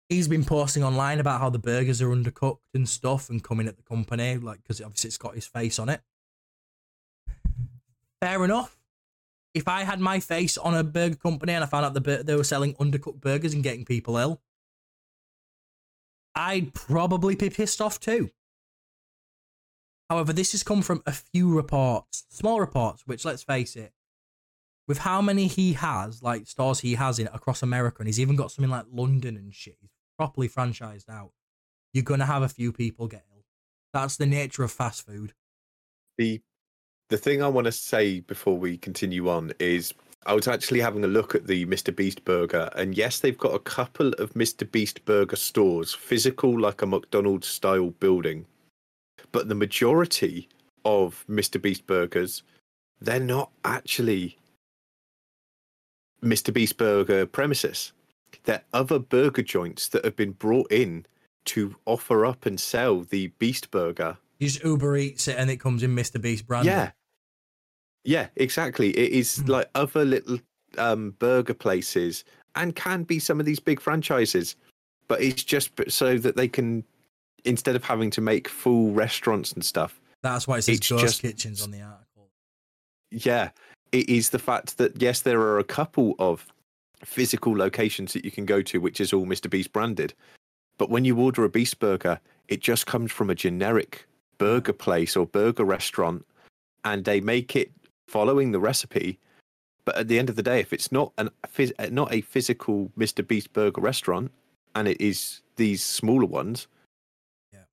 he's 0.09 0.27
been 0.27 0.45
posting 0.45 0.83
online 0.83 1.19
about 1.19 1.39
how 1.39 1.49
the 1.49 1.59
burgers 1.59 2.01
are 2.01 2.09
undercooked 2.09 2.59
and 2.73 2.87
stuff 2.87 3.29
and 3.29 3.43
coming 3.43 3.67
at 3.67 3.77
the 3.77 3.83
company, 3.83 4.37
like, 4.37 4.61
because 4.61 4.81
obviously 4.81 5.07
it's 5.07 5.17
got 5.17 5.35
his 5.35 5.47
face 5.47 5.79
on 5.79 5.89
it. 5.89 6.01
Fair 8.21 8.45
enough. 8.45 8.77
If 9.53 9.67
I 9.67 9.83
had 9.83 9.99
my 9.99 10.19
face 10.19 10.57
on 10.57 10.75
a 10.75 10.83
burger 10.83 11.15
company 11.15 11.53
and 11.53 11.63
I 11.63 11.67
found 11.67 11.85
out 11.85 11.93
the 11.93 12.23
they 12.23 12.35
were 12.35 12.43
selling 12.43 12.75
undercooked 12.75 13.19
burgers 13.19 13.53
and 13.53 13.63
getting 13.63 13.83
people 13.83 14.15
ill, 14.15 14.41
I'd 16.35 16.73
probably 16.73 17.35
be 17.35 17.49
pissed 17.49 17.81
off 17.81 17.99
too. 17.99 18.29
However, 20.09 20.33
this 20.33 20.51
has 20.51 20.63
come 20.63 20.81
from 20.81 21.01
a 21.05 21.11
few 21.11 21.53
reports, 21.53 22.25
small 22.29 22.59
reports, 22.59 23.03
which 23.05 23.25
let's 23.25 23.43
face 23.43 23.75
it, 23.75 23.93
with 24.87 24.99
how 24.99 25.21
many 25.21 25.47
he 25.47 25.73
has, 25.73 26.21
like 26.21 26.47
stores 26.47 26.81
he 26.81 26.95
has 26.95 27.17
in 27.19 27.27
across 27.27 27.63
America, 27.63 27.97
and 27.99 28.07
he's 28.07 28.19
even 28.19 28.35
got 28.35 28.51
something 28.51 28.69
like 28.69 28.85
London 28.91 29.35
and 29.35 29.53
shit. 29.53 29.77
He's 29.81 29.91
properly 30.17 30.47
franchised 30.47 31.09
out. 31.09 31.31
You're 31.93 32.03
gonna 32.03 32.25
have 32.25 32.43
a 32.43 32.49
few 32.49 32.71
people 32.71 33.07
get 33.07 33.25
ill. 33.33 33.43
That's 33.93 34.15
the 34.15 34.25
nature 34.25 34.63
of 34.63 34.71
fast 34.71 35.05
food. 35.05 35.33
the 36.17 36.41
the 37.11 37.17
thing 37.17 37.43
I 37.43 37.47
want 37.49 37.65
to 37.65 37.73
say 37.73 38.21
before 38.21 38.57
we 38.57 38.77
continue 38.77 39.27
on 39.27 39.51
is 39.59 39.93
I 40.25 40.33
was 40.33 40.47
actually 40.47 40.79
having 40.79 41.03
a 41.03 41.07
look 41.07 41.35
at 41.35 41.45
the 41.45 41.65
Mr. 41.65 41.93
Beast 41.93 42.23
burger, 42.23 42.69
and 42.73 42.95
yes, 42.95 43.19
they've 43.19 43.37
got 43.37 43.53
a 43.53 43.59
couple 43.59 44.13
of 44.13 44.33
Mr. 44.33 44.69
Beast 44.71 45.03
burger 45.03 45.35
stores, 45.35 45.93
physical 45.93 46.57
like 46.57 46.81
a 46.81 46.85
McDonald's 46.85 47.47
style 47.47 47.89
building, 47.89 48.45
but 49.33 49.49
the 49.49 49.55
majority 49.55 50.47
of 50.85 51.25
Mr. 51.29 51.61
Beast 51.61 51.85
burgers, 51.85 52.43
they're 53.01 53.19
not 53.19 53.51
actually 53.65 54.37
Mr. 56.23 56.53
Beast 56.53 56.77
burger 56.77 57.25
premises. 57.25 57.91
They're 58.45 58.63
other 58.73 58.99
burger 58.99 59.43
joints 59.43 59.89
that 59.89 60.05
have 60.05 60.15
been 60.15 60.31
brought 60.31 60.71
in 60.71 61.05
to 61.47 61.75
offer 61.85 62.25
up 62.25 62.45
and 62.45 62.57
sell 62.57 63.01
the 63.01 63.27
Beast 63.37 63.69
burger 63.69 64.17
You 64.39 64.47
just 64.47 64.63
Uber 64.63 64.95
Eats 64.95 65.27
it 65.27 65.35
and 65.37 65.49
it 65.49 65.57
comes 65.57 65.83
in 65.83 65.93
Mr. 65.93 66.21
Beast 66.21 66.47
brand. 66.47 66.65
yeah. 66.65 66.91
Yeah, 68.03 68.27
exactly. 68.35 68.89
It 68.91 69.11
is 69.11 69.39
Mm. 69.39 69.49
like 69.49 69.69
other 69.75 70.05
little 70.05 70.39
um, 70.77 71.11
burger 71.19 71.53
places 71.53 72.23
and 72.55 72.75
can 72.75 73.03
be 73.03 73.19
some 73.19 73.39
of 73.39 73.45
these 73.45 73.59
big 73.59 73.79
franchises, 73.79 74.55
but 75.07 75.21
it's 75.21 75.43
just 75.43 75.71
so 75.89 76.17
that 76.17 76.35
they 76.35 76.47
can, 76.47 76.83
instead 77.43 77.75
of 77.75 77.83
having 77.83 78.09
to 78.11 78.21
make 78.21 78.47
full 78.47 78.91
restaurants 78.91 79.51
and 79.51 79.63
stuff. 79.65 79.99
That's 80.23 80.47
why 80.47 80.57
it 80.59 80.61
says 80.63 80.77
It's 80.77 80.89
Ghost 80.89 81.03
just- 81.03 81.21
Kitchens 81.21 81.61
on 81.61 81.71
the 81.71 81.81
article. 81.81 82.29
Yeah, 83.11 83.49
it 83.91 84.07
is 84.09 84.29
the 84.29 84.39
fact 84.39 84.77
that, 84.77 85.01
yes, 85.01 85.21
there 85.21 85.41
are 85.41 85.59
a 85.59 85.63
couple 85.63 86.15
of 86.19 86.45
physical 87.03 87.55
locations 87.57 88.13
that 88.13 88.23
you 88.23 88.31
can 88.31 88.45
go 88.45 88.61
to, 88.61 88.79
which 88.79 89.01
is 89.01 89.11
all 89.11 89.25
Mr. 89.25 89.49
Beast 89.49 89.73
branded. 89.73 90.13
But 90.77 90.89
when 90.89 91.03
you 91.03 91.19
order 91.19 91.43
a 91.43 91.49
Beast 91.49 91.79
burger, 91.79 92.19
it 92.47 92.61
just 92.61 92.85
comes 92.85 93.11
from 93.11 93.29
a 93.29 93.35
generic 93.35 94.05
burger 94.37 94.73
place 94.73 95.15
or 95.17 95.25
burger 95.25 95.65
restaurant 95.65 96.25
and 96.83 97.03
they 97.05 97.19
make 97.21 97.55
it 97.55 97.71
following 98.11 98.51
the 98.51 98.59
recipe. 98.59 99.19
But 99.85 99.97
at 99.97 100.07
the 100.07 100.19
end 100.19 100.29
of 100.29 100.35
the 100.35 100.43
day, 100.43 100.59
if 100.59 100.73
it's 100.73 100.91
not 100.91 101.11
an 101.17 101.29
uh, 101.79 101.87
not 101.89 102.13
a 102.13 102.21
physical 102.21 102.91
Mr. 102.97 103.25
Beast 103.25 103.51
burger 103.53 103.81
restaurant, 103.81 104.31
and 104.75 104.87
it 104.87 104.99
is 105.01 105.41
these 105.55 105.83
smaller 105.83 106.27
ones, 106.27 106.67
Yeah. 107.51 107.63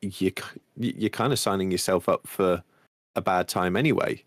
you 0.00 0.32
you're 0.76 1.10
kind 1.10 1.32
of 1.32 1.38
signing 1.38 1.70
yourself 1.72 2.08
up 2.08 2.26
for 2.26 2.62
a 3.16 3.20
bad 3.20 3.48
time 3.48 3.76
anyway. 3.76 4.22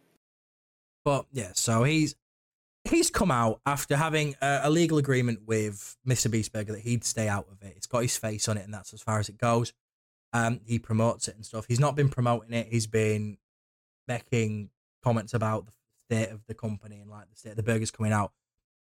But 1.06 1.26
yeah, 1.32 1.52
so 1.54 1.84
he's 1.84 2.16
he's 2.90 3.10
come 3.10 3.32
out 3.32 3.62
after 3.66 3.96
having 3.96 4.36
a, 4.42 4.62
a 4.64 4.70
legal 4.70 4.98
agreement 4.98 5.40
with 5.46 5.96
Mr. 6.06 6.28
Beastburger 6.30 6.74
that 6.74 6.82
he'd 6.82 7.06
stay 7.06 7.30
out 7.30 7.48
of 7.50 7.62
it. 7.66 7.74
It's 7.78 7.88
got 7.88 8.02
his 8.02 8.18
face 8.18 8.50
on 8.50 8.58
it, 8.58 8.66
and 8.66 8.74
that's 8.74 8.94
as 8.94 9.02
far 9.02 9.20
as 9.20 9.30
it 9.30 9.38
goes. 9.38 9.72
Um, 10.34 10.60
he 10.66 10.78
promotes 10.80 11.28
it 11.30 11.36
and 11.36 11.46
stuff. 11.46 11.66
He's 11.68 11.80
not 11.80 11.96
been 11.96 12.10
promoting 12.10 12.54
it. 12.54 12.68
He's 12.70 12.88
been 12.88 13.38
making 14.08 14.70
comments 15.04 15.34
about 15.34 15.66
the 15.68 15.74
state 16.10 16.30
of 16.32 16.46
the 16.48 16.54
company 16.54 17.00
and 17.00 17.10
like 17.10 17.30
the 17.30 17.36
state 17.36 17.52
of 17.52 17.56
the 17.58 17.64
burgers 17.64 17.92
coming 17.92 18.12
out, 18.12 18.32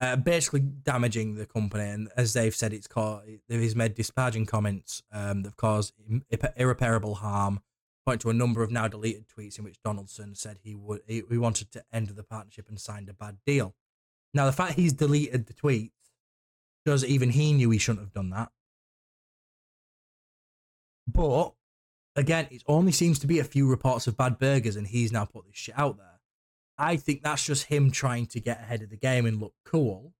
uh, 0.00 0.16
basically 0.16 0.60
damaging 0.60 1.34
the 1.34 1.46
company. 1.46 1.84
And 1.84 2.08
as 2.16 2.32
they've 2.32 2.54
said, 2.54 2.72
it's 2.72 2.86
caused. 2.86 3.28
He's 3.48 3.76
made 3.76 3.94
disparaging 3.94 4.46
comments 4.46 5.02
um, 5.12 5.42
that've 5.42 5.56
caused 5.56 5.94
irreparable 6.56 7.16
harm. 7.16 7.60
Point 8.04 8.20
to 8.20 8.30
a 8.30 8.34
number 8.34 8.62
of 8.62 8.70
now 8.70 8.86
deleted 8.86 9.24
tweets 9.26 9.58
in 9.58 9.64
which 9.64 9.82
Donaldson 9.82 10.36
said 10.36 10.58
he 10.62 10.76
would 10.76 11.00
he, 11.08 11.22
he 11.28 11.38
wanted 11.38 11.72
to 11.72 11.82
end 11.92 12.06
the 12.06 12.22
partnership 12.22 12.68
and 12.68 12.80
signed 12.80 13.08
a 13.08 13.12
bad 13.12 13.38
deal. 13.44 13.74
Now 14.32 14.46
the 14.46 14.52
fact 14.52 14.74
he's 14.74 14.92
deleted 14.92 15.46
the 15.46 15.54
tweets 15.54 15.90
shows 16.86 17.04
even 17.04 17.30
he 17.30 17.52
knew 17.52 17.70
he 17.70 17.78
shouldn't 17.78 18.04
have 18.04 18.12
done 18.12 18.30
that. 18.30 18.50
But 21.08 21.54
again, 22.16 22.48
it 22.50 22.62
only 22.66 22.92
seems 22.92 23.18
to 23.20 23.26
be 23.26 23.38
a 23.38 23.44
few 23.44 23.68
reports 23.68 24.06
of 24.06 24.16
bad 24.16 24.38
burgers, 24.38 24.76
and 24.76 24.86
he's 24.86 25.12
now 25.12 25.24
put 25.24 25.46
this 25.46 25.56
shit 25.56 25.78
out 25.78 25.96
there. 25.98 26.20
I 26.78 26.96
think 26.96 27.22
that's 27.22 27.44
just 27.44 27.64
him 27.66 27.90
trying 27.90 28.26
to 28.26 28.40
get 28.40 28.60
ahead 28.60 28.82
of 28.82 28.90
the 28.90 28.96
game 28.96 29.24
and 29.26 29.40
look 29.40 29.54
cool 29.64 30.14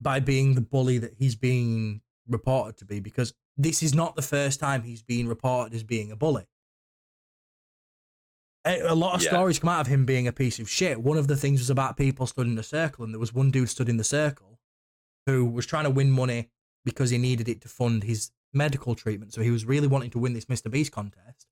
by 0.00 0.20
being 0.20 0.54
the 0.54 0.60
bully 0.60 0.98
that 0.98 1.14
he's 1.18 1.34
being 1.34 2.02
reported 2.28 2.76
to 2.78 2.84
be, 2.84 3.00
because 3.00 3.32
this 3.56 3.82
is 3.82 3.94
not 3.94 4.14
the 4.16 4.22
first 4.22 4.60
time 4.60 4.82
he's 4.82 5.02
been 5.02 5.26
reported 5.28 5.74
as 5.74 5.82
being 5.82 6.12
a 6.12 6.16
bully. 6.16 6.46
A 8.64 8.80
a 8.82 8.94
lot 8.94 9.14
of 9.14 9.22
Yeah. 9.22 9.30
stories 9.30 9.58
come 9.58 9.70
out 9.70 9.80
of 9.82 9.86
him 9.86 10.04
being 10.04 10.26
a 10.26 10.32
piece 10.32 10.58
of 10.58 10.68
shit. 10.68 11.00
One 11.00 11.16
of 11.18 11.28
the 11.28 11.36
things 11.36 11.60
was 11.60 11.70
about 11.70 11.96
people 11.96 12.26
stood 12.26 12.46
in 12.46 12.58
a 12.58 12.62
circle, 12.62 13.04
and 13.04 13.14
there 13.14 13.20
was 13.20 13.32
one 13.32 13.50
dude 13.50 13.68
stood 13.70 13.88
in 13.88 13.96
the 13.96 14.04
circle 14.04 14.60
who 15.26 15.44
was 15.44 15.66
trying 15.66 15.84
to 15.84 15.90
win 15.90 16.10
money 16.10 16.50
because 16.84 17.10
he 17.10 17.18
needed 17.18 17.48
it 17.48 17.60
to 17.62 17.68
fund 17.68 18.04
his 18.04 18.30
medical 18.56 18.94
treatment. 18.94 19.32
So 19.32 19.42
he 19.42 19.50
was 19.50 19.64
really 19.64 19.86
wanting 19.86 20.10
to 20.10 20.18
win 20.18 20.32
this 20.32 20.46
Mr. 20.46 20.70
Beast 20.70 20.92
contest, 20.92 21.46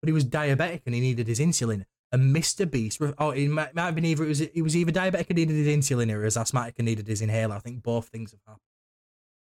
but 0.00 0.08
he 0.08 0.12
was 0.12 0.24
diabetic 0.24 0.82
and 0.84 0.94
he 0.94 1.00
needed 1.00 1.28
his 1.28 1.40
insulin. 1.40 1.84
And 2.10 2.34
Mr. 2.34 2.70
Beast, 2.70 3.00
oh, 3.18 3.30
it 3.30 3.48
might, 3.48 3.74
might 3.74 3.86
have 3.86 3.94
been 3.94 4.04
either 4.04 4.24
it 4.24 4.28
was 4.28 4.38
he 4.38 4.62
was 4.62 4.76
either 4.76 4.92
diabetic 4.92 5.26
and 5.28 5.36
needed 5.36 5.54
his 5.54 5.68
insulin, 5.68 6.10
or 6.12 6.18
he 6.18 6.24
was 6.24 6.36
asthmatic 6.36 6.74
and 6.78 6.86
needed 6.86 7.06
his 7.06 7.20
inhaler. 7.20 7.56
I 7.56 7.58
think 7.58 7.82
both 7.82 8.08
things 8.08 8.32
have 8.32 8.40
happened. 8.46 8.62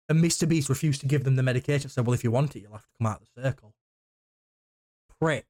And 0.09 0.23
Mr. 0.23 0.47
Beast 0.47 0.67
refused 0.67 0.99
to 1.01 1.07
give 1.07 1.23
them 1.23 1.37
the 1.37 1.43
medication. 1.43 1.89
Said, 1.89 2.05
"Well, 2.05 2.13
if 2.13 2.23
you 2.23 2.31
want 2.31 2.55
it, 2.55 2.61
you'll 2.61 2.73
have 2.73 2.81
to 2.81 2.97
come 2.97 3.07
out 3.07 3.21
of 3.21 3.27
the 3.33 3.41
circle." 3.41 3.73
Prick. 5.19 5.45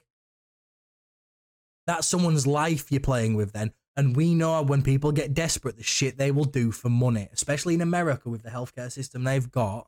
That's 1.88 2.08
someone's 2.08 2.46
life 2.46 2.92
you're 2.92 3.02
playing 3.02 3.34
with 3.34 3.52
then. 3.54 3.72
And 3.96 4.16
we 4.16 4.34
know 4.34 4.62
when 4.62 4.84
people 4.84 5.12
get 5.12 5.34
desperate, 5.34 5.78
the 5.78 5.84
shit 5.84 6.18
they 6.18 6.32
will 6.32 6.46
do 6.46 6.72
for 6.72 6.90
money, 6.90 7.28
especially 7.34 7.74
in 7.74 7.82
America 7.82 8.30
with 8.30 8.44
the 8.44 8.50
healthcare 8.50 8.92
system 8.92 9.24
they've 9.24 9.52
got. 9.52 9.88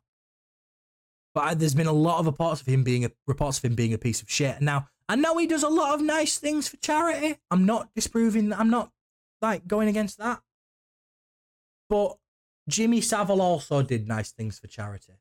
But 1.34 1.43
I, 1.43 1.53
there's 1.55 1.76
been 1.76 1.88
a 1.88 1.93
lot 1.93 2.19
of 2.19 2.26
reports 2.26 2.61
of 2.61 2.68
him 2.68 2.84
being 2.84 3.05
a 3.05 3.11
reports 3.27 3.57
of 3.57 3.65
him 3.65 3.76
being 3.76 3.93
a 3.93 3.97
piece 3.97 4.22
of 4.22 4.30
shit. 4.30 4.61
Now 4.61 4.88
I 5.10 5.15
know 5.15 5.38
he 5.38 5.47
does 5.47 5.64
a 5.64 5.69
lot 5.69 5.95
of 5.95 6.01
nice 6.01 6.38
things 6.38 6.68
for 6.68 6.77
charity. 6.77 7.38
I'm 7.51 7.65
not 7.65 7.89
disproving. 7.95 8.49
That. 8.49 8.60
I'm 8.60 8.69
not 8.69 8.91
like 9.41 9.68
going 9.68 9.88
against 9.88 10.18
that. 10.19 10.41
But 11.89 12.18
Jimmy 12.69 13.01
Savile 13.01 13.41
also 13.41 13.81
did 13.81 14.07
nice 14.07 14.31
things 14.31 14.60
for 14.60 14.68
charity. 14.68 15.14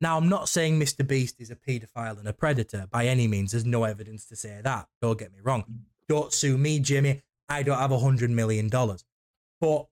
Now, 0.00 0.16
I'm 0.16 0.28
not 0.28 0.48
saying 0.48 0.78
Mr. 0.78 1.06
Beast 1.06 1.40
is 1.40 1.50
a 1.50 1.56
paedophile 1.56 2.18
and 2.18 2.28
a 2.28 2.32
predator 2.32 2.86
by 2.88 3.06
any 3.06 3.26
means. 3.26 3.50
There's 3.50 3.64
no 3.64 3.82
evidence 3.82 4.24
to 4.26 4.36
say 4.36 4.60
that. 4.62 4.86
Don't 5.02 5.18
get 5.18 5.32
me 5.32 5.40
wrong. 5.42 5.64
Don't 6.08 6.32
sue 6.32 6.56
me, 6.56 6.78
Jimmy. 6.78 7.22
I 7.48 7.64
don't 7.64 7.78
have 7.78 7.90
a 7.90 7.98
hundred 7.98 8.30
million 8.30 8.68
dollars. 8.68 9.04
But 9.60 9.86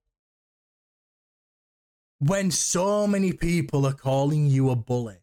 when 2.18 2.52
so 2.52 3.06
many 3.06 3.32
people 3.32 3.84
are 3.84 3.92
calling 3.92 4.46
you 4.46 4.70
a 4.70 4.76
bully 4.76 5.18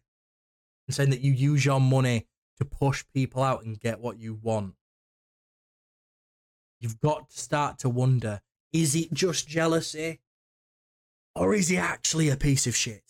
and 0.86 0.94
saying 0.94 1.10
that 1.10 1.20
you 1.20 1.32
use 1.32 1.64
your 1.64 1.80
money 1.80 2.26
to 2.58 2.64
push 2.64 3.04
people 3.12 3.42
out 3.42 3.64
and 3.64 3.80
get 3.80 4.00
what 4.00 4.18
you 4.18 4.34
want, 4.34 4.74
you've 6.80 7.00
got 7.00 7.30
to 7.30 7.38
start 7.38 7.78
to 7.80 7.88
wonder 7.88 8.40
is 8.72 8.96
it 8.96 9.12
just 9.12 9.46
jealousy? 9.46 10.20
Or 11.36 11.54
is 11.54 11.68
he 11.68 11.76
actually 11.76 12.28
a 12.28 12.36
piece 12.36 12.66
of 12.66 12.74
shit? 12.74 13.02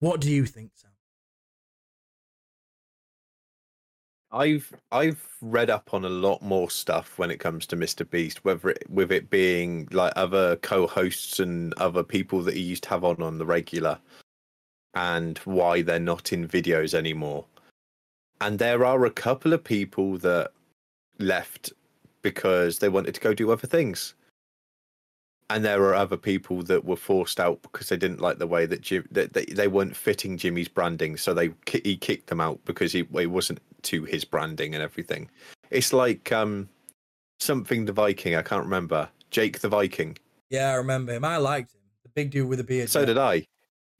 What 0.00 0.20
do 0.20 0.30
you 0.30 0.44
think, 0.44 0.72
Sam? 0.74 0.90
I've 4.30 4.72
I've 4.90 5.26
read 5.42 5.68
up 5.68 5.92
on 5.92 6.04
a 6.04 6.08
lot 6.08 6.42
more 6.42 6.70
stuff 6.70 7.18
when 7.18 7.30
it 7.30 7.38
comes 7.38 7.66
to 7.66 7.76
Mr. 7.76 8.08
Beast, 8.08 8.44
whether 8.44 8.70
it 8.70 8.84
with 8.88 9.12
it 9.12 9.28
being 9.28 9.88
like 9.92 10.12
other 10.16 10.56
co-hosts 10.56 11.40
and 11.40 11.74
other 11.74 12.02
people 12.02 12.42
that 12.42 12.54
he 12.54 12.60
used 12.60 12.84
to 12.84 12.90
have 12.90 13.04
on 13.04 13.22
on 13.22 13.38
the 13.38 13.46
regular, 13.46 13.98
and 14.94 15.38
why 15.38 15.82
they're 15.82 15.98
not 15.98 16.32
in 16.32 16.46
videos 16.46 16.94
anymore. 16.94 17.44
And 18.40 18.58
there 18.58 18.84
are 18.84 19.04
a 19.04 19.10
couple 19.10 19.52
of 19.52 19.62
people 19.62 20.18
that 20.18 20.50
left 21.18 21.72
because 22.22 22.78
they 22.78 22.88
wanted 22.88 23.14
to 23.14 23.20
go 23.20 23.34
do 23.34 23.50
other 23.50 23.66
things. 23.66 24.14
And 25.50 25.64
there 25.64 25.82
are 25.84 25.94
other 25.94 26.16
people 26.16 26.62
that 26.62 26.84
were 26.84 26.96
forced 26.96 27.38
out 27.38 27.60
because 27.62 27.88
they 27.88 27.96
didn't 27.96 28.22
like 28.22 28.38
the 28.38 28.46
way 28.46 28.64
that 28.64 28.80
Jim 28.80 29.06
that 29.10 29.34
they, 29.34 29.44
they 29.44 29.68
weren't 29.68 29.94
fitting 29.94 30.38
Jimmy's 30.38 30.68
branding, 30.68 31.16
so 31.18 31.34
they 31.34 31.52
he 31.66 31.96
kicked 31.96 32.28
them 32.28 32.40
out 32.40 32.58
because 32.64 32.92
he 32.92 33.00
it 33.14 33.26
wasn't 33.26 33.60
to 33.82 34.04
his 34.04 34.24
branding 34.24 34.74
and 34.74 34.82
everything. 34.82 35.28
It's 35.70 35.92
like 35.92 36.32
um 36.32 36.70
something 37.38 37.84
the 37.84 37.92
Viking. 37.92 38.34
I 38.34 38.40
can't 38.40 38.64
remember 38.64 39.10
Jake 39.30 39.60
the 39.60 39.68
Viking. 39.68 40.16
Yeah, 40.48 40.70
I 40.70 40.74
remember 40.74 41.12
him. 41.12 41.24
I 41.24 41.36
liked 41.36 41.74
him. 41.74 41.80
The 42.04 42.08
big 42.10 42.30
dude 42.30 42.48
with 42.48 42.58
the 42.58 42.64
beard. 42.64 42.88
So 42.88 43.00
yeah. 43.00 43.06
did 43.06 43.18
I. 43.18 43.44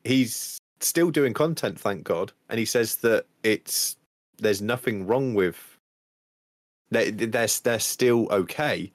He's 0.05 0.59
still 0.85 1.11
doing 1.11 1.33
content, 1.35 1.79
thank 1.79 2.05
God, 2.05 2.33
and 2.49 2.59
he 2.59 2.65
says 2.65 2.97
that 2.97 3.27
it's 3.43 3.97
there's 4.39 4.63
nothing 4.63 5.07
wrong 5.07 5.35
with. 5.35 5.79
They 6.91 7.11
they're 7.11 7.47
they're 7.63 7.79
still 7.81 8.29
okay, 8.31 8.93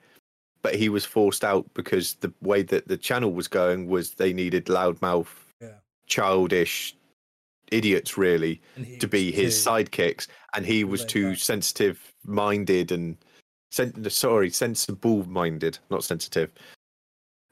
but 0.61 0.75
he 0.75 0.89
was 0.89 1.05
forced 1.05 1.43
out 1.43 1.65
because 1.73 2.15
the 2.15 2.31
way 2.41 2.61
that 2.63 2.87
the 2.87 2.97
channel 2.97 3.31
was 3.33 3.47
going 3.47 3.87
was 3.87 4.11
they 4.11 4.33
needed 4.33 4.65
loudmouth, 4.65 5.27
Yeah. 5.61 5.79
childish 6.07 6.95
idiots 7.71 8.17
really 8.17 8.61
to 8.99 9.07
be 9.07 9.31
his 9.31 9.55
sidekicks, 9.65 10.27
and 10.53 10.65
he 10.65 10.83
was 10.83 11.03
too 11.05 11.31
back. 11.31 11.39
sensitive 11.39 12.13
minded 12.23 12.91
and 12.91 13.17
sen- 13.71 14.09
sorry, 14.09 14.49
sensible 14.49 15.27
minded, 15.27 15.77
not 15.89 16.03
sensitive. 16.03 16.51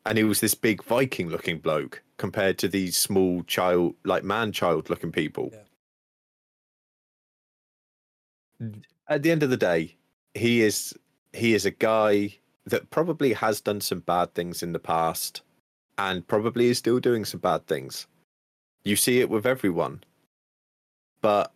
And 0.06 0.18
he 0.18 0.23
was 0.23 0.40
this 0.40 0.53
big 0.53 0.84
Viking 0.84 1.30
looking 1.30 1.60
bloke 1.60 2.02
compared 2.18 2.57
to 2.60 2.68
these 2.68 2.95
small 2.95 3.44
child, 3.44 3.95
like 4.03 4.23
man 4.23 4.52
child 4.52 4.90
looking 4.90 5.11
people. 5.11 5.52
At 9.07 9.23
the 9.23 9.32
end 9.32 9.44
of 9.44 9.49
the 9.49 9.57
day, 9.57 9.95
he 10.34 10.61
is 10.61 10.94
he 11.34 11.53
is 11.53 11.65
a 11.65 11.72
guy 11.72 12.36
that 12.65 12.90
probably 12.90 13.34
has 13.34 13.61
done 13.61 13.82
some 13.82 13.99
bad 13.99 14.34
things 14.34 14.64
in 14.64 14.73
the 14.73 14.80
past 14.80 15.41
and 15.98 16.27
probably 16.27 16.68
is 16.68 16.77
still 16.77 16.99
doing 16.99 17.26
some 17.26 17.40
bad 17.40 17.65
things. 17.68 18.07
You 18.84 18.95
see 18.95 19.19
it 19.19 19.30
with 19.30 19.45
everyone. 19.45 20.03
But 21.22 21.52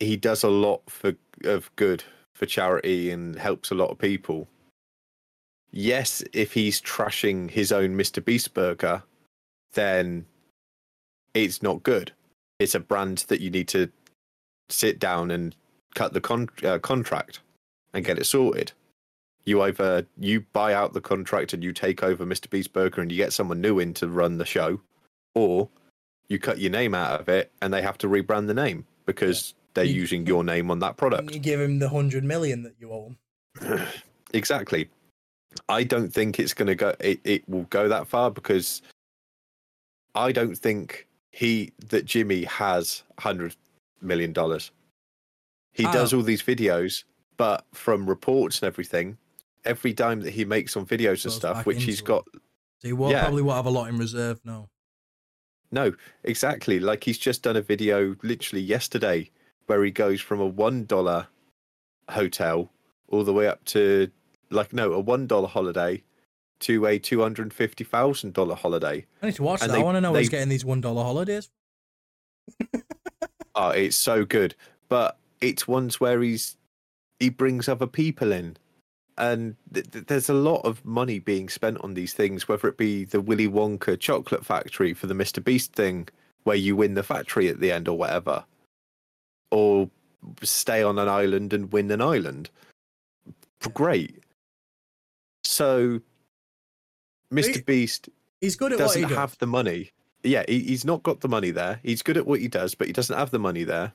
he 0.00 0.16
does 0.16 0.42
a 0.42 0.48
lot 0.48 0.82
for 0.88 1.14
of 1.44 1.74
good 1.76 2.04
for 2.34 2.46
charity 2.46 3.10
and 3.10 3.36
helps 3.36 3.70
a 3.70 3.74
lot 3.74 3.90
of 3.90 3.98
people. 3.98 4.48
Yes, 5.72 6.22
if 6.32 6.52
he's 6.52 6.80
trashing 6.80 7.50
his 7.50 7.72
own 7.72 7.96
Mr. 7.96 8.22
Beast 8.24 8.52
burger, 8.54 9.02
then 9.72 10.26
it's 11.34 11.62
not 11.62 11.82
good. 11.82 12.12
It's 12.58 12.74
a 12.74 12.80
brand 12.80 13.24
that 13.28 13.40
you 13.40 13.50
need 13.50 13.68
to 13.68 13.90
sit 14.68 14.98
down 14.98 15.30
and 15.30 15.56
cut 15.94 16.12
the 16.12 16.20
con- 16.20 16.50
uh, 16.62 16.78
contract 16.78 17.40
and 17.94 18.04
get 18.04 18.18
it 18.18 18.26
sorted. 18.26 18.72
You 19.44 19.62
either 19.62 20.06
you 20.18 20.42
buy 20.52 20.72
out 20.74 20.92
the 20.92 21.00
contract 21.00 21.52
and 21.52 21.64
you 21.64 21.72
take 21.72 22.02
over 22.02 22.24
Mr. 22.24 22.48
Beast 22.48 22.72
Burger 22.72 23.00
and 23.00 23.10
you 23.10 23.16
get 23.16 23.32
someone 23.32 23.60
new 23.60 23.78
in 23.78 23.92
to 23.94 24.08
run 24.08 24.38
the 24.38 24.44
show, 24.44 24.80
or 25.34 25.68
you 26.28 26.38
cut 26.38 26.58
your 26.58 26.70
name 26.70 26.94
out 26.94 27.20
of 27.20 27.28
it 27.28 27.50
and 27.60 27.72
they 27.72 27.82
have 27.82 27.98
to 27.98 28.08
rebrand 28.08 28.46
the 28.46 28.54
name 28.54 28.86
because 29.06 29.54
they're 29.74 29.84
You- 29.84 29.94
using 30.02 30.26
your 30.26 30.44
name 30.44 30.70
on 30.70 30.78
that 30.80 30.96
product. 30.98 31.32
you 31.32 31.40
give 31.40 31.60
him 31.60 31.78
the 31.78 31.88
hundred 31.88 32.24
million 32.24 32.62
that 32.62 32.74
you 32.78 32.92
owe 32.92 33.14
him. 33.60 33.80
exactly. 34.34 34.88
I 35.68 35.84
don't 35.84 36.12
think 36.12 36.38
it's 36.38 36.54
going 36.54 36.68
to 36.68 36.74
go. 36.74 36.94
It, 37.00 37.20
it 37.24 37.48
will 37.48 37.64
go 37.64 37.88
that 37.88 38.06
far 38.06 38.30
because 38.30 38.82
I 40.14 40.32
don't 40.32 40.56
think 40.56 41.06
he 41.30 41.72
that 41.88 42.04
Jimmy 42.04 42.44
has 42.44 43.02
hundred 43.18 43.56
million 44.00 44.32
dollars. 44.32 44.70
He 45.72 45.84
does 45.84 46.12
oh. 46.12 46.18
all 46.18 46.22
these 46.22 46.42
videos, 46.42 47.04
but 47.36 47.64
from 47.72 48.06
reports 48.06 48.60
and 48.60 48.66
everything, 48.66 49.16
every 49.64 49.92
dime 49.92 50.20
that 50.20 50.32
he 50.32 50.44
makes 50.44 50.76
on 50.76 50.84
videos 50.84 51.24
and 51.24 51.32
stuff, 51.32 51.64
which 51.64 51.82
he's 51.84 52.00
it. 52.00 52.04
got 52.04 52.24
So 52.82 52.88
he 52.88 52.92
won't, 52.92 53.12
Yeah. 53.12 53.22
probably 53.22 53.42
won't 53.42 53.56
have 53.56 53.66
a 53.66 53.70
lot 53.70 53.88
in 53.88 53.96
reserve. 53.96 54.40
No. 54.44 54.68
No, 55.70 55.94
exactly. 56.24 56.78
Like 56.80 57.04
he's 57.04 57.16
just 57.16 57.42
done 57.42 57.56
a 57.56 57.62
video 57.62 58.14
literally 58.22 58.62
yesterday 58.62 59.30
where 59.66 59.82
he 59.82 59.90
goes 59.90 60.20
from 60.20 60.40
a 60.40 60.46
one 60.46 60.84
dollar 60.84 61.26
hotel 62.10 62.70
all 63.08 63.24
the 63.24 63.32
way 63.32 63.46
up 63.46 63.64
to 63.66 64.10
like 64.52 64.72
no 64.72 64.92
a 64.92 65.00
one 65.00 65.26
dollar 65.26 65.48
holiday 65.48 66.02
to 66.60 66.86
a 66.86 66.98
two 66.98 67.20
hundred 67.22 67.42
and 67.44 67.52
fifty 67.54 67.84
thousand 67.84 68.34
dollar 68.34 68.54
holiday. 68.54 69.04
I 69.22 69.26
need 69.26 69.34
to 69.36 69.42
watch 69.42 69.62
And 69.62 69.70
that. 69.70 69.74
they- 69.74 69.80
I 69.80 69.84
want 69.84 69.96
to 69.96 70.00
know 70.00 70.14
he's 70.14 70.28
getting 70.28 70.48
these 70.48 70.64
one 70.64 70.80
dollar 70.80 71.02
holidays. 71.02 71.50
Oh, 73.54 73.68
it's 73.68 73.96
so 73.96 74.24
good. 74.24 74.54
But 74.88 75.18
it's 75.42 75.68
ones 75.68 76.00
where 76.00 76.22
he's 76.22 76.56
he 77.20 77.28
brings 77.28 77.68
other 77.68 77.86
people 77.86 78.32
in. 78.32 78.56
And 79.18 79.56
th- 79.74 79.90
th- 79.90 80.06
there's 80.06 80.30
a 80.30 80.34
lot 80.34 80.62
of 80.64 80.82
money 80.86 81.18
being 81.18 81.50
spent 81.50 81.76
on 81.82 81.92
these 81.92 82.14
things, 82.14 82.48
whether 82.48 82.66
it 82.66 82.78
be 82.78 83.04
the 83.04 83.20
Willy 83.20 83.46
Wonka 83.46 84.00
chocolate 84.00 84.46
factory 84.46 84.94
for 84.94 85.06
the 85.06 85.12
Mr. 85.14 85.44
Beast 85.44 85.74
thing, 85.74 86.08
where 86.44 86.56
you 86.56 86.74
win 86.74 86.94
the 86.94 87.02
factory 87.02 87.48
at 87.48 87.60
the 87.60 87.70
end 87.70 87.88
or 87.88 87.98
whatever, 87.98 88.42
or 89.50 89.90
stay 90.42 90.82
on 90.82 90.98
an 90.98 91.08
island 91.10 91.52
and 91.52 91.70
win 91.74 91.90
an 91.90 92.00
island. 92.00 92.48
Great. 93.74 94.21
So, 95.44 96.00
Mr. 97.32 97.56
He- 97.56 97.60
Beast 97.62 98.08
He's 98.40 98.56
good 98.56 98.72
at 98.72 98.78
what 98.80 98.94
he 98.96 99.02
doesn't 99.02 99.08
does. 99.10 99.18
have 99.18 99.38
the 99.38 99.46
money. 99.46 99.90
Yeah, 100.24 100.44
he, 100.48 100.60
he's 100.60 100.84
not 100.84 101.02
got 101.02 101.20
the 101.20 101.28
money 101.28 101.50
there. 101.52 101.78
He's 101.82 102.02
good 102.02 102.16
at 102.16 102.26
what 102.26 102.40
he 102.40 102.48
does, 102.48 102.74
but 102.74 102.86
he 102.88 102.92
doesn't 102.92 103.16
have 103.16 103.30
the 103.30 103.38
money 103.38 103.62
there. 103.64 103.92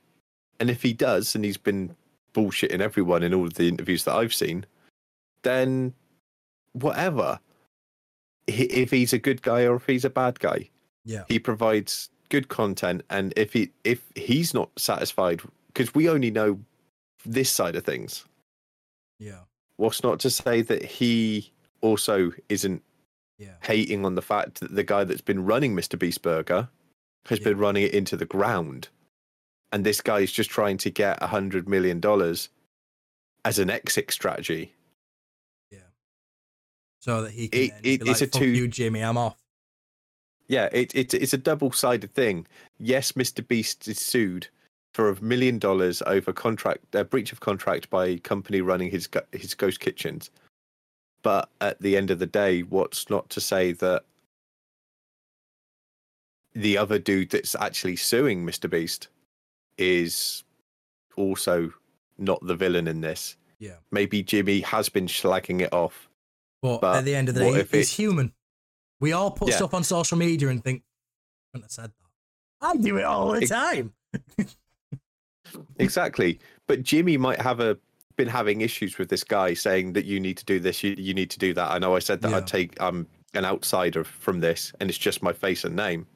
And 0.59 0.69
if 0.69 0.81
he 0.81 0.93
does, 0.93 1.35
and 1.35 1.43
he's 1.45 1.57
been 1.57 1.95
bullshitting 2.33 2.79
everyone 2.79 3.23
in 3.23 3.33
all 3.33 3.45
of 3.45 3.55
the 3.55 3.67
interviews 3.67 4.03
that 4.05 4.15
I've 4.15 4.33
seen, 4.33 4.65
then 5.43 5.93
whatever. 6.73 7.39
If 8.47 8.91
he's 8.91 9.11
a 9.13 9.17
good 9.19 9.41
guy 9.41 9.63
or 9.63 9.75
if 9.75 9.85
he's 9.85 10.05
a 10.05 10.09
bad 10.09 10.39
guy, 10.39 10.69
Yeah. 11.03 11.23
he 11.27 11.39
provides 11.39 12.09
good 12.29 12.47
content. 12.47 13.03
And 13.09 13.33
if 13.35 13.51
he 13.53 13.71
if 13.83 14.01
he's 14.15 14.53
not 14.53 14.69
satisfied, 14.79 15.41
because 15.67 15.93
we 15.93 16.09
only 16.09 16.31
know 16.31 16.59
this 17.25 17.49
side 17.49 17.75
of 17.75 17.83
things, 17.83 18.25
Yeah. 19.19 19.41
What's 19.77 20.03
not 20.03 20.19
to 20.21 20.29
say 20.29 20.61
that 20.61 20.83
he 20.83 21.51
also 21.81 22.31
isn't 22.49 22.83
Yeah. 23.37 23.55
hating 23.61 24.03
on 24.05 24.15
the 24.15 24.21
fact 24.21 24.59
that 24.59 24.73
the 24.75 24.83
guy 24.83 25.03
that's 25.03 25.21
been 25.21 25.45
running 25.45 25.75
Mr. 25.75 25.97
Beast 25.97 26.21
Burger 26.21 26.69
has 27.27 27.39
Yeah. 27.39 27.45
been 27.45 27.57
running 27.59 27.83
it 27.83 27.93
into 27.93 28.17
the 28.17 28.25
ground. 28.25 28.89
And 29.71 29.85
this 29.85 30.01
guy 30.01 30.19
is 30.19 30.31
just 30.31 30.49
trying 30.49 30.77
to 30.79 30.89
get 30.89 31.21
a 31.21 31.27
hundred 31.27 31.67
million 31.69 31.99
dollars 31.99 32.49
as 33.45 33.59
an 33.59 33.69
exit 33.69 34.11
strategy. 34.11 34.73
Yeah. 35.69 35.79
So 37.01 37.21
that 37.23 37.31
he 37.31 37.47
can 37.49 37.61
It- 37.61 37.73
it- 37.83 38.01
it's 38.01 38.05
like, 38.07 38.29
a 38.29 38.31
"Fuck 38.31 38.41
two- 38.41 38.49
you, 38.49 38.67
Jimmy. 38.67 39.01
I'm 39.01 39.17
off. 39.17 39.37
Yeah, 40.47 40.69
it, 40.71 40.95
it 40.95 41.13
it's 41.13 41.33
a 41.33 41.37
double 41.37 41.71
sided 41.73 42.13
thing. 42.13 42.47
Yes, 42.79 43.11
Mr. 43.11 43.45
Beast 43.45 43.87
is 43.87 43.99
sued 43.99 44.47
for 44.97 45.11
a 45.11 45.21
million 45.23 45.59
dollars 45.59 46.01
over 46.07 46.33
contract 46.33 46.95
a 46.95 47.03
breach 47.03 47.31
of 47.31 47.39
contract 47.39 47.87
by 47.91 48.07
a 48.07 48.17
company 48.17 48.61
running 48.61 48.89
his 48.89 49.07
his 49.31 49.53
ghost 49.53 49.79
kitchens. 49.79 50.31
But 51.21 51.49
at 51.61 51.79
the 51.79 51.95
end 51.95 52.09
of 52.09 52.17
the 52.17 52.25
day, 52.25 52.61
what's 52.63 53.07
not 53.07 53.29
to 53.29 53.39
say 53.39 53.73
that 53.73 54.05
the 56.55 56.79
other 56.79 56.97
dude 56.97 57.29
that's 57.29 57.53
actually 57.53 57.95
suing 57.95 58.43
Mr. 58.43 58.67
Beast 58.67 59.09
is 59.77 60.43
also 61.15 61.71
not 62.17 62.43
the 62.47 62.55
villain 62.55 62.87
in 62.87 63.01
this. 63.01 63.37
Yeah. 63.59 63.75
Maybe 63.91 64.23
Jimmy 64.23 64.61
has 64.61 64.89
been 64.89 65.05
slagging 65.05 65.61
it 65.61 65.71
off. 65.71 66.09
But, 66.63 66.81
But 66.81 66.97
at 66.97 67.05
the 67.05 67.13
end 67.15 67.29
of 67.29 67.35
the 67.35 67.41
day, 67.41 67.59
if 67.59 67.71
he's 67.71 67.91
it- 67.91 67.95
human. 68.01 68.33
We 68.99 69.11
all 69.11 69.29
put 69.29 69.49
Yeah. 69.49 69.57
stuff 69.57 69.75
on 69.75 69.83
social 69.83 70.17
media 70.17 70.47
and 70.47 70.63
think, 70.63 70.81
I 71.55 71.59
said 71.67 71.91
that. 71.91 72.67
I 72.67 72.75
do 72.77 72.97
it 72.97 73.03
all 73.03 73.33
the 73.33 73.45
time. 73.45 73.93
Exactly. 75.79 76.39
But 76.67 76.83
Jimmy 76.83 77.17
might 77.17 77.41
have 77.41 77.59
a 77.59 77.77
been 78.15 78.27
having 78.27 78.61
issues 78.61 78.97
with 78.97 79.09
this 79.09 79.23
guy 79.23 79.53
saying 79.53 79.93
that 79.93 80.05
you 80.05 80.19
need 80.19 80.37
to 80.37 80.45
do 80.45 80.59
this, 80.59 80.83
you, 80.83 80.95
you 80.97 81.13
need 81.13 81.29
to 81.29 81.37
do 81.37 81.53
that. 81.53 81.71
I 81.71 81.77
know 81.77 81.95
I 81.95 81.99
said 81.99 82.21
that 82.21 82.31
Yeah. 82.31 82.37
I'd 82.37 82.47
take 82.47 82.81
um 82.81 83.07
an 83.33 83.45
outsider 83.45 84.03
from 84.03 84.39
this 84.39 84.73
and 84.79 84.89
it's 84.89 84.97
just 84.97 85.21
my 85.21 85.33
face 85.33 85.63
and 85.63 85.75
name. 85.75 86.07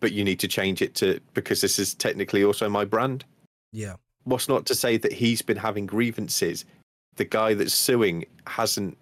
But 0.00 0.12
you 0.12 0.24
need 0.24 0.40
to 0.40 0.48
change 0.48 0.82
it 0.82 0.94
to 0.96 1.20
because 1.34 1.60
this 1.60 1.78
is 1.78 1.94
technically 1.94 2.42
also 2.42 2.68
my 2.68 2.84
brand. 2.84 3.24
Yeah. 3.72 3.94
What's 4.24 4.48
not 4.48 4.66
to 4.66 4.74
say 4.74 4.96
that 4.96 5.12
he's 5.12 5.42
been 5.42 5.56
having 5.56 5.86
grievances. 5.86 6.64
The 7.16 7.24
guy 7.24 7.54
that's 7.54 7.74
suing 7.74 8.24
hasn't 8.46 8.96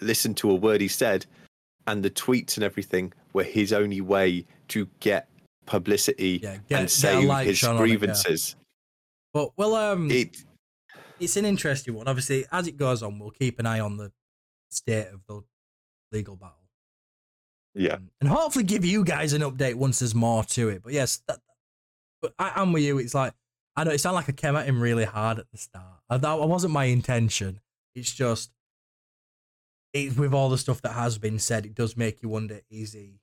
listened 0.00 0.36
to 0.38 0.50
a 0.50 0.54
word 0.54 0.80
he 0.80 0.88
said, 0.88 1.26
and 1.86 2.02
the 2.02 2.10
tweets 2.10 2.56
and 2.56 2.64
everything 2.64 3.12
were 3.32 3.42
his 3.42 3.72
only 3.72 4.00
way 4.00 4.44
to 4.68 4.88
get 5.00 5.28
publicity 5.66 6.40
Yeah. 6.42 6.52
and 6.52 6.66
Get, 6.68 6.68
get 6.68 6.84
a 6.84 6.88
say 6.88 7.44
his 7.44 7.58
shone 7.58 7.76
it, 7.76 7.78
yeah. 7.78 7.84
grievances. 7.84 8.56
But, 9.32 9.50
well, 9.56 9.74
um, 9.74 10.10
It 10.10 10.36
it's 11.18 11.36
an 11.36 11.44
interesting 11.44 11.94
one. 11.94 12.08
Obviously, 12.08 12.44
as 12.50 12.66
it 12.66 12.76
goes 12.76 13.02
on, 13.02 13.18
we'll 13.18 13.30
keep 13.30 13.58
an 13.60 13.66
eye 13.66 13.80
on 13.80 13.96
the 13.96 14.12
state 14.70 15.06
of 15.08 15.20
the 15.28 15.42
legal 16.10 16.36
battle. 16.36 16.56
yeah. 17.74 17.94
Um, 17.94 18.10
and 18.20 18.28
hopefully 18.28 18.64
give 18.64 18.84
you 18.84 19.04
guys 19.04 19.32
an 19.32 19.42
update 19.42 19.74
once 19.76 20.00
there's 20.00 20.14
more 20.14 20.42
to 20.44 20.68
it. 20.68 20.82
But 20.82 20.92
yes, 20.92 21.22
that, 21.28 21.38
but 22.20 22.34
I, 22.38 22.52
I'm 22.56 22.72
with 22.72 22.82
you. 22.82 22.98
It's 22.98 23.14
like 23.14 23.32
I 23.76 23.84
know 23.84 23.92
it 23.92 23.98
sounded 23.98 24.16
like 24.16 24.28
I 24.28 24.32
came 24.32 24.56
at 24.56 24.66
him 24.66 24.80
really 24.82 25.04
hard 25.04 25.38
at 25.38 25.46
the 25.52 25.58
start. 25.58 26.00
Uh, 26.10 26.18
That 26.18 26.38
wasn't 26.40 26.72
my 26.74 26.84
intention. 26.84 27.60
It's 27.94 28.12
just 28.12 28.50
it, 29.94 30.16
with 30.18 30.34
all 30.34 30.48
the 30.50 30.58
stuff 30.58 30.82
that 30.82 30.92
has 30.92 31.18
been 31.18 31.38
said, 31.38 31.64
it 31.66 31.74
does 31.74 31.96
make 31.96 32.22
you 32.22 32.28
wonder: 32.28 32.60
is 32.70 32.92
he 32.94 33.20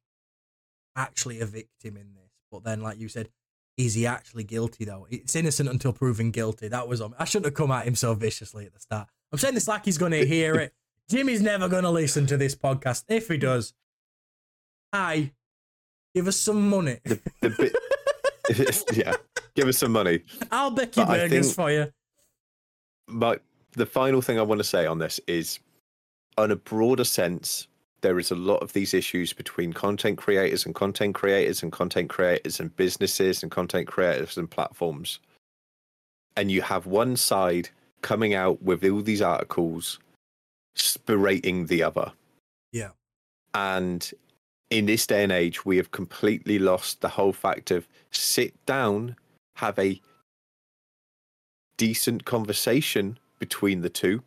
actually 0.95 1.39
a 1.41 1.45
victim 1.45 1.97
in 1.97 2.13
this? 2.13 2.18
But 2.51 2.63
then, 2.63 2.81
like 2.81 2.99
you 2.99 3.07
said, 3.09 3.29
is 3.77 3.93
he 3.93 4.05
actually 4.07 4.43
guilty 4.43 4.85
though? 4.85 5.07
It's 5.09 5.35
innocent 5.35 5.69
until 5.69 5.93
proven 5.93 6.31
guilty. 6.31 6.67
That 6.67 6.87
was 6.87 7.01
on. 7.01 7.13
I 7.19 7.25
shouldn't 7.25 7.45
have 7.45 7.53
come 7.53 7.71
at 7.71 7.85
him 7.87 7.95
so 7.95 8.13
viciously 8.13 8.65
at 8.65 8.73
the 8.73 8.79
start. 8.79 9.07
I'm 9.31 9.37
saying 9.39 9.53
this 9.53 9.67
like 9.67 9.85
he's 9.85 9.97
going 9.97 10.11
to 10.11 10.25
hear 10.25 10.55
it. 10.55 10.73
Jimmy's 11.09 11.41
never 11.41 11.67
going 11.67 11.83
to 11.83 11.89
listen 11.89 12.25
to 12.27 12.37
this 12.37 12.55
podcast. 12.55 13.03
If 13.07 13.27
he 13.29 13.37
does, 13.37 13.73
hi, 14.93 15.31
give 16.13 16.27
us 16.27 16.35
some 16.37 16.69
money. 16.69 16.99
The, 17.03 17.19
the 17.41 17.49
bit, 17.49 18.87
yeah. 18.93 19.15
Give 19.55 19.67
us 19.67 19.77
some 19.77 19.91
money. 19.91 20.21
I'll 20.51 20.71
bake 20.71 20.95
you 20.97 21.05
But 21.05 21.17
burgers 21.17 21.45
think- 21.47 21.55
for 21.55 21.71
you. 21.71 21.91
But 23.07 23.41
the 23.73 23.85
final 23.87 24.21
thing 24.21 24.37
I 24.37 24.43
want 24.43 24.59
to 24.59 24.63
say 24.63 24.85
on 24.85 24.99
this 24.99 25.19
is, 25.27 25.59
on 26.37 26.51
a 26.51 26.55
broader 26.55 27.03
sense, 27.03 27.67
there 28.01 28.19
is 28.19 28.31
a 28.31 28.35
lot 28.35 28.61
of 28.63 28.73
these 28.73 28.93
issues 28.93 29.33
between 29.33 29.73
content 29.73 30.17
creators 30.17 30.65
and 30.65 30.73
content 30.73 31.15
creators 31.15 31.61
and 31.63 31.71
content 31.71 32.09
creators 32.09 32.59
and 32.59 32.75
businesses 32.75 33.43
and 33.43 33.51
content 33.51 33.87
creators 33.87 34.37
and 34.37 34.49
platforms. 34.49 35.19
And 36.35 36.51
you 36.51 36.61
have 36.61 36.85
one 36.85 37.17
side 37.17 37.69
coming 38.01 38.33
out 38.33 38.61
with 38.61 38.83
all 38.83 39.01
these 39.01 39.21
articles 39.21 39.99
berating 41.05 41.65
the 41.65 41.83
other. 41.83 42.13
Yeah. 42.71 42.91
And 43.53 44.09
in 44.69 44.85
this 44.85 45.05
day 45.07 45.23
and 45.23 45.31
age, 45.31 45.65
we 45.65 45.77
have 45.77 45.91
completely 45.91 46.59
lost 46.59 47.01
the 47.01 47.09
whole 47.09 47.33
fact 47.33 47.71
of 47.71 47.87
sit 48.11 48.53
down, 48.65 49.15
have 49.55 49.77
a 49.79 49.99
decent 51.77 52.25
conversation 52.25 53.17
between 53.39 53.81
the 53.81 53.89
two 53.89 54.21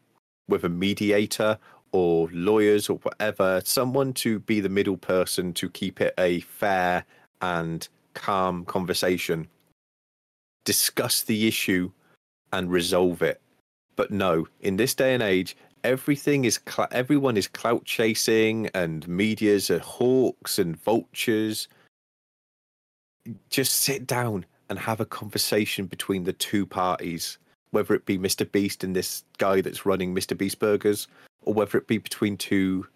with 0.48 0.64
a 0.64 0.68
mediator 0.68 1.58
or 1.92 2.28
lawyers 2.32 2.88
or 2.88 2.98
whatever, 2.98 3.60
someone 3.64 4.12
to 4.14 4.38
be 4.40 4.60
the 4.60 4.68
middle 4.68 4.96
person 4.96 5.52
to 5.52 5.68
keep 5.68 6.00
it 6.00 6.14
a 6.18 6.40
fair 6.40 7.04
and 7.40 7.88
calm 8.14 8.64
conversation. 8.64 9.46
Discuss 10.64 11.22
the 11.22 11.46
issue 11.46 11.90
and 12.52 12.70
resolve 12.70 13.22
it. 13.22 13.40
But 13.96 14.10
no, 14.10 14.46
in 14.60 14.76
this 14.76 14.94
day 14.94 15.14
and 15.14 15.22
age, 15.22 15.56
everything 15.84 16.44
is 16.44 16.60
cl- 16.68 16.88
everyone 16.92 17.36
is 17.36 17.48
clout 17.48 17.84
chasing 17.84 18.68
and 18.74 19.06
media's 19.06 19.70
are 19.70 19.80
hawks 19.80 20.58
and 20.58 20.76
vultures. 20.76 21.68
Just 23.50 23.74
sit 23.74 24.06
down 24.06 24.46
and 24.68 24.78
have 24.78 25.00
a 25.00 25.06
conversation 25.06 25.86
between 25.86 26.24
the 26.24 26.32
two 26.32 26.64
parties, 26.64 27.38
whether 27.70 27.94
it 27.94 28.06
be 28.06 28.18
Mr. 28.18 28.50
Beast 28.50 28.82
and 28.82 28.96
this 28.96 29.24
guy 29.38 29.60
that's 29.60 29.84
running 29.84 30.14
Mr. 30.14 30.36
Beast 30.36 30.58
Burgers, 30.58 31.08
or 31.42 31.54
whether 31.54 31.78
it 31.78 31.86
be 31.86 31.98
between 31.98 32.36
two 32.36 32.86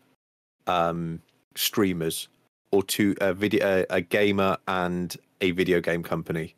um, 0.67 1.21
streamers 1.55 2.29
or 2.71 2.83
two 2.83 3.15
a 3.21 3.33
video 3.33 3.85
a, 3.91 3.97
a 3.97 4.01
gamer 4.01 4.57
and 4.69 5.17
a 5.41 5.51
video 5.53 5.81
game 5.81 6.03
company. 6.03 6.55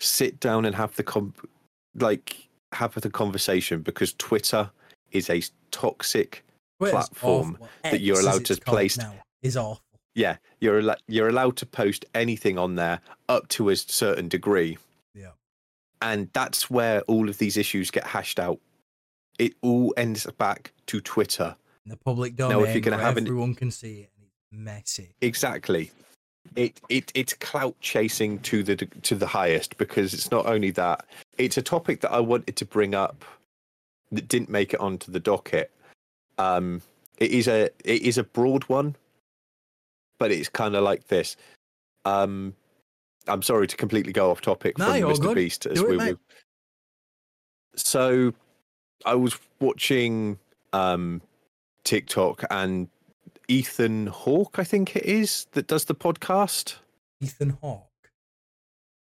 Sit 0.00 0.40
down 0.40 0.64
and 0.64 0.74
have 0.74 0.94
the 0.96 1.02
com- 1.02 1.34
like 1.94 2.48
have 2.72 2.94
the 2.94 3.10
conversation 3.10 3.82
because 3.82 4.14
Twitter 4.14 4.70
is 5.10 5.28
a 5.30 5.42
toxic 5.70 6.44
Twitter's 6.78 6.92
platform 7.08 7.58
that 7.82 8.00
you're 8.00 8.18
allowed 8.20 8.44
to 8.46 8.56
place- 8.56 8.96
now, 8.98 9.14
is 9.42 9.56
awful. 9.56 9.82
yeah 10.14 10.36
you're 10.60 10.80
al- 10.90 10.96
you're 11.06 11.28
allowed 11.28 11.56
to 11.58 11.66
post 11.66 12.04
anything 12.14 12.58
on 12.58 12.74
there 12.76 13.00
up 13.28 13.46
to 13.48 13.68
a 13.68 13.76
certain 13.76 14.28
degree 14.28 14.78
Yeah. 15.14 15.32
and 16.00 16.30
that's 16.32 16.70
where 16.70 17.02
all 17.02 17.28
of 17.28 17.38
these 17.38 17.56
issues 17.58 17.90
get 17.90 18.04
hashed 18.06 18.40
out 18.40 18.58
it 19.38 19.54
all 19.62 19.92
ends 19.96 20.26
back 20.38 20.72
to 20.86 21.00
twitter 21.00 21.56
In 21.86 21.90
the 21.90 21.96
public 21.96 22.38
Now, 22.38 22.62
if 22.62 22.74
you're 22.74 22.80
gonna 22.80 22.96
where 22.96 23.04
have 23.04 23.16
an- 23.16 23.26
everyone 23.26 23.54
can 23.54 23.70
see 23.70 24.00
it, 24.00 24.10
and 24.16 24.26
it's 24.26 24.36
messy. 24.52 25.14
exactly 25.20 25.90
it, 26.56 26.80
it 26.88 27.10
it's 27.14 27.32
clout 27.34 27.74
chasing 27.80 28.38
to 28.40 28.62
the 28.62 28.76
to 28.76 29.14
the 29.14 29.26
highest 29.26 29.76
because 29.78 30.12
it's 30.12 30.30
not 30.30 30.44
only 30.46 30.70
that 30.72 31.06
it's 31.38 31.56
a 31.56 31.62
topic 31.62 32.00
that 32.00 32.10
i 32.12 32.18
wanted 32.20 32.56
to 32.56 32.64
bring 32.64 32.94
up 32.94 33.24
that 34.10 34.26
didn't 34.28 34.50
make 34.50 34.74
it 34.74 34.80
onto 34.80 35.10
the 35.12 35.20
docket 35.20 35.70
um 36.38 36.82
it 37.18 37.30
is 37.30 37.46
a 37.48 37.70
it 37.84 38.02
is 38.02 38.18
a 38.18 38.24
broad 38.24 38.64
one 38.64 38.96
but 40.18 40.30
it's 40.32 40.48
kind 40.48 40.74
of 40.74 40.82
like 40.82 41.06
this 41.06 41.36
um 42.04 42.52
i'm 43.28 43.40
sorry 43.42 43.68
to 43.68 43.76
completely 43.76 44.12
go 44.12 44.30
off 44.30 44.40
topic 44.40 44.76
No, 44.78 44.86
from 44.86 44.94
mr 45.12 45.20
good. 45.22 45.34
beast 45.36 45.66
as 45.66 45.78
Do 45.80 45.86
we 45.88 45.96
mate. 45.96 46.06
move 46.10 46.18
so 47.76 48.34
i 49.04 49.14
was 49.14 49.38
watching 49.60 50.38
um 50.72 51.20
tiktok 51.84 52.44
and 52.50 52.88
ethan 53.48 54.06
hawke 54.06 54.58
i 54.58 54.64
think 54.64 54.94
it 54.96 55.04
is 55.04 55.46
that 55.52 55.66
does 55.66 55.84
the 55.86 55.94
podcast 55.94 56.76
Ethan 57.20 57.50
Hawke. 57.60 57.88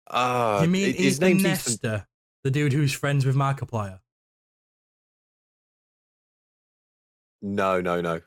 uh 0.08 0.60
you 0.62 0.68
mean 0.68 0.94
his 0.94 1.16
Ethan 1.20 1.28
name's 1.28 1.40
Ethan 1.40 1.50
Nestor, 1.50 2.06
the 2.44 2.50
dude 2.50 2.72
who's 2.72 2.92
friends 2.92 3.26
with 3.26 3.36
Markiplier? 3.36 4.00
no 7.42 7.80
no 7.80 8.00
no 8.00 8.20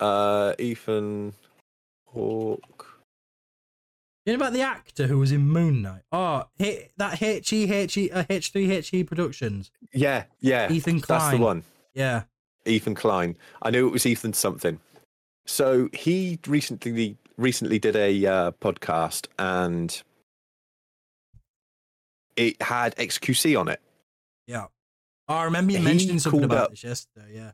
uh 0.00 0.54
ethan 0.58 1.32
hawke 2.06 2.87
You 4.28 4.36
know 4.36 4.42
about 4.44 4.52
the 4.52 4.60
actor 4.60 5.06
who 5.06 5.18
was 5.18 5.32
in 5.32 5.48
Moon 5.48 5.80
Knight? 5.80 6.02
Oh, 6.12 6.44
that 6.98 7.22
H 7.22 7.50
E 7.50 7.72
H 7.72 7.96
E 7.96 8.10
uh, 8.10 8.24
H 8.28 8.50
three 8.50 8.70
H 8.70 8.92
E 8.92 9.02
Productions. 9.02 9.70
yeah 9.94 10.24
yeah 10.40 10.70
Ethan 10.70 11.00
Klein. 11.00 11.18
that's 11.20 11.34
the 11.38 11.42
one 11.42 11.62
Yeah, 11.94 12.24
Ethan 12.66 12.94
Klein. 12.94 13.38
I 13.62 13.70
knew 13.70 13.86
it 13.86 13.90
was 13.90 14.04
Ethan 14.04 14.34
something. 14.34 14.80
So 15.46 15.88
he 15.94 16.38
recently 16.46 17.16
recently 17.38 17.78
did 17.78 17.96
a 17.96 18.26
uh, 18.26 18.50
podcast 18.60 19.28
and 19.38 20.02
it 22.36 22.60
had 22.60 22.94
XQC 22.96 23.58
on 23.58 23.68
it. 23.68 23.80
yeah. 24.46 24.66
Oh, 25.26 25.34
I 25.36 25.44
remember 25.44 25.72
you 25.72 25.78
He 25.78 25.84
mentioning 25.84 26.18
something 26.18 26.44
about 26.44 26.64
up- 26.64 26.70
this 26.72 26.84
yesterday. 26.84 27.28
Yeah, 27.34 27.52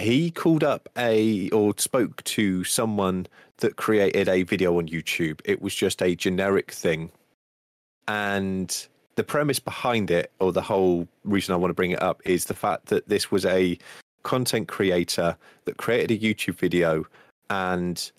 He 0.00 0.30
called 0.30 0.62
up 0.62 0.88
a 0.96 1.48
or 1.50 1.74
spoke 1.76 2.22
to 2.22 2.62
someone 2.62 3.26
that 3.58 3.76
created 3.76 4.28
a 4.28 4.42
video 4.42 4.78
on 4.78 4.88
YouTube. 4.88 5.40
It 5.44 5.60
was 5.60 5.74
just 5.74 6.02
a 6.02 6.14
generic 6.14 6.70
thing. 6.72 7.10
And 8.06 8.86
the 9.16 9.24
premise 9.24 9.58
behind 9.58 10.10
it, 10.10 10.32
or 10.40 10.52
the 10.52 10.62
whole 10.62 11.06
reason 11.24 11.52
I 11.52 11.56
want 11.56 11.70
to 11.70 11.74
bring 11.74 11.90
it 11.90 12.02
up, 12.02 12.22
is 12.24 12.46
the 12.46 12.54
fact 12.54 12.86
that 12.86 13.08
this 13.08 13.30
was 13.30 13.44
a 13.44 13.76
content 14.22 14.68
creator 14.68 15.36
that 15.64 15.76
created 15.76 16.10
a 16.10 16.18
YouTube 16.18 16.56
video 16.56 17.04
and 17.50 18.10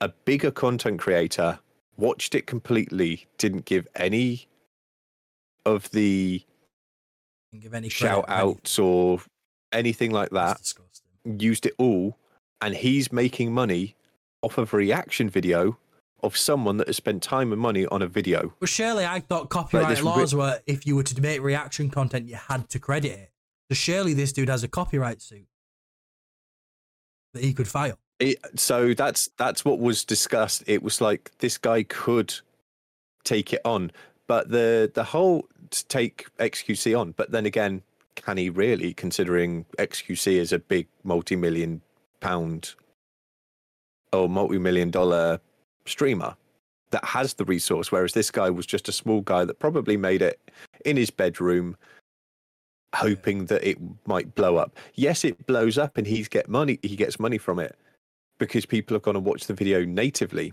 a 0.00 0.08
bigger 0.08 0.50
content 0.50 1.00
creator 1.00 1.58
watched 1.96 2.34
it 2.34 2.46
completely, 2.46 3.26
didn't 3.38 3.64
give 3.64 3.86
any 3.96 4.48
of 5.66 5.90
the 5.90 6.42
Didn't 7.50 7.62
give 7.62 7.74
any 7.74 7.88
shout 7.88 8.24
outs 8.28 8.78
or 8.78 9.20
anything 9.72 10.10
like 10.10 10.30
that, 10.30 10.72
used 11.24 11.66
it 11.66 11.74
all, 11.78 12.16
and 12.60 12.74
he's 12.74 13.12
making 13.12 13.52
money 13.52 13.94
off 14.42 14.58
of 14.58 14.74
a 14.74 14.76
reaction 14.76 15.28
video 15.28 15.78
of 16.22 16.36
someone 16.36 16.76
that 16.76 16.86
has 16.86 16.96
spent 16.96 17.22
time 17.22 17.52
and 17.52 17.60
money 17.60 17.86
on 17.86 18.02
a 18.02 18.06
video. 18.06 18.54
But 18.60 18.68
surely 18.68 19.04
I 19.04 19.20
thought 19.20 19.48
copyright 19.48 19.98
ri- 19.98 20.04
laws 20.04 20.34
were 20.34 20.60
if 20.66 20.86
you 20.86 20.96
were 20.96 21.02
to 21.02 21.20
make 21.20 21.40
reaction 21.40 21.90
content, 21.90 22.28
you 22.28 22.36
had 22.36 22.68
to 22.70 22.78
credit 22.78 23.12
it. 23.12 23.30
So 23.70 23.74
surely 23.74 24.14
this 24.14 24.32
dude 24.32 24.48
has 24.48 24.62
a 24.62 24.68
copyright 24.68 25.22
suit 25.22 25.46
that 27.34 27.42
he 27.42 27.52
could 27.52 27.68
file. 27.68 27.98
It, 28.20 28.38
so 28.58 28.94
that's 28.94 29.30
that's 29.36 29.64
what 29.64 29.80
was 29.80 30.04
discussed. 30.04 30.62
It 30.66 30.82
was 30.82 31.00
like 31.00 31.32
this 31.38 31.58
guy 31.58 31.82
could 31.82 32.34
take 33.24 33.52
it 33.52 33.60
on, 33.64 33.90
but 34.26 34.50
the 34.50 34.90
the 34.92 35.04
whole 35.04 35.48
to 35.70 35.86
take 35.86 36.26
XQC 36.38 36.98
on. 36.98 37.12
But 37.12 37.32
then 37.32 37.46
again, 37.46 37.82
can 38.14 38.36
he 38.36 38.48
really? 38.48 38.94
Considering 38.94 39.64
XQC 39.78 40.34
is 40.34 40.52
a 40.52 40.58
big 40.58 40.86
multi-million 41.02 41.80
pound 42.20 42.74
or 44.12 44.28
multi-million 44.28 44.90
dollar 44.90 45.40
streamer 45.86 46.34
that 46.90 47.04
has 47.04 47.34
the 47.34 47.44
resource, 47.44 47.90
whereas 47.90 48.12
this 48.12 48.30
guy 48.30 48.50
was 48.50 48.66
just 48.66 48.88
a 48.88 48.92
small 48.92 49.22
guy 49.22 49.44
that 49.44 49.58
probably 49.58 49.96
made 49.96 50.22
it 50.22 50.38
in 50.84 50.96
his 50.96 51.10
bedroom, 51.10 51.76
hoping 52.94 53.46
that 53.46 53.66
it 53.66 53.78
might 54.06 54.34
blow 54.34 54.56
up. 54.56 54.78
Yes, 54.94 55.24
it 55.24 55.46
blows 55.46 55.78
up, 55.78 55.96
and 55.96 56.06
he's 56.06 56.28
get 56.28 56.48
money. 56.48 56.78
He 56.82 56.94
gets 56.94 57.18
money 57.18 57.38
from 57.38 57.58
it 57.58 57.76
because 58.38 58.66
people 58.66 58.94
have 58.94 59.02
gone 59.02 59.16
and 59.16 59.24
watched 59.24 59.48
the 59.48 59.54
video 59.54 59.84
natively. 59.84 60.52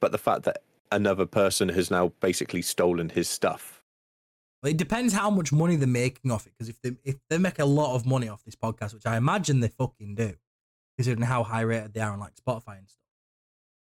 But 0.00 0.12
the 0.12 0.18
fact 0.18 0.44
that 0.44 0.58
another 0.92 1.26
person 1.26 1.68
has 1.68 1.90
now 1.90 2.12
basically 2.20 2.62
stolen 2.62 3.08
his 3.08 3.28
stuff. 3.28 3.82
Well, 4.62 4.70
it 4.70 4.76
depends 4.76 5.12
how 5.12 5.30
much 5.30 5.52
money 5.52 5.76
they're 5.76 5.88
making 5.88 6.30
off 6.30 6.46
it. 6.46 6.52
Because 6.56 6.68
if 6.68 6.80
they 6.82 6.96
if 7.04 7.16
they 7.28 7.38
make 7.38 7.58
a 7.58 7.64
lot 7.64 7.94
of 7.94 8.06
money 8.06 8.28
off 8.28 8.44
this 8.44 8.56
podcast, 8.56 8.94
which 8.94 9.06
I 9.06 9.16
imagine 9.16 9.60
they 9.60 9.68
fucking 9.68 10.14
do, 10.14 10.34
considering 10.96 11.26
how 11.26 11.42
high 11.42 11.62
rated 11.62 11.94
they 11.94 12.00
are 12.00 12.12
on 12.12 12.20
like 12.20 12.34
Spotify 12.34 12.78
and 12.78 12.88
stuff. 12.88 13.02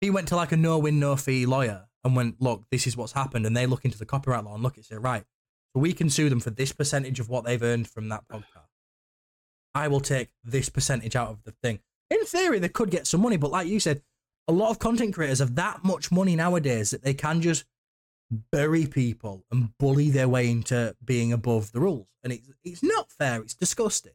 He 0.00 0.10
went 0.10 0.28
to 0.28 0.36
like 0.36 0.52
a 0.52 0.56
no 0.56 0.78
win 0.78 0.98
no 0.98 1.16
fee 1.16 1.46
lawyer 1.46 1.86
and 2.04 2.16
went, 2.16 2.40
look, 2.40 2.64
this 2.70 2.86
is 2.86 2.96
what's 2.96 3.12
happened, 3.12 3.46
and 3.46 3.56
they 3.56 3.66
look 3.66 3.84
into 3.84 3.98
the 3.98 4.06
copyright 4.06 4.44
law 4.44 4.54
and 4.54 4.62
look 4.62 4.78
at 4.78 4.90
it, 4.90 4.98
right, 4.98 5.24
so 5.72 5.80
we 5.80 5.92
can 5.92 6.10
sue 6.10 6.28
them 6.28 6.40
for 6.40 6.50
this 6.50 6.72
percentage 6.72 7.20
of 7.20 7.28
what 7.28 7.44
they've 7.44 7.62
earned 7.62 7.88
from 7.88 8.08
that 8.08 8.26
podcast. 8.28 8.68
I 9.74 9.88
will 9.88 10.00
take 10.00 10.28
this 10.44 10.68
percentage 10.68 11.16
out 11.16 11.30
of 11.30 11.44
the 11.44 11.52
thing. 11.62 11.80
In 12.10 12.24
theory, 12.24 12.58
they 12.58 12.68
could 12.68 12.90
get 12.90 13.06
some 13.06 13.22
money, 13.22 13.36
but 13.36 13.50
like 13.50 13.68
you 13.68 13.80
said, 13.80 14.02
a 14.48 14.52
lot 14.52 14.70
of 14.70 14.78
content 14.78 15.14
creators 15.14 15.38
have 15.38 15.54
that 15.54 15.84
much 15.84 16.10
money 16.10 16.36
nowadays 16.36 16.90
that 16.90 17.02
they 17.02 17.14
can 17.14 17.40
just 17.40 17.64
bury 18.50 18.86
people 18.86 19.44
and 19.50 19.76
bully 19.78 20.10
their 20.10 20.28
way 20.28 20.50
into 20.50 20.96
being 21.04 21.32
above 21.32 21.72
the 21.72 21.80
rules. 21.80 22.08
And 22.22 22.32
it's 22.32 22.50
it's 22.64 22.82
not 22.82 23.10
fair. 23.10 23.40
It's 23.40 23.54
disgusting. 23.54 24.12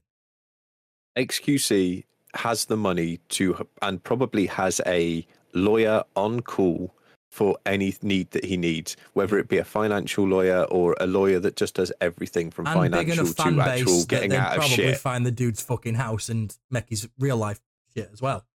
XQC 1.18 2.03
has 2.38 2.65
the 2.65 2.77
money 2.77 3.19
to, 3.30 3.68
and 3.81 4.03
probably 4.03 4.45
has 4.47 4.81
a 4.85 5.26
lawyer 5.53 6.03
on 6.15 6.41
call 6.41 6.93
for 7.30 7.57
any 7.65 7.93
need 8.01 8.31
that 8.31 8.45
he 8.45 8.57
needs, 8.57 8.95
whether 9.14 9.38
it 9.38 9.47
be 9.47 9.57
a 9.57 9.64
financial 9.64 10.26
lawyer 10.26 10.64
or 10.64 10.95
a 10.99 11.05
lawyer 11.05 11.39
that 11.39 11.55
just 11.55 11.76
does 11.76 11.91
everything 12.01 12.49
from 12.49 12.65
And 12.68 12.76
financial 12.93 13.26
to 13.26 13.61
actual 13.61 14.05
getting 14.05 14.34
out 14.34 14.57
of 14.57 14.64
shit. 14.64 14.77
probably 14.77 14.93
find 14.95 15.26
the 15.26 15.31
dude's 15.31 15.61
fucking 15.61 15.95
house 15.95 16.30
and 16.30 16.55
make 16.72 16.89
his 16.89 17.07
real 17.19 17.38
life 17.38 17.59
shit 17.95 18.09
as 18.11 18.22
well. 18.22 18.45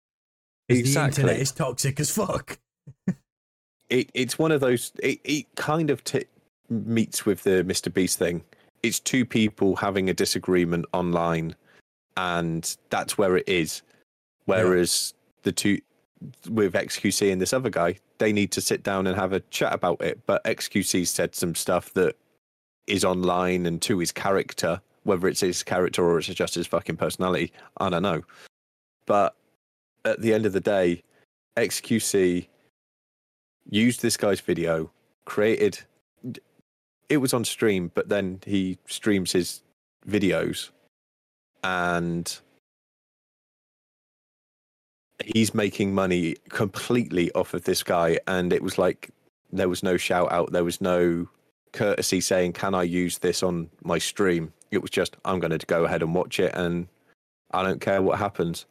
Exactly. 0.68 1.22
The 1.22 1.28
internet 1.28 1.42
is 1.42 1.52
toxic 1.52 2.00
as 2.00 2.10
fuck. 2.10 2.58
it, 3.92 4.10
it's 4.14 4.38
one 4.38 4.50
of 4.50 4.60
those 4.60 4.92
it, 5.02 5.20
it 5.24 5.54
kind 5.54 5.90
of 5.90 6.02
t- 6.02 6.24
meets 6.68 7.26
with 7.26 7.42
the 7.42 7.62
mr 7.64 7.92
beast 7.92 8.18
thing 8.18 8.42
it's 8.82 8.98
two 8.98 9.24
people 9.24 9.76
having 9.76 10.08
a 10.08 10.14
disagreement 10.14 10.86
online 10.92 11.54
and 12.16 12.76
that's 12.90 13.16
where 13.16 13.36
it 13.36 13.48
is. 13.48 13.82
Whereas 14.44 15.14
the 15.42 15.52
two 15.52 15.80
with 16.48 16.74
xqc 16.74 17.32
and 17.32 17.40
this 17.40 17.52
other 17.52 17.70
guy 17.70 17.96
they 18.18 18.32
need 18.32 18.52
to 18.52 18.60
sit 18.60 18.84
down 18.84 19.08
and 19.08 19.16
have 19.16 19.32
a 19.32 19.40
chat 19.50 19.74
about 19.74 20.00
it. 20.00 20.20
But 20.26 20.44
xqc 20.44 21.06
said 21.06 21.34
some 21.34 21.54
stuff 21.54 21.92
that 21.94 22.16
is 22.86 23.04
online 23.04 23.66
and 23.66 23.80
to 23.82 23.98
his 23.98 24.12
character 24.12 24.80
whether 25.04 25.26
it's 25.26 25.40
his 25.40 25.62
character 25.64 26.04
or 26.04 26.18
it's 26.18 26.28
just 26.28 26.54
his 26.54 26.66
fucking 26.66 26.96
personality 26.96 27.52
i 27.78 27.88
don't 27.90 28.02
know. 28.02 28.22
But 29.06 29.34
at 30.04 30.20
the 30.20 30.32
end 30.32 30.46
of 30.46 30.52
the 30.52 30.60
day 30.60 31.02
xqc 31.56 32.46
used 33.68 34.02
this 34.02 34.16
guy's 34.16 34.40
video, 34.40 34.90
created 35.24 35.80
it 37.08 37.18
was 37.18 37.34
on 37.34 37.44
stream, 37.44 37.90
but 37.94 38.08
then 38.08 38.40
he 38.46 38.78
streams 38.86 39.32
his 39.32 39.62
videos 40.08 40.70
and 41.62 42.38
he's 45.24 45.54
making 45.54 45.94
money 45.94 46.36
completely 46.48 47.30
off 47.32 47.54
of 47.54 47.64
this 47.64 47.82
guy 47.82 48.18
and 48.26 48.52
it 48.52 48.62
was 48.62 48.78
like 48.78 49.10
there 49.52 49.68
was 49.68 49.82
no 49.82 49.96
shout 49.96 50.32
out, 50.32 50.52
there 50.52 50.64
was 50.64 50.80
no 50.80 51.28
courtesy 51.72 52.20
saying, 52.20 52.54
Can 52.54 52.74
I 52.74 52.82
use 52.82 53.18
this 53.18 53.42
on 53.42 53.70
my 53.82 53.98
stream? 53.98 54.52
It 54.70 54.80
was 54.80 54.90
just 54.90 55.16
I'm 55.24 55.40
gonna 55.40 55.58
go 55.58 55.84
ahead 55.84 56.02
and 56.02 56.14
watch 56.14 56.40
it 56.40 56.54
and 56.54 56.88
I 57.50 57.62
don't 57.62 57.80
care 57.80 58.00
what 58.00 58.18
happens. 58.18 58.66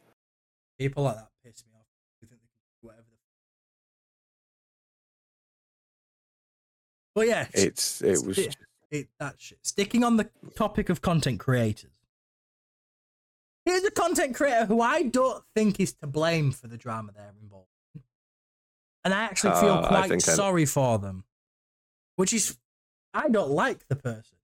People 0.78 1.04
like 1.04 1.16
that 1.16 1.28
piss 1.44 1.64
me 1.66 1.78
off. 1.78 1.86
They 2.20 2.26
think 2.26 2.40
they 2.42 2.48
can 2.48 2.80
do 2.82 2.88
whatever 2.88 3.04
the 3.08 3.18
But 7.14 7.28
yeah, 7.28 7.46
It's 7.54 8.02
it 8.02 8.26
was 8.26 8.38
it, 8.90 9.08
that 9.18 9.36
shit. 9.38 9.58
Sticking 9.62 10.04
on 10.04 10.16
the 10.16 10.28
topic 10.56 10.90
of 10.90 11.00
content 11.00 11.40
creators. 11.40 11.91
Here's 13.64 13.84
a 13.84 13.90
content 13.90 14.34
creator 14.34 14.66
who 14.66 14.80
I 14.80 15.02
don't 15.04 15.44
think 15.54 15.78
is 15.78 15.92
to 15.94 16.06
blame 16.06 16.50
for 16.52 16.66
the 16.66 16.76
drama 16.76 17.12
they're 17.12 17.32
involved 17.40 17.68
in. 17.94 18.02
And 19.04 19.14
I 19.14 19.22
actually 19.24 19.60
feel 19.60 19.74
Uh, 19.74 19.88
quite 19.88 20.08
think 20.08 20.28
I- 20.28 20.32
sorry 20.34 20.66
for 20.66 20.98
them. 20.98 21.24
Which 22.16 22.32
is, 22.32 22.58
I 23.14 23.28
don't 23.28 23.50
like 23.50 23.86
the 23.88 23.96
person. 23.96 24.36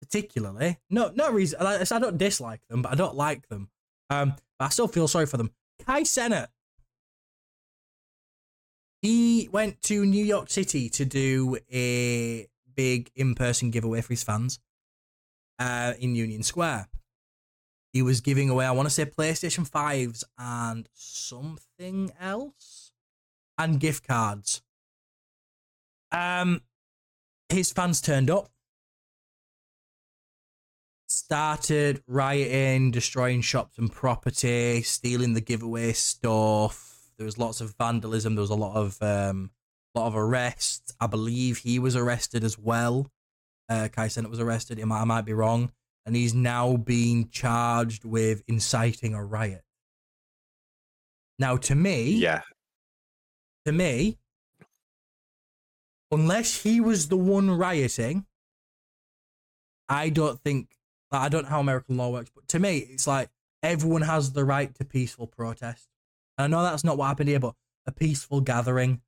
Particularly. 0.00 0.78
No, 0.88 1.10
no 1.14 1.30
reason. 1.30 1.60
I 1.60 1.80
I 1.80 1.98
don't 1.98 2.18
dislike 2.18 2.66
them, 2.68 2.82
but 2.82 2.92
I 2.92 2.94
don't 2.94 3.14
like 3.16 3.48
them. 3.48 3.70
Um, 4.08 4.34
but 4.58 4.64
I 4.66 4.68
still 4.70 4.88
feel 4.88 5.06
sorry 5.08 5.26
for 5.26 5.36
them. 5.36 5.50
Kai 5.86 6.02
Cenat. 6.02 6.48
He 9.02 9.48
went 9.50 9.80
to 9.82 10.04
New 10.04 10.24
York 10.24 10.50
City 10.50 10.88
to 10.90 11.04
do 11.04 11.58
a 11.72 12.46
big 12.74 13.10
in-person 13.14 13.70
giveaway 13.70 14.00
for 14.02 14.12
his 14.12 14.22
fans 14.22 14.58
uh, 15.58 15.94
in 15.98 16.14
Union 16.14 16.42
Square. 16.42 16.88
He 17.92 18.02
was 18.02 18.20
giving 18.20 18.48
away, 18.50 18.66
I 18.66 18.70
want 18.70 18.86
to 18.86 18.94
say, 18.94 19.04
PlayStation 19.04 19.68
5s 19.68 20.22
and 20.38 20.88
something 20.94 22.12
else, 22.20 22.92
and 23.58 23.80
gift 23.80 24.06
cards. 24.06 24.62
Um, 26.12 26.62
his 27.48 27.72
fans 27.72 28.00
turned 28.00 28.30
up, 28.30 28.50
started 31.06 32.02
rioting, 32.06 32.90
destroying 32.90 33.40
shops 33.40 33.78
and 33.78 33.90
property, 33.90 34.82
stealing 34.82 35.34
the 35.34 35.40
giveaway 35.40 35.92
stuff. 35.92 37.10
There 37.16 37.24
was 37.24 37.38
lots 37.38 37.60
of 37.60 37.74
vandalism. 37.76 38.34
There 38.34 38.40
was 38.42 38.50
a 38.50 38.54
lot 38.54 38.76
of 38.76 39.00
um, 39.02 39.50
lot 39.94 40.06
of 40.06 40.16
arrests. 40.16 40.94
I 41.00 41.06
believe 41.06 41.58
he 41.58 41.78
was 41.78 41.96
arrested 41.96 42.44
as 42.44 42.56
well. 42.58 43.10
Uh, 43.68 43.88
Kai 43.92 44.06
Cenat 44.06 44.30
was 44.30 44.40
arrested. 44.40 44.78
He 44.78 44.84
might- 44.84 45.02
I 45.02 45.04
might 45.04 45.24
be 45.24 45.32
wrong, 45.32 45.72
and 46.10 46.16
he's 46.16 46.34
now 46.34 46.76
being 46.76 47.28
charged 47.28 48.04
with 48.04 48.42
inciting 48.48 49.14
a 49.14 49.24
riot. 49.24 49.62
Now, 51.38 51.56
to 51.56 51.76
me, 51.76 52.14
yeah. 52.14 52.42
to 53.64 53.70
me, 53.70 54.18
unless 56.10 56.64
he 56.64 56.80
was 56.80 57.06
the 57.06 57.16
one 57.16 57.48
rioting, 57.48 58.26
I 59.88 60.08
don't 60.08 60.40
think 60.40 60.74
I 61.12 61.28
don't 61.28 61.44
know 61.44 61.50
how 61.50 61.60
American 61.60 61.96
law 61.96 62.10
works, 62.10 62.32
but 62.34 62.48
to 62.48 62.58
me, 62.58 62.78
it's 62.78 63.06
like 63.06 63.30
everyone 63.62 64.02
has 64.02 64.32
the 64.32 64.44
right 64.44 64.74
to 64.74 64.84
peaceful 64.84 65.28
protest. 65.28 65.86
And 66.36 66.46
I 66.46 66.48
know 66.48 66.64
that's 66.64 66.82
not 66.82 66.98
what 66.98 67.06
happened 67.06 67.28
here, 67.28 67.38
but 67.38 67.54
a 67.86 67.92
peaceful 67.92 68.40
gathering. 68.40 69.00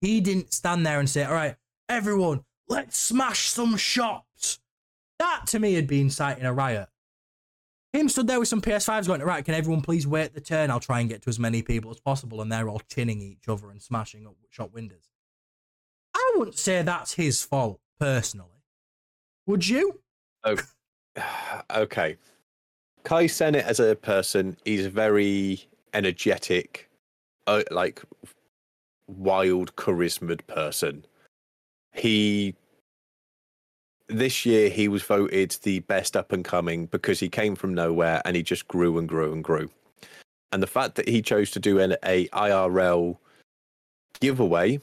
He 0.00 0.22
didn't 0.22 0.54
stand 0.54 0.86
there 0.86 0.98
and 0.98 1.10
say, 1.10 1.24
All 1.24 1.34
right, 1.34 1.56
everyone, 1.90 2.46
let's 2.70 2.96
smash 2.96 3.50
some 3.50 3.76
shops. 3.76 4.60
That 5.18 5.46
to 5.48 5.58
me 5.58 5.74
had 5.74 5.86
been 5.86 6.02
inciting 6.02 6.44
a 6.44 6.52
riot. 6.52 6.88
Him 7.92 8.08
stood 8.08 8.26
there 8.26 8.38
with 8.38 8.48
some 8.48 8.60
PS5s 8.60 9.06
going, 9.06 9.22
Right, 9.22 9.44
can 9.44 9.54
everyone 9.54 9.80
please 9.80 10.06
wait 10.06 10.34
the 10.34 10.40
turn? 10.40 10.70
I'll 10.70 10.80
try 10.80 11.00
and 11.00 11.08
get 11.08 11.22
to 11.22 11.30
as 11.30 11.38
many 11.38 11.62
people 11.62 11.90
as 11.90 12.00
possible. 12.00 12.42
And 12.42 12.52
they're 12.52 12.68
all 12.68 12.82
chinning 12.90 13.20
each 13.22 13.48
other 13.48 13.70
and 13.70 13.80
smashing 13.80 14.26
up 14.26 14.34
shop 14.50 14.72
windows. 14.72 15.08
I 16.14 16.34
wouldn't 16.36 16.58
say 16.58 16.82
that's 16.82 17.14
his 17.14 17.42
fault, 17.42 17.80
personally. 17.98 18.50
Would 19.46 19.66
you? 19.66 20.00
Oh, 20.44 20.56
okay. 21.74 22.16
Kai 23.04 23.24
Cenat 23.24 23.62
as 23.62 23.80
a 23.80 23.94
person, 23.94 24.56
he's 24.64 24.86
very 24.86 25.66
energetic 25.94 26.90
uh, 27.46 27.62
like 27.70 28.02
wild 29.06 29.76
charismaed 29.76 30.46
person. 30.46 31.06
He 31.92 32.54
this 34.08 34.46
year 34.46 34.68
he 34.68 34.88
was 34.88 35.02
voted 35.02 35.56
the 35.62 35.80
best 35.80 36.16
up 36.16 36.32
and 36.32 36.44
coming 36.44 36.86
because 36.86 37.20
he 37.20 37.28
came 37.28 37.56
from 37.56 37.74
nowhere 37.74 38.22
and 38.24 38.36
he 38.36 38.42
just 38.42 38.68
grew 38.68 38.98
and 38.98 39.08
grew 39.08 39.32
and 39.32 39.42
grew. 39.42 39.68
And 40.52 40.62
the 40.62 40.68
fact 40.68 40.94
that 40.94 41.08
he 41.08 41.22
chose 41.22 41.50
to 41.52 41.60
do 41.60 41.78
an 41.80 41.96
a 42.04 42.28
IRL 42.28 43.18
giveaway 44.20 44.80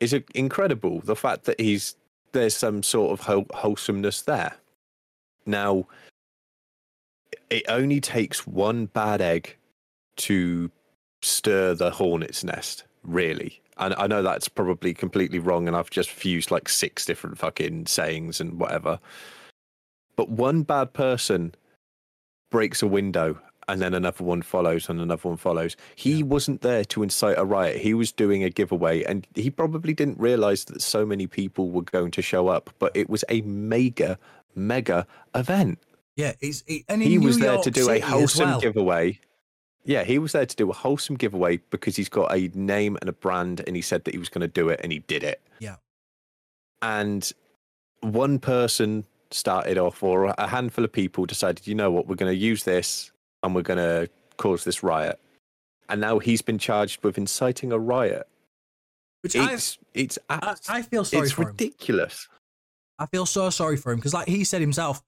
is 0.00 0.14
incredible. 0.34 1.00
The 1.00 1.16
fact 1.16 1.44
that 1.44 1.60
he's 1.60 1.96
there's 2.32 2.56
some 2.56 2.82
sort 2.82 3.12
of 3.12 3.20
whole, 3.20 3.46
wholesomeness 3.54 4.22
there. 4.22 4.56
Now, 5.46 5.86
it 7.48 7.64
only 7.68 8.00
takes 8.00 8.46
one 8.46 8.86
bad 8.86 9.20
egg 9.20 9.56
to 10.16 10.70
stir 11.22 11.74
the 11.74 11.90
hornet's 11.90 12.42
nest, 12.42 12.84
really. 13.02 13.60
And 13.76 13.94
I 13.96 14.06
know 14.06 14.22
that's 14.22 14.48
probably 14.48 14.94
completely 14.94 15.38
wrong, 15.38 15.66
and 15.66 15.76
I've 15.76 15.90
just 15.90 16.10
fused 16.10 16.50
like 16.50 16.68
six 16.68 17.04
different 17.04 17.38
fucking 17.38 17.86
sayings 17.86 18.40
and 18.40 18.58
whatever. 18.60 19.00
But 20.16 20.28
one 20.30 20.62
bad 20.62 20.92
person 20.92 21.54
breaks 22.50 22.82
a 22.82 22.86
window, 22.86 23.40
and 23.66 23.80
then 23.80 23.94
another 23.94 24.22
one 24.22 24.42
follows, 24.42 24.88
and 24.88 25.00
another 25.00 25.28
one 25.28 25.36
follows. 25.36 25.76
He 25.96 26.22
wasn't 26.22 26.60
there 26.60 26.84
to 26.84 27.02
incite 27.02 27.36
a 27.36 27.44
riot. 27.44 27.78
He 27.80 27.94
was 27.94 28.12
doing 28.12 28.44
a 28.44 28.50
giveaway, 28.50 29.02
and 29.02 29.26
he 29.34 29.50
probably 29.50 29.92
didn't 29.92 30.20
realize 30.20 30.64
that 30.66 30.80
so 30.80 31.04
many 31.04 31.26
people 31.26 31.70
were 31.70 31.82
going 31.82 32.12
to 32.12 32.22
show 32.22 32.46
up. 32.48 32.70
But 32.78 32.92
it 32.96 33.10
was 33.10 33.24
a 33.28 33.40
mega, 33.40 34.18
mega 34.54 35.04
event 35.34 35.80
Yeah, 36.16 36.34
and 36.88 37.02
he 37.02 37.16
New 37.18 37.22
was 37.22 37.38
there 37.40 37.58
to 37.58 37.70
do 37.72 37.84
City 37.84 38.00
a 38.00 38.06
wholesome 38.06 38.50
well. 38.50 38.60
giveaway. 38.60 39.18
Yeah, 39.84 40.04
he 40.04 40.18
was 40.18 40.32
there 40.32 40.46
to 40.46 40.56
do 40.56 40.70
a 40.70 40.72
wholesome 40.72 41.16
giveaway 41.16 41.58
because 41.70 41.94
he's 41.96 42.08
got 42.08 42.34
a 42.34 42.50
name 42.54 42.96
and 43.00 43.08
a 43.08 43.12
brand, 43.12 43.62
and 43.66 43.76
he 43.76 43.82
said 43.82 44.04
that 44.04 44.14
he 44.14 44.18
was 44.18 44.28
going 44.28 44.40
to 44.40 44.48
do 44.48 44.68
it, 44.70 44.80
and 44.82 44.90
he 44.90 45.00
did 45.00 45.22
it. 45.22 45.40
Yeah. 45.58 45.76
And 46.80 47.30
one 48.00 48.38
person 48.38 49.04
started 49.30 49.76
off, 49.78 50.02
or 50.02 50.34
a 50.38 50.46
handful 50.46 50.84
of 50.84 50.92
people 50.92 51.26
decided, 51.26 51.66
you 51.66 51.74
know 51.74 51.90
what, 51.90 52.06
we're 52.06 52.14
going 52.14 52.32
to 52.32 52.36
use 52.38 52.64
this, 52.64 53.10
and 53.42 53.54
we're 53.54 53.62
going 53.62 53.78
to 53.78 54.08
cause 54.36 54.64
this 54.64 54.82
riot. 54.82 55.20
And 55.88 56.00
now 56.00 56.18
he's 56.18 56.40
been 56.40 56.58
charged 56.58 57.04
with 57.04 57.18
inciting 57.18 57.70
a 57.70 57.78
riot. 57.78 58.26
Which 59.20 59.36
I, 59.36 59.52
It's 59.52 59.78
it's 59.92 60.18
I, 60.30 60.54
I 60.68 60.82
feel 60.82 61.04
sorry 61.04 61.24
it's 61.24 61.32
for 61.32 61.42
him. 61.42 61.48
ridiculous. 61.48 62.28
I 62.98 63.06
feel 63.06 63.26
so 63.26 63.50
sorry 63.50 63.76
for 63.76 63.92
him 63.92 63.98
because, 63.98 64.14
like 64.14 64.28
he 64.28 64.44
said 64.44 64.60
himself, 64.60 65.02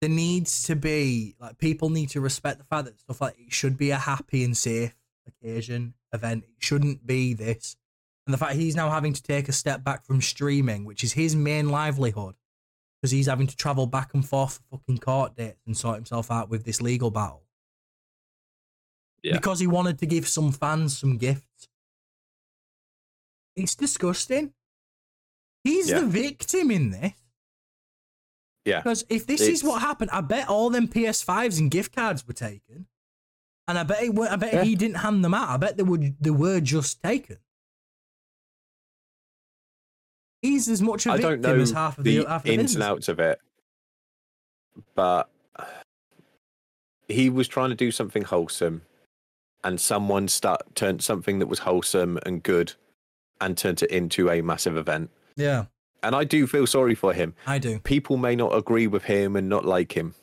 there 0.00 0.10
needs 0.10 0.62
to 0.64 0.76
be 0.76 1.34
like 1.40 1.58
people 1.58 1.90
need 1.90 2.10
to 2.10 2.20
respect 2.20 2.58
the 2.58 2.64
fact 2.64 2.84
that 2.86 2.98
stuff 3.00 3.20
like 3.20 3.34
it 3.38 3.52
should 3.52 3.76
be 3.76 3.90
a 3.90 3.96
happy 3.96 4.44
and 4.44 4.56
safe 4.56 4.94
occasion 5.26 5.94
event. 6.12 6.44
It 6.44 6.50
shouldn't 6.58 7.06
be 7.06 7.34
this, 7.34 7.76
and 8.26 8.32
the 8.34 8.38
fact 8.38 8.54
he's 8.54 8.76
now 8.76 8.90
having 8.90 9.12
to 9.12 9.22
take 9.22 9.48
a 9.48 9.52
step 9.52 9.82
back 9.84 10.04
from 10.04 10.20
streaming, 10.20 10.84
which 10.84 11.02
is 11.02 11.12
his 11.12 11.34
main 11.34 11.68
livelihood, 11.70 12.34
because 13.00 13.10
he's 13.10 13.26
having 13.26 13.46
to 13.46 13.56
travel 13.56 13.86
back 13.86 14.14
and 14.14 14.26
forth 14.26 14.60
for 14.70 14.78
fucking 14.78 14.98
court 14.98 15.36
dates 15.36 15.60
and 15.66 15.76
sort 15.76 15.96
himself 15.96 16.30
out 16.30 16.48
with 16.48 16.64
this 16.64 16.80
legal 16.80 17.10
battle. 17.10 17.42
Yeah. 19.22 19.32
Because 19.32 19.58
he 19.58 19.66
wanted 19.66 19.98
to 19.98 20.06
give 20.06 20.28
some 20.28 20.52
fans 20.52 20.96
some 20.96 21.16
gifts. 21.18 21.68
It's 23.56 23.74
disgusting. 23.74 24.52
He's 25.64 25.90
Yeah. 25.90 26.00
the 26.00 26.06
victim 26.06 26.70
in 26.70 26.90
this. 26.90 27.12
Yeah. 28.68 28.80
Because 28.80 29.04
if 29.08 29.26
this 29.26 29.40
is 29.40 29.64
what 29.64 29.80
happened, 29.80 30.10
I 30.12 30.20
bet 30.20 30.48
all 30.48 30.68
them 30.70 30.88
PS5s 30.88 31.58
and 31.58 31.70
gift 31.70 31.94
cards 31.94 32.26
were 32.26 32.34
taken, 32.34 32.86
and 33.66 33.78
I 33.78 33.82
bet 33.82 34.02
it, 34.02 34.14
wa- 34.14 34.28
I 34.30 34.36
bet 34.36 34.52
Yeah. 34.52 34.64
he 34.64 34.74
didn't 34.74 34.96
hand 34.98 35.24
them 35.24 35.32
out. 35.34 35.48
I 35.48 35.56
bet 35.56 35.76
they 35.76 35.82
were 35.82 35.98
they 36.20 36.30
were 36.30 36.60
just 36.60 37.02
taken. 37.02 37.38
He's 40.42 40.68
as 40.68 40.80
much 40.80 41.06
a 41.06 41.10
I 41.12 41.16
victim 41.16 41.30
don't 41.42 41.56
know 41.56 41.60
as 41.62 41.72
half 41.72 41.98
of 41.98 42.04
the, 42.04 42.18
the 42.18 42.28
half 42.28 42.40
of 42.42 42.44
the 42.44 42.52
ins 42.52 42.62
business. 42.62 42.74
and 42.76 42.82
outs 42.84 43.08
of 43.08 43.18
it, 43.18 43.40
but 44.94 45.28
he 47.08 47.28
was 47.30 47.48
trying 47.48 47.70
to 47.70 47.74
do 47.74 47.90
something 47.90 48.22
wholesome, 48.22 48.82
and 49.64 49.80
someone 49.80 50.28
start 50.28 50.74
turned 50.76 51.02
something 51.02 51.38
that 51.40 51.46
was 51.46 51.60
wholesome 51.60 52.18
and 52.24 52.42
good, 52.42 52.74
and 53.40 53.56
turned 53.58 53.82
it 53.82 53.90
into 53.90 54.30
a 54.30 54.40
massive 54.42 54.76
event. 54.76 55.10
Yeah, 55.36 55.66
And 56.02 56.14
I 56.14 56.24
do 56.24 56.46
feel 56.46 56.66
sorry 56.66 56.94
for 56.94 57.12
him. 57.12 57.34
I 57.46 57.58
do. 57.58 57.80
People 57.80 58.16
may 58.16 58.36
not 58.36 58.54
agree 58.54 58.86
with 58.86 59.04
him 59.04 59.34
and 59.36 59.48
not 59.48 59.64
like 59.64 59.92
him, 59.96 60.14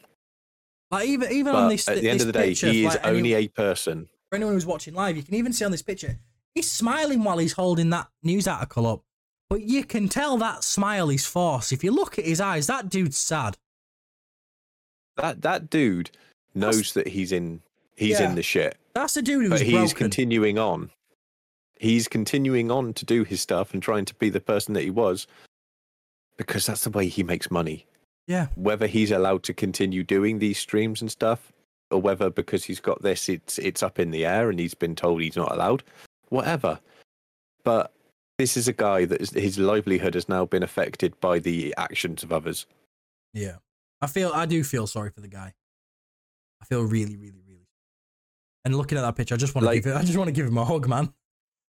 Like 0.92 1.08
even 1.08 1.32
even 1.32 1.56
on 1.56 1.70
this 1.70 1.88
at 1.88 2.00
the 2.02 2.10
end 2.10 2.22
of 2.22 2.28
the 2.28 2.34
day, 2.34 2.50
picture, 2.50 2.72
he 2.72 2.86
is 2.86 2.94
like, 2.96 3.06
only 3.06 3.34
a 3.34 3.48
person. 3.50 4.08
for 4.30 4.36
anyone 4.38 4.54
who's 4.54 4.66
watching 4.66 4.94
live, 4.94 5.18
you 5.18 5.24
can 5.24 5.36
even 5.36 5.52
see 5.54 5.66
on 5.66 5.72
this 5.72 5.82
picture, 5.82 6.18
he's 6.54 6.72
smiling 6.72 7.24
while 7.24 7.38
he's 7.40 7.54
holding 7.54 7.90
that 7.90 8.08
news 8.24 8.48
article 8.48 8.88
up. 8.88 9.02
But 9.50 9.62
you 9.64 9.84
can 9.84 10.08
tell 10.10 10.38
that 10.38 10.64
smile 10.64 11.10
is 11.10 11.26
forced. 11.26 11.72
If 11.74 11.84
you 11.84 11.92
look 11.92 12.18
at 12.18 12.26
his 12.26 12.40
eyes, 12.42 12.68
that 12.68 12.90
dude's 12.90 13.18
sad. 13.18 13.58
That 15.18 15.42
that 15.44 15.70
dude 15.70 16.12
knows 16.54 16.94
that 16.94 17.08
he's 17.10 17.32
in 17.32 17.62
he's 17.96 18.20
Yeah. 18.20 18.30
in 18.30 18.36
the 18.36 18.44
shit. 18.44 18.78
That's 18.94 19.16
a 19.18 19.22
dude 19.22 19.44
who's 19.44 19.52
but 19.52 19.62
he's 19.62 19.74
broken. 19.74 19.98
continuing 19.98 20.58
on. 20.58 20.92
He's 21.78 22.08
continuing 22.08 22.72
on 22.72 22.94
to 22.94 23.06
do 23.06 23.24
his 23.26 23.42
stuff 23.42 23.74
and 23.74 23.84
trying 23.84 24.06
to 24.06 24.16
be 24.16 24.30
the 24.30 24.40
person 24.40 24.74
that 24.76 24.84
he 24.84 24.90
was 24.90 25.28
because 26.38 26.66
that's 26.66 26.84
the 26.84 26.90
way 26.90 27.08
he 27.08 27.24
makes 27.24 27.50
money. 27.52 27.86
yeah, 28.28 28.48
Whether 28.56 28.88
he's 28.88 29.12
allowed 29.12 29.44
to 29.44 29.54
continue 29.54 30.04
doing 30.04 30.40
these 30.40 30.58
streams 30.58 31.02
and 31.02 31.12
stuff, 31.12 31.52
or 31.92 32.02
whether 32.02 32.30
because 32.30 32.64
he's 32.66 32.80
got 32.80 33.02
this, 33.02 33.30
it's 33.30 33.58
it's 33.60 33.84
up 33.84 34.00
in 34.00 34.12
the 34.12 34.26
air 34.26 34.50
and 34.50 34.60
he's 34.60 34.74
been 34.74 34.96
told 34.96 35.22
he's 35.22 35.36
not 35.36 35.52
allowed, 35.52 35.84
whatever. 36.30 36.80
But 37.64 37.94
this 38.38 38.58
is 38.58 38.68
a 38.68 38.74
guy 38.74 39.06
that 39.06 39.22
is, 39.22 39.30
his 39.32 39.58
livelihood 39.58 40.14
has 40.16 40.28
now 40.28 40.46
been 40.46 40.64
affected 40.64 41.18
by 41.22 41.40
the 41.40 41.74
actions 41.78 42.24
of 42.24 42.32
others. 42.34 42.66
yeah. 43.34 43.58
I 44.02 44.08
feel 44.08 44.32
I 44.34 44.46
do 44.46 44.64
feel 44.64 44.88
sorry 44.88 45.10
for 45.10 45.22
the 45.22 45.28
guy. 45.30 45.54
I 46.62 46.66
feel 46.66 46.82
really, 46.84 47.16
really, 47.16 47.42
really. 47.48 47.66
And 48.66 48.76
looking 48.76 48.98
at 48.98 49.02
that 49.02 49.16
picture, 49.16 49.34
I 49.36 49.38
just 49.38 49.56
want 49.56 49.64
to 49.64 49.68
Like- 49.68 49.84
give 49.84 49.94
it. 49.94 49.96
I 49.98 50.04
just 50.04 50.18
want 50.18 50.28
to 50.28 50.32
give 50.34 50.46
him 50.46 50.58
a 50.58 50.66
hug, 50.66 50.88
man. 50.88 51.14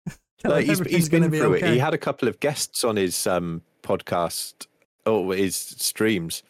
Like, 0.44 0.66
he's, 0.66 0.80
he's 0.82 1.10
been 1.10 1.30
be 1.30 1.40
through 1.40 1.54
it. 1.56 1.64
okay. 1.64 1.74
He 1.74 1.80
had 1.80 1.94
a 1.94 1.98
couple 1.98 2.28
of 2.28 2.40
guests 2.40 2.84
on 2.84 2.96
his 2.98 3.26
um, 3.28 3.62
podcast 3.86 4.68
or 5.06 5.36
his 5.36 5.56
streams, 5.56 6.44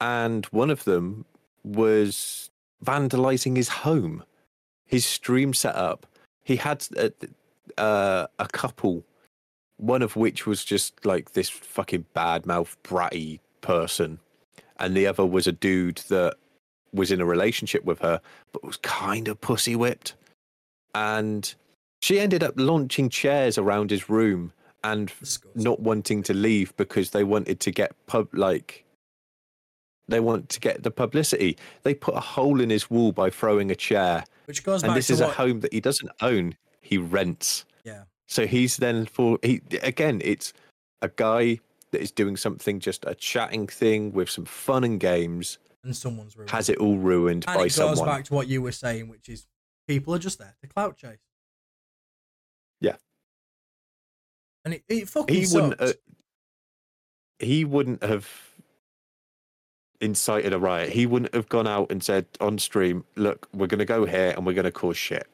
and 0.00 0.46
one 0.46 0.70
of 0.70 0.84
them 0.84 1.24
was 1.62 2.50
vandalizing 2.84 3.56
his 3.56 3.68
home, 3.68 4.24
his 4.86 5.04
stream 5.04 5.52
setup. 5.52 6.06
He 6.42 6.56
had 6.56 6.86
a, 6.96 7.12
uh, 7.78 8.26
a 8.38 8.48
couple, 8.48 9.04
one 9.76 10.02
of 10.02 10.16
which 10.16 10.46
was 10.46 10.64
just 10.64 11.04
like 11.04 11.32
this 11.32 11.50
fucking 11.50 12.06
bad 12.14 12.46
mouth 12.46 12.76
bratty 12.82 13.40
person, 13.60 14.18
and 14.78 14.96
the 14.96 15.06
other 15.06 15.26
was 15.26 15.46
a 15.46 15.52
dude 15.52 15.98
that 16.08 16.36
was 16.92 17.12
in 17.12 17.20
a 17.20 17.26
relationship 17.26 17.84
with 17.84 17.98
her, 18.00 18.20
but 18.52 18.64
was 18.64 18.78
kind 18.78 19.28
of 19.28 19.40
pussy 19.40 19.76
whipped, 19.76 20.14
and 20.94 21.54
she 22.00 22.18
ended 22.18 22.42
up 22.42 22.54
launching 22.56 23.10
chairs 23.10 23.58
around 23.58 23.90
his 23.90 24.08
room 24.08 24.52
and 24.84 25.12
not 25.54 25.80
wanting 25.80 26.22
to 26.24 26.34
leave 26.34 26.76
because 26.76 27.10
they 27.10 27.24
wanted 27.24 27.60
to 27.60 27.70
get 27.70 27.94
pub 28.06 28.28
like 28.32 28.84
they 30.08 30.20
want 30.20 30.48
to 30.50 30.60
get 30.60 30.82
the 30.82 30.90
publicity. 30.90 31.56
They 31.82 31.94
put 31.94 32.16
a 32.16 32.20
hole 32.20 32.60
in 32.60 32.68
his 32.70 32.90
wall 32.90 33.12
by 33.12 33.30
throwing 33.30 33.70
a 33.70 33.76
chair, 33.76 34.24
Which 34.46 34.64
goes 34.64 34.82
and 34.82 34.96
this 34.96 35.08
is 35.10 35.20
a 35.20 35.28
home 35.28 35.60
that 35.60 35.72
he 35.72 35.80
doesn't 35.80 36.10
own. 36.20 36.56
He 36.80 36.98
rents. 36.98 37.64
Yeah. 37.84 38.04
So 38.26 38.46
he's 38.46 38.76
then 38.76 39.06
for 39.06 39.38
he 39.42 39.60
again. 39.82 40.20
It's 40.24 40.52
a 41.02 41.08
guy 41.08 41.60
that 41.92 42.00
is 42.00 42.10
doing 42.10 42.36
something 42.36 42.80
just 42.80 43.04
a 43.06 43.14
chatting 43.14 43.66
thing 43.66 44.12
with 44.12 44.30
some 44.30 44.44
fun 44.44 44.84
and 44.84 45.00
games 45.00 45.58
and 45.82 45.96
someone's 45.96 46.36
ruined. 46.36 46.50
has 46.50 46.68
it 46.68 46.78
all 46.78 46.98
ruined 46.98 47.44
and 47.48 47.56
by 47.56 47.62
it 47.62 47.64
goes 47.64 47.74
someone. 47.74 48.06
back 48.06 48.24
to 48.26 48.34
what 48.34 48.48
you 48.48 48.62
were 48.62 48.72
saying, 48.72 49.08
which 49.08 49.28
is 49.28 49.46
people 49.88 50.14
are 50.14 50.18
just 50.18 50.38
there 50.38 50.54
to 50.60 50.66
clout 50.68 50.96
chase. 50.96 51.18
Yeah. 52.80 52.96
And 54.64 54.74
it, 54.74 54.84
it 54.88 55.08
fucking 55.08 55.34
he 55.34 55.46
wouldn't. 55.52 55.80
Uh, 55.80 55.92
he 57.38 57.64
wouldn't 57.64 58.02
have 58.02 58.28
incited 60.00 60.52
a 60.52 60.58
riot. 60.58 60.90
He 60.90 61.06
wouldn't 61.06 61.34
have 61.34 61.48
gone 61.48 61.66
out 61.66 61.90
and 61.90 62.02
said 62.02 62.26
on 62.40 62.58
stream, 62.58 63.04
"Look, 63.16 63.48
we're 63.52 63.66
going 63.66 63.78
to 63.78 63.84
go 63.84 64.04
here 64.04 64.34
and 64.36 64.44
we're 64.44 64.52
going 64.52 64.64
to 64.64 64.72
cause 64.72 64.96
shit." 64.96 65.26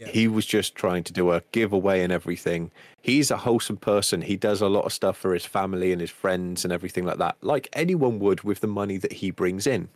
Yeah. 0.00 0.08
He 0.08 0.26
was 0.26 0.44
just 0.44 0.74
trying 0.74 1.04
to 1.04 1.12
do 1.12 1.30
a 1.30 1.42
giveaway 1.52 2.02
and 2.02 2.12
everything. 2.12 2.72
He's 3.00 3.30
a 3.30 3.36
wholesome 3.36 3.76
person. 3.76 4.22
He 4.22 4.36
does 4.36 4.60
a 4.60 4.68
lot 4.68 4.84
of 4.84 4.92
stuff 4.92 5.16
for 5.16 5.32
his 5.32 5.46
family 5.46 5.92
and 5.92 6.00
his 6.00 6.10
friends 6.10 6.64
and 6.64 6.72
everything 6.72 7.04
like 7.04 7.18
that, 7.18 7.36
like 7.42 7.68
anyone 7.72 8.18
would 8.18 8.42
with 8.42 8.60
the 8.60 8.66
money 8.66 8.96
that 8.96 9.12
he 9.12 9.30
brings 9.30 9.66
in. 9.68 9.88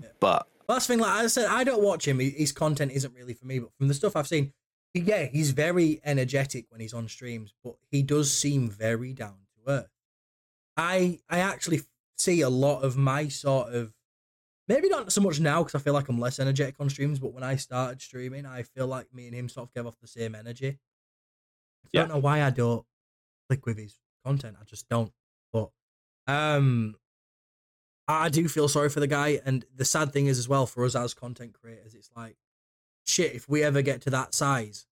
Yeah. 0.00 0.08
But 0.18 0.48
last 0.66 0.86
thing. 0.86 0.98
Like 0.98 1.24
I 1.24 1.26
said, 1.26 1.46
I 1.46 1.62
don't 1.62 1.82
watch 1.82 2.08
him. 2.08 2.20
His 2.20 2.52
content 2.52 2.92
isn't 2.92 3.14
really 3.14 3.34
for 3.34 3.46
me. 3.46 3.58
But 3.58 3.70
from 3.76 3.88
the 3.88 3.94
stuff 3.94 4.16
I've 4.16 4.28
seen, 4.28 4.52
yeah, 4.94 5.24
he's 5.26 5.52
very 5.52 6.00
energetic 6.04 6.66
when 6.70 6.80
he's 6.80 6.94
on 6.94 7.08
streams, 7.08 7.54
but 7.62 7.76
he 7.90 8.02
does 8.02 8.32
seem 8.32 8.68
very 8.70 9.12
down 9.12 9.46
to 9.54 9.70
earth. 9.70 9.90
I 10.76 11.20
I 11.28 11.40
actually 11.40 11.82
see 12.16 12.40
a 12.40 12.48
lot 12.50 12.82
of 12.82 12.96
my 12.96 13.28
sort 13.28 13.74
of 13.74 13.94
Maybe 14.68 14.88
not 14.88 15.12
so 15.12 15.20
much 15.22 15.40
now 15.40 15.62
because 15.64 15.74
I 15.80 15.84
feel 15.84 15.94
like 15.94 16.08
I'm 16.08 16.20
less 16.20 16.38
energetic 16.38 16.76
on 16.78 16.90
streams, 16.90 17.18
but 17.18 17.32
when 17.32 17.42
I 17.42 17.56
started 17.56 18.02
streaming, 18.02 18.46
I 18.46 18.62
feel 18.64 18.86
like 18.86 19.12
me 19.14 19.26
and 19.26 19.34
him 19.34 19.48
sort 19.48 19.68
of 19.68 19.74
gave 19.74 19.86
off 19.86 19.98
the 19.98 20.06
same 20.06 20.34
energy. 20.34 20.78
I 21.84 21.88
Yeah. 21.92 22.02
don't 22.02 22.08
know 22.10 22.18
why 22.18 22.42
I 22.42 22.50
don't 22.50 22.86
click 23.48 23.66
with 23.66 23.78
his 23.78 23.98
content. 24.24 24.56
I 24.60 24.64
just 24.64 24.88
don't. 24.88 25.12
But 25.52 25.70
um 26.26 26.96
I 28.06 28.28
do 28.30 28.48
feel 28.48 28.68
sorry 28.68 28.88
for 28.88 29.00
the 29.00 29.06
guy. 29.06 29.40
And 29.44 29.64
the 29.74 29.84
sad 29.84 30.12
thing 30.12 30.26
is 30.26 30.38
as 30.38 30.48
well 30.48 30.66
for 30.66 30.84
us 30.84 30.94
as 30.94 31.14
content 31.14 31.52
creators, 31.54 31.94
it's 31.94 32.10
like 32.16 32.36
shit, 33.08 33.34
if 33.34 33.48
we 33.48 33.62
ever 33.62 33.82
get 33.82 34.02
to 34.02 34.10
that 34.10 34.34
size, 34.34 34.86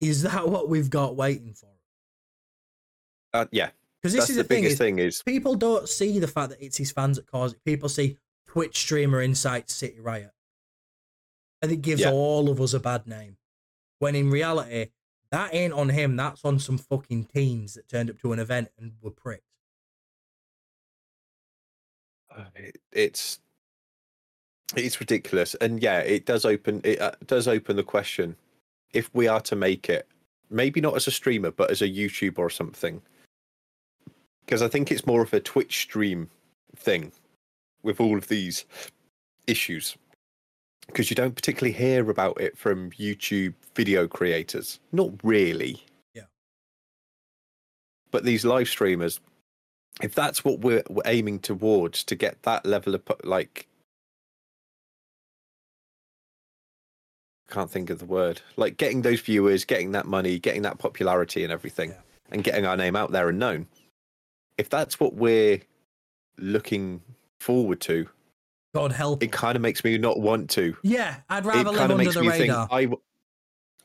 is 0.00 0.22
that 0.22 0.48
what 0.48 0.68
we've 0.68 0.90
got 0.90 1.16
waiting 1.16 1.54
for? 1.54 1.68
Uh, 3.32 3.46
yeah, 3.50 3.70
Because 4.00 4.12
this 4.12 4.22
that's 4.22 4.30
is 4.30 4.36
the, 4.36 4.42
the, 4.42 4.48
thing 4.48 4.62
biggest 4.62 4.72
is 4.74 4.78
thing. 4.78 4.98
Is 4.98 5.22
people 5.22 5.54
don't 5.56 5.88
see 5.88 6.18
the 6.18 6.28
fact 6.28 6.50
that 6.50 6.62
it's 6.64 6.76
his 6.76 6.92
fans 6.92 7.16
that 7.16 7.26
cause 7.26 7.52
it. 7.52 7.64
People 7.64 7.88
see 7.88 8.16
Twitch 8.46 8.76
streamer 8.78 9.20
incites 9.22 9.74
City 9.74 9.98
Riot. 10.00 10.30
And 11.62 11.72
it 11.72 11.82
gives 11.82 12.02
Yeah. 12.02 12.10
all 12.12 12.48
of 12.50 12.60
us 12.60 12.74
a 12.74 12.80
bad 12.80 13.06
name. 13.06 13.38
When 13.98 14.14
in 14.14 14.30
reality, 14.30 14.90
that 15.30 15.52
ain't 15.54 15.72
on 15.72 15.88
him. 15.88 16.14
That's 16.14 16.44
on 16.44 16.58
some 16.60 16.78
fucking 16.78 17.24
teens 17.24 17.74
that 17.74 17.88
turned 17.88 18.10
up 18.10 18.18
to 18.20 18.32
an 18.32 18.38
event 18.38 18.68
and 18.78 18.92
were 19.00 19.10
pricked. 19.10 19.42
uh, 22.36 22.44
it, 22.56 22.76
it's 22.92 23.40
it's 24.76 25.00
ridiculous, 25.00 25.54
and 25.56 25.82
yeah, 25.82 25.98
it 26.00 26.26
does 26.26 26.44
open 26.44 26.80
it 26.84 27.00
uh, 27.00 27.12
does 27.26 27.48
open 27.48 27.76
the 27.76 27.82
question: 27.82 28.36
if 28.92 29.10
we 29.14 29.28
are 29.28 29.40
to 29.40 29.56
make 29.56 29.88
it, 29.88 30.06
maybe 30.50 30.80
not 30.80 30.96
as 30.96 31.06
a 31.06 31.10
streamer, 31.10 31.50
but 31.50 31.70
as 31.70 31.82
a 31.82 31.88
YouTuber 31.88 32.38
or 32.38 32.50
something, 32.50 33.02
because 34.44 34.62
I 34.62 34.68
think 34.68 34.90
it's 34.90 35.06
more 35.06 35.22
of 35.22 35.32
a 35.32 35.40
Twitch 35.40 35.80
stream 35.80 36.30
thing 36.76 37.12
with 37.82 38.00
all 38.00 38.16
of 38.18 38.28
these 38.28 38.64
issues. 39.46 39.96
Because 40.86 41.08
you 41.08 41.16
don't 41.16 41.34
particularly 41.34 41.72
hear 41.72 42.10
about 42.10 42.40
it 42.40 42.58
from 42.58 42.90
YouTube 42.90 43.54
video 43.74 44.06
creators. 44.06 44.80
Not 44.92 45.12
really. 45.22 45.82
Yeah. 46.14 46.24
But 48.10 48.24
these 48.24 48.44
live 48.44 48.68
streamers, 48.68 49.18
if 50.02 50.14
that's 50.14 50.44
what 50.44 50.60
we're, 50.60 50.82
we're 50.90 51.02
aiming 51.06 51.38
towards 51.38 52.04
to 52.04 52.14
get 52.14 52.42
that 52.42 52.66
level 52.66 52.94
of 52.94 53.02
like 53.22 53.66
can't 57.54 57.70
think 57.70 57.88
of 57.90 57.98
the 57.98 58.04
word 58.04 58.40
like 58.56 58.76
getting 58.76 59.02
those 59.02 59.20
viewers 59.20 59.64
getting 59.64 59.92
that 59.92 60.06
money 60.06 60.38
getting 60.38 60.62
that 60.62 60.78
popularity 60.78 61.42
and 61.44 61.52
everything 61.52 61.90
Yeah. 61.90 61.96
and 62.32 62.44
getting 62.44 62.66
our 62.66 62.76
name 62.76 62.96
out 62.96 63.12
there 63.12 63.28
and 63.28 63.38
known 63.38 63.66
if 64.58 64.68
that's 64.68 64.98
what 65.00 65.14
we're 65.14 65.60
looking 66.38 67.00
forward 67.40 67.80
to 67.82 68.08
God 68.74 68.92
help. 68.92 69.22
it 69.22 69.30
kind 69.32 69.54
of 69.56 69.62
makes 69.62 69.84
me 69.84 69.96
not 69.98 70.18
want 70.20 70.50
to 70.50 70.76
yeah, 70.82 71.16
I'd 71.28 71.44
it 71.46 71.48
rather 71.48 71.70
live 71.70 71.80
under 71.82 71.96
makes 71.96 72.14
the 72.14 72.22
me 72.22 72.28
radar. 72.28 72.66
think 72.68 72.98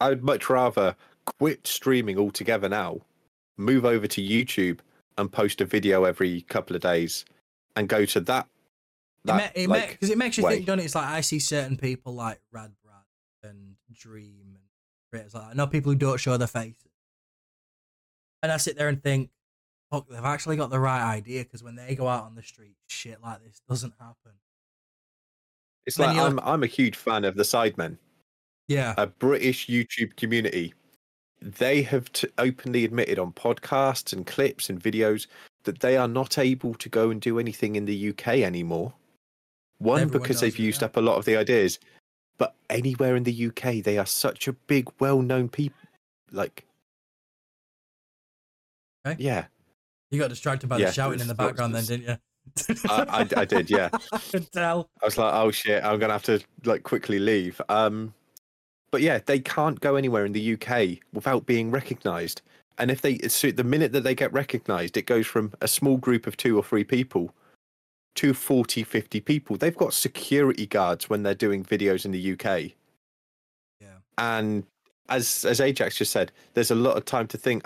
I 0.02 0.06
I'd 0.10 0.24
much 0.24 0.50
rather 0.50 0.96
quit 1.26 1.68
streaming 1.68 2.18
altogether 2.18 2.68
now, 2.70 3.02
move 3.58 3.86
over 3.86 4.08
to 4.08 4.22
YouTube 4.22 4.80
and 5.18 5.32
post 5.32 5.62
a 5.62 5.66
video 5.66 6.06
every 6.06 6.42
couple 6.44 6.76
of 6.76 6.82
days, 6.82 7.26
and 7.76 7.88
go 7.90 8.06
to 8.06 8.22
that. 8.22 8.48
It, 9.26 9.28
ma- 9.28 9.48
it, 9.54 9.70
like, 9.70 9.90
because 9.92 10.10
it 10.10 10.18
makes 10.18 10.38
you 10.38 10.46
way. 10.46 10.56
think, 10.56 10.66
doesn't 10.68 10.80
it? 10.80 10.86
It's 10.86 10.96
like 10.96 11.06
I 11.08 11.20
see 11.22 11.38
certain 11.40 11.76
people 11.78 12.16
like 12.16 12.40
Rad 12.52 12.72
Dream 13.94 14.42
and 14.56 14.64
creators 15.12 15.34
like 15.34 15.44
that. 15.44 15.50
I 15.52 15.54
know 15.54 15.68
people 15.68 15.92
who 15.92 15.98
don't 15.98 16.20
show 16.20 16.38
their 16.38 16.48
faces. 16.48 16.76
And 18.44 18.52
I 18.52 18.58
sit 18.58 18.78
there 18.78 18.88
and 18.88 19.02
think, 19.04 19.30
fuck, 19.92 20.08
they've 20.08 20.24
actually 20.24 20.56
got 20.56 20.70
the 20.70 20.80
right 20.80 21.02
idea 21.16 21.44
because 21.44 21.64
when 21.64 21.76
they 21.76 21.96
go 21.96 22.08
out 22.08 22.24
on 22.24 22.36
the 22.36 22.44
street, 22.44 22.76
shit 22.88 23.22
like 23.22 23.44
this 23.44 23.62
doesn't 23.68 23.94
happen. 24.00 24.34
it's 25.86 26.00
like 26.00 26.16
I'm 26.18 26.40
I'm 26.42 26.64
a 26.64 26.68
huge 26.68 26.96
fan 26.96 27.26
of 27.26 27.36
the 27.36 27.44
Sidemen, 27.44 27.98
Yeah. 28.68 28.94
a 28.98 29.08
British 29.08 29.68
YouTube 29.68 30.16
community. 30.16 30.74
They 31.42 31.82
have 31.84 32.12
t- 32.12 32.28
openly 32.38 32.84
admitted 32.86 33.18
on 33.18 33.32
podcasts 33.32 34.14
and 34.14 34.28
clips 34.28 34.70
and 34.70 34.82
videos 34.82 35.28
that 35.64 35.80
they 35.80 35.98
are 35.98 36.08
not 36.08 36.38
able 36.38 36.74
to 36.76 36.90
go 36.90 37.10
and 37.10 37.20
do 37.22 37.40
anything 37.40 37.76
in 37.76 37.86
the 37.86 38.10
UK 38.10 38.28
anymore. 38.42 38.94
One, 39.80 40.02
Everyone 40.02 40.22
because 40.22 40.42
they've 40.42 40.54
it, 40.54 40.62
used 40.64 40.82
yeah. 40.82 40.88
up 40.88 40.98
a 40.98 41.02
lot 41.02 41.18
of 41.18 41.26
the 41.26 41.38
ideas, 41.38 41.80
but 42.40 42.56
anywhere 42.72 43.16
in 43.16 43.24
the 43.24 43.48
UK, 43.48 43.84
they 43.84 44.00
are 44.00 44.06
such 44.08 44.48
a 44.48 44.54
big, 44.54 44.90
well-known 45.00 45.50
people. 45.50 45.78
Like, 46.32 46.66
Okay. 49.06 49.22
yeah, 49.24 49.46
You 50.12 50.20
got 50.20 50.30
distracted 50.30 50.68
by 50.68 50.80
Yeah, 50.80 50.88
the 50.88 50.94
shouting 50.94 51.20
in 51.20 51.28
the 51.28 51.36
background 51.36 51.76
then, 51.76 51.86
didn't 51.86 52.08
you? 52.08 52.18
I, 52.90 53.06
I, 53.08 53.42
I 53.42 53.46
did. 53.46 53.70
Yeah, 53.70 53.90
I 54.12 54.18
could 54.18 54.52
tell. 54.52 54.90
I 55.02 55.06
was 55.06 55.18
like, 55.18 55.34
oh 55.34 55.52
shit, 55.52 55.84
I'm 55.84 56.00
gonna 56.00 56.14
have 56.14 56.24
to 56.24 56.40
like 56.66 56.84
quickly 56.84 57.20
leave. 57.20 57.62
Um, 57.70 58.14
but 58.92 59.02
yeah, 59.02 59.20
they 59.26 59.40
can't 59.40 59.80
go 59.80 59.96
anywhere 59.96 60.26
in 60.26 60.34
the 60.34 60.54
UK 60.56 61.00
without 61.14 61.46
being 61.46 61.70
recognised. 61.70 62.42
And 62.80 62.90
if 62.90 63.02
they, 63.02 63.18
so 63.28 63.52
the 63.52 63.64
minute 63.64 63.92
that 63.92 64.04
they 64.04 64.16
get 64.16 64.34
recognised, 64.34 64.98
it 64.98 65.06
goes 65.06 65.28
from 65.28 65.54
a 65.62 65.68
small 65.68 65.98
group 65.98 66.26
of 66.26 66.38
two 66.38 66.58
or 66.58 66.64
three 66.64 66.84
people 66.84 67.34
to 68.16 68.34
40, 68.34 68.84
50 68.84 69.22
people. 69.22 69.58
They've 69.58 69.76
got 69.76 69.94
security 69.94 70.66
guards 70.66 71.10
when 71.10 71.24
they're 71.24 71.36
doing 71.36 71.64
videos 71.64 72.06
in 72.06 72.12
the 72.12 72.34
UK. 72.34 72.72
Yeah. 73.80 73.98
And 74.18 74.66
as 75.10 75.46
as 75.46 75.60
Ajax 75.60 75.98
just 75.98 76.12
said, 76.12 76.32
there's 76.54 76.72
a 76.72 76.76
lot 76.76 76.98
of 76.98 77.06
time 77.06 77.28
to 77.28 77.38
think 77.38 77.64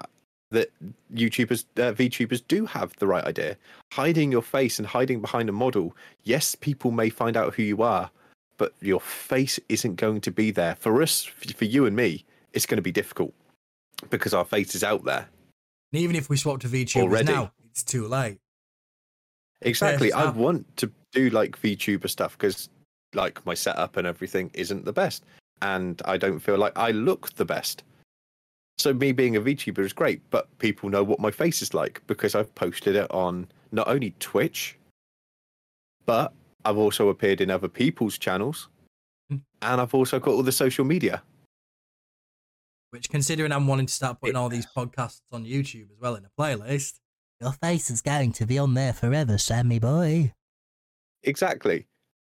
that 0.52 0.70
YouTubers, 1.14 1.66
uh, 1.78 1.92
VTubers 1.94 2.42
do 2.48 2.66
have 2.66 2.96
the 2.98 3.08
right 3.08 3.24
idea. 3.26 3.58
Hiding 3.92 4.32
your 4.32 4.42
face 4.42 4.80
and 4.80 4.88
hiding 4.88 5.20
behind 5.20 5.50
a 5.50 5.52
model, 5.52 5.96
yes, 6.24 6.56
people 6.56 6.92
may 6.92 7.10
find 7.10 7.36
out 7.36 7.56
who 7.56 7.64
you 7.64 7.82
are, 7.82 8.12
but 8.58 8.74
your 8.80 9.02
face 9.02 9.60
isn't 9.68 9.96
going 9.96 10.22
to 10.22 10.32
be 10.32 10.52
there. 10.52 10.76
For 10.76 11.02
us, 11.02 11.24
for 11.24 11.66
you 11.66 11.86
and 11.86 11.96
me, 11.96 12.24
it's 12.54 12.66
going 12.66 12.78
to 12.78 12.84
be 12.84 12.92
difficult 12.92 13.34
because 14.10 14.34
our 14.34 14.46
face 14.46 14.76
is 14.76 14.84
out 14.84 15.04
there. 15.04 15.28
And 15.92 16.02
even 16.02 16.16
if 16.16 16.30
we 16.30 16.38
swap 16.38 16.60
to 16.62 16.68
VTubers 16.68 17.02
Already. 17.02 17.32
now, 17.32 17.52
it's 17.72 17.84
too 17.84 18.08
late. 18.08 18.38
Exactly. 19.66 20.12
I 20.12 20.30
want 20.30 20.76
to 20.78 20.92
do 21.12 21.30
like 21.30 21.60
VTuber 21.60 22.10
stuff 22.10 22.38
because 22.38 22.70
like 23.14 23.46
my 23.46 23.54
setup 23.54 23.98
and 23.98 24.08
everything 24.08 24.52
isn't 24.54 24.86
the 24.86 24.94
best. 24.94 25.24
And 25.62 26.02
I 26.06 26.18
don't 26.18 26.40
feel 26.40 26.58
like 26.58 26.78
I 26.78 26.92
look 26.92 27.34
the 27.36 27.46
best. 27.46 27.84
So 28.78 28.94
me 28.94 29.12
being 29.12 29.36
a 29.36 29.42
VTuber 29.42 29.80
is 29.80 29.94
great, 29.94 30.22
but 30.30 30.56
people 30.58 30.90
know 30.90 31.04
what 31.04 31.20
my 31.20 31.32
face 31.32 31.62
is 31.62 31.74
like 31.74 32.02
because 32.08 32.36
I've 32.36 32.54
posted 32.56 32.96
it 32.96 33.10
on 33.12 33.48
not 33.72 33.88
only 33.88 34.16
Twitch, 34.20 34.78
but 36.06 36.34
I've 36.66 36.78
also 36.78 37.10
appeared 37.10 37.42
in 37.42 37.52
other 37.52 37.68
people's 37.68 38.18
channels. 38.18 38.70
Hmm. 39.30 39.38
And 39.62 39.80
I've 39.80 39.94
also 39.94 40.20
got 40.20 40.32
all 40.32 40.44
the 40.44 40.52
social 40.52 40.86
media. 40.86 41.22
Which, 42.90 43.10
considering 43.10 43.52
I'm 43.52 43.68
wanting 43.68 43.88
to 43.88 43.94
start 43.94 44.20
putting 44.20 44.36
all 44.36 44.50
these 44.50 44.68
podcasts 44.68 45.22
on 45.32 45.46
YouTube 45.46 45.92
as 45.92 46.00
well 46.00 46.16
in 46.16 46.26
a 46.26 46.30
playlist, 46.40 47.00
Your 47.44 47.52
face 47.52 47.92
is 47.92 48.02
going 48.02 48.32
to 48.34 48.46
be 48.46 48.58
on 48.58 48.74
there 48.74 48.94
forever, 48.94 49.38
Sammy 49.38 49.78
boy. 49.78 50.32
Exactly. 51.24 51.86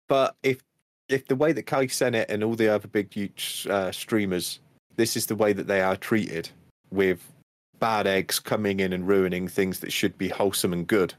But 0.09 0.37
if 0.43 0.63
if 1.11 1.27
the 1.27 1.37
way 1.37 1.53
that 1.53 1.65
Kai 1.65 1.89
Cenat 1.89 2.31
and 2.31 2.43
all 2.43 2.55
the 2.55 2.71
other 2.71 2.89
big 2.89 3.11
YouTube, 3.11 3.69
uh, 3.69 3.93
streamers, 3.93 4.61
this 4.97 5.15
is 5.15 5.27
the 5.27 5.37
way 5.37 5.53
that 5.53 5.67
they 5.67 5.83
are 5.83 5.97
treated, 5.97 6.49
with 6.91 7.31
bad 7.79 8.07
eggs 8.07 8.41
coming 8.41 8.81
in 8.81 8.95
and 8.95 9.07
ruining 9.07 9.49
things 9.49 9.81
that 9.81 9.93
should 9.93 10.17
be 10.17 10.31
wholesome 10.31 10.73
and 10.73 10.87
good, 10.87 11.13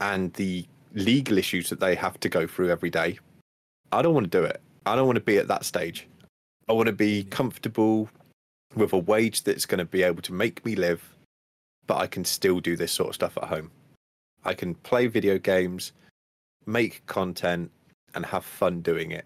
and 0.00 0.32
the 0.34 0.64
legal 0.94 1.38
issues 1.38 1.68
that 1.70 1.80
they 1.80 1.96
have 1.96 2.20
to 2.20 2.28
go 2.28 2.46
through 2.46 2.70
every 2.70 2.90
day, 2.90 3.18
I 3.90 4.00
don't 4.00 4.14
want 4.14 4.30
to 4.30 4.38
do 4.40 4.44
it. 4.44 4.60
I 4.86 4.94
don't 4.94 5.06
want 5.06 5.16
to 5.16 5.24
be 5.24 5.38
at 5.38 5.48
that 5.48 5.64
stage. 5.64 6.06
I 6.68 6.72
want 6.72 6.86
to 6.86 6.92
be 6.92 7.24
comfortable 7.24 8.08
with 8.76 8.92
a 8.92 8.98
wage 8.98 9.42
that's 9.42 9.66
going 9.66 9.78
to 9.78 9.84
be 9.84 10.04
able 10.04 10.22
to 10.22 10.32
make 10.32 10.64
me 10.64 10.76
live, 10.76 11.02
but 11.88 11.96
I 11.96 12.06
can 12.06 12.24
still 12.24 12.60
do 12.60 12.76
this 12.76 12.92
sort 12.92 13.08
of 13.08 13.14
stuff 13.16 13.36
at 13.38 13.48
home. 13.48 13.72
I 14.44 14.54
can 14.54 14.76
play 14.76 15.08
video 15.08 15.38
games, 15.38 15.92
make 16.66 17.04
content, 17.06 17.72
and 18.14 18.24
have 18.26 18.44
fun 18.44 18.82
doing 18.82 19.10
it. 19.10 19.24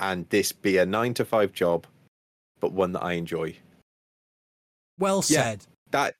And 0.00 0.28
this 0.30 0.50
be 0.50 0.78
a 0.78 0.86
nine 0.86 1.14
to 1.14 1.24
five 1.24 1.52
job, 1.52 1.86
but 2.58 2.72
one 2.72 2.92
that 2.92 3.04
I 3.04 3.12
enjoy. 3.12 3.54
well 4.98 5.22
said. 5.22 5.34
Yeah. 5.34 5.42
said. 5.42 5.66
That 5.90 6.14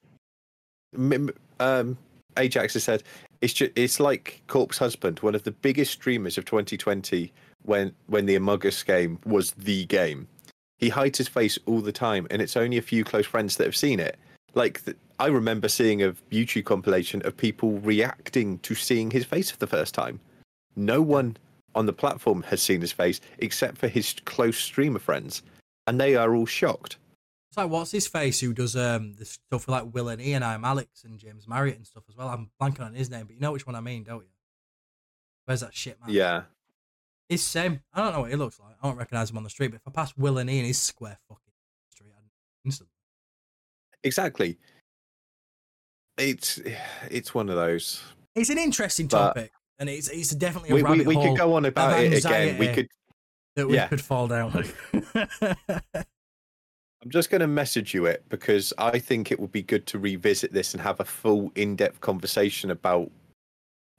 m- 0.95 1.13
m- 1.13 1.31
um, 1.59 1.99
Ajax 2.37 2.75
has 2.75 2.85
said 2.85 3.03
it's 3.41 3.53
just, 3.53 3.73
it's 3.77 4.01
like 4.01 4.43
Corpse 4.47 4.79
Husband, 4.79 5.19
one 5.21 5.35
of 5.35 5.43
the 5.43 5.51
biggest 5.51 5.93
streamers 5.93 6.39
of 6.39 6.45
2020 6.45 7.33
when 7.65 7.95
when 8.07 8.27
the 8.27 8.37
Among 8.37 8.67
Us 8.67 8.83
game 8.83 9.19
was 9.25 9.53
the 9.53 9.85
game. 9.87 10.29
He 10.79 10.91
hides 10.91 11.19
his 11.19 11.29
face 11.29 11.59
all 11.67 11.81
the 11.81 11.93
time, 11.93 12.27
and 12.31 12.41
it's 12.41 12.57
only 12.57 12.79
a 12.79 12.83
few 12.83 13.05
close 13.05 13.27
friends 13.27 13.57
that 13.57 13.65
have 13.65 13.77
seen 13.77 13.99
it. 14.01 14.17
Like 14.55 14.85
th- 14.85 14.97
I 15.19 15.27
remember 15.27 15.69
seeing 15.69 16.03
a 16.03 16.13
YouTube 16.31 16.65
compilation 16.65 17.23
of 17.27 17.37
people 17.37 17.79
reacting 17.81 18.59
to 18.61 18.75
seeing 18.75 19.11
his 19.11 19.25
face 19.25 19.51
for 19.51 19.59
the 19.59 19.67
first 19.67 19.95
time. 19.95 20.21
No 20.77 21.03
one 21.03 21.37
on 21.75 21.87
the 21.87 21.93
platform 21.93 22.43
has 22.45 22.63
seen 22.63 22.81
his 22.81 22.93
face 22.93 23.21
except 23.39 23.79
for 23.79 23.89
his 23.89 24.15
close 24.25 24.59
streamer 24.59 24.99
friends, 24.99 25.43
and 25.87 26.01
they 26.01 26.17
are 26.17 26.35
all 26.35 26.47
shocked. 26.47 26.99
It's 27.51 27.57
like, 27.57 27.71
what's 27.71 27.91
his 27.91 28.07
face 28.07 28.41
who 28.41 28.53
does 28.53 28.77
um 28.77 29.15
the 29.15 29.25
stuff 29.25 29.67
with 29.67 29.69
like 29.69 29.95
Will 29.95 30.09
and 30.09 30.21
Ian, 30.21 30.43
I'm 30.43 30.65
Alex 30.65 31.05
and 31.05 31.19
James 31.19 31.49
Marriott 31.49 31.77
and 31.77 31.87
stuff 31.87 32.05
as 32.09 32.17
well. 32.17 32.29
I'm 32.29 32.51
blanking 32.61 32.85
on 32.85 32.95
his 32.95 33.11
name, 33.11 33.27
but 33.27 33.35
you 33.35 33.41
know 33.41 33.53
which 33.53 33.67
one 33.67 33.77
I 33.77 33.81
mean, 33.81 34.05
don't 34.05 34.23
you? 34.23 34.31
Where's 35.47 35.61
that 35.61 35.75
shit 35.75 35.99
man? 36.01 36.15
Yeah. 36.15 36.43
He's 37.29 37.43
same. 37.43 37.81
I 37.93 38.03
don't 38.03 38.13
know 38.13 38.21
what 38.21 38.31
he 38.31 38.37
looks 38.37 38.59
like. 38.61 38.75
I 38.83 38.87
don't 38.87 38.97
recognize 38.97 39.31
him 39.31 39.37
on 39.37 39.45
the 39.45 39.51
street, 39.51 39.69
but 39.69 39.77
if 39.77 39.89
I 39.89 39.91
pass 39.91 40.17
Will 40.17 40.39
and 40.39 40.49
Ian, 40.49 40.65
he's 40.65 40.79
square 40.79 41.19
fucking 41.29 41.53
street. 41.91 42.13
I'd 42.17 42.25
instantly. 42.65 42.93
Exactly. 44.05 44.59
It's 46.19 46.61
it's 47.11 47.35
one 47.35 47.49
of 47.49 47.57
those. 47.57 48.03
It's 48.35 48.51
an 48.51 48.59
interesting 48.59 49.07
But- 49.07 49.29
topic, 49.35 49.53
and 49.79 49.89
it's 49.89 50.09
it's 50.09 50.31
definitely 50.31 50.71
a 50.71 50.75
We, 50.75 50.83
we, 50.83 50.89
rabbit 50.91 51.07
we 51.07 51.15
hole 51.15 51.29
could 51.29 51.39
go 51.39 51.55
on 51.55 51.65
about 51.65 52.01
it 52.03 52.25
again. 52.25 52.59
We 52.59 52.69
could. 52.69 52.89
that 53.57 53.67
we 53.67 53.75
yeah. 53.75 53.89
could 53.89 54.01
fall 54.01 54.29
down. 54.29 54.65
I'm 57.01 57.11
just 57.11 57.31
going 57.31 57.41
to 57.41 57.47
message 57.47 57.95
you 57.95 58.07
it 58.07 58.25
because 58.29 58.73
I 58.77 58.99
think 58.99 59.31
it 59.31 59.39
would 59.39 59.53
be 59.53 59.63
good 59.63 59.87
to 59.87 59.99
revisit 60.01 60.53
this 60.53 60.75
and 60.75 60.83
have 60.83 60.99
a 60.99 61.05
full, 61.05 61.53
in-depth 61.55 62.01
conversation 62.01 62.73
about 62.73 63.13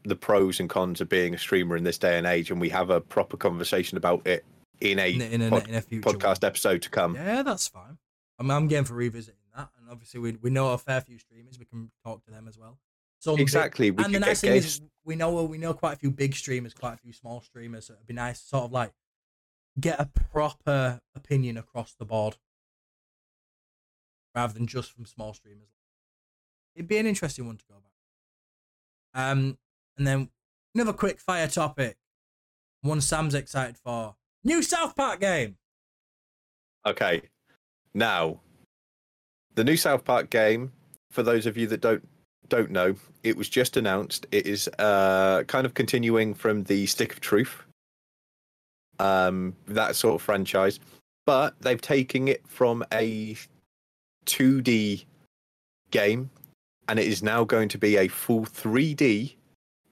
the 0.03 0.17
pros 0.17 0.59
and 0.59 0.69
cons 0.69 0.99
of 0.99 1.07
being 1.07 1.33
a 1.33 1.37
streamer 1.37 1.77
in 1.77 1.83
this 1.85 1.97
day 1.97 2.17
and 2.17 2.27
age, 2.27 2.51
and 2.51 2.59
we 2.59 2.67
have 2.69 2.89
a 2.89 2.99
proper 2.99 3.37
conversation 3.37 3.97
about 3.97 4.25
it 4.27 4.43
in 4.81 4.99
a 4.99 5.13
in, 5.13 5.21
a- 5.21 5.25
in, 5.25 5.41
a, 5.43 5.49
pod- 5.49 5.67
in 5.69 5.75
a 5.75 5.81
future 5.81 6.09
podcast 6.09 6.43
episode 6.45 6.81
to 6.81 6.89
come. 6.89 7.15
Yeah, 7.15 7.41
that's 7.41 7.67
fine. 7.69 7.97
I'm, 8.37 8.51
I'm 8.51 8.67
game 8.67 8.83
for 8.83 8.93
revisiting 8.95 9.39
that, 9.59 9.69
and 9.79 9.89
obviously 9.89 10.19
we 10.19 10.31
we 10.41 10.49
know 10.49 10.73
a 10.73 10.77
fair 10.77 11.01
few 11.01 11.17
streamers. 11.19 11.59
We 11.59 11.65
can 11.65 11.91
talk 12.03 12.23
to 12.25 12.31
them 12.31 12.47
as 12.47 12.57
well. 12.57 12.79
So 13.19 13.35
Exactly. 13.35 13.91
We 13.91 14.03
and 14.03 14.15
the 14.15 14.19
nice 14.19 14.41
thing 14.41 14.53
guests. 14.53 14.75
is 14.75 14.81
we 15.03 15.15
know 15.15 15.43
we 15.43 15.57
know 15.57 15.73
quite 15.73 15.93
a 15.93 15.97
few 15.97 16.11
big 16.11 16.35
streamers, 16.35 16.73
quite 16.73 16.93
a 16.93 16.97
few 16.97 17.13
small 17.13 17.41
streamers. 17.41 17.87
So 17.87 17.93
it'd 17.93 18.07
be 18.07 18.13
nice 18.13 18.41
to 18.41 18.47
sort 18.47 18.63
of 18.65 18.71
like 18.71 18.93
get 19.79 19.99
a 19.99 20.05
proper 20.31 21.01
opinion 21.15 21.57
across 21.57 21.93
the 21.93 22.05
board 22.05 22.37
rather 24.35 24.53
than 24.53 24.67
just 24.67 24.91
from 24.91 25.05
small 25.05 25.33
streamers. 25.33 25.69
It'd 26.75 26.87
be 26.87 26.97
an 26.97 27.05
interesting 27.05 27.45
one 27.45 27.57
to 27.57 27.65
go 27.67 27.75
back. 27.75 29.21
Um, 29.21 29.57
and 29.97 30.07
then 30.07 30.29
another 30.73 30.93
quick 30.93 31.19
fire 31.19 31.47
topic. 31.47 31.97
One 32.81 33.01
Sam's 33.01 33.35
excited 33.35 33.77
for 33.77 34.15
new 34.45 34.61
South 34.61 34.95
Park 34.95 35.19
game. 35.19 35.57
Okay. 36.85 37.23
Now, 37.93 38.39
the 39.55 39.63
new 39.63 39.77
South 39.77 40.03
Park 40.05 40.29
game, 40.29 40.71
for 41.11 41.23
those 41.23 41.45
of 41.45 41.57
you 41.57 41.67
that 41.67 41.81
don't 41.81 42.07
don't 42.47 42.71
know, 42.71 42.95
it 43.23 43.37
was 43.37 43.47
just 43.49 43.77
announced. 43.77 44.25
It 44.31 44.47
is 44.47 44.67
uh, 44.79 45.43
kind 45.47 45.65
of 45.65 45.73
continuing 45.75 46.33
from 46.33 46.63
the 46.63 46.85
Stick 46.87 47.13
of 47.13 47.19
Truth, 47.19 47.63
um, 48.99 49.55
that 49.67 49.95
sort 49.95 50.15
of 50.15 50.21
franchise, 50.21 50.79
but 51.25 51.53
they've 51.61 51.81
taken 51.81 52.27
it 52.27 52.41
from 52.47 52.83
a 52.91 53.35
2D 54.25 55.05
game, 55.91 56.29
and 56.87 56.97
it 56.99 57.05
is 57.07 57.21
now 57.21 57.43
going 57.43 57.69
to 57.69 57.77
be 57.77 57.97
a 57.97 58.07
full 58.07 58.45
3D 58.45 59.35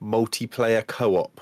multiplayer 0.01 0.85
co-op, 0.88 1.39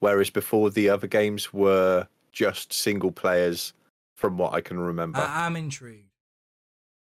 whereas 0.00 0.30
before 0.30 0.70
the 0.70 0.88
other 0.90 1.06
games 1.06 1.52
were 1.52 2.06
just 2.32 2.72
single 2.72 3.10
players, 3.12 3.72
from 4.16 4.36
what 4.36 4.52
I 4.52 4.60
can 4.60 4.78
remember 4.78 5.18
I- 5.20 5.46
I'm 5.46 5.56
intrigued. 5.56 6.07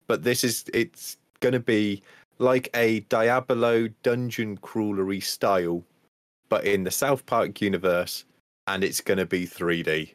But 0.06 0.22
this 0.22 0.44
is 0.44 0.64
it's 0.72 1.16
going 1.40 1.52
to 1.52 1.60
be 1.60 2.02
like 2.38 2.68
a 2.74 3.00
Diablo 3.00 3.88
dungeon 4.02 4.58
crawlery 4.58 5.22
style, 5.22 5.82
but 6.48 6.64
in 6.64 6.84
the 6.84 6.90
South 6.90 7.24
Park 7.26 7.60
universe, 7.60 8.24
and 8.66 8.84
it's 8.84 9.00
going 9.00 9.18
to 9.18 9.26
be 9.26 9.46
3D. 9.46 10.12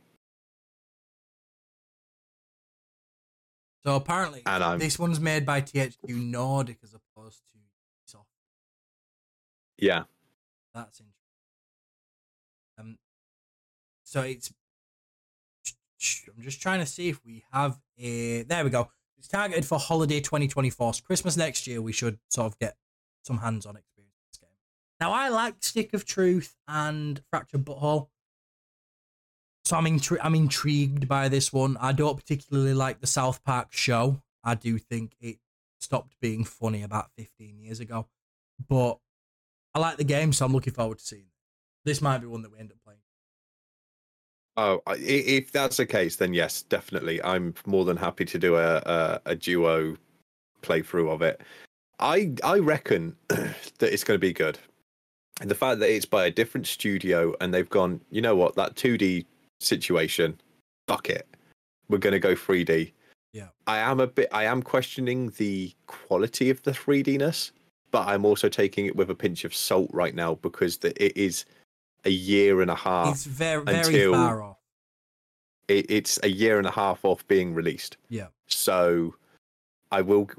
So 3.83 3.95
apparently, 3.95 4.43
And 4.45 4.63
I'm- 4.63 4.79
this 4.79 4.99
one's 4.99 5.19
made 5.19 5.45
by 5.45 5.61
THQ 5.61 6.15
Nordic 6.15 6.77
as 6.83 6.93
opposed 6.93 7.41
to 7.51 7.57
Ubisoft. 7.57 8.25
Yeah, 9.77 10.03
That's 10.73 10.99
interesting. 10.99 11.15
Um, 12.77 12.99
so 14.03 14.21
it's. 14.21 14.53
I'm 16.35 16.41
just 16.41 16.61
trying 16.61 16.79
to 16.79 16.85
see 16.85 17.09
if 17.09 17.23
we 17.25 17.43
have 17.51 17.79
a. 17.97 18.43
There 18.43 18.63
we 18.63 18.69
go. 18.69 18.91
It's 19.21 19.27
targeted 19.27 19.67
for 19.67 19.77
holiday 19.77 20.19
2024. 20.19 20.95
So 20.95 21.03
Christmas 21.03 21.37
next 21.37 21.67
year, 21.67 21.79
we 21.79 21.91
should 21.91 22.17
sort 22.27 22.47
of 22.47 22.57
get 22.57 22.75
some 23.23 23.37
hands-on 23.37 23.77
experience 23.77 24.15
with 24.17 24.31
this 24.31 24.39
game. 24.39 24.57
Now, 24.99 25.11
I 25.11 25.29
like 25.29 25.57
Stick 25.59 25.93
of 25.93 26.05
Truth 26.05 26.55
and 26.67 27.21
Fractured 27.29 27.63
But 27.63 27.75
Whole. 27.75 28.09
So 29.63 29.77
I'm 29.77 29.85
intri- 29.85 30.17
I'm 30.23 30.33
intrigued 30.33 31.07
by 31.07 31.29
this 31.29 31.53
one. 31.53 31.77
I 31.79 31.91
don't 31.91 32.17
particularly 32.17 32.73
like 32.73 32.99
the 32.99 33.05
South 33.05 33.43
Park 33.43 33.67
show. 33.69 34.23
I 34.43 34.55
do 34.55 34.79
think 34.79 35.13
it 35.21 35.37
stopped 35.79 36.15
being 36.19 36.43
funny 36.43 36.81
about 36.81 37.11
15 37.15 37.59
years 37.59 37.79
ago. 37.79 38.07
But 38.67 38.97
I 39.75 39.79
like 39.79 39.97
the 39.97 40.03
game, 40.03 40.33
so 40.33 40.47
I'm 40.47 40.51
looking 40.51 40.73
forward 40.73 40.97
to 40.97 41.05
seeing 41.05 41.21
it. 41.21 41.27
This 41.85 42.01
might 42.01 42.21
be 42.21 42.25
one 42.25 42.41
that 42.41 42.51
we 42.51 42.57
end 42.57 42.71
up. 42.71 42.79
Oh, 44.57 44.81
if 44.87 45.51
that's 45.51 45.77
the 45.77 45.85
case, 45.85 46.17
then 46.17 46.33
yes, 46.33 46.63
definitely. 46.63 47.23
I'm 47.23 47.53
more 47.65 47.85
than 47.85 47.97
happy 47.97 48.25
to 48.25 48.37
do 48.37 48.55
a 48.55 48.77
a, 48.77 49.21
a 49.27 49.35
duo 49.35 49.95
playthrough 50.61 51.09
of 51.09 51.21
it. 51.21 51.41
I 51.99 52.33
I 52.43 52.59
reckon 52.59 53.15
that 53.27 53.93
it's 53.93 54.03
going 54.03 54.19
to 54.19 54.21
be 54.21 54.33
good, 54.33 54.59
and 55.39 55.49
the 55.49 55.55
fact 55.55 55.79
that 55.79 55.89
it's 55.89 56.05
by 56.05 56.25
a 56.25 56.31
different 56.31 56.67
studio 56.67 57.33
and 57.41 57.53
they've 57.53 57.69
gone, 57.69 58.01
you 58.11 58.21
know 58.21 58.35
what, 58.35 58.55
that 58.55 58.75
2D 58.75 59.25
situation, 59.59 60.39
fuck 60.87 61.09
it, 61.09 61.27
we're 61.89 61.97
going 61.97 62.13
to 62.13 62.19
go 62.19 62.35
3D. 62.35 62.91
Yeah. 63.33 63.47
I 63.65 63.77
am 63.77 63.99
a 63.99 64.07
bit. 64.07 64.27
I 64.31 64.45
am 64.45 64.61
questioning 64.61 65.31
the 65.37 65.73
quality 65.87 66.49
of 66.49 66.61
the 66.63 66.71
3Dness, 66.71 67.51
but 67.89 68.07
I'm 68.07 68.25
also 68.25 68.49
taking 68.49 68.85
it 68.85 68.95
with 68.95 69.09
a 69.09 69.15
pinch 69.15 69.45
of 69.45 69.55
salt 69.55 69.89
right 69.93 70.13
now 70.13 70.35
because 70.35 70.77
the, 70.77 70.89
it 71.03 71.15
is 71.15 71.45
a 72.05 72.09
year 72.09 72.61
and 72.61 72.71
a 72.71 72.75
half 72.75 73.13
it's 73.13 73.25
very, 73.25 73.63
very 73.63 74.11
far 74.11 74.41
off. 74.41 74.57
it, 75.67 75.85
it's 75.89 76.19
a 76.23 76.29
year 76.29 76.57
and 76.57 76.67
a 76.67 76.71
half 76.71 77.03
off 77.05 77.27
being 77.27 77.53
released. 77.53 77.97
Yeah. 78.09 78.27
So 78.47 79.15
I 79.91 80.01
will 80.01 80.29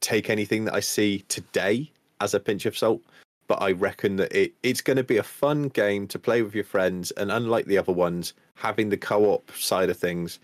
take 0.00 0.30
anything 0.30 0.64
that 0.66 0.74
I 0.74 0.80
see 0.80 1.24
today 1.28 1.90
as 2.20 2.34
a 2.34 2.40
pinch 2.40 2.66
of 2.66 2.76
salt. 2.76 3.02
But 3.48 3.62
I 3.62 3.72
reckon 3.72 4.16
that 4.16 4.32
it, 4.32 4.54
it's 4.64 4.80
going 4.80 4.96
to 4.96 5.04
be 5.04 5.18
a 5.18 5.22
fun 5.22 5.68
game 5.68 6.08
to 6.08 6.18
play 6.18 6.42
with 6.42 6.54
your 6.54 6.64
friends. 6.64 7.12
And 7.12 7.30
unlike 7.30 7.66
the 7.66 7.78
other 7.78 7.92
ones, 7.92 8.34
having 8.54 8.88
the 8.88 8.96
co 8.96 9.26
op 9.26 9.52
side 9.52 9.88
of 9.88 9.96
things, 9.96 10.40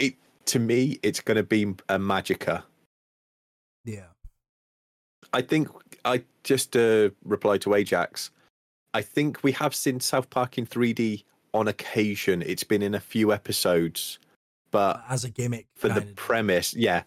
it 0.00 0.14
to 0.46 0.58
me, 0.58 0.98
it's 1.04 1.20
going 1.20 1.36
to 1.36 1.44
be 1.44 1.62
a 1.88 1.98
Magicka. 1.98 2.64
Yeah. 3.84 4.06
I 5.32 5.42
think 5.42 5.68
I 6.04 6.24
just 6.42 6.76
uh, 6.76 7.10
reply 7.24 7.58
to 7.58 7.74
Ajax. 7.74 8.30
I 8.94 9.02
think 9.02 9.42
we 9.42 9.52
have 9.52 9.74
seen 9.74 10.00
South 10.00 10.30
Park 10.30 10.58
in 10.58 10.66
3D 10.66 11.24
on 11.54 11.68
occasion. 11.68 12.42
It's 12.42 12.64
been 12.64 12.82
in 12.82 12.94
a 12.94 13.00
few 13.00 13.32
episodes, 13.32 14.18
but 14.70 15.02
As 15.08 15.24
a 15.24 15.30
gimmick. 15.30 15.66
for 15.74 15.88
the 15.88 16.02
premise 16.16 16.74
yeah. 16.74 17.02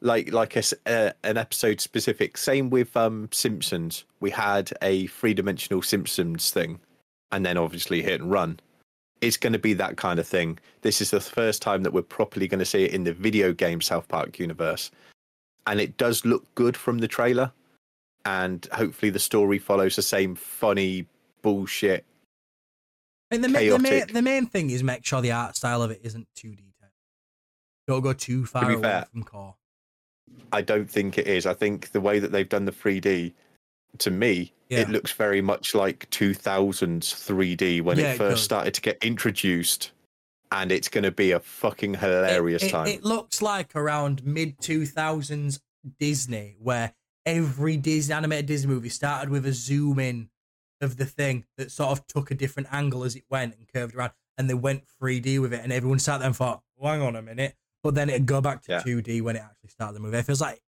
Like 0.00 0.32
like 0.32 0.56
a, 0.56 0.62
uh, 0.86 1.12
an 1.22 1.38
episode 1.38 1.80
specific. 1.80 2.36
Same 2.36 2.68
with 2.68 2.94
um 2.96 3.28
simpsons. 3.32 4.04
We 4.20 4.30
had 4.30 4.72
a 4.82 5.06
three-dimensional 5.06 5.82
simpsons 5.82 6.50
thing 6.50 6.80
and 7.32 7.44
then 7.44 7.56
obviously 7.56 8.02
hit 8.02 8.20
and 8.20 8.30
run. 8.30 8.60
It's 9.20 9.38
going 9.38 9.54
to 9.54 9.58
be 9.58 9.72
that 9.74 9.96
kind 9.96 10.18
of 10.18 10.26
thing. 10.26 10.58
This 10.82 11.00
is 11.00 11.10
the 11.10 11.20
first 11.20 11.62
time 11.62 11.82
that 11.84 11.92
we're 11.94 12.02
properly 12.02 12.46
going 12.46 12.58
to 12.58 12.66
see 12.66 12.84
it 12.84 12.92
in 12.92 13.04
the 13.04 13.14
video 13.14 13.54
game 13.54 13.80
south 13.80 14.06
park 14.08 14.38
universe. 14.38 14.90
And 15.66 15.80
it 15.80 15.96
does 15.96 16.26
look 16.26 16.44
good 16.54 16.76
from 16.76 16.98
the 16.98 17.08
trailer 17.08 17.50
and 18.26 18.66
hopefully 18.72 19.10
the 19.10 19.18
story 19.18 19.58
follows 19.58 19.96
the 19.96 20.02
same 20.02 20.34
funny 20.34 21.06
bullshit 21.44 22.04
And 23.30 23.44
the, 23.44 23.48
ma- 23.48 23.58
the, 23.60 23.78
main, 23.78 24.06
the 24.12 24.22
main 24.22 24.46
thing 24.46 24.70
is 24.70 24.82
make 24.82 25.04
sure 25.04 25.20
the 25.20 25.32
art 25.32 25.54
style 25.56 25.82
of 25.82 25.90
it 25.90 26.00
isn't 26.02 26.26
too 26.34 26.50
detailed. 26.50 26.92
Don't 27.86 28.00
go 28.00 28.12
too 28.14 28.46
far 28.46 28.66
be 28.66 28.74
away 28.74 28.82
fair, 28.82 29.06
from 29.12 29.22
core. 29.24 29.54
I 30.52 30.62
don't 30.62 30.90
think 30.90 31.18
it 31.18 31.26
is. 31.26 31.44
I 31.46 31.52
think 31.54 31.92
the 31.92 32.00
way 32.00 32.18
that 32.18 32.32
they've 32.32 32.48
done 32.48 32.64
the 32.64 32.72
3D, 32.72 33.32
to 33.98 34.10
me, 34.10 34.52
Yeah. 34.70 34.80
it 34.80 34.88
looks 34.88 35.12
very 35.12 35.42
much 35.42 35.74
like 35.74 36.08
2000s 36.10 37.12
3D 37.12 37.82
when 37.82 37.98
Yeah, 37.98 38.12
it 38.12 38.14
it 38.14 38.18
first 38.18 38.36
does. 38.36 38.42
started 38.44 38.74
to 38.74 38.80
get 38.80 38.98
introduced. 39.04 39.90
And 40.50 40.72
it's 40.72 40.88
going 40.88 41.04
to 41.04 41.10
be 41.10 41.32
a 41.32 41.40
fucking 41.40 41.94
hilarious 41.94 42.62
it, 42.62 42.66
it- 42.66 42.70
time. 42.72 42.86
It, 42.86 43.04
looks 43.04 43.42
like 43.42 43.76
around 43.76 44.24
mid 44.24 44.58
2000s 44.58 45.60
Disney, 46.00 46.56
where 46.58 46.94
every 47.26 47.76
Disney 47.76 48.14
animated 48.14 48.46
Disney 48.46 48.72
movie 48.72 48.88
started 48.88 49.28
with 49.30 49.44
a 49.46 49.52
zoom 49.52 49.98
in 49.98 50.30
of 50.80 50.96
the 50.96 51.06
thing 51.06 51.44
that 51.56 51.70
sort 51.70 51.90
of 51.98 52.06
took 52.06 52.30
a 52.30 52.34
different 52.34 52.68
angle 52.72 53.04
as 53.04 53.14
it 53.16 53.24
went 53.30 53.56
and 53.56 53.66
curved 53.68 53.94
around, 53.94 54.12
and 54.38 54.48
they 54.50 54.54
went 54.54 54.84
3D 55.00 55.40
with 55.40 55.52
it, 55.52 55.60
and 55.62 55.72
everyone 55.72 55.98
sat 55.98 56.18
there 56.18 56.26
and 56.26 56.36
thought, 56.36 56.62
well, 56.76 56.92
"Hang 56.92 57.02
on 57.02 57.16
a 57.16 57.22
minute," 57.22 57.56
but 57.82 57.94
then 57.94 58.08
it'd 58.10 58.26
go 58.26 58.40
back 58.40 58.62
to 58.62 58.72
Yeah. 58.72 58.80
2D 58.82 59.20
when 59.20 59.36
it 59.36 59.42
actually 59.42 59.70
started 59.70 59.94
the 59.94 60.00
movie. 60.00 60.18
It 60.18 60.26
feels 60.26 60.40
like 60.40 60.60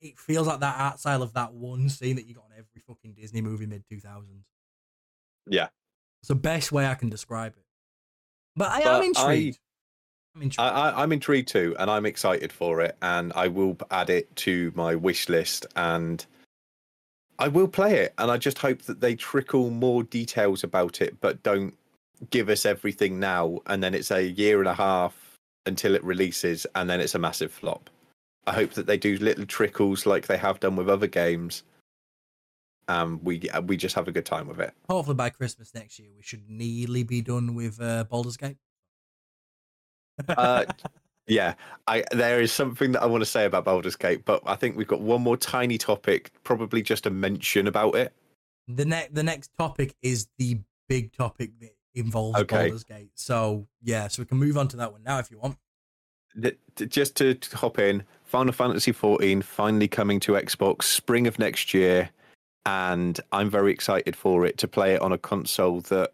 it 0.00 0.18
feels 0.18 0.46
like 0.46 0.60
that 0.60 0.78
art 0.78 0.98
style 1.00 1.22
of 1.22 1.32
that 1.32 1.54
one 1.54 1.88
scene 1.88 2.16
that 2.16 2.26
you 2.26 2.34
got 2.34 2.44
in 2.50 2.58
every 2.58 2.82
fucking 2.86 3.14
Disney 3.14 3.40
movie 3.40 3.64
mid 3.66 3.84
2000s. 3.90 4.44
Yeah. 5.46 5.68
it's 6.20 6.28
the 6.28 6.34
best 6.34 6.72
way 6.72 6.86
I 6.86 6.94
can 6.94 7.08
describe 7.10 7.54
it. 7.56 7.64
But 8.56 8.70
I 8.70 8.82
But 8.82 8.96
am 8.96 9.02
intrigued. 9.02 9.58
I, 9.58 10.38
am 10.38 10.40
I, 10.40 10.44
intrigued. 10.44 10.60
I, 10.60 11.02
I'm 11.02 11.12
intrigued 11.12 11.48
too, 11.48 11.76
and 11.78 11.90
I'm 11.90 12.06
excited 12.06 12.52
for 12.52 12.80
it. 12.80 12.96
And 13.02 13.32
I 13.34 13.48
will 13.48 13.76
add 13.90 14.10
it 14.10 14.34
to 14.36 14.72
my 14.74 14.94
wish 14.94 15.28
list. 15.28 15.66
And 15.76 16.24
I 17.38 17.48
will 17.48 17.68
play 17.68 17.96
it, 17.96 18.14
and 18.18 18.30
I 18.30 18.36
just 18.36 18.58
hope 18.58 18.82
that 18.82 19.00
they 19.00 19.14
trickle 19.14 19.70
more 19.70 20.02
details 20.04 20.62
about 20.62 21.00
it, 21.00 21.20
but 21.20 21.42
don't 21.42 21.74
give 22.30 22.48
us 22.48 22.64
everything 22.64 23.18
now, 23.18 23.58
and 23.66 23.82
then 23.82 23.94
it's 23.94 24.10
a 24.10 24.22
year 24.22 24.60
and 24.60 24.68
a 24.68 24.74
half 24.74 25.36
until 25.66 25.94
it 25.94 26.04
releases, 26.04 26.66
and 26.74 26.88
then 26.88 27.00
it's 27.00 27.14
a 27.14 27.18
massive 27.18 27.52
flop. 27.52 27.90
I 28.46 28.52
hope 28.52 28.72
that 28.72 28.86
they 28.86 28.98
do 28.98 29.16
little 29.18 29.46
trickles 29.46 30.06
like 30.06 30.26
they 30.26 30.36
have 30.36 30.60
done 30.60 30.76
with 30.76 30.88
other 30.88 31.06
games. 31.06 31.62
Um, 32.86 33.18
we 33.24 33.42
we 33.64 33.78
just 33.78 33.94
have 33.94 34.08
a 34.08 34.12
good 34.12 34.26
time 34.26 34.46
with 34.46 34.60
it. 34.60 34.74
Hopefully 34.90 35.14
by 35.14 35.30
Christmas 35.30 35.74
next 35.74 35.98
year, 35.98 36.10
we 36.14 36.22
should 36.22 36.48
nearly 36.48 37.02
be 37.02 37.22
done 37.22 37.54
with 37.54 37.80
uh, 37.80 38.04
Baldur's 38.04 38.36
Gate. 38.36 38.58
Uh, 40.28 40.66
yeah, 41.26 41.54
I 41.86 42.04
there 42.12 42.40
is 42.40 42.52
something 42.52 42.92
that 42.92 43.02
I 43.02 43.06
want 43.06 43.22
to 43.22 43.26
say 43.26 43.44
about 43.44 43.64
Baldur's 43.64 43.96
Gate, 43.96 44.24
but 44.24 44.42
I 44.46 44.56
think 44.56 44.76
we've 44.76 44.86
got 44.88 45.00
one 45.00 45.22
more 45.22 45.36
tiny 45.36 45.78
topic, 45.78 46.30
probably 46.44 46.82
just 46.82 47.06
a 47.06 47.10
mention 47.10 47.66
about 47.66 47.94
it. 47.94 48.12
the 48.68 48.84
next 48.84 49.14
the 49.14 49.22
next 49.22 49.50
topic 49.58 49.94
is 50.02 50.28
the 50.38 50.58
big 50.88 51.12
topic 51.12 51.50
that 51.60 51.74
involves 51.94 52.38
Okay. 52.40 52.56
Baldur's 52.64 52.84
Gate. 52.84 53.10
So 53.14 53.66
yeah, 53.82 54.08
so 54.08 54.22
we 54.22 54.26
can 54.26 54.38
move 54.38 54.58
on 54.58 54.68
to 54.68 54.76
that 54.78 54.92
one 54.92 55.02
now 55.02 55.18
if 55.18 55.30
you 55.30 55.38
want. 55.38 55.56
Th- 56.40 56.58
th- 56.76 56.90
Just 56.90 57.14
to 57.16 57.34
to 57.34 57.56
hop 57.56 57.78
in, 57.78 58.02
Final 58.24 58.52
Fantasy 58.52 58.92
XIV 58.92 59.42
finally 59.44 59.88
coming 59.88 60.20
to 60.20 60.32
Xbox 60.32 60.82
spring 60.84 61.26
of 61.26 61.38
next 61.38 61.72
year, 61.72 62.10
and 62.66 63.18
I'm 63.32 63.48
very 63.48 63.72
excited 63.72 64.14
for 64.16 64.44
it 64.44 64.58
to 64.58 64.68
play 64.68 64.94
it 64.94 65.00
on 65.00 65.12
a 65.12 65.18
console 65.18 65.80
that 65.82 66.12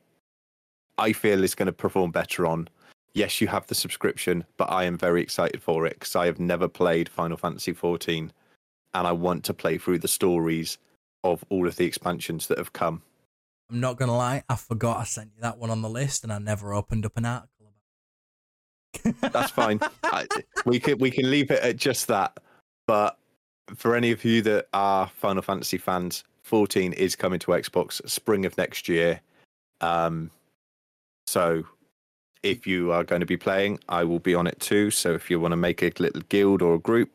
I 0.98 1.12
feel 1.14 1.42
is 1.42 1.54
going 1.54 1.66
to 1.66 1.72
perform 1.72 2.10
better 2.10 2.46
on. 2.46 2.68
Yes, 3.14 3.40
you 3.40 3.48
have 3.48 3.66
the 3.66 3.74
subscription, 3.74 4.44
but 4.56 4.70
I 4.70 4.84
am 4.84 4.96
very 4.96 5.20
excited 5.20 5.62
for 5.62 5.86
it 5.86 5.94
because 5.98 6.14
I 6.14 6.26
have 6.26 6.38
never 6.38 6.68
played 6.68 7.08
Final 7.08 7.36
Fantasy 7.36 7.72
XIV, 7.72 8.30
and 8.94 9.06
I 9.06 9.12
want 9.12 9.44
to 9.44 9.54
play 9.54 9.78
through 9.78 9.98
the 9.98 10.08
stories 10.08 10.78
of 11.24 11.44
all 11.48 11.66
of 11.66 11.76
the 11.76 11.84
expansions 11.84 12.46
that 12.46 12.58
have 12.58 12.72
come. 12.72 13.02
I'm 13.70 13.80
not 13.80 13.96
gonna 13.96 14.16
lie, 14.16 14.44
I 14.48 14.56
forgot 14.56 14.98
I 14.98 15.04
sent 15.04 15.30
you 15.34 15.42
that 15.42 15.58
one 15.58 15.70
on 15.70 15.82
the 15.82 15.88
list, 15.88 16.22
and 16.22 16.32
I 16.32 16.38
never 16.38 16.72
opened 16.72 17.04
up 17.04 17.16
an 17.16 17.24
article 17.24 17.72
about. 19.04 19.32
That's 19.32 19.50
fine. 19.50 19.80
I, 20.04 20.26
we 20.64 20.78
can 20.78 20.98
we 20.98 21.10
can 21.10 21.30
leave 21.30 21.50
it 21.50 21.62
at 21.62 21.76
just 21.76 22.06
that. 22.08 22.38
But 22.86 23.18
for 23.76 23.94
any 23.94 24.10
of 24.10 24.24
you 24.24 24.42
that 24.42 24.66
are 24.72 25.08
Final 25.08 25.42
Fantasy 25.42 25.78
fans, 25.78 26.24
14 26.42 26.92
is 26.94 27.14
coming 27.14 27.38
to 27.40 27.52
Xbox 27.52 28.08
spring 28.08 28.44
of 28.44 28.56
next 28.58 28.88
year. 28.88 29.20
Um, 29.80 30.30
so 31.26 31.64
if 32.42 32.66
you 32.66 32.92
are 32.92 33.04
going 33.04 33.20
to 33.20 33.26
be 33.26 33.36
playing, 33.36 33.78
I 33.88 34.04
will 34.04 34.18
be 34.18 34.34
on 34.34 34.46
it 34.46 34.58
too. 34.60 34.90
So 34.90 35.12
if 35.12 35.30
you 35.30 35.40
want 35.40 35.52
to 35.52 35.56
make 35.56 35.82
a 35.82 35.92
little 35.98 36.22
guild 36.28 36.62
or 36.62 36.74
a 36.74 36.78
group, 36.78 37.10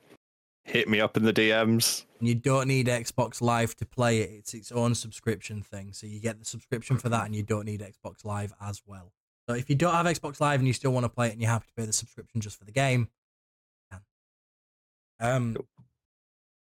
hit 0.63 0.87
me 0.87 0.99
up 0.99 1.17
in 1.17 1.23
the 1.23 1.33
DMs. 1.33 2.05
You 2.19 2.35
don't 2.35 2.67
need 2.67 2.87
Xbox 2.87 3.41
Live 3.41 3.75
to 3.77 3.85
play 3.85 4.19
it. 4.19 4.31
It's 4.31 4.53
its 4.53 4.71
own 4.71 4.95
subscription 4.95 5.61
thing. 5.61 5.93
So 5.93 6.07
you 6.07 6.19
get 6.19 6.39
the 6.39 6.45
subscription 6.45 6.97
for 6.97 7.09
that 7.09 7.25
and 7.25 7.35
you 7.35 7.43
don't 7.43 7.65
need 7.65 7.81
Xbox 7.81 8.25
Live 8.25 8.53
as 8.61 8.81
well. 8.85 9.11
So 9.47 9.55
if 9.55 9.69
you 9.69 9.75
don't 9.75 9.93
have 9.93 10.05
Xbox 10.05 10.39
Live 10.39 10.59
and 10.59 10.67
you 10.67 10.73
still 10.73 10.91
want 10.91 11.03
to 11.03 11.09
play 11.09 11.27
it 11.27 11.33
and 11.33 11.41
you're 11.41 11.51
happy 11.51 11.67
to 11.67 11.73
pay 11.73 11.85
the 11.85 11.93
subscription 11.93 12.41
just 12.41 12.57
for 12.57 12.65
the 12.65 12.71
game. 12.71 13.09
Um 15.19 15.55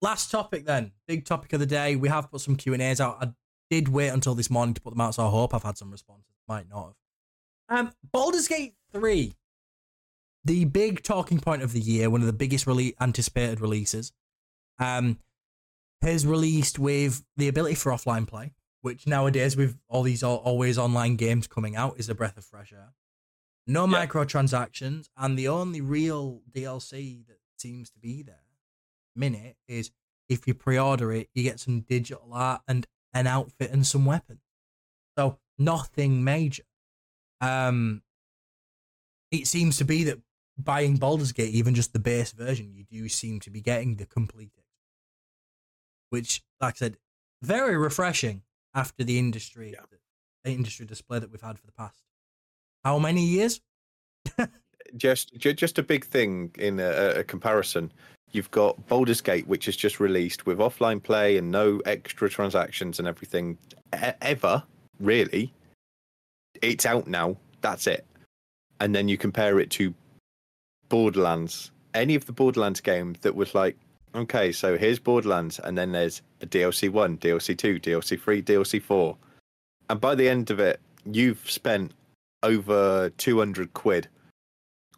last 0.03 0.31
topic 0.31 0.67
then. 0.67 0.93
Big 1.09 1.25
topic 1.25 1.53
of 1.53 1.61
the 1.61 1.67
day. 1.67 1.97
We 1.97 2.09
have 2.09 2.31
put 2.31 2.41
some 2.41 2.57
Q&As 2.57 3.01
out. 3.01 3.17
I 3.21 3.33
did 3.71 3.89
wait 3.89 4.09
until 4.09 4.35
this 4.35 4.51
morning 4.51 4.75
to 4.75 4.81
put 4.81 4.91
them 4.91 5.01
out, 5.01 5.15
so 5.15 5.27
I 5.27 5.31
hope 5.31 5.55
I've 5.55 5.63
had 5.63 5.77
some 5.79 5.91
responses. 5.91 6.37
Might 6.47 6.69
not 6.69 6.85
have. 6.85 6.95
Um 7.69 7.93
Baldur's 8.13 8.49
Gate 8.49 8.75
3. 8.93 9.35
The 10.45 10.65
big 10.67 11.03
talking 11.03 11.41
point 11.41 11.63
of 11.63 11.73
the 11.73 11.81
year, 11.81 12.09
one 12.09 12.21
of 12.21 12.27
the 12.27 12.33
biggest 12.33 12.67
rele- 12.67 12.95
anticipated 13.01 13.61
releases. 13.61 14.13
Um 14.79 15.19
has 16.03 16.27
released 16.27 16.79
with 16.79 17.25
the 17.37 17.49
ability 17.49 17.75
for 17.75 17.91
offline 17.91 18.29
play, 18.29 18.53
which 18.83 19.07
nowadays 19.07 19.57
with 19.57 19.79
all 19.89 20.03
these 20.03 20.23
always 20.23 20.79
online 20.79 21.17
games 21.17 21.47
coming 21.47 21.75
out 21.75 21.99
is 21.99 22.09
a 22.09 22.15
breath 22.15 22.37
of 22.37 22.45
fresh 22.45 22.73
air. 22.73 22.93
No 23.67 23.87
Yeah. 23.87 24.07
microtransactions, 24.07 25.09
and 25.17 25.37
the 25.39 25.49
only 25.49 25.81
real 25.81 26.43
DLC 26.53 27.25
that 27.27 27.39
seems 27.57 27.91
to 27.91 27.99
be 27.99 28.23
there, 28.23 28.45
minute, 29.17 29.57
is 29.67 29.91
if 30.29 30.47
you 30.47 30.55
pre-order 30.55 31.13
it, 31.13 31.31
you 31.35 31.43
get 31.43 31.59
some 31.59 31.81
digital 31.81 32.33
art 32.33 32.61
and 32.69 32.87
an 33.13 33.27
outfit 33.27 33.71
and 33.73 33.85
some 33.87 34.05
weapons. 34.05 34.43
So 35.19 35.41
nothing 35.59 36.23
major. 36.23 36.65
Um, 37.41 38.03
it 39.31 39.47
seems 39.47 39.77
to 39.79 39.85
be 39.85 40.05
that 40.05 40.19
buying 40.59 40.97
Baldur's 40.97 41.33
Gate, 41.33 41.55
even 41.55 41.75
just 41.75 41.93
the 41.93 41.99
base 41.99 42.33
version, 42.33 42.73
you 42.73 42.85
do 42.85 43.09
seem 43.09 43.41
to 43.41 43.51
be 43.51 43.61
getting 43.61 43.97
the 43.97 44.07
complete 44.07 44.51
which, 46.11 46.43
like 46.61 46.75
I 46.75 46.79
said, 46.79 46.97
very 47.43 47.77
refreshing 47.77 48.43
after 48.75 49.03
the 49.05 49.19
industry 49.19 49.73
Yeah. 49.73 49.81
the 50.45 50.53
industry 50.53 50.87
display 50.87 51.19
that 51.19 51.31
we've 51.31 51.41
had 51.41 51.59
for 51.59 51.67
the 51.67 51.73
past 51.73 52.03
how 52.85 52.99
many 53.01 53.25
years? 53.25 53.61
just 54.97 55.35
just 55.37 55.79
a 55.79 55.83
big 55.83 56.05
thing 56.05 56.53
in 56.59 56.79
a, 56.79 57.19
a 57.19 57.25
comparison. 57.25 57.93
You've 58.31 58.51
got 58.53 58.87
Baldur's 58.87 59.21
Gate, 59.21 59.47
which 59.49 59.67
is 59.67 59.77
just 59.77 59.99
released 59.99 60.47
with 60.47 60.59
offline 60.59 61.03
play 61.03 61.37
and 61.37 61.51
no 61.51 61.81
extra 61.85 62.29
transactions 62.31 62.99
and 63.01 63.09
everything 63.09 63.59
e- 63.95 64.13
ever. 64.21 64.63
Really, 65.01 65.53
it's 66.63 66.87
out 66.87 67.07
now. 67.07 67.37
That's 67.61 67.87
it. 67.87 68.07
And 68.81 68.95
then 68.95 69.09
you 69.09 69.17
compare 69.17 69.59
it 69.59 69.71
to 69.73 69.95
Borderlands. 70.89 71.71
Any 71.95 72.15
of 72.15 72.27
the 72.27 72.33
Borderlands 72.33 72.81
game 72.81 73.17
that 73.23 73.35
was 73.35 73.55
like, 73.55 73.77
okay, 74.15 74.53
so 74.53 74.77
here's 74.77 74.99
Borderlands, 74.99 75.59
and 75.59 75.77
then 75.77 75.93
there's 75.93 76.23
a 76.41 76.47
DLC 76.47 76.91
one, 76.91 77.19
DLC 77.19 77.57
two, 77.57 77.81
DLC 77.81 78.21
three, 78.21 78.43
DLC 78.43 78.83
four, 78.83 79.17
and 79.89 80.01
by 80.01 80.15
the 80.15 80.29
end 80.29 80.51
of 80.51 80.61
it, 80.61 80.81
you've 81.05 81.51
spent 81.51 81.93
over 82.43 83.11
two 83.17 83.39
hundred 83.39 83.73
quid 83.75 84.09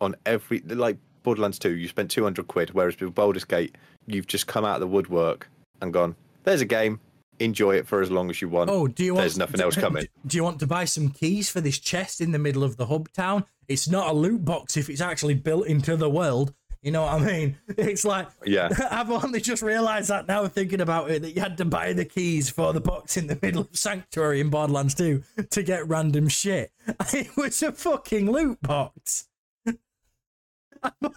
on 0.01 0.17
every 0.27 0.61
like 0.61 0.97
Borderlands 1.23 1.59
2, 1.59 1.77
you 1.77 1.89
spent 1.89 2.11
200 2.11 2.47
quid, 2.49 2.71
whereas 2.71 2.99
with 2.99 3.15
Baldur's 3.15 3.45
Gate, 3.45 3.77
you've 4.07 4.27
just 4.27 4.47
come 4.47 4.65
out 4.65 4.77
of 4.77 4.81
the 4.81 4.87
woodwork 4.87 5.49
and 5.81 5.93
gone, 5.93 6.17
there's 6.45 6.61
a 6.61 6.65
game, 6.65 7.01
enjoy 7.41 7.77
it 7.77 7.87
for 7.87 8.03
as 8.03 8.11
long 8.11 8.31
as 8.31 8.41
you 8.43 8.49
want. 8.49 8.71
Oh, 8.71 8.87
do 8.89 9.05
you 9.05 9.15
want? 9.15 9.23
There's 9.23 9.39
nothing 9.39 9.61
else 9.61 9.77
coming. 9.77 10.07
Do 10.27 10.37
you 10.37 10.45
want 10.45 10.61
to 10.61 10.67
buy 10.67 10.85
some 10.85 11.09
keys 11.11 11.51
for 11.51 11.61
this 11.61 11.79
chest 11.79 12.21
in 12.21 12.33
the 12.33 12.39
middle 12.39 12.65
of 12.65 12.77
the 12.77 12.87
hub 12.87 13.13
town? 13.13 13.45
It's 13.69 13.89
not 13.89 14.09
a 14.09 14.13
loot 14.13 14.45
box 14.45 14.77
if 14.77 14.89
it's 14.89 15.01
actually 15.01 15.35
built 15.35 15.67
into 15.67 15.97
the 15.97 16.09
world. 16.11 16.55
You 16.81 16.93
know 16.93 17.03
what 17.03 17.15
I 17.15 17.19
mean? 17.19 17.59
It's 17.77 18.05
like 18.05 18.29
Yeah. 18.47 18.69
I've 18.91 19.11
only 19.11 19.41
just 19.41 19.63
realised 19.63 20.11
that 20.11 20.29
now 20.29 20.47
thinking 20.47 20.81
about 20.81 21.11
it 21.11 21.23
that 21.23 21.35
you 21.35 21.43
had 21.43 21.59
to 21.59 21.65
buy 21.65 21.93
the 21.93 22.05
keys 22.05 22.49
for 22.51 22.73
the 22.73 22.81
box 22.81 23.17
in 23.17 23.27
the 23.27 23.39
middle 23.43 23.63
of 23.63 23.77
Sanctuary 23.77 24.41
in 24.41 24.49
Borderlands 24.49 24.95
2 24.95 25.23
to 25.51 25.63
get 25.63 25.89
random 25.89 26.29
shit. 26.29 26.71
It 27.13 27.37
was 27.37 27.63
a 27.63 27.73
fucking 27.73 28.31
loot 28.31 28.63
box. 28.63 29.27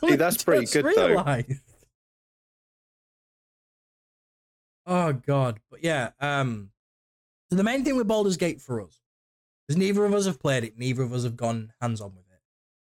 That's 0.02 0.44
pretty 0.44 0.66
good, 0.66 0.86
though. 0.96 1.24
Oh 4.86 5.14
god, 5.14 5.60
but 5.70 5.84
yeah. 5.84 6.12
Um, 6.20 6.72
so 7.50 7.56
the 7.56 7.64
main 7.64 7.84
thing 7.84 7.96
with 7.96 8.08
Baldur's 8.08 8.38
Gate 8.38 8.62
for 8.62 8.82
us 8.82 9.00
is 9.70 9.78
neither 9.78 10.06
of 10.06 10.14
us 10.14 10.26
have 10.26 10.40
played 10.40 10.64
it, 10.64 10.78
neither 10.78 11.04
of 11.04 11.14
us 11.14 11.24
have 11.24 11.38
gone 11.38 11.72
hands 11.82 12.02
on 12.02 12.10
with 12.16 12.26
it. 12.32 12.40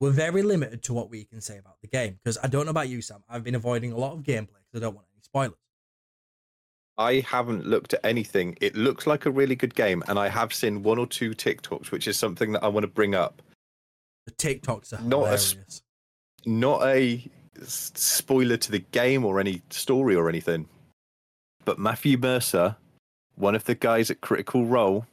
We're 0.00 0.10
very 0.10 0.42
limited 0.42 0.82
to 0.84 0.94
what 0.94 1.10
we 1.10 1.24
can 1.24 1.40
say 1.40 1.58
about 1.58 1.80
the 1.80 1.88
game 1.88 2.18
because 2.22 2.38
I 2.42 2.46
don't 2.46 2.66
know 2.66 2.70
about 2.70 2.88
you, 2.88 3.00
Sam. 3.02 3.22
I've 3.28 3.42
been 3.44 3.54
avoiding 3.54 3.92
a 3.92 3.96
lot 3.96 4.12
of 4.12 4.20
gameplay 4.20 4.60
because 4.70 4.76
I 4.76 4.78
don't 4.80 4.94
want 4.94 5.06
any 5.14 5.22
spoilers. 5.22 5.54
I 6.98 7.20
haven't 7.20 7.64
looked 7.66 7.94
at 7.94 8.00
anything. 8.04 8.56
It 8.60 8.76
looks 8.76 9.06
like 9.06 9.24
a 9.24 9.30
really 9.30 9.54
good 9.54 9.74
game, 9.74 10.02
and 10.08 10.18
I 10.18 10.28
have 10.28 10.52
seen 10.52 10.82
one 10.82 10.98
or 10.98 11.06
two 11.06 11.30
TikToks, 11.30 11.90
which 11.92 12.08
is 12.08 12.16
something 12.18 12.52
that 12.52 12.64
I 12.64 12.68
want 12.68 12.82
to 12.84 12.88
bring 12.88 13.14
up. 13.14 13.40
The 14.26 14.32
TikToks 14.32 14.92
are 14.98 15.02
Not 15.02 15.18
a 15.18 15.24
hilarious. 15.26 15.54
s- 15.68 15.82
Not 16.44 16.82
a 16.84 17.24
spoiler 17.62 18.56
to 18.56 18.70
the 18.72 18.80
game 18.80 19.24
or 19.24 19.38
any 19.40 19.62
story 19.70 20.16
or 20.16 20.28
anything, 20.28 20.68
but 21.68 21.78
Matthew 21.78 22.16
Mercer, 22.16 22.76
one 23.34 23.54
of 23.54 23.64
the 23.64 23.74
guys 23.74 24.10
at 24.10 24.22
Critical 24.22 24.64
Role, 24.64 25.04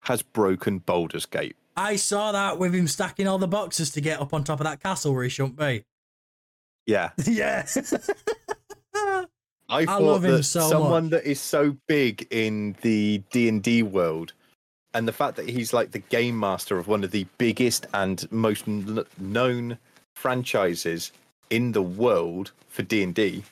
has 0.00 0.20
broken 0.20 0.78
Baldur's 0.80 1.26
Gate. 1.26 1.54
I 1.76 1.94
saw 1.94 2.32
that 2.32 2.58
with 2.58 2.74
him 2.74 2.88
stacking 2.88 3.28
all 3.28 3.38
the 3.38 3.46
boxes 3.46 3.92
to 3.92 4.00
get 4.00 4.20
up 4.20 4.34
on 4.34 4.42
top 4.42 4.58
of 4.58 4.64
that 4.64 4.82
castle 4.82 5.14
where 5.14 5.22
he 5.22 5.28
shouldn't 5.28 5.56
be. 5.56 5.84
Yeah, 6.86 7.10
yeah. 7.24 7.64
I 9.68 9.86
thought 9.86 10.02
love 10.02 10.24
him 10.24 10.38
that 10.38 10.42
so 10.42 10.68
someone 10.68 11.04
much. 11.04 11.10
that 11.12 11.24
is 11.24 11.40
so 11.40 11.76
big 11.86 12.26
in 12.32 12.74
the 12.80 13.22
D 13.30 13.48
and 13.48 13.62
D 13.62 13.84
world, 13.84 14.32
and 14.94 15.06
the 15.06 15.12
fact 15.12 15.36
that 15.36 15.48
he's 15.48 15.72
like 15.72 15.92
the 15.92 16.00
game 16.00 16.36
master 16.36 16.78
of 16.78 16.88
one 16.88 17.04
of 17.04 17.12
the 17.12 17.28
biggest 17.38 17.86
and 17.94 18.26
most 18.32 18.64
kn- 18.64 19.04
known 19.20 19.78
franchises 20.16 21.12
in 21.50 21.70
the 21.70 21.82
world 21.82 22.50
for 22.66 22.82
D 22.82 23.04
and 23.04 23.14
D, 23.14 23.44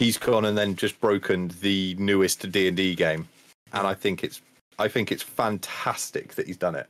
he's 0.00 0.16
gone 0.16 0.46
and 0.46 0.56
then 0.56 0.74
just 0.74 0.98
broken 0.98 1.52
the 1.60 1.94
newest 1.98 2.50
D 2.50 2.66
and 2.66 2.76
D 2.76 2.96
game, 2.96 3.28
and 3.72 3.86
I 3.86 3.94
think 3.94 4.24
it's 4.24 4.40
I 4.78 4.88
think 4.88 5.12
it's 5.12 5.22
fantastic 5.22 6.34
that 6.34 6.46
he's 6.46 6.56
done 6.56 6.74
it. 6.74 6.88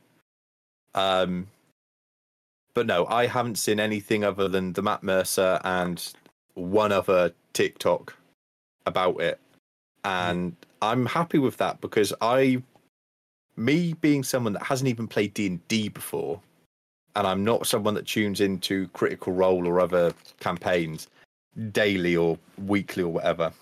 Um, 0.95 1.47
but 2.73 2.87
no, 2.87 3.05
I 3.05 3.27
haven't 3.27 3.57
seen 3.57 3.79
anything 3.79 4.23
other 4.23 4.47
than 4.47 4.73
the 4.73 4.81
Matt 4.81 5.03
Mercer 5.03 5.59
and 5.65 6.01
one 6.53 6.91
other 6.93 7.33
TikTok 7.53 8.15
about 8.87 9.21
it, 9.21 9.39
and 10.05 10.55
I'm 10.81 11.05
happy 11.05 11.37
with 11.37 11.57
that 11.57 11.81
because 11.81 12.13
I, 12.21 12.63
me 13.57 13.93
being 13.93 14.23
someone 14.23 14.53
that 14.53 14.63
hasn't 14.63 14.89
even 14.89 15.07
played 15.07 15.33
D 15.33 15.47
and 15.47 15.67
D 15.67 15.89
before, 15.89 16.39
and 17.17 17.27
I'm 17.27 17.43
not 17.43 17.67
someone 17.67 17.93
that 17.95 18.07
tunes 18.07 18.39
into 18.39 18.87
Critical 18.89 19.33
Role 19.33 19.67
or 19.67 19.81
other 19.81 20.13
campaigns 20.39 21.09
daily 21.71 22.15
or 22.15 22.37
weekly 22.57 23.03
or 23.03 23.11
whatever. 23.11 23.53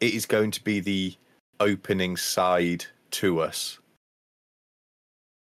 It 0.00 0.14
is 0.14 0.26
going 0.26 0.50
to 0.52 0.64
be 0.64 0.80
the 0.80 1.14
opening 1.60 2.16
side 2.16 2.86
to 3.12 3.40
us. 3.40 3.78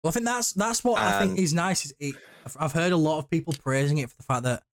Well, 0.03 0.11
I 0.11 0.13
think 0.13 0.27
that's 0.27 0.53
that's 0.53 0.83
what 0.83 1.01
I 1.01 1.21
think 1.21 1.39
is 1.39 1.55
nice. 1.55 1.85
Is 1.87 1.95
it, 2.01 2.17
I've- 2.45 2.57
I've 2.59 2.73
heard 2.73 2.91
a 2.93 2.97
lot 2.97 3.19
of 3.19 3.31
people 3.31 3.55
praising 3.57 3.99
it 3.99 4.11
for 4.11 4.17
the 4.17 4.23
fact 4.25 4.43
that 4.43 4.65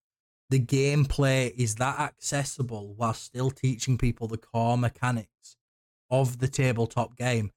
the 0.50 0.60
gameplay 0.60 1.54
is 1.56 1.76
that 1.76 2.00
accessible 2.00 2.96
while 2.96 3.14
still 3.14 3.52
teaching 3.52 4.00
people 4.00 4.28
the 4.28 4.40
core 4.40 4.76
mechanics 4.78 5.56
of 6.10 6.40
the 6.40 6.48
tabletop 6.48 7.16
game. 7.16 7.52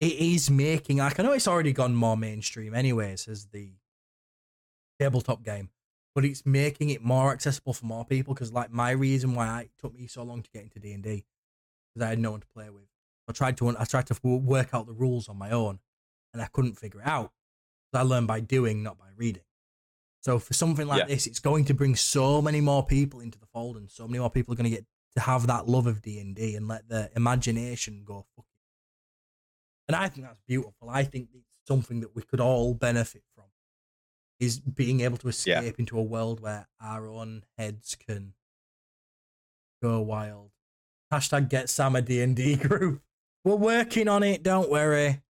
It 0.00 0.14
is 0.14 0.50
making 0.50 0.96
like 0.96 1.20
I 1.20 1.22
know 1.22 1.30
it's 1.32 1.46
already 1.46 1.72
gone 1.72 1.94
more 1.94 2.16
mainstream 2.16 2.74
anyways 2.74 3.28
as 3.28 3.46
the 3.46 3.70
tabletop 4.98 5.44
game, 5.44 5.70
but 6.14 6.24
it's 6.24 6.46
making 6.46 6.90
it 6.90 7.02
more 7.02 7.32
accessible 7.32 7.72
for 7.72 7.86
more 7.86 8.04
people 8.04 8.34
because 8.34 8.52
like 8.52 8.70
my 8.70 8.90
reason 8.90 9.34
why 9.34 9.62
it 9.62 9.70
took 9.80 9.94
me 9.94 10.06
so 10.06 10.22
long 10.22 10.42
to 10.42 10.50
get 10.50 10.62
into 10.62 10.78
D 10.78 10.92
and 10.92 11.02
D 11.02 11.24
because 11.92 12.06
I 12.06 12.10
had 12.10 12.18
no 12.18 12.30
one 12.32 12.40
to 12.40 12.46
play 12.54 12.70
with. 12.70 12.84
I 13.28 13.32
tried 13.32 13.56
to 13.58 13.76
I 13.78 13.84
tried 13.84 14.06
to 14.06 14.18
work 14.24 14.70
out 14.72 14.86
the 14.86 14.92
rules 14.92 15.28
on 15.28 15.38
my 15.38 15.50
own, 15.50 15.78
and 16.32 16.42
I 16.42 16.46
couldn't 16.46 16.74
figure 16.78 17.00
it 17.00 17.06
out. 17.06 17.32
I 17.92 18.02
learned 18.02 18.26
by 18.26 18.40
doing, 18.40 18.82
not 18.82 18.98
by 18.98 19.06
reading. 19.16 19.44
So 20.20 20.38
for 20.38 20.52
something 20.52 20.86
like 20.86 21.00
Yeah. 21.00 21.06
this, 21.06 21.26
it's 21.26 21.38
going 21.38 21.64
to 21.66 21.74
bring 21.74 21.94
so 21.96 22.42
many 22.42 22.60
more 22.60 22.84
people 22.84 23.20
into 23.20 23.38
the 23.38 23.46
fold, 23.46 23.76
and 23.76 23.90
so 23.90 24.06
many 24.08 24.18
more 24.18 24.30
people 24.30 24.52
are 24.52 24.56
going 24.56 24.70
to 24.70 24.76
get 24.76 24.84
to 25.16 25.20
have 25.22 25.46
that 25.46 25.68
love 25.68 25.86
of 25.86 26.02
D 26.02 26.18
and 26.18 26.34
D 26.34 26.56
and 26.56 26.66
let 26.66 26.88
their 26.88 27.10
imagination 27.14 28.02
go. 28.04 28.26
Fucking. 28.36 28.50
And 29.88 29.96
I 29.96 30.08
think 30.08 30.26
that's 30.26 30.40
beautiful. 30.46 30.88
I 30.90 31.04
think 31.04 31.28
it's 31.34 31.58
something 31.68 32.00
that 32.00 32.16
we 32.16 32.22
could 32.22 32.40
all 32.40 32.74
benefit 32.74 33.22
from. 33.33 33.33
Is 34.40 34.58
being 34.60 35.00
able 35.00 35.16
to 35.18 35.28
escape 35.28 35.62
Yeah. 35.62 35.70
into 35.78 35.98
a 35.98 36.02
world 36.02 36.40
where 36.40 36.66
our 36.80 37.06
own 37.08 37.44
heads 37.56 37.94
can 37.96 38.34
go 39.82 40.00
wild. 40.00 40.50
Hashtag 41.12 41.48
get 41.48 41.68
Sam 41.70 41.94
a 41.96 42.02
D&D 42.02 42.56
group. 42.68 43.00
We're 43.44 43.56
working 43.56 44.08
on 44.08 44.22
it, 44.22 44.42
don't 44.42 44.70
worry. 44.70 45.20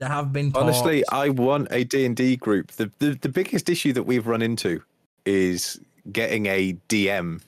There 0.00 0.08
have 0.08 0.32
been 0.32 0.50
talks. 0.52 0.62
Honestly, 0.62 1.04
I 1.12 1.28
want 1.28 1.68
a 1.70 1.84
D&D 1.84 2.36
group. 2.36 2.72
The, 2.72 2.90
the 2.98 3.14
the 3.14 3.28
biggest 3.28 3.68
issue 3.68 3.92
that 3.92 4.02
we've 4.04 4.26
run 4.26 4.42
into 4.42 4.82
is 5.24 5.80
getting 6.12 6.46
a 6.46 6.74
DM 6.88 7.40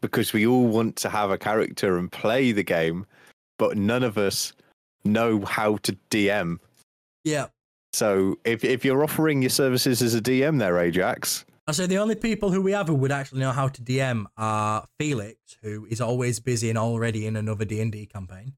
because 0.00 0.32
we 0.32 0.46
all 0.46 0.66
want 0.66 0.96
to 0.96 1.08
have 1.08 1.30
a 1.30 1.38
character 1.38 1.96
and 1.98 2.10
play 2.12 2.52
the 2.52 2.62
game, 2.62 3.06
but 3.58 3.76
none 3.76 4.02
of 4.02 4.18
us 4.18 4.52
know 5.04 5.44
how 5.44 5.76
to 5.78 5.96
DM. 6.10 6.58
yeah. 7.24 7.46
So 7.94 8.40
if 8.44 8.64
if 8.64 8.84
you're 8.84 9.04
offering 9.04 9.40
your 9.40 9.50
services 9.50 10.02
as 10.02 10.16
a 10.16 10.20
DM 10.20 10.58
there, 10.58 10.78
Ajax, 10.78 11.44
I 11.68 11.72
say 11.72 11.86
the 11.86 11.98
only 11.98 12.16
people 12.16 12.50
who 12.50 12.60
we 12.60 12.72
have 12.72 12.88
who 12.88 12.94
would 12.96 13.12
actually 13.12 13.38
know 13.38 13.52
how 13.52 13.68
to 13.68 13.80
DM 13.80 14.24
are 14.36 14.88
Felix, 14.98 15.36
who 15.62 15.86
is 15.88 16.00
always 16.00 16.40
busy 16.40 16.70
and 16.70 16.76
already 16.76 17.24
in 17.24 17.36
another 17.36 17.64
D 17.64 17.80
and 17.80 17.92
D 17.92 18.06
campaign, 18.06 18.54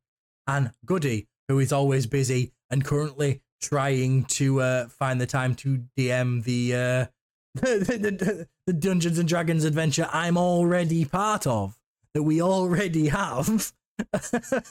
and 0.47 0.71
Goody, 0.87 1.29
who 1.49 1.59
is 1.59 1.71
always 1.71 2.07
busy 2.07 2.53
and 2.71 2.83
currently 2.83 3.43
trying 3.61 4.25
to 4.25 4.63
uh, 4.63 4.89
find 4.89 5.21
the 5.21 5.27
time 5.27 5.55
to 5.57 5.85
DM 5.99 6.43
the, 6.45 6.75
uh, 6.75 7.07
the, 7.61 8.47
the 8.67 8.73
Dungeons 8.73 9.19
and 9.19 9.29
Dragons 9.29 9.65
adventure 9.65 10.09
I'm 10.13 10.39
already 10.39 11.05
part 11.05 11.47
of 11.47 11.79
that 12.15 12.23
we 12.23 12.41
already 12.41 13.09
have 13.09 13.73
a 14.15 14.19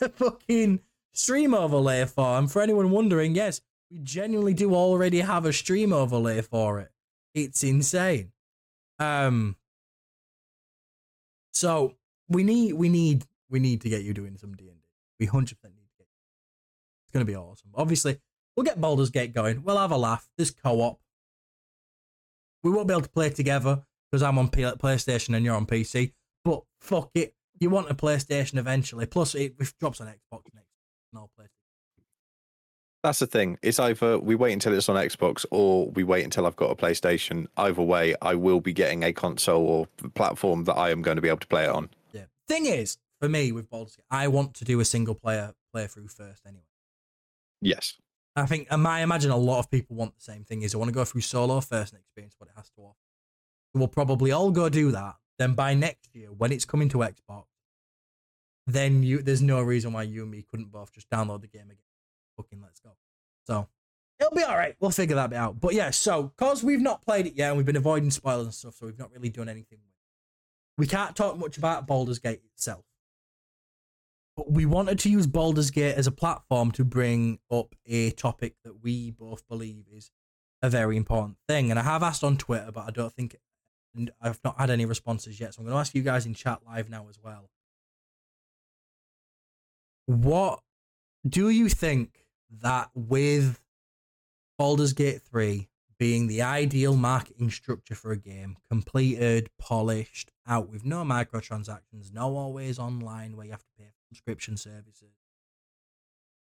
fucking 0.10 0.80
stream 1.14 1.54
overlay 1.54 2.06
for. 2.06 2.38
And 2.38 2.52
for 2.52 2.62
anyone 2.64 2.90
wondering, 2.90 3.36
yes, 3.36 3.62
we 3.96 4.02
genuinely 4.04 4.54
do 4.54 4.76
already 4.76 5.22
have 5.22 5.46
a 5.46 5.54
stream 5.54 5.94
overlay 5.94 6.42
for 6.42 6.80
it. 6.80 6.92
It's 7.34 7.64
insane. 7.64 8.32
Um. 9.00 9.56
So 11.52 11.96
we 12.28 12.44
need 12.44 12.74
we 12.74 12.90
need 12.90 13.26
we 13.50 13.60
need 13.60 13.82
to 13.82 13.90
get 13.90 14.04
you 14.04 14.14
doing 14.14 14.38
some 14.38 14.54
D 14.54 14.68
and 14.68 14.82
D. 14.82 14.88
We 15.20 15.26
hundred 15.26 15.58
percent 15.58 15.76
need 15.76 15.88
to 15.88 15.98
get. 15.98 16.08
It's 17.06 17.14
gonna 17.14 17.26
be 17.26 17.36
awesome. 17.36 17.72
Obviously, 17.74 18.20
we'll 18.56 18.66
get 18.66 18.82
Baldur's 18.82 19.10
Gate 19.10 19.34
going. 19.34 19.64
We'll 19.64 19.78
have 19.78 19.92
a 19.92 19.98
laugh. 19.98 20.28
There's 20.38 20.52
co-op. 20.52 21.00
We 22.64 22.72
won't 22.72 22.88
be 22.88 22.94
able 22.94 23.04
to 23.04 23.10
play 23.10 23.30
together 23.30 23.84
because 24.12 24.24
I'm 24.24 24.38
on 24.38 24.50
P- 24.50 24.64
PlayStation 24.64 25.36
and 25.36 25.46
you're 25.46 25.56
on 25.56 25.66
PC. 25.66 26.14
But 26.44 26.64
fuck 26.80 27.12
it, 27.14 27.36
you 27.60 27.70
want 27.70 27.92
a 27.92 27.96
PlayStation 27.96 28.58
eventually. 28.58 29.06
Plus, 29.06 29.36
it, 29.36 29.56
it 29.60 29.74
drops 29.80 30.02
on 30.02 30.08
Xbox 30.08 30.42
next. 30.54 30.68
No 31.14 31.30
PlayStation. 31.40 31.55
That's 33.06 33.20
the 33.20 33.28
thing. 33.28 33.58
It's 33.62 33.80
either 33.80 34.18
we 34.18 34.34
wait 34.34 34.54
until 34.54 34.74
it's 34.74 34.90
on 34.90 34.96
Xbox 34.96 35.46
or 35.52 35.90
we 35.92 36.04
wait 36.04 36.24
until 36.24 36.48
I've 36.48 36.56
got 36.56 36.72
a 36.72 36.76
PlayStation. 36.76 37.46
Either 37.56 37.82
way, 37.82 38.16
I 38.22 38.34
will 38.34 38.60
be 38.60 38.74
getting 38.74 39.04
a 39.04 39.14
console 39.14 39.64
or 39.64 40.10
platform 40.16 40.64
that 40.64 40.74
I 40.74 40.90
am 40.90 41.04
going 41.04 41.16
to 41.16 41.22
be 41.22 41.28
able 41.28 41.40
to 41.40 41.48
play 41.48 41.66
it 41.66 41.70
on. 41.70 41.90
Yeah. 42.14 42.24
Thing 42.48 42.66
is, 42.66 42.98
for 43.22 43.30
me 43.30 43.52
with 43.52 43.70
Baldur's 43.70 43.96
Gate, 43.96 44.06
I 44.10 44.28
want 44.28 44.56
to 44.56 44.66
do 44.66 44.80
a 44.80 44.86
single 44.86 45.14
player 45.14 45.54
playthrough 45.74 46.12
first 46.12 46.48
anyway. 46.48 46.64
Yes. 47.62 47.94
I 48.36 48.48
think 48.48 48.68
um, 48.72 48.86
I 48.88 49.02
imagine 49.02 49.30
a 49.30 49.38
lot 49.38 49.60
of 49.60 49.70
people 49.70 49.96
want 49.96 50.16
the 50.16 50.24
same 50.24 50.44
thing 50.44 50.64
is 50.64 50.72
they 50.72 50.78
want 50.78 50.90
to 50.90 50.94
go 50.94 51.06
through 51.06 51.22
solo 51.22 51.62
first 51.62 51.94
and 51.94 52.02
experience 52.02 52.36
what 52.40 52.50
it 52.50 52.54
has 52.56 52.70
to 52.72 52.82
offer. 52.82 52.98
We'll 53.74 53.88
probably 53.88 54.32
all 54.32 54.52
go 54.52 54.68
do 54.68 54.92
that. 54.92 55.16
Then 55.38 55.54
by 55.54 55.76
next 55.76 56.16
year, 56.16 56.30
when 56.30 56.52
it's 56.52 56.66
coming 56.66 56.90
to 56.90 56.98
Xbox, 57.00 57.46
then 58.68 59.04
you 59.04 59.22
there's 59.22 59.44
no 59.44 59.62
reason 59.62 59.94
why 59.94 60.04
you 60.04 60.24
and 60.24 60.32
me 60.32 60.44
couldn't 60.50 60.72
both 60.72 60.92
just 60.92 61.10
download 61.10 61.42
the 61.42 61.48
game 61.48 61.66
again. 61.66 61.85
Fucking 62.38 62.62
let's 62.62 62.80
go. 62.80 62.92
So 63.46 63.68
it'll 64.20 64.36
be 64.36 64.44
all 64.44 64.56
right. 64.58 64.76
We'll 64.80 64.92
figure 64.92 65.16
that 65.16 65.34
out. 65.34 65.60
But 65.60 65.74
yeah, 65.74 65.92
so 65.92 66.32
cause 66.38 66.64
we've 66.64 66.82
not 66.82 67.04
played 67.04 67.28
it 67.28 67.34
yet 67.36 67.50
and 67.50 67.58
we've 67.58 67.66
been 67.66 67.76
avoiding 67.76 68.12
spoilers 68.12 68.46
and 68.46 68.54
stuff, 68.54 68.76
so 68.76 68.86
we've 68.86 69.00
not 69.00 69.12
really 69.12 69.30
done 69.30 69.50
anything. 69.50 69.80
We 70.78 70.88
can't 70.88 71.16
talk 71.16 71.38
much 71.38 71.58
about 71.58 71.88
Baldur's 71.88 72.20
Gate 72.20 72.42
itself. 72.54 72.86
But 74.36 74.52
we 74.52 74.66
wanted 74.66 75.00
to 75.00 75.10
use 75.10 75.28
Baldur's 75.28 75.72
Gate 75.72 75.96
as 75.96 76.08
a 76.08 76.12
platform 76.12 76.72
to 76.72 76.84
bring 76.84 77.40
up 77.50 77.74
a 77.86 78.12
topic 78.12 78.56
that 78.66 78.84
we 78.84 79.12
both 79.12 79.48
believe 79.48 79.86
is 79.92 80.12
a 80.62 80.70
very 80.70 80.98
important 80.98 81.38
thing. 81.48 81.70
And 81.70 81.80
I 81.80 81.84
have 81.84 82.04
asked 82.04 82.24
on 82.24 82.36
Twitter, 82.36 82.72
but 82.74 82.86
I 82.86 82.92
don't 82.92 83.14
think 83.14 83.38
I've 84.22 84.42
not 84.44 84.60
had 84.60 84.70
any 84.70 84.86
responses 84.86 85.40
yet. 85.40 85.54
So 85.54 85.60
I'm 85.60 85.66
going 85.66 85.76
to 85.76 85.80
ask 85.80 85.96
you 85.96 86.02
guys 86.02 86.26
in 86.26 86.34
chat 86.34 86.60
live 86.68 86.90
now 86.90 87.08
as 87.10 87.18
well. 87.24 87.50
What 90.06 90.60
do 91.28 91.50
you 91.50 91.70
think 91.70 92.25
that 92.50 92.90
with 92.94 93.60
Baldur's 94.58 94.94
Gate 94.94 95.22
3 95.22 95.68
being 95.98 96.28
the 96.28 96.42
ideal 96.42 96.96
marketing 96.96 97.50
structure 97.50 97.96
for 97.96 98.12
a 98.12 98.18
game, 98.18 98.58
completed, 98.70 99.50
polished, 99.58 100.32
out 100.48 100.70
with 100.70 100.86
no 100.86 101.04
microtransactions, 101.04 102.14
no 102.14 102.36
always 102.36 102.78
online 102.78 103.36
where 103.36 103.46
you 103.46 103.52
have 103.52 103.64
to 103.64 103.70
pay 103.78 103.86
for 103.86 104.08
subscription 104.10 104.58
services, 104.58 105.14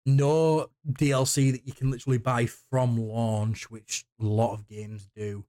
no 0.06 0.70
DLC 0.88 1.52
that 1.52 1.66
you 1.66 1.74
can 1.74 1.92
literally 1.92 2.18
buy 2.18 2.46
from 2.46 2.98
launch, 2.98 3.70
which 3.70 4.06
a 4.20 4.26
lot 4.26 4.54
of 4.54 4.68
games 4.68 5.08
do. 5.16 5.46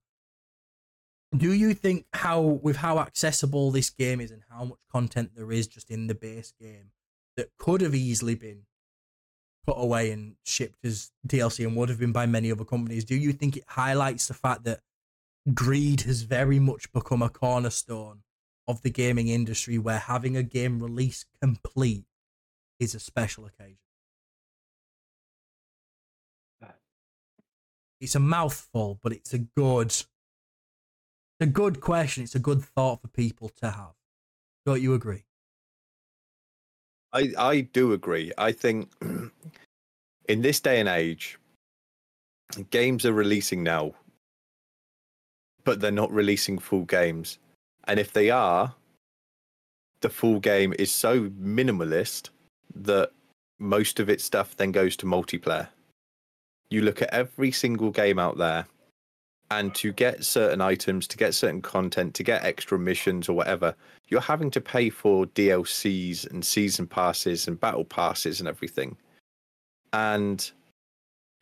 Do 1.35 1.51
you 1.51 1.73
think 1.73 2.05
how 2.13 2.41
with 2.41 2.77
how 2.77 2.99
accessible 2.99 3.71
this 3.71 3.89
game 3.89 4.21
is 4.21 4.29
and 4.29 4.43
how 4.51 4.65
much 4.65 4.79
content 4.91 5.31
there 5.35 5.51
is 5.51 5.67
just 5.67 5.89
in 5.89 6.05
the 6.05 6.13
base 6.13 6.53
game 6.59 6.91
that 7.37 7.49
could 7.57 7.81
have 7.81 7.95
easily 7.95 8.35
been 8.35 8.63
put 9.65 9.77
away 9.77 10.11
and 10.11 10.35
shipped 10.43 10.83
as 10.83 11.11
DLC 11.27 11.65
and 11.65 11.75
would 11.75 11.89
have 11.89 11.99
been 11.99 12.11
by 12.11 12.25
many 12.25 12.51
other 12.51 12.65
companies, 12.65 13.05
do 13.05 13.15
you 13.15 13.31
think 13.31 13.57
it 13.57 13.63
highlights 13.67 14.27
the 14.27 14.33
fact 14.33 14.63
that 14.65 14.81
greed 15.53 16.01
has 16.01 16.21
very 16.23 16.59
much 16.59 16.91
become 16.91 17.21
a 17.21 17.29
cornerstone 17.29 18.23
of 18.67 18.81
the 18.81 18.89
gaming 18.89 19.27
industry 19.27 19.77
where 19.77 19.99
having 19.99 20.37
a 20.37 20.43
game 20.43 20.81
release 20.81 21.25
complete 21.41 22.05
is 22.79 22.95
a 22.95 22.99
special 22.99 23.45
occasion? 23.45 23.77
It's 27.99 28.15
a 28.15 28.19
mouthful, 28.19 28.99
but 29.01 29.13
it's 29.13 29.33
a 29.33 29.37
good 29.37 29.95
a 31.39 31.45
good 31.45 31.79
question. 31.79 32.23
It's 32.23 32.35
a 32.35 32.39
good 32.39 32.61
thought 32.61 33.01
for 33.01 33.07
people 33.07 33.49
to 33.61 33.71
have. 33.71 33.93
Don't 34.65 34.81
you 34.81 34.93
agree? 34.93 35.23
I, 37.13 37.31
I 37.37 37.61
do 37.61 37.93
agree. 37.93 38.31
I 38.37 38.51
think 38.51 38.91
in 40.27 40.41
this 40.41 40.59
day 40.59 40.79
and 40.79 40.89
age, 40.89 41.37
games 42.71 43.05
are 43.05 43.13
releasing 43.13 43.63
now, 43.63 43.93
but 45.63 45.79
they're 45.79 45.91
not 45.91 46.11
releasing 46.11 46.57
full 46.57 46.83
games. 46.83 47.37
And 47.85 47.99
if 47.99 48.13
they 48.13 48.29
are, 48.29 48.73
the 50.01 50.09
full 50.09 50.39
game 50.39 50.73
is 50.79 50.91
so 50.91 51.29
minimalist 51.29 52.29
that 52.75 53.11
most 53.59 53.99
of 53.99 54.09
its 54.09 54.23
stuff 54.23 54.57
then 54.57 54.71
goes 54.71 54.97
to 54.97 55.05
multiplayer. 55.05 55.69
You 56.69 56.81
look 56.81 57.01
at 57.01 57.13
every 57.13 57.51
single 57.51 57.91
game 57.91 58.17
out 58.17 58.37
there, 58.37 58.65
And 59.51 59.75
to 59.75 59.91
get 59.91 60.23
certain 60.23 60.61
items, 60.61 61.07
to 61.07 61.17
get 61.17 61.35
certain 61.35 61.61
content, 61.61 62.15
to 62.15 62.23
get 62.23 62.43
extra 62.43 62.79
missions 62.79 63.29
or 63.29 63.33
whatever, 63.33 63.75
you're 64.07 64.21
having 64.21 64.49
to 64.51 64.61
pay 64.61 64.89
for 64.89 65.25
DLCs 65.27 66.29
and 66.31 66.43
season 66.43 66.87
passes 66.87 67.47
and 67.47 67.59
battle 67.59 67.85
passes 67.85 68.39
and 68.39 68.47
everything. 68.47 68.97
And 69.91 70.49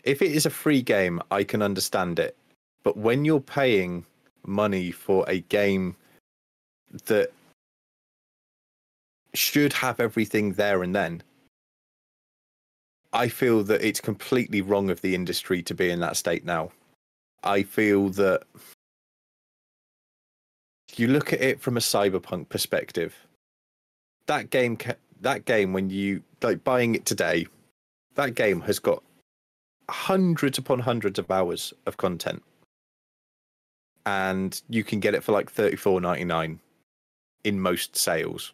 if 0.04 0.22
it 0.22 0.32
is 0.32 0.46
a 0.46 0.50
free 0.50 0.82
game, 0.82 1.22
I 1.32 1.44
can 1.44 1.62
understand 1.62 2.20
it. 2.20 2.36
But 2.84 2.98
when 2.98 3.24
you're 3.24 3.40
paying 3.40 4.06
money 4.46 4.92
for 4.92 5.24
a 5.28 5.40
game 5.42 5.96
that 7.06 7.32
should 9.34 9.72
have 9.74 10.00
everything 10.00 10.54
there 10.54 10.84
and 10.84 10.94
then, 10.94 11.24
I 13.14 13.28
feel 13.28 13.64
that 13.64 13.86
it's 13.86 14.02
completely 14.02 14.62
wrong 14.62 14.90
of 14.90 15.02
the 15.02 15.16
industry 15.16 15.62
to 15.64 15.74
be 15.74 15.90
in 15.90 16.00
that 16.00 16.18
state 16.18 16.46
now. 16.46 16.72
I 17.44 17.64
feel 17.64 18.10
that 18.10 18.44
you 20.96 21.08
look 21.08 21.34
at 21.34 21.42
it 21.42 21.60
from 21.62 21.78
a 21.78 21.80
cyberpunk 21.80 22.50
perspective. 22.50 23.16
That 24.28 24.50
game, 24.50 24.78
that 25.22 25.46
game, 25.46 25.74
when 25.74 25.90
you 25.90 26.24
like 26.42 26.64
buying 26.64 26.96
it 26.96 27.06
today, 27.06 27.48
that 28.16 28.36
game 28.36 28.62
has 28.62 28.80
got 28.80 29.04
hundreds 29.90 30.58
upon 30.58 30.80
hundreds 30.80 31.18
of 31.20 31.30
hours 31.32 31.74
of 31.86 31.98
content, 31.98 32.44
and 34.06 34.62
you 34.70 34.84
can 34.84 35.00
get 35.00 35.16
it 35.16 35.24
for 35.24 35.32
like 35.32 35.52
thirty 35.52 35.76
four 35.76 36.00
ninety 36.00 36.26
nine 36.26 36.60
in 37.44 37.60
most 37.60 37.96
sales. 37.96 38.54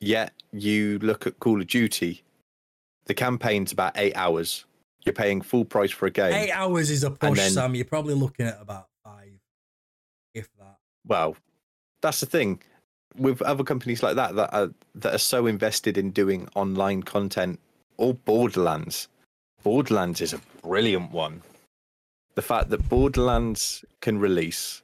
Yet 0.00 0.32
you 0.52 0.98
look 1.00 1.26
at 1.26 1.40
Call 1.40 1.60
of 1.60 1.66
Duty, 1.66 2.22
the 3.06 3.14
campaign's 3.14 3.72
about 3.72 3.98
eight 3.98 4.16
hours. 4.16 4.64
You're 5.08 5.14
paying 5.14 5.40
full 5.42 5.64
price 5.64 5.90
for 5.90 6.06
a 6.06 6.10
game. 6.10 6.32
Eight 6.32 6.52
hours 6.52 6.90
is 6.90 7.02
a 7.04 7.10
push, 7.10 7.36
then- 7.38 7.50
Sam. 7.50 7.74
You're 7.74 7.84
probably 7.84 8.14
looking 8.14 8.46
at 8.46 8.60
about 8.60 8.88
five, 9.04 9.32
if 10.34 10.48
that. 10.58 10.78
well, 11.06 11.36
that's 12.00 12.20
the 12.20 12.26
thing 12.26 12.60
with 13.16 13.42
other 13.42 13.64
companies 13.64 14.02
like 14.02 14.14
that 14.16 14.36
that 14.36 14.54
are 14.54 14.70
that 14.94 15.14
are 15.14 15.18
so 15.18 15.46
invested 15.46 15.98
in 15.98 16.10
doing 16.10 16.48
online 16.54 17.02
content 17.02 17.58
or 17.96 18.14
Borderlands. 18.14 19.08
Borderlands 19.64 20.20
is 20.20 20.32
a 20.32 20.40
brilliant 20.62 21.10
one. 21.10 21.42
The 22.34 22.42
fact 22.42 22.70
that 22.70 22.88
Borderlands 22.88 23.84
can 24.00 24.18
release 24.20 24.82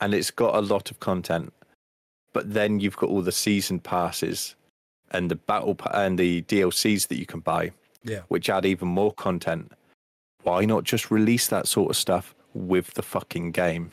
and 0.00 0.12
it's 0.12 0.30
got 0.30 0.54
a 0.54 0.60
lot 0.60 0.90
of 0.90 1.00
content, 1.00 1.54
but 2.34 2.52
then 2.52 2.80
you've 2.80 2.96
got 2.98 3.08
all 3.08 3.22
the 3.22 3.32
season 3.32 3.80
passes 3.80 4.54
and 5.12 5.30
the 5.30 5.36
battle 5.36 5.74
pa- 5.74 5.90
and 5.94 6.18
the 6.18 6.42
DLCs 6.42 7.06
that 7.08 7.16
you 7.18 7.24
can 7.24 7.40
buy, 7.40 7.70
Yeah. 8.06 8.20
which 8.28 8.48
add 8.48 8.64
even 8.64 8.88
more 8.88 9.12
content. 9.12 9.72
Why 10.42 10.64
not 10.64 10.84
just 10.84 11.10
release 11.10 11.48
that 11.48 11.66
sort 11.66 11.90
of 11.90 11.96
stuff 11.96 12.34
with 12.54 12.94
the 12.94 13.02
fucking 13.02 13.50
game? 13.52 13.90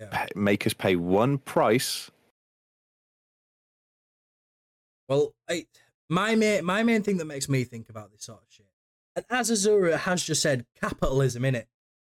Yeah. 0.00 0.26
Make 0.34 0.66
us 0.66 0.72
pay 0.74 0.96
one 0.96 1.38
price. 1.38 2.10
Well, 5.08 5.34
I, 5.48 5.66
my 6.08 6.34
main 6.34 6.64
my 6.64 6.82
main 6.82 7.02
thing 7.02 7.16
that 7.18 7.24
makes 7.26 7.48
me 7.48 7.64
think 7.64 7.88
about 7.88 8.10
this 8.12 8.24
sort 8.24 8.40
of 8.40 8.46
shit, 8.48 8.66
and 9.16 9.24
as 9.30 9.50
Azura 9.50 9.98
has 9.98 10.22
just 10.22 10.40
said, 10.42 10.66
capitalism 10.80 11.44
in 11.44 11.54
it, 11.54 11.68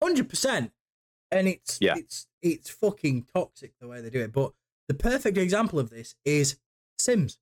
hundred 0.02 0.28
percent, 0.28 0.72
and 1.30 1.48
it's 1.48 1.78
Yeah. 1.80 1.94
it's 1.96 2.26
it's 2.42 2.70
fucking 2.70 3.26
toxic 3.34 3.72
the 3.80 3.88
way 3.88 4.00
they 4.00 4.10
do 4.10 4.20
it. 4.20 4.32
But 4.32 4.52
the 4.88 4.94
perfect 4.94 5.36
example 5.36 5.78
of 5.78 5.90
this 5.90 6.14
is 6.24 6.56
Sims. 6.98 7.38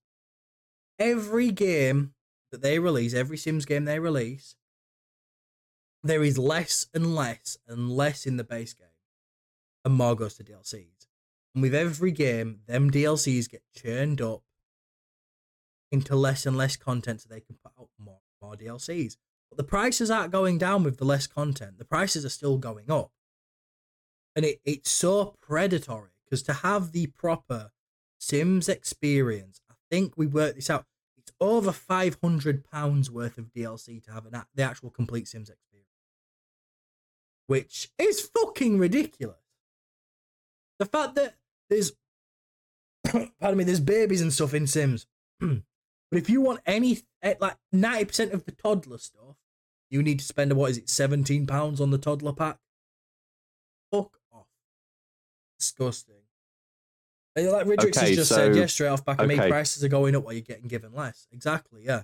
Every 0.99 1.51
game 1.51 2.15
that 2.55 2.63
they 2.63 2.79
release, 2.79 3.15
every 3.15 3.37
Sims 3.37 3.65
game 3.65 3.85
they 3.85 3.99
release, 3.99 4.55
there 6.05 6.23
is 6.23 6.39
less 6.39 6.87
and 6.95 7.17
less 7.17 7.59
and 7.67 7.91
less 7.91 8.27
in 8.27 8.37
the 8.37 8.45
base 8.45 8.75
game, 8.75 8.87
and 9.85 9.95
more 9.95 10.15
goes 10.15 10.37
to 10.37 10.45
DLCs. 10.45 11.09
And 11.53 11.63
with 11.63 11.75
every 11.75 12.13
game, 12.13 12.61
them 12.69 12.93
DLCs 12.93 13.51
get 13.51 13.63
churned 13.75 14.21
up 14.21 14.43
into 15.91 16.15
less 16.15 16.47
and 16.47 16.57
less 16.57 16.77
content 16.77 17.23
so 17.23 17.29
they 17.29 17.41
can 17.41 17.57
put 17.61 17.73
out 17.81 17.89
more 17.99 18.21
more 18.41 18.55
DLCs. 18.55 19.17
But 19.51 19.57
the 19.57 19.65
prices 19.65 20.11
aren't 20.11 20.33
going 20.33 20.59
down 20.59 20.85
with 20.85 20.99
the 20.99 21.05
less 21.05 21.27
content. 21.27 21.79
The 21.79 21.85
prices 21.85 22.25
are 22.25 22.31
still 22.31 22.59
going 22.59 22.91
up. 22.91 23.11
And 24.37 24.45
it, 24.45 24.61
it's 24.65 24.91
so 24.91 25.37
predatory 25.41 26.11
because 26.25 26.43
to 26.45 26.53
have 26.53 26.93
the 26.93 27.07
proper 27.09 27.71
Sims 28.19 28.69
experience, 28.69 29.61
I 29.71 29.75
think 29.91 30.15
we 30.17 30.27
worked 30.27 30.57
this 30.57 30.71
out. 30.71 30.87
Over 31.41 31.73
five 31.73 32.17
hundred 32.23 32.65
pounds 32.65 33.11
worth 33.11 33.39
of 33.39 33.53
DLC 33.53 34.03
to 34.05 34.13
have 34.13 34.27
an, 34.27 34.43
the 34.55 34.63
actual 34.63 34.91
complete 34.91 35.29
Sims 35.29 35.51
experience, 35.51 35.89
which 37.47 37.91
is 37.99 38.21
fucking 38.21 38.79
ridiculous. 38.79 39.37
The 40.79 40.87
fact 40.87 41.15
that 41.17 41.35
there's, 41.69 41.93
pardon 43.41 43.59
me, 43.59 43.65
there's 43.65 43.81
babies 43.81 44.21
and 44.21 44.33
stuff 44.33 44.55
in 44.55 44.67
Sims. 44.67 45.07
But 46.15 46.23
if 46.23 46.31
you 46.31 46.43
want 46.43 46.61
any, 46.65 47.01
eh, 47.23 47.35
like 47.41 47.57
ninety 47.73 48.05
percent 48.05 48.33
of 48.33 48.45
the 48.45 48.53
toddler 48.53 48.99
stuff, 48.99 49.35
you 49.91 50.01
need 50.01 50.21
to 50.21 50.25
spend 50.25 50.53
what 50.53 50.71
is 50.71 50.79
it, 50.79 50.89
seventeen 50.89 51.45
pounds 51.45 51.81
on 51.81 51.91
the 51.91 51.99
toddler 51.99 52.33
pack? 52.33 52.59
Fuck 53.91 54.21
off! 54.33 54.47
Disgusting. 55.59 56.24
Like 57.37 57.67
Ridrix 57.67 57.97
Okay, 57.97 58.07
has 58.09 58.17
just 58.17 58.29
said, 58.29 58.55
so- 58.55 58.61
yeah, 58.61 58.67
straight 58.67 58.89
off 58.89 59.05
back 59.05 59.21
of 59.21 59.27
me, 59.27 59.37
prices 59.37 59.83
are 59.83 59.89
going 59.89 60.15
up 60.15 60.25
while 60.25 60.33
you're 60.35 60.43
getting 60.43 60.69
given 60.69 60.93
less. 60.95 61.27
Exactly, 61.33 61.83
yeah. 61.85 62.03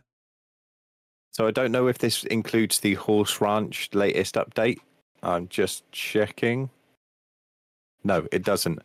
So 1.32 1.46
I 1.46 1.52
don't 1.52 1.70
know 1.70 1.86
if 1.86 1.98
this 1.98 2.24
includes 2.24 2.80
the 2.80 2.94
Horse 2.94 3.40
Ranch 3.40 3.88
latest 3.92 4.34
update. 4.34 4.78
I'm 5.22 5.46
just 5.48 5.90
checking. 5.92 6.70
No, 8.02 8.26
it 8.32 8.42
doesn't. 8.42 8.80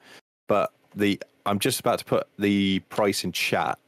But 0.48 0.72
the 0.96 1.20
I'm 1.48 1.58
just 1.60 1.80
about 1.80 2.00
to 2.00 2.06
put 2.06 2.28
the 2.38 2.80
price 2.90 3.24
in 3.24 3.32
chat. 3.32 3.80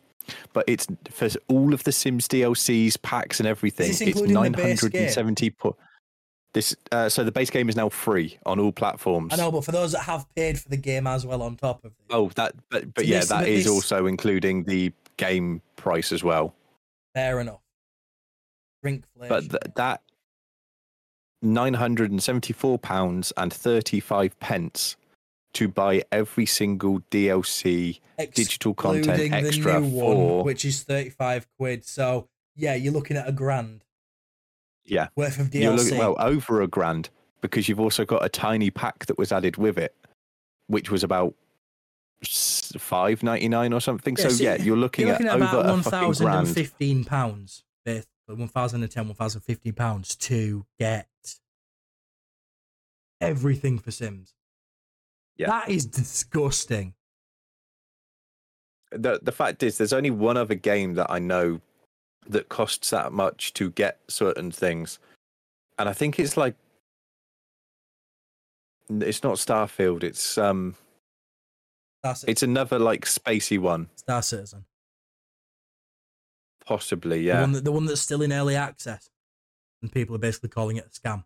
But 0.53 0.65
it's 0.67 0.87
for 1.11 1.29
all 1.47 1.73
of 1.73 1.83
the 1.83 1.91
Sims 1.91 2.27
DLCs, 2.27 3.01
packs, 3.01 3.39
and 3.39 3.47
everything. 3.47 3.89
It's 3.89 4.01
including 4.01 4.33
the 4.33 4.49
base 4.49 4.81
hundred 4.81 4.95
and 4.95 5.11
seventy. 5.11 5.51
Po- 5.51 5.77
this 6.57 6.75
uh, 6.91 7.07
so 7.07 7.23
the 7.23 7.31
base 7.31 7.51
game 7.51 7.69
is 7.69 7.75
now 7.75 7.87
free 7.87 8.37
on 8.47 8.59
all 8.59 8.71
platforms. 8.71 9.31
I 9.31 9.37
know, 9.37 9.51
but 9.51 9.63
for 9.63 9.71
those 9.71 9.91
that 9.91 9.99
have 10.01 10.25
paid 10.35 10.59
for 10.59 10.69
the 10.69 10.77
game 10.77 11.05
as 11.05 11.23
well 11.25 11.43
on 11.43 11.55
top 11.55 11.85
of 11.85 11.91
it, 11.91 11.97
Oh, 12.09 12.29
that 12.35 12.55
but 12.71 12.93
but 12.95 13.05
So 13.05 13.09
yeah, 13.11 13.19
this- 13.19 13.29
that 13.29 13.47
is 13.47 13.65
this- 13.65 13.71
also 13.73 14.07
including 14.07 14.63
the 14.63 14.91
game 15.17 15.61
price 15.75 16.11
as 16.11 16.23
well. 16.23 16.55
fair 17.13 17.39
enough. 17.39 17.61
Shrinkflation. 18.83 19.27
but 19.29 19.41
th- 19.49 19.61
that 19.75 20.01
974 21.41 22.79
pounds 22.79 23.31
and 23.37 23.53
35 23.53 24.39
pence 24.39 24.95
to 25.53 25.67
buy 25.67 26.03
every 26.11 26.45
single 26.45 26.99
DLC 27.11 27.99
digital 28.33 28.73
content 28.73 29.31
extra 29.33 29.75
for 29.81 30.35
one, 30.37 30.45
which 30.45 30.65
is 30.65 30.83
thirty-five 30.83 31.47
quid. 31.57 31.85
So 31.85 32.27
yeah, 32.55 32.75
you're 32.75 32.93
looking 32.93 33.17
at 33.17 33.27
a 33.27 33.31
grand 33.31 33.83
yeah 34.87 35.07
worth 35.15 35.39
of 35.39 35.53
you're 35.53 35.73
DLC. 35.73 35.77
looking 35.77 35.97
well 35.99 36.15
over 36.19 36.61
a 36.61 36.67
grand 36.67 37.09
because 37.41 37.69
you've 37.69 37.79
also 37.79 38.03
got 38.05 38.23
a 38.25 38.29
tiny 38.29 38.71
pack 38.71 39.05
that 39.05 39.17
was 39.17 39.31
added 39.31 39.57
with 39.57 39.77
it 39.77 39.93
which 40.67 40.89
was 40.91 41.03
about 41.03 41.33
5.99 42.23 43.75
or 43.75 43.79
something 43.79 44.15
Yeah, 44.17 44.23
so 44.23 44.29
so 44.29 44.43
yeah 44.43 44.55
you're 44.55 44.75
looking, 44.75 45.07
You're 45.07 45.13
looking 45.13 45.27
at, 45.27 45.33
at 45.33 45.41
about 45.41 45.53
over 45.65 45.69
one 45.69 45.83
thousand 45.83 46.27
and 46.27 46.47
fifteen 46.47 47.03
pounds, 47.05 47.63
one 48.25 48.47
thousand 48.47 48.81
and 48.81 48.91
ten, 48.91 49.05
one 49.07 49.15
thousand 49.15 49.41
fifteen 49.41 49.73
pounds 49.73 50.15
to 50.15 50.65
get 50.79 51.07
everything 53.21 53.77
for 53.79 53.91
Sims. 53.91 54.33
Yeah. 55.37 55.47
that 55.47 55.69
is 55.69 55.85
disgusting. 55.85 56.95
the 58.91 59.19
the 59.21 59.31
fact 59.31 59.61
is 59.61 59.77
there's 59.77 59.93
only 59.93 60.09
one 60.11 60.37
other 60.37 60.55
game 60.55 60.95
that 60.95 61.11
I 61.11 61.19
know 61.19 61.61
that 62.29 62.49
costs 62.49 62.89
that 62.91 63.11
much 63.11 63.53
to 63.53 63.69
get 63.71 63.99
certain 64.07 64.51
things, 64.51 64.99
and 65.79 65.87
I 65.89 65.93
think 65.93 66.19
it's 66.19 66.37
like 66.37 66.55
it's 68.89 69.23
not 69.23 69.35
Starfield. 69.37 70.03
It's 70.03 70.37
um, 70.37 70.75
it's 72.27 72.43
another 72.43 72.79
like 72.79 73.05
spacey 73.05 73.59
one, 73.59 73.89
Star 73.95 74.21
Citizen. 74.21 74.65
possibly. 76.65 77.19
The 77.19 77.25
Yeah, 77.25 77.41
one 77.41 77.51
that, 77.53 77.63
the 77.63 77.71
one 77.71 77.85
that's 77.85 78.01
still 78.01 78.21
in 78.21 78.31
early 78.33 78.55
access, 78.55 79.09
and 79.81 79.91
people 79.91 80.15
are 80.15 80.19
basically 80.19 80.49
calling 80.49 80.77
it 80.77 80.85
a 80.85 80.89
scam. 80.89 81.23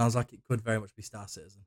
Sounds 0.00 0.16
like 0.16 0.32
it 0.32 0.40
could 0.48 0.60
very 0.60 0.80
much 0.80 0.94
be 0.96 1.02
Star 1.02 1.28
Citizen. 1.28 1.64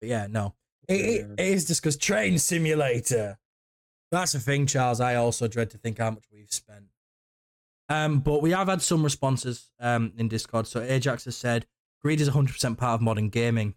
But 0.00 0.08
yeah, 0.10 0.26
no. 0.28 0.54
It, 0.88 1.26
it, 1.38 1.40
is 1.40 1.66
just 1.66 1.82
because 1.82 1.96
train 1.96 2.38
simulator. 2.38 3.38
That's 4.10 4.32
the 4.32 4.38
thing, 4.38 4.66
Charles. 4.66 5.00
I 5.00 5.16
also 5.16 5.48
dread 5.48 5.70
to 5.70 5.78
think 5.78 5.98
how 5.98 6.10
much 6.10 6.24
we've 6.32 6.52
spent. 6.52 6.86
Um, 7.88 8.20
but 8.20 8.42
we 8.42 8.50
have 8.50 8.68
had 8.68 8.82
some 8.82 9.02
responses 9.02 9.70
um 9.80 10.12
in 10.16 10.28
Discord. 10.28 10.66
So 10.66 10.80
Ajax 10.80 11.24
has 11.24 11.36
said, 11.36 11.66
"Greed 12.02 12.20
is 12.20 12.30
100% 12.30 12.76
part 12.76 12.94
of 12.94 13.00
modern 13.00 13.28
gaming. 13.28 13.74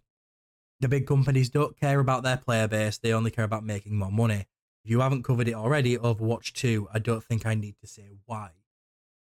The 0.80 0.88
big 0.88 1.06
companies 1.06 1.50
don't 1.50 1.78
care 1.78 2.00
about 2.00 2.22
their 2.22 2.36
player 2.36 2.68
base; 2.68 2.98
they 2.98 3.12
only 3.12 3.30
care 3.30 3.44
about 3.44 3.64
making 3.64 3.96
more 3.96 4.12
money. 4.12 4.46
If 4.84 4.84
If 4.84 4.90
you 4.90 5.00
haven't 5.00 5.24
covered 5.24 5.48
it 5.48 5.54
already, 5.54 5.96
Overwatch 5.96 6.52
2, 6.54 6.88
I 6.92 6.98
don't 6.98 7.22
think 7.22 7.44
I 7.44 7.54
need 7.54 7.76
to 7.80 7.86
say 7.86 8.08
why. 8.24 8.50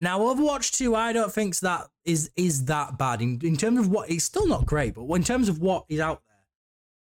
Now, 0.01 0.19
Overwatch 0.21 0.77
2, 0.77 0.97
I 0.97 1.13
don't 1.13 1.33
think 1.33 1.57
that 1.61 1.89
is 2.05 2.31
is 2.37 2.65
that 2.67 2.99
bad. 2.99 3.23
In, 3.23 3.41
in 3.43 3.57
terms 3.57 3.79
of 3.79 3.89
what, 3.89 4.11
it's 4.11 4.25
still 4.25 4.49
not 4.49 4.67
great, 4.67 4.95
but 4.95 5.05
in 5.05 5.23
terms 5.25 5.49
of 5.49 5.61
what 5.61 5.85
is 5.89 6.01
out 6.01 6.23
there, 6.27 6.32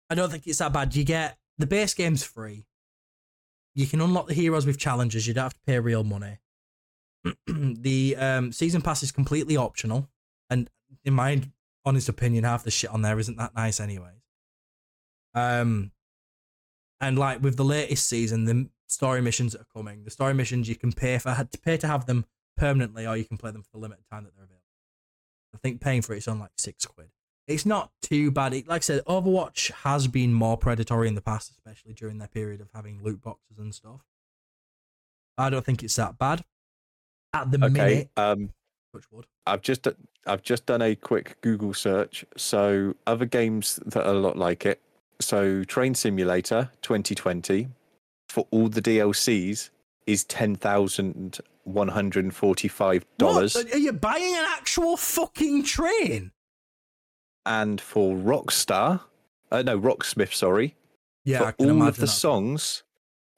I 0.09 0.15
don't 0.15 0.31
think 0.31 0.47
it's 0.47 0.59
that 0.59 0.73
bad. 0.73 0.95
You 0.95 1.05
get 1.05 1.37
the 1.59 1.67
base 1.67 1.95
game's 1.95 2.23
free. 2.23 2.67
You 3.75 3.87
can 3.87 4.01
unlock 4.01 4.29
the 4.29 4.35
heroes 4.35 4.67
with 4.67 4.79
challenges. 4.79 5.27
You 5.27 5.35
don't 5.35 5.45
have 5.45 5.55
to 5.55 5.61
pay 5.67 5.79
real 5.79 6.05
money. 6.05 6.39
the 7.47 8.17
um, 8.17 8.53
season 8.53 8.83
pass 8.83 9.03
is 9.03 9.13
completely 9.13 9.57
optional, 9.57 10.09
and 10.49 10.71
in 11.05 11.15
my 11.15 11.43
honest 11.85 12.09
opinion, 12.09 12.45
half 12.45 12.65
the 12.65 12.71
shit 12.71 12.91
on 12.91 13.03
there 13.03 13.19
isn't 13.19 13.37
that 13.37 13.55
nice, 13.55 13.81
anyways. 13.81 14.23
Um, 15.35 15.93
and 17.01 17.19
like 17.19 17.43
with 17.43 17.57
the 17.57 17.65
latest 17.65 18.09
season, 18.09 18.45
the 18.45 18.69
story 18.87 19.21
missions 19.21 19.53
that 19.53 19.63
are 19.63 19.73
coming, 19.75 20.05
the 20.05 20.11
story 20.11 20.35
missions 20.35 20.69
you 20.69 20.77
can 20.77 20.93
pay 20.93 21.19
for 21.19 21.35
to 21.35 21.59
pay 21.59 21.77
to 21.77 21.87
have 21.87 22.07
them 22.07 22.25
permanently, 22.57 23.07
or 23.07 23.17
you 23.17 23.25
can 23.25 23.37
play 23.37 23.51
them 23.51 23.63
for 23.63 23.71
the 23.73 23.79
limited 23.79 24.05
time 24.11 24.25
that 24.25 24.35
they're 24.35 24.45
available. 24.45 24.63
I 25.55 25.59
think 25.59 25.81
paying 25.81 26.03
for 26.03 26.15
it's 26.15 26.29
on 26.29 26.39
like 26.39 26.53
six 26.57 26.87
quid. 26.87 27.09
It's 27.47 27.65
not 27.65 27.93
too 28.03 28.31
bad. 28.31 28.55
It, 28.55 28.67
like 28.67 28.79
I 28.79 28.83
said, 28.83 29.05
Overwatch 29.05 29.71
has 29.71 30.09
been 30.09 30.33
more 30.35 30.57
predatory 30.57 31.07
in 31.09 31.15
the 31.15 31.21
past, 31.21 31.51
especially 31.51 31.93
during 31.93 32.19
their 32.19 32.29
period 32.29 32.61
of 32.61 32.69
having 32.75 33.03
loot 33.03 33.23
boxes 33.23 33.59
and 33.59 33.75
stuff. 33.75 34.01
I 35.39 35.51
don't 35.51 35.65
think 35.65 35.83
it's 35.83 35.95
that 35.97 36.19
bad. 36.19 36.45
At 37.33 37.51
the 37.51 37.59
Okay. 37.65 37.69
minute, 37.71 38.11
Um. 38.17 38.51
I've 39.47 39.61
just 39.61 39.87
I've 40.27 40.43
just 40.43 40.65
done 40.65 40.81
a 40.81 40.95
quick 40.97 41.37
Google 41.43 41.75
search. 41.75 42.25
So 42.37 42.95
other 43.07 43.27
games 43.27 43.79
that 43.85 44.07
are 44.07 44.15
a 44.15 44.19
lot 44.19 44.39
like 44.39 44.65
it. 44.65 44.81
So 45.21 45.63
Train 45.65 45.95
Simulator 45.95 46.71
2020 46.81 47.69
for 48.31 48.47
all 48.51 48.69
the 48.71 48.81
DLCs 48.81 49.69
is 50.07 50.25
ten 50.25 50.57
thousand 50.57 51.41
one 51.65 51.89
hundred 51.89 52.25
and 52.25 52.35
forty-five 52.35 53.05
dollars, 53.19 53.55
Are 53.57 53.77
you 53.77 53.93
buying 53.93 54.35
an 54.35 54.47
actual 54.49 54.97
fucking 54.97 55.65
train? 55.65 56.33
And 57.47 57.81
for 57.81 58.15
Rockstar, 58.17 59.01
uh, 59.51 59.63
no 59.63 59.79
Rocksmith, 59.79 60.35
sorry, 60.35 60.75
Yeah, 61.25 61.43
I 61.43 61.47
for 61.47 61.53
can 61.53 61.67
all 61.67 61.71
imagine 61.77 61.89
of 61.89 61.97
the 61.97 62.01
that. 62.03 62.07
songs, 62.09 62.83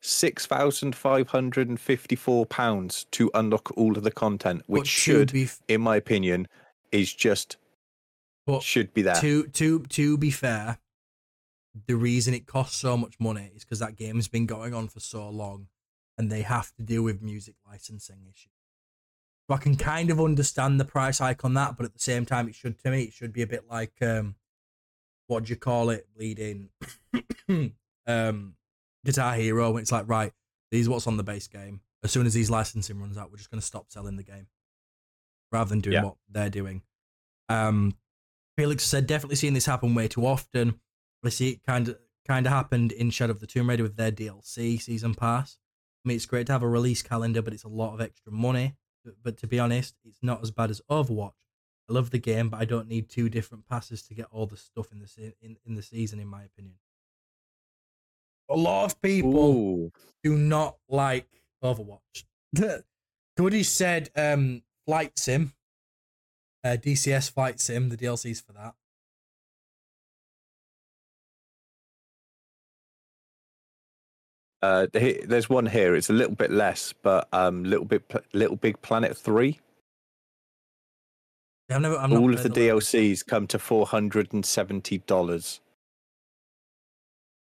six 0.01 0.47
thousand 0.47 0.97
five 0.97 1.29
hundred 1.29 1.69
and 1.69 1.79
fifty-four 1.79 2.47
pounds 2.47 3.05
to 3.13 3.31
unlock 3.35 3.77
all 3.77 3.97
of 3.97 4.03
the 4.03 4.11
content, 4.11 4.63
which 4.67 4.93
to 4.95 5.01
should, 5.01 5.33
be 5.33 5.45
f- 5.45 5.61
in 5.69 5.81
my 5.81 5.97
opinion, 5.97 6.49
is 6.91 7.13
just 7.13 7.57
But 8.47 8.63
should 8.63 8.93
be 8.95 9.03
there. 9.03 9.17
to 9.21 9.47
to 9.49 9.81
to 9.85 10.17
be 10.19 10.31
fair, 10.31 10.79
the 11.87 11.95
reason 11.97 12.35
it 12.35 12.47
costs 12.47 12.77
so 12.77 12.97
much 12.97 13.15
money 13.21 13.51
is 13.55 13.65
because 13.65 13.79
that 13.81 13.95
game's 13.97 14.27
been 14.29 14.47
going 14.47 14.73
on 14.75 14.89
for 14.89 15.01
so 15.01 15.29
long, 15.29 15.69
and 16.17 16.33
they 16.33 16.43
have 16.43 16.75
to 16.77 16.83
deal 16.83 17.03
with 17.03 17.21
music 17.23 17.55
licensing 17.69 18.23
issues. 18.23 18.53
So 19.49 19.55
I 19.55 19.59
can 19.59 19.77
kind 19.77 20.11
of 20.11 20.21
understand 20.21 20.79
the 20.79 20.85
price 20.85 21.21
hike 21.21 21.45
on 21.45 21.55
that, 21.55 21.77
but 21.77 21.87
at 21.87 21.95
the 21.95 21.99
same 22.01 22.27
time, 22.27 22.49
it 22.49 22.55
should 22.55 22.79
to 22.81 22.91
me 22.91 23.05
it 23.05 23.15
should 23.15 23.33
be 23.33 23.43
a 23.43 23.47
bit 23.47 23.65
like 23.69 23.95
um, 24.03 24.35
what 25.27 25.45
do 25.45 25.51
you 25.51 25.57
call 25.57 25.89
it, 25.91 26.07
bleeding, 26.15 26.69
um, 28.07 28.55
Guitar 29.05 29.35
Hero. 29.35 29.71
When 29.73 29.83
it's 29.83 29.93
like 29.93 30.09
right, 30.09 30.33
these 30.71 30.87
are 30.89 30.91
what's 30.91 31.07
on 31.07 31.17
the 31.17 31.23
base 31.23 31.47
game. 31.49 31.81
As 32.05 32.13
soon 32.13 32.27
as 32.27 32.35
these 32.35 32.51
licensing 32.51 33.01
runs 33.01 33.17
out, 33.19 33.31
we're 33.31 33.39
just 33.39 33.51
going 33.51 33.61
to 33.61 33.67
stop 33.67 33.87
selling 33.91 34.17
the 34.17 34.23
game, 34.23 34.47
rather 35.51 35.69
than 35.71 35.81
doing 35.81 35.95
Yeah. 35.95 36.05
what 36.05 36.17
they're 36.29 36.51
doing. 36.51 36.83
Um, 37.49 37.97
Felix 38.57 38.85
said 38.85 39.07
definitely 39.07 39.37
seeing 39.37 39.55
this 39.55 39.67
happen 39.67 39.95
way 39.95 40.09
too 40.09 40.27
often. 40.27 40.79
I 41.25 41.31
see 41.31 41.51
it 41.51 41.65
kind 41.65 41.89
of 41.89 41.99
kind 42.27 42.47
of 42.47 42.53
happened 42.53 42.93
in 42.93 43.11
Shadow 43.11 43.33
of 43.33 43.41
the 43.41 43.47
Tomb 43.47 43.69
Raider 43.71 43.83
with 43.83 43.97
their 43.97 44.13
DLC 44.13 44.81
season 44.81 45.15
pass. 45.15 45.57
I 46.05 46.09
mean, 46.09 46.17
it's 46.17 46.27
great 46.27 46.47
to 46.47 46.53
have 46.53 46.63
a 46.63 46.69
release 46.69 47.03
calendar, 47.03 47.41
but 47.43 47.53
it's 47.55 47.65
a 47.65 47.69
lot 47.69 47.95
of 47.95 48.01
extra 48.01 48.31
money. 48.31 48.77
But, 49.23 49.37
to 49.39 49.47
be 49.47 49.59
honest, 49.59 49.95
it's 50.05 50.23
not 50.23 50.43
as 50.43 50.51
bad 50.51 50.71
as 50.71 50.81
Overwatch. 50.91 51.33
I 51.89 51.93
love 51.93 52.11
the 52.11 52.19
game, 52.19 52.51
but 52.51 52.61
I 52.61 52.65
don't 52.65 52.89
need 52.89 53.09
two 53.09 53.29
different 53.29 53.67
passes 53.67 54.03
to 54.05 54.15
get 54.15 54.27
all 54.31 54.47
the 54.47 54.57
stuff 54.57 54.93
in 54.93 55.01
the 55.01 55.07
se- 55.07 55.35
in, 55.41 55.57
in 55.65 55.75
the 55.75 55.83
season, 55.83 56.21
in 56.21 56.29
my 56.29 56.43
opinion. 56.43 56.77
A 58.51 58.57
lot 58.57 58.87
of 58.87 59.01
people 59.01 59.37
Ooh. 59.37 59.93
do 60.23 60.37
not 60.37 60.77
like 60.89 61.29
Overwatch. 61.63 62.25
Cody 63.37 63.63
said 63.63 64.11
um, 64.17 64.63
Flight 64.87 65.19
Sim, 65.19 65.53
uh, 66.65 66.77
DCS 66.81 67.31
Flight 67.31 67.61
Sim, 67.61 67.89
the 67.89 67.97
DLCs 67.97 68.45
for 68.45 68.53
that. 68.53 68.75
Uh, 74.61 74.87
he- 74.93 75.21
there's 75.25 75.49
one 75.49 75.67
here. 75.67 75.95
It's 75.95 76.11
a 76.11 76.15
little 76.15 76.35
bit 76.35 76.51
less, 76.51 76.93
but 77.03 77.29
um, 77.33 77.65
little 77.65 77.85
bit, 77.85 78.03
little 78.33 78.57
big 78.57 78.81
Planet 78.83 79.17
Three. 79.17 79.61
I've 81.71 81.83
never, 81.83 81.97
I'm 81.99 82.11
not 82.11 82.21
All 82.23 82.33
of 82.33 82.43
the 82.43 82.51
played 82.51 82.71
DLCs 82.71 83.27
come 83.27 83.47
to 83.49 83.59
four 83.59 83.87
hundred 83.87 84.33
and 84.33 84.45
seventy 84.45 84.99
dollars 84.99 85.61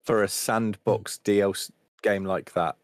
for 0.05 0.23
a 0.23 0.29
sandbox 0.29 1.21
DLC 1.23 1.71
game 2.03 2.25
like 2.25 2.55
that. 2.55 2.77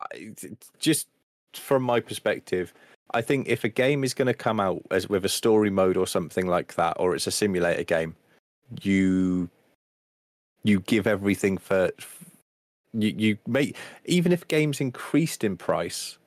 I, 0.00 0.32
just 0.78 1.08
from 1.54 1.82
my 1.82 2.00
perspective, 2.00 2.72
I 3.14 3.22
think 3.22 3.48
if 3.48 3.64
a 3.64 3.68
game 3.68 4.04
is 4.04 4.14
going 4.14 4.26
to 4.26 4.34
come 4.34 4.58
out 4.58 4.82
as 4.90 5.08
with 5.08 5.24
a 5.24 5.28
story 5.28 5.70
mode 5.70 5.96
or 5.96 6.06
something 6.06 6.46
like 6.46 6.74
that, 6.74 6.96
or 6.98 7.14
it's 7.14 7.26
a 7.26 7.30
simulator 7.30 7.84
game, 7.84 8.16
you 8.82 9.48
you 10.64 10.80
give 10.80 11.06
everything 11.06 11.58
for 11.58 11.90
you 12.92 13.14
you 13.16 13.38
make 13.46 13.76
even 14.04 14.32
if 14.32 14.46
games 14.48 14.80
increased 14.80 15.44
in 15.44 15.56
price 15.56 16.18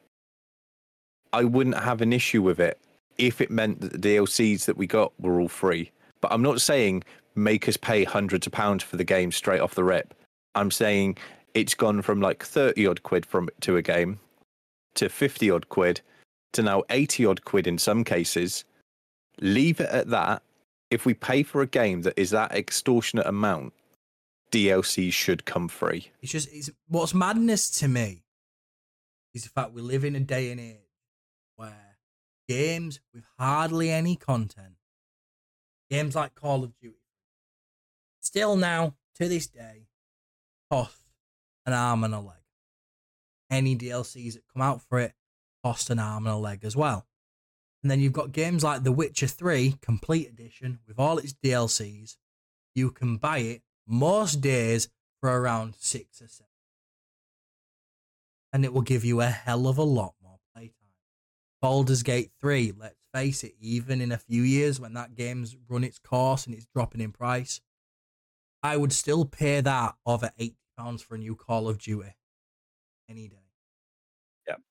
i 1.34 1.44
wouldn't 1.44 1.78
have 1.78 2.02
an 2.02 2.12
issue 2.12 2.42
with 2.42 2.60
it 2.60 2.80
if 3.18 3.40
it 3.40 3.50
meant 3.50 3.80
that 3.82 3.94
the 3.94 4.16
dlcs 4.16 4.66
that 4.66 4.78
we 4.78 4.88
got 4.88 5.14
were 5.20 5.40
all 5.40 5.48
free. 5.48 5.92
But 6.22 6.32
i'm 6.32 6.42
not 6.42 6.62
saying 6.62 7.04
make 7.36 7.68
us 7.68 7.78
pay 7.78 8.04
hundreds 8.04 8.48
of 8.48 8.54
pounds 8.54 8.84
for 8.84 8.98
the 8.98 9.04
game 9.04 9.32
straight 9.32 9.60
off 9.60 9.76
the 9.76 9.84
rip. 9.84 10.14
I'm 10.56 10.72
saying 10.72 11.18
it's 11.54 11.74
gone 11.74 12.02
from 12.02 12.22
like 12.22 12.44
30 12.44 12.88
odd 12.88 13.04
quid 13.04 13.26
from 13.26 13.50
to 13.62 13.78
a 13.78 13.82
game 13.82 14.20
to 14.96 15.10
50 15.10 15.52
odd 15.52 15.70
quid 15.70 16.02
to 16.54 16.64
now 16.64 16.84
80 16.90 17.26
odd 17.26 17.46
quid 17.46 17.68
in 17.68 17.78
some 17.78 18.04
cases. 18.04 18.64
Leave 19.42 19.82
it 19.82 19.90
at 19.90 20.10
that 20.10 20.42
if 20.92 21.06
we 21.06 21.14
pay 21.14 21.44
for 21.44 21.62
a 21.62 21.68
game 21.68 22.02
that 22.04 22.14
is 22.18 22.30
that 22.32 22.52
extortionate 22.52 23.26
amount 23.26 23.74
DLC 24.52 25.12
should 25.12 25.46
come 25.46 25.68
free. 25.68 26.12
It's 26.22 26.32
just 26.32 26.50
it's 26.52 26.70
what's 26.88 27.14
madness 27.14 27.70
to 27.80 27.88
me 27.88 28.24
is 29.34 29.44
the 29.44 29.50
fact 29.50 29.74
we 29.74 29.82
live 29.82 30.06
in 30.06 30.16
a 30.16 30.20
day 30.20 30.52
and 30.52 30.60
age 30.60 30.78
where 31.56 31.98
games 32.48 33.00
with 33.14 33.26
hardly 33.38 33.92
any 33.92 34.16
content, 34.16 34.76
games 35.90 36.16
like 36.16 36.36
Call 36.36 36.64
of 36.64 36.78
Duty, 36.80 36.96
still 38.22 38.56
now 38.56 38.96
to 39.16 39.28
this 39.28 39.48
day 39.48 39.88
cost 40.72 41.02
an 41.66 41.74
arm 41.74 42.04
and 42.04 42.14
a 42.14 42.20
leg. 42.20 42.38
Any 43.50 43.76
DLCs 43.76 44.34
that 44.34 44.44
come 44.54 44.62
out 44.62 44.82
for 44.82 45.00
it 45.00 45.14
cost 45.64 45.90
an 45.90 46.00
arm 46.00 46.26
and 46.26 46.36
a 46.36 46.38
leg 46.38 46.64
as 46.64 46.76
well. 46.76 47.06
And 47.86 47.92
then 47.92 48.00
you've 48.00 48.14
got 48.14 48.32
games 48.32 48.64
like 48.64 48.82
The 48.82 48.92
Witcher 48.92 49.28
3 49.28 49.76
Complete 49.80 50.28
Edition 50.28 50.80
with 50.88 50.98
all 50.98 51.20
its 51.20 51.36
DLCs. 51.36 52.18
You 52.74 52.90
can 52.90 53.18
buy 53.18 53.38
it 53.38 53.62
most 53.86 54.42
days 54.42 54.90
for 55.22 55.40
around 55.40 55.76
six 55.78 56.20
or 56.20 56.28
seven. 56.28 56.50
And 58.52 58.66
it 58.66 58.74
will 58.74 58.82
give 58.82 59.06
you 59.06 59.22
a 59.22 59.28
hell 59.28 59.68
of 59.68 59.78
a 59.78 59.84
lot 59.84 60.16
more 60.20 60.40
playtime. 60.56 60.96
Baldur's 61.62 62.02
Gate 62.02 62.32
3, 62.42 62.74
let's 62.76 62.98
face 63.14 63.44
it, 63.44 63.54
even 63.62 64.02
in 64.02 64.12
a 64.12 64.18
few 64.18 64.42
years 64.42 64.80
when 64.80 64.96
that 64.96 65.14
game's 65.14 65.56
run 65.70 65.84
its 65.84 66.00
course 66.00 66.48
and 66.48 66.56
it's 66.56 66.66
dropping 66.74 67.02
in 67.02 67.12
price, 67.12 67.62
I 68.64 68.78
would 68.78 68.94
still 68.94 69.26
pay 69.26 69.62
that 69.62 69.94
over 70.08 70.32
£80 70.40 71.04
for 71.04 71.14
a 71.14 71.20
new 71.20 71.36
Call 71.36 71.68
of 71.68 71.78
Duty 71.78 72.16
any 73.08 73.28
day. 73.28 73.46
Yep. 74.48 74.62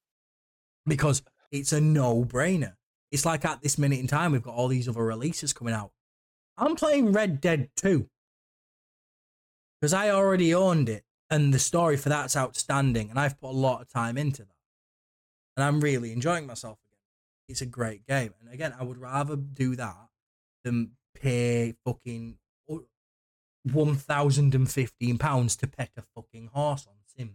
Because 0.85 1.23
it's 1.53 1.73
a 1.73 1.81
no 1.81 2.25
brainer. 2.25 2.75
It's 3.15 3.25
like 3.25 3.45
at 3.45 3.63
this 3.63 3.79
minute 3.79 4.01
in 4.01 4.09
time, 4.09 4.33
we've 4.33 4.43
got 4.43 4.57
all 4.57 4.67
these 4.67 4.89
other 4.89 5.05
releases 5.05 5.53
coming 5.53 5.73
out. 5.73 5.93
I'm 6.59 6.75
playing 6.75 7.13
Red 7.13 7.41
Dead 7.41 7.71
2 7.77 8.09
because 9.81 9.93
I 9.95 10.11
already 10.11 10.53
owned 10.53 10.89
it 10.89 11.05
and 11.31 11.55
the 11.55 11.61
story 11.61 11.97
for 11.97 12.09
that's 12.09 12.37
outstanding 12.37 13.11
and 13.11 13.19
I've 13.21 13.41
put 13.41 13.51
a 13.51 13.53
lot 13.53 13.81
of 13.83 13.89
time 13.89 14.19
into 14.19 14.43
that. 14.43 14.49
And 15.57 15.63
I'm 15.63 15.81
really 15.81 16.11
enjoying 16.11 16.49
myself 16.49 16.79
again. 16.91 16.99
It's 17.49 17.61
a 17.61 17.67
great 17.67 18.05
game. 18.05 18.35
And 18.41 18.53
again, 18.53 18.75
I 18.79 18.83
would 18.83 18.99
rather 18.99 19.37
do 19.37 19.77
that 19.77 20.09
than 20.65 20.97
pay 21.15 21.77
fucking 21.85 22.37
£1,015 23.69 25.59
to 25.59 25.67
pet 25.69 25.91
a 25.97 26.03
fucking 26.17 26.51
horse 26.53 26.85
on 26.89 26.95
Sims. 27.17 27.31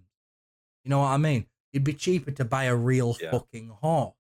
You 0.83 0.89
know 0.89 0.99
what 0.99 1.07
I 1.07 1.17
mean? 1.17 1.45
It'd 1.71 1.85
be 1.85 1.93
cheaper 1.93 2.31
to 2.31 2.43
buy 2.43 2.65
a 2.65 2.75
real 2.75 3.15
Yeah. 3.21 3.31
fucking 3.31 3.69
horse. 3.69 4.15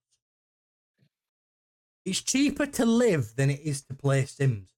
It's 2.09 2.21
cheaper 2.23 2.65
to 2.65 2.85
live 2.87 3.35
than 3.35 3.51
it 3.51 3.59
is 3.63 3.83
to 3.83 3.93
play 3.93 4.25
Sims. 4.25 4.71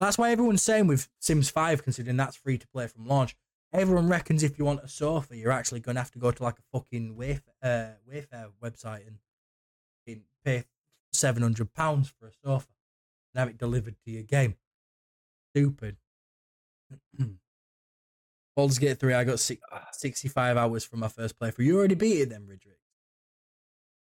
That's 0.00 0.16
why 0.16 0.30
everyone's 0.30 0.62
saying 0.62 0.86
with 0.86 1.06
Sims 1.18 1.50
5, 1.50 1.84
considering 1.84 2.16
that's 2.16 2.36
free 2.36 2.56
to 2.56 2.66
play 2.68 2.86
from 2.86 3.06
launch, 3.06 3.36
everyone 3.74 4.08
reckons 4.08 4.42
if 4.42 4.58
you 4.58 4.64
want 4.64 4.80
a 4.82 4.88
sofa, 4.88 5.36
you're 5.36 5.52
actually 5.52 5.80
going 5.80 5.96
to 5.96 6.00
have 6.00 6.10
to 6.12 6.18
go 6.18 6.30
to 6.30 6.42
like 6.42 6.58
a 6.58 6.62
fucking 6.72 7.14
Wayf- 7.14 7.42
uh, 7.62 7.90
Wayfair 8.10 8.52
website 8.64 9.06
and 9.06 9.18
pay 10.46 10.64
£700 11.14 12.10
for 12.18 12.28
a 12.28 12.32
sofa 12.42 12.68
and 13.34 13.40
have 13.40 13.50
it 13.50 13.58
delivered 13.58 13.96
to 14.06 14.10
your 14.10 14.22
game. 14.22 14.56
Stupid. 15.54 15.98
Baldur's 18.56 18.78
Gate 18.78 18.98
3, 18.98 19.12
I 19.12 19.24
got 19.24 19.40
six, 19.40 19.60
65 19.92 20.56
hours 20.56 20.84
from 20.84 21.00
my 21.00 21.08
first 21.08 21.38
playthrough. 21.38 21.66
You 21.66 21.76
already 21.76 21.96
beat 21.96 22.22
it 22.22 22.30
then, 22.30 22.46
Ridrick. 22.46 22.81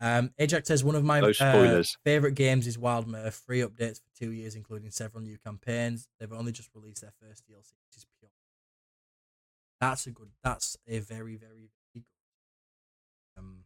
Um, 0.01 0.33
Ajax 0.39 0.69
says 0.69 0.85
one 0.85 0.97
of 0.97 1.05
my 1.05 1.21
No 1.21 1.33
uh, 1.41 1.83
favorite 2.05 2.35
games 2.35 2.67
is 2.67 2.77
Wildermyth. 2.77 3.33
Free 3.33 3.61
updates 3.61 4.01
for 4.01 4.19
two 4.19 4.33
years, 4.33 4.55
including 4.55 4.91
several 4.91 5.23
new 5.23 5.39
campaigns. 5.39 6.09
They've 6.19 6.33
only 6.33 6.53
just 6.53 6.71
released 6.75 7.03
their 7.03 7.13
first 7.23 7.45
DLC, 7.45 7.73
which 7.87 7.97
is 7.97 8.07
pure. 8.19 8.31
That's 9.81 10.07
a 10.07 10.11
good. 10.11 10.31
That's 10.43 10.77
a 10.89 10.99
very, 10.99 11.37
very, 11.37 11.37
very 11.37 11.71
good 11.95 12.05
um, 13.39 13.65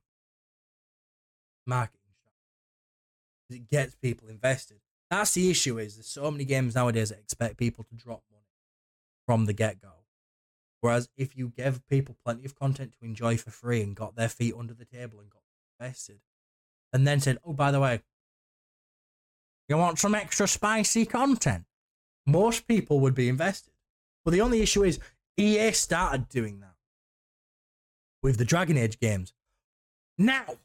marketing 1.67 2.13
strategy. 2.13 3.63
It 3.63 3.69
gets 3.69 3.95
people 3.97 4.29
invested. 4.29 4.79
That's 5.11 5.33
the 5.33 5.51
issue. 5.51 5.79
Is 5.79 5.97
there's 5.97 6.07
so 6.07 6.31
many 6.31 6.45
games 6.45 6.75
nowadays 6.75 7.09
that 7.09 7.19
expect 7.19 7.57
people 7.57 7.85
to 7.85 7.95
drop 7.95 8.23
money 8.31 8.45
from 9.27 9.47
the 9.47 9.55
get 9.55 9.81
go. 9.81 9.93
Whereas 10.81 11.09
if 11.17 11.37
you 11.37 11.53
give 11.57 11.87
people 11.89 12.17
plenty 12.25 12.45
of 12.45 12.55
content 12.55 12.93
to 12.99 13.05
enjoy 13.05 13.37
for 13.37 13.51
free 13.51 13.83
and 13.83 13.97
got 13.97 14.15
their 14.15 14.29
feet 14.29 14.55
under 14.57 14.75
the 14.75 14.85
table 14.85 15.19
and 15.19 15.29
got 15.29 15.43
invested, 15.79 16.21
and 16.93 17.07
then 17.07 17.21
said, 17.21 17.39
"Oh, 17.45 17.53
by 17.53 17.71
the 17.71 17.81
way, 17.81 18.03
you 19.69 19.77
want 19.77 19.99
some 19.99 20.15
extra 20.15 20.49
spicy 20.49 21.07
content?" 21.07 21.65
Most 22.27 22.67
people 22.67 23.01
would 23.01 23.15
be 23.15 23.29
invested. 23.29 23.73
But 24.25 24.33
the 24.33 24.41
only 24.41 24.61
issue 24.61 24.85
is 24.85 25.01
EA 25.39 25.73
started 25.73 26.29
doing 26.29 26.61
that 26.61 26.77
with 28.23 28.37
the 28.37 28.45
Dragon 28.45 28.77
Age 28.77 28.99
games. 29.01 29.33
Now, 30.19 30.59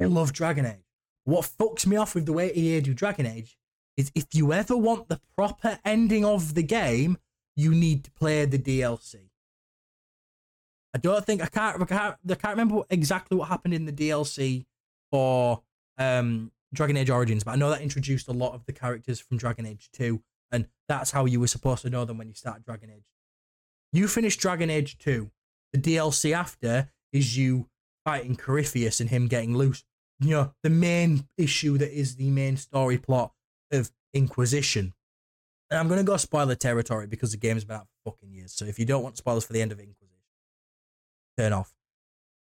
I 0.00 0.04
love 0.04 0.32
Dragon 0.32 0.66
Age. 0.66 0.84
What 1.24 1.46
fucks 1.46 1.86
me 1.86 1.96
off 1.96 2.14
with 2.14 2.26
the 2.26 2.32
way 2.32 2.52
EA 2.52 2.80
do 2.80 2.92
Dragon 2.92 3.26
Age 3.26 3.58
is 3.96 4.12
if 4.14 4.26
you 4.34 4.52
ever 4.52 4.76
want 4.76 5.08
the 5.08 5.20
proper 5.36 5.78
ending 5.84 6.24
of 6.24 6.54
the 6.54 6.62
game, 6.62 7.18
you 7.56 7.74
need 7.74 8.04
to 8.04 8.10
play 8.10 8.44
the 8.44 8.58
DLC. 8.58 9.30
I 10.98 11.00
don't 11.00 11.24
think 11.24 11.40
I 11.40 11.46
can't 11.46 11.80
I 11.80 11.84
can't, 11.84 12.16
I 12.28 12.34
can't 12.34 12.56
remember 12.56 12.82
exactly 12.90 13.36
what 13.36 13.46
happened 13.46 13.72
in 13.72 13.84
the 13.84 13.92
DLC 13.92 14.66
for 15.12 15.62
um, 15.96 16.50
Dragon 16.74 16.96
Age 16.96 17.08
Origins, 17.08 17.44
but 17.44 17.52
I 17.52 17.54
know 17.54 17.70
that 17.70 17.82
introduced 17.82 18.26
a 18.26 18.32
lot 18.32 18.52
of 18.54 18.66
the 18.66 18.72
characters 18.72 19.20
from 19.20 19.36
Dragon 19.36 19.64
Age 19.64 19.90
2, 19.92 20.20
and 20.50 20.66
that's 20.88 21.12
how 21.12 21.24
you 21.24 21.38
were 21.38 21.46
supposed 21.46 21.82
to 21.82 21.90
know 21.90 22.04
them 22.04 22.18
when 22.18 22.26
you 22.26 22.34
started 22.34 22.64
Dragon 22.64 22.90
Age. 22.90 23.12
You 23.92 24.08
finish 24.08 24.36
Dragon 24.36 24.70
Age 24.70 24.98
2, 24.98 25.30
the 25.72 25.78
DLC 25.78 26.32
after 26.32 26.90
is 27.12 27.38
you 27.38 27.68
fighting 28.04 28.34
Corypheus 28.34 28.98
and 28.98 29.08
him 29.08 29.28
getting 29.28 29.56
loose. 29.56 29.84
You 30.18 30.30
know, 30.30 30.54
the 30.64 30.70
main 30.70 31.28
issue 31.36 31.78
that 31.78 31.96
is 31.96 32.16
the 32.16 32.30
main 32.30 32.56
story 32.56 32.98
plot 32.98 33.32
of 33.70 33.92
Inquisition. 34.12 34.94
And 35.70 35.78
I'm 35.78 35.86
going 35.86 36.00
to 36.00 36.04
go 36.04 36.16
spoiler 36.16 36.56
territory 36.56 37.06
because 37.06 37.30
the 37.30 37.36
game's 37.36 37.64
been 37.64 37.76
out 37.76 37.86
for 38.02 38.10
fucking 38.10 38.32
years. 38.32 38.52
So 38.52 38.64
if 38.64 38.80
you 38.80 38.84
don't 38.84 39.04
want 39.04 39.16
spoilers 39.16 39.44
for 39.44 39.52
the 39.52 39.62
end 39.62 39.70
of 39.70 39.78
Inquisition, 39.78 40.07
turn 41.38 41.52
off. 41.52 41.72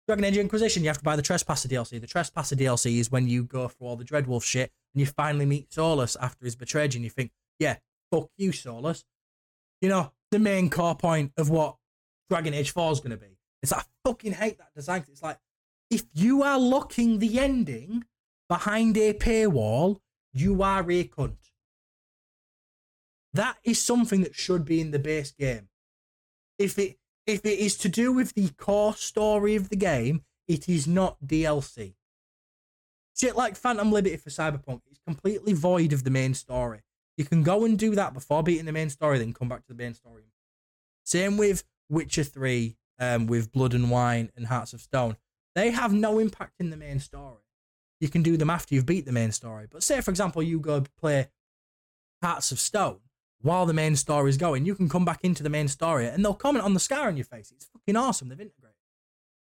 Dragon 0.07 0.24
Age 0.24 0.39
Inquisition, 0.39 0.82
you 0.82 0.89
have 0.89 0.98
to 0.98 1.05
buy 1.05 1.15
the 1.15 1.23
Trespasser 1.23 1.69
DLC. 1.69 2.01
The 2.01 2.07
Trespasser 2.07 2.57
DLC 2.57 2.98
is 2.98 3.12
when 3.12 3.28
you 3.28 3.44
go 3.44 3.69
through 3.69 3.86
all 3.86 3.97
the 3.97 4.05
Dreadwolf 4.05 4.43
shit 4.43 4.73
and 4.94 5.01
you 5.01 5.07
finally 5.07 5.47
meet 5.47 5.70
Solas 5.70 6.16
after 6.20 6.44
he's 6.44 6.57
betrayed 6.57 6.94
you 6.94 6.98
and 6.98 7.05
you 7.05 7.11
think, 7.11 7.31
yeah, 7.59 7.77
fuck 8.11 8.28
you, 8.36 8.51
Solas. 8.51 9.05
You 9.81 9.89
know, 9.89 10.12
the 10.31 10.39
main 10.39 10.69
core 10.69 10.97
point 10.97 11.32
of 11.36 11.51
what 11.51 11.77
Dragon 12.28 12.55
Age 12.55 12.73
4 12.73 12.93
is 12.93 13.01
going 13.01 13.11
to 13.11 13.16
be. 13.16 13.39
It's 13.62 13.73
like, 13.73 13.82
I 13.82 14.09
fucking 14.09 14.32
hate 14.32 14.59
that 14.59 14.74
design. 14.74 15.05
It's 15.09 15.23
like, 15.23 15.39
if 15.90 16.05
you 16.15 16.43
are 16.43 16.59
locking 16.59 17.19
the 17.19 17.39
ending 17.39 18.05
behind 18.48 18.97
a 18.97 19.12
paywall, 19.12 20.01
you 20.32 20.62
are 20.62 20.82
a 20.90 21.05
cunt. 21.05 21.36
That 23.32 23.59
is 23.62 23.82
something 23.82 24.23
that 24.23 24.35
should 24.35 24.65
be 24.65 24.81
in 24.81 24.90
the 24.90 24.98
base 24.98 25.31
game. 25.31 25.69
If 26.59 26.78
it 26.78 26.99
if 27.31 27.44
it 27.44 27.59
is 27.59 27.77
to 27.78 27.89
do 27.89 28.12
with 28.12 28.35
the 28.35 28.48
core 28.51 28.94
story 28.94 29.55
of 29.55 29.69
the 29.69 29.77
game, 29.77 30.23
it 30.48 30.69
is 30.69 30.86
not 30.86 31.16
DLC. 31.24 31.94
Shit 33.16 33.36
like 33.36 33.57
Phantom 33.57 33.93
Liberty 33.93 34.16
for 34.16 34.31
Cyberpunk 34.31 34.81
is 34.90 34.98
completely 35.07 35.52
void 35.52 35.93
of 35.93 36.02
the 36.05 36.11
main 36.11 36.35
story. 36.35 36.81
You 37.16 37.24
can 37.24 37.43
go 37.43 37.65
and 37.65 37.78
do 37.78 37.94
that 37.94 38.15
before 38.15 38.43
beating 38.43 38.65
the 38.65 38.73
main 38.73 38.90
story, 38.90 39.19
then 39.19 39.32
come 39.32 39.48
back 39.48 39.62
to 39.66 39.69
the 39.69 39.82
main 39.82 39.94
story. 39.94 40.23
Same 41.05 41.36
with 41.36 41.65
Witcher 41.89 42.24
3, 42.24 42.77
um, 42.98 43.27
with 43.27 43.52
Blood 43.52 43.74
and 43.74 43.90
Wine 43.90 44.31
and 44.36 44.47
Hearts 44.47 44.73
of 44.73 44.81
Stone. 44.81 45.16
They 45.55 45.70
have 45.70 45.93
no 45.93 46.19
impact 46.19 46.55
in 46.59 46.70
the 46.70 46.77
main 46.77 46.98
story. 46.98 47.43
You 48.01 48.09
can 48.09 48.23
do 48.23 48.36
them 48.36 48.51
after 48.51 48.74
you've 48.74 48.86
beat 48.86 49.07
the 49.07 49.12
main 49.12 49.32
story. 49.32 49.66
But 49.70 49.82
say, 49.82 50.01
for 50.01 50.11
example, 50.11 50.43
you 50.43 50.59
go 50.59 50.85
play 50.98 51.28
Hearts 52.23 52.51
of 52.51 52.59
Stone 52.59 53.01
while 53.42 53.66
the 53.66 53.72
main 53.72 53.96
story 53.96 54.30
is 54.30 54.36
going, 54.36 54.66
you 54.66 54.74
can 54.74 54.88
come 54.88 55.04
back 55.04 55.20
into 55.22 55.42
the 55.42 55.48
main 55.48 55.68
story 55.68 56.06
and 56.06 56.24
they'll 56.24 56.34
comment 56.34 56.64
on 56.64 56.74
the 56.74 56.80
scar 56.80 57.08
on 57.08 57.16
your 57.16 57.24
face. 57.24 57.50
It's 57.50 57.66
fucking 57.66 57.96
awesome. 57.96 58.28
They've 58.28 58.40
integrated. 58.40 58.76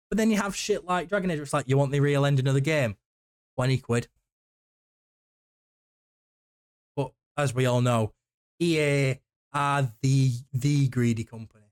But 0.10 0.18
then 0.18 0.32
you 0.32 0.38
have 0.38 0.56
shit 0.56 0.86
like 0.86 1.10
Dragon 1.10 1.32
Age, 1.32 1.40
it's 1.40 1.54
like, 1.54 1.68
you 1.68 1.78
want 1.78 1.92
the 1.92 2.00
real 2.00 2.26
ending 2.26 2.48
of 2.48 2.54
the 2.54 2.62
game? 2.62 2.96
20 3.56 3.78
quid. 3.80 4.08
But 6.96 7.12
as 7.38 7.54
we 7.54 7.66
all 7.66 7.82
know, 7.82 8.14
EA 8.60 9.16
are 9.54 9.92
the 10.02 10.32
the 10.52 10.88
greedy 10.88 11.24
company. 11.24 11.66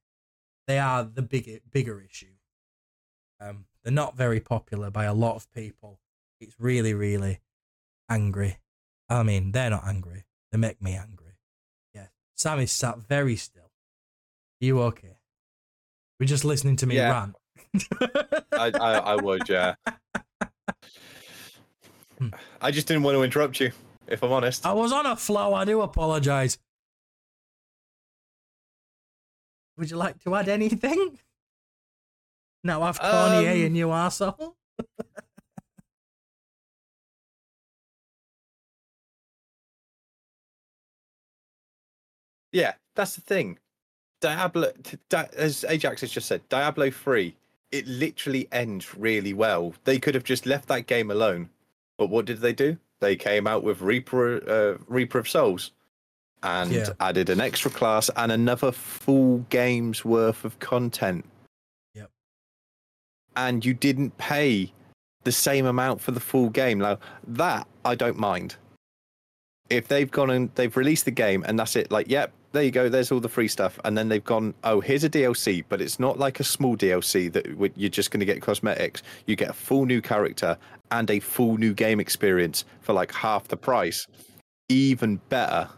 They 0.68 0.78
are 0.78 1.04
the 1.04 1.22
bigger 1.22 1.60
bigger 1.72 2.02
issue. 2.02 2.34
Um, 3.40 3.66
they're 3.84 3.94
not 3.94 4.16
very 4.16 4.40
popular 4.40 4.92
by 4.92 5.06
a 5.06 5.14
lot 5.14 5.36
of 5.36 5.52
people. 5.52 6.00
It's 6.40 6.60
really, 6.60 6.94
really 6.94 7.40
angry. 8.10 8.58
I 9.10 9.24
mean, 9.24 9.52
they're 9.52 9.70
not 9.70 9.86
angry. 9.86 10.26
They 10.52 10.58
make 10.58 10.82
me 10.82 10.96
angry. 10.96 11.21
Sam 12.36 12.60
is 12.60 12.72
sat 12.72 12.98
very 13.00 13.36
still. 13.36 13.64
Are 13.64 14.66
you 14.66 14.82
okay? 14.82 15.18
We're 16.20 16.28
just 16.28 16.46
listening 16.46 16.76
to 16.78 16.86
me 16.88 16.96
Yeah. 16.96 17.12
rant. 17.12 17.36
I, 18.54 18.72
I, 18.80 18.92
I 19.14 19.16
would, 19.16 19.48
yeah. 19.50 19.76
Hmm. 22.18 22.30
I 22.62 22.72
just 22.72 22.88
didn't 22.88 23.04
want 23.04 23.16
to 23.16 23.24
interrupt 23.24 23.60
you, 23.60 23.72
if 24.08 24.24
I'm 24.24 24.32
honest. 24.32 24.66
I 24.66 24.74
was 24.74 24.92
on 24.92 25.06
a 25.06 25.16
flow. 25.16 25.54
I 25.54 25.66
do 25.66 25.82
apologize. 25.82 26.58
Would 29.78 29.90
you 29.90 29.98
like 29.98 30.20
to 30.24 30.36
add 30.36 30.48
anything? 30.50 31.18
Now 32.64 32.84
I've 32.84 33.00
corny 33.00 33.48
Um, 33.48 33.66
and 33.66 33.76
you 33.78 33.88
arsehole. 33.88 34.54
Yeah, 42.52 42.74
that's 42.96 43.16
the 43.16 43.22
thing. 43.22 43.58
Diablo, 44.20 44.72
Di- 45.10 45.30
as 45.36 45.66
Ajax 45.68 46.02
has 46.02 46.12
just 46.12 46.28
said, 46.28 46.48
Diablo 46.50 46.92
3, 46.92 47.36
it 47.72 47.88
literally 47.88 48.48
ends 48.52 48.96
really 48.96 49.34
well. 49.34 49.74
They 49.86 49.98
could 50.00 50.14
have 50.14 50.24
just 50.24 50.46
left 50.46 50.68
that 50.68 50.88
game 50.88 51.10
alone. 51.10 51.50
But 51.98 52.08
what 52.10 52.26
did 52.26 52.40
they 52.42 52.54
do? 52.54 52.78
They 53.00 53.16
came 53.16 53.48
out 53.48 53.64
with 53.64 53.82
Reaper, 53.82 54.48
uh, 54.48 54.78
Reaper 54.88 55.18
of 55.20 55.28
Souls 55.30 55.72
and 56.44 56.72
Yeah. 56.72 56.90
added 57.00 57.30
an 57.30 57.40
extra 57.40 57.72
class 57.72 58.10
and 58.16 58.32
another 58.32 58.72
full 58.72 59.40
game's 59.50 60.04
worth 60.06 60.44
of 60.46 60.60
content. 60.60 61.26
Yep. 61.96 62.12
And 63.36 63.66
you 63.66 63.74
didn't 63.74 64.18
pay 64.18 64.72
the 65.24 65.32
same 65.32 65.66
amount 65.66 66.02
for 66.02 66.12
the 66.12 66.20
full 66.20 66.50
game. 66.50 66.80
Now, 66.80 67.00
that 67.28 67.68
I 67.86 67.96
don't 67.96 68.18
mind. 68.18 68.56
If 69.70 69.88
they've 69.88 70.10
gone 70.12 70.30
and 70.30 70.54
they've 70.56 70.76
released 70.76 71.06
the 71.06 71.12
game 71.12 71.44
and 71.48 71.58
that's 71.58 71.76
it, 71.76 71.92
like, 71.92 72.10
yep, 72.10 72.34
there 72.52 72.64
you 72.64 72.72
go, 72.72 72.90
there's 72.90 73.12
all 73.12 73.20
the 73.20 73.30
free 73.30 73.48
stuff. 73.48 73.80
And 73.86 73.98
then 73.98 74.10
they've 74.10 74.24
gone, 74.24 74.54
oh, 74.64 74.80
here's 74.82 75.04
a 75.04 75.10
DLC, 75.10 75.64
but 75.70 75.82
it's 75.82 76.00
not 76.00 76.20
like 76.20 76.40
a 76.40 76.44
small 76.44 76.76
DLC 76.76 77.32
that 77.34 77.46
you're 77.78 77.90
just 77.90 78.12
going 78.12 78.20
to 78.20 78.26
get 78.26 78.42
cosmetics. 78.42 79.04
You 79.26 79.36
get 79.36 79.50
a 79.50 79.54
full 79.54 79.86
new 79.86 80.02
character 80.02 80.58
and 80.92 81.10
a 81.10 81.20
full 81.20 81.58
new 81.58 81.74
game 81.74 82.00
experience 82.00 82.66
for 82.82 82.94
like 82.94 83.14
half 83.14 83.48
the 83.48 83.58
price. 83.58 84.06
Even 84.70 85.18
better. 85.30 85.70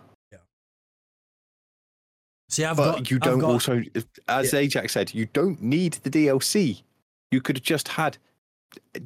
See, 2.49 2.63
I've 2.65 2.77
but 2.77 2.91
got. 2.97 3.11
you 3.11 3.19
don't 3.19 3.39
got- 3.39 3.49
also, 3.51 3.81
as 4.27 4.53
Ajax 4.53 4.93
said, 4.93 5.13
you 5.13 5.25
don't 5.33 5.61
need 5.61 5.93
the 6.03 6.09
DLC. 6.09 6.83
You 7.31 7.41
could 7.41 7.57
have 7.57 7.63
just 7.63 7.87
had 7.87 8.17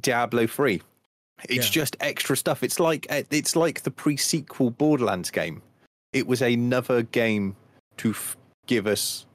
Diablo 0.00 0.46
3. 0.46 0.82
It's 1.48 1.66
Yeah. 1.66 1.72
just 1.72 1.96
extra 2.00 2.36
stuff. 2.36 2.62
It's 2.62 2.80
like 2.80 3.06
eh, 3.08 3.22
it's 3.30 3.54
like 3.56 3.82
the 3.82 3.90
pre-sequel 3.90 4.70
Borderlands 4.70 5.30
game. 5.30 5.62
It 6.12 6.26
was 6.26 6.42
another 6.42 7.02
game 7.02 7.56
to 7.98 8.10
f- 8.10 8.36
give 8.66 8.86
us 8.86 9.26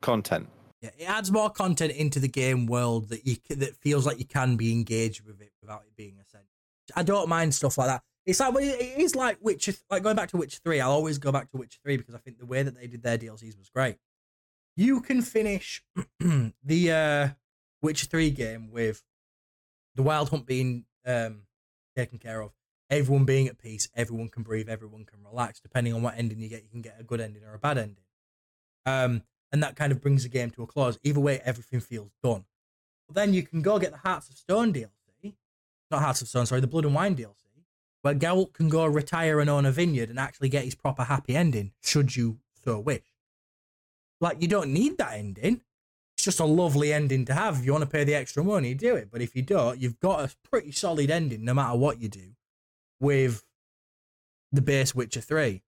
content. 0.00 0.48
Yeah, 0.80 0.90
it 0.98 1.04
adds 1.04 1.30
more 1.30 1.50
content 1.50 1.92
into 1.92 2.20
the 2.20 2.28
game 2.28 2.66
world 2.66 3.10
that 3.10 3.26
you 3.26 3.36
that 3.48 3.76
feels 3.76 4.06
like 4.06 4.18
you 4.18 4.24
can 4.24 4.56
be 4.56 4.72
engaged 4.72 5.26
with 5.26 5.40
it 5.40 5.52
without 5.60 5.82
it 5.86 5.94
being 5.96 6.16
essential. 6.20 6.48
I 6.96 7.02
don't 7.02 7.28
mind 7.28 7.54
stuff 7.54 7.76
like 7.76 7.88
that. 7.88 8.02
It's 8.26 8.40
like 8.40 8.54
it 8.56 8.98
is 8.98 9.14
like 9.14 9.38
Witcher, 9.40 9.72
like 9.90 10.02
going 10.02 10.16
back 10.16 10.30
to 10.30 10.36
Witcher 10.36 10.60
Three. 10.64 10.80
I'll 10.80 10.92
always 10.92 11.18
go 11.18 11.32
back 11.32 11.50
to 11.50 11.56
Witcher 11.58 11.80
Three 11.84 11.96
because 11.96 12.14
I 12.14 12.18
think 12.18 12.38
the 12.38 12.46
way 12.46 12.62
that 12.62 12.74
they 12.74 12.86
did 12.86 13.02
their 13.02 13.18
DLCs 13.18 13.58
was 13.58 13.68
great. 13.68 13.96
You 14.76 15.00
can 15.00 15.20
finish 15.20 15.82
the 16.20 16.92
uh, 16.92 17.28
Witcher 17.82 18.06
Three 18.06 18.30
game 18.30 18.70
with 18.70 19.02
the 19.96 20.02
Wild 20.02 20.30
Hunt 20.30 20.46
being 20.46 20.84
um, 21.04 21.42
taken 21.96 22.18
care 22.18 22.40
of, 22.40 22.52
everyone 22.90 23.24
being 23.24 23.46
at 23.46 23.58
peace, 23.58 23.88
everyone 23.94 24.28
can 24.28 24.42
breathe, 24.42 24.68
everyone 24.68 25.04
can 25.04 25.20
relax. 25.24 25.60
Depending 25.60 25.94
on 25.94 26.02
what 26.02 26.14
ending 26.16 26.40
you 26.40 26.48
get, 26.48 26.62
you 26.62 26.68
can 26.68 26.82
get 26.82 26.96
a 26.98 27.04
good 27.04 27.20
ending 27.20 27.44
or 27.44 27.54
a 27.54 27.58
bad 27.58 27.78
ending. 27.78 28.04
Um, 28.84 29.22
and 29.52 29.62
that 29.62 29.76
kind 29.76 29.92
of 29.92 30.00
brings 30.00 30.24
the 30.24 30.28
game 30.28 30.50
to 30.50 30.62
a 30.62 30.66
close. 30.66 30.98
Either 31.02 31.20
way, 31.20 31.40
everything 31.44 31.80
feels 31.80 32.10
done. 32.22 32.44
But 33.08 33.14
then 33.14 33.34
you 33.34 33.42
can 33.42 33.62
go 33.62 33.78
get 33.78 33.92
the 33.92 33.98
Hearts 33.98 34.28
of 34.28 34.36
Stone 34.36 34.72
DLC, 34.72 35.34
not 35.90 36.02
Hearts 36.02 36.22
of 36.22 36.28
Stone, 36.28 36.46
sorry, 36.46 36.60
the 36.60 36.66
Blood 36.66 36.84
and 36.84 36.94
Wine 36.94 37.16
DLC, 37.16 37.34
where 38.02 38.14
Geralt 38.14 38.52
can 38.52 38.68
go 38.68 38.84
retire 38.86 39.40
and 39.40 39.50
own 39.50 39.66
a 39.66 39.72
vineyard 39.72 40.10
and 40.10 40.18
actually 40.18 40.48
get 40.48 40.64
his 40.64 40.74
proper 40.74 41.04
happy 41.04 41.36
ending, 41.36 41.72
should 41.82 42.14
you 42.14 42.38
so 42.64 42.78
wish. 42.78 43.02
Like, 44.20 44.40
you 44.40 44.48
don't 44.48 44.72
need 44.72 44.98
that 44.98 45.14
ending. 45.14 45.62
It's 46.16 46.24
just 46.24 46.40
a 46.40 46.44
lovely 46.44 46.92
ending 46.92 47.24
to 47.24 47.34
have. 47.34 47.58
If 47.58 47.64
you 47.64 47.72
want 47.72 47.82
to 47.82 47.90
pay 47.90 48.04
the 48.04 48.14
extra 48.14 48.44
money, 48.44 48.74
do 48.74 48.94
it. 48.94 49.08
But 49.10 49.22
if 49.22 49.34
you 49.34 49.42
don't, 49.42 49.80
you've 49.80 49.98
got 49.98 50.20
a 50.20 50.34
pretty 50.48 50.72
solid 50.72 51.10
ending 51.10 51.44
no 51.44 51.54
matter 51.54 51.76
what 51.76 52.00
you 52.00 52.08
do 52.08 52.34
with 53.00 53.42
the 54.52 54.62
base 54.62 54.94
Witcher 54.94 55.20
3. 55.20 55.62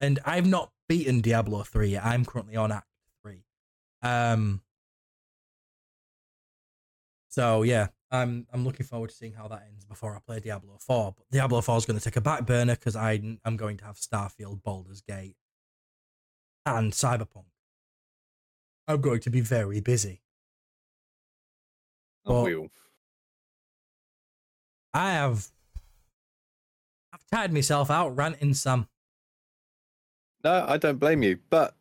And 0.00 0.18
I've 0.24 0.46
not 0.46 0.70
beaten 0.88 1.20
Diablo 1.20 1.62
3 1.62 1.88
yet. 1.90 2.04
I'm 2.04 2.24
currently 2.24 2.56
on 2.56 2.72
Act 2.72 2.86
3. 3.22 3.44
Um, 4.02 4.62
so 7.28 7.62
yeah, 7.62 7.88
I'm 8.10 8.46
I'm 8.52 8.64
looking 8.64 8.86
forward 8.86 9.10
to 9.10 9.16
seeing 9.16 9.34
how 9.34 9.46
that 9.48 9.64
ends 9.68 9.84
before 9.84 10.16
I 10.16 10.20
play 10.20 10.40
Diablo 10.40 10.78
4. 10.80 11.14
But 11.16 11.30
Diablo 11.30 11.60
4 11.60 11.76
is 11.78 11.86
going 11.86 11.98
to 11.98 12.04
take 12.04 12.16
a 12.16 12.20
back 12.20 12.46
burner 12.46 12.74
because 12.74 12.96
I'm 12.96 13.38
going 13.56 13.76
to 13.78 13.84
have 13.84 13.96
Starfield, 13.96 14.62
Baldur's 14.62 15.00
Gate, 15.02 15.36
and 16.66 16.92
Cyberpunk. 16.92 17.44
I'm 18.88 19.00
going 19.00 19.20
to 19.20 19.30
be 19.30 19.40
very 19.40 19.80
busy. 19.80 20.22
Oh, 22.26 22.42
Well- 22.44 22.68
I 24.92 25.12
have 25.12 25.46
tired 27.32 27.52
myself 27.52 27.90
out 27.90 28.16
ranting 28.16 28.54
some. 28.54 28.86
No, 30.42 30.64
I 30.66 30.78
don't 30.78 30.96
blame 30.96 31.22
you. 31.22 31.38
But 31.50 31.74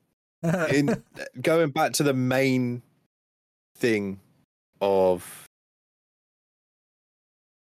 in 0.43 1.01
going 1.41 1.69
back 1.69 1.93
to 1.93 2.03
the 2.03 2.13
main 2.13 2.81
thing 3.77 4.19
of 4.81 5.45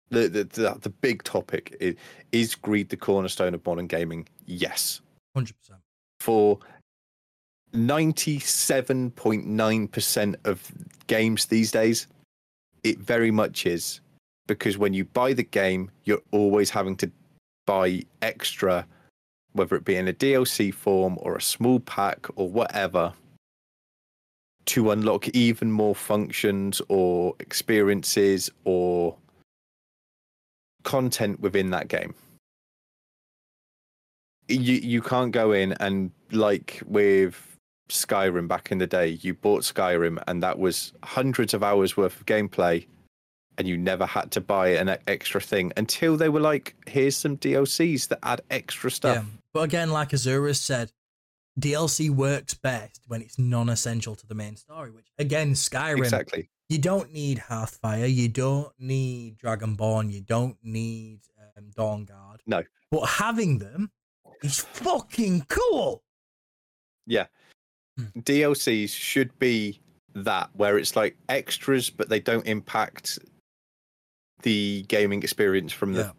the 0.08 0.28
the 0.28 0.44
the, 0.44 0.78
the 0.80 0.88
big 0.88 1.22
topic 1.22 1.76
is, 1.78 1.96
is 2.32 2.54
greed 2.54 2.88
the 2.88 2.96
cornerstone 2.96 3.52
of 3.52 3.66
modern 3.66 3.86
gaming? 3.86 4.26
Yes. 4.46 5.02
100%. 5.36 5.52
For 6.20 6.58
97.9% 7.74 10.34
of 10.44 10.72
games 11.06 11.44
these 11.44 11.70
days, 11.70 12.06
it 12.84 12.98
very 12.98 13.30
much 13.30 13.66
is. 13.66 14.00
Because 14.46 14.78
when 14.78 14.94
you 14.94 15.04
buy 15.04 15.34
the 15.34 15.42
game, 15.42 15.90
you're 16.04 16.22
always 16.30 16.70
having 16.70 16.96
to 16.96 17.10
buy 17.66 18.02
extra, 18.22 18.86
whether 19.52 19.76
it 19.76 19.84
be 19.84 19.96
in 19.96 20.08
a 20.08 20.12
DLC 20.12 20.72
form 20.72 21.18
or 21.20 21.36
a 21.36 21.42
small 21.42 21.80
pack 21.80 22.26
or 22.36 22.48
whatever, 22.48 23.12
to 24.66 24.90
unlock 24.90 25.28
even 25.28 25.70
more 25.70 25.94
functions 25.94 26.80
or 26.88 27.34
experiences 27.40 28.50
or 28.64 29.16
content 30.82 31.40
within 31.40 31.70
that 31.70 31.88
game. 31.88 32.14
You 34.48 34.74
you 34.74 35.02
can't 35.02 35.32
go 35.32 35.52
in 35.52 35.72
and 35.80 36.12
like 36.30 36.80
with 36.86 37.56
Skyrim 37.88 38.48
back 38.48 38.70
in 38.70 38.78
the 38.78 38.86
day, 38.86 39.18
you 39.20 39.34
bought 39.34 39.62
Skyrim 39.62 40.22
and 40.28 40.42
that 40.42 40.58
was 40.58 40.92
hundreds 41.02 41.54
of 41.54 41.62
hours 41.62 41.96
worth 41.96 42.20
of 42.20 42.26
gameplay 42.26 42.86
and 43.58 43.66
you 43.66 43.76
never 43.76 44.06
had 44.06 44.30
to 44.32 44.40
buy 44.40 44.68
an 44.68 44.96
extra 45.06 45.40
thing 45.40 45.72
until 45.76 46.16
they 46.16 46.28
were 46.28 46.40
like, 46.40 46.74
here's 46.86 47.16
some 47.16 47.36
DLCs 47.36 48.08
that 48.08 48.18
add 48.22 48.40
extra 48.50 48.90
stuff. 48.90 49.16
Yeah. 49.16 49.38
But 49.52 49.60
again, 49.60 49.90
like 49.90 50.10
Azura 50.10 50.54
said, 50.54 50.92
DLC 51.58 52.10
works 52.10 52.54
best 52.54 53.00
when 53.06 53.22
it's 53.22 53.38
non-essential 53.38 54.14
to 54.16 54.26
the 54.26 54.34
main 54.34 54.56
story. 54.56 54.90
Which 54.90 55.06
again, 55.18 55.52
Skyrim, 55.52 55.98
Exactly. 55.98 56.50
you 56.68 56.78
don't 56.78 57.12
need 57.12 57.38
Hearthfire, 57.38 58.12
you 58.12 58.28
don't 58.28 58.72
need 58.78 59.38
Dragonborn, 59.38 60.12
you 60.12 60.20
don't 60.20 60.58
need 60.62 61.20
um, 61.56 61.70
Dawnguard. 61.76 62.38
No. 62.46 62.62
But 62.90 63.06
having 63.06 63.58
them 63.58 63.90
is 64.42 64.60
fucking 64.60 65.46
cool. 65.48 66.02
Yeah. 67.06 67.26
Hmm. 67.96 68.20
DLCs 68.20 68.90
should 68.90 69.38
be 69.38 69.80
that 70.14 70.50
where 70.54 70.78
it's 70.78 70.96
like 70.96 71.14
extras 71.28 71.90
but 71.90 72.08
they 72.08 72.20
don't 72.20 72.46
impact 72.46 73.18
the 74.42 74.84
gaming 74.88 75.22
experience 75.22 75.72
from 75.72 75.92
the 75.94 76.12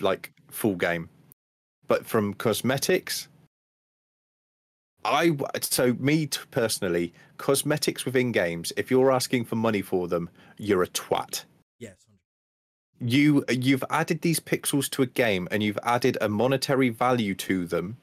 like 0.00 0.32
full 0.50 0.76
game. 0.76 1.08
But 1.86 2.06
from 2.06 2.34
cosmetics, 2.34 3.28
I 5.04 5.36
so 5.60 5.94
me 5.94 6.28
personally, 6.50 7.12
cosmetics 7.36 8.04
within 8.04 8.32
games, 8.32 8.72
if 8.76 8.90
you're 8.90 9.12
asking 9.12 9.44
for 9.44 9.56
money 9.56 9.82
for 9.82 10.08
them, 10.08 10.30
you're 10.58 10.82
a 10.82 10.88
twat. 10.88 11.44
Yes. 11.78 11.96
You 13.00 13.44
you've 13.50 13.84
added 13.90 14.22
these 14.22 14.40
pixels 14.40 14.88
to 14.90 15.02
a 15.02 15.06
game 15.06 15.46
and 15.50 15.62
you've 15.62 15.78
added 15.82 16.16
a 16.20 16.28
monetary 16.28 16.88
value 16.88 17.34
to 17.34 17.66
them 17.66 17.96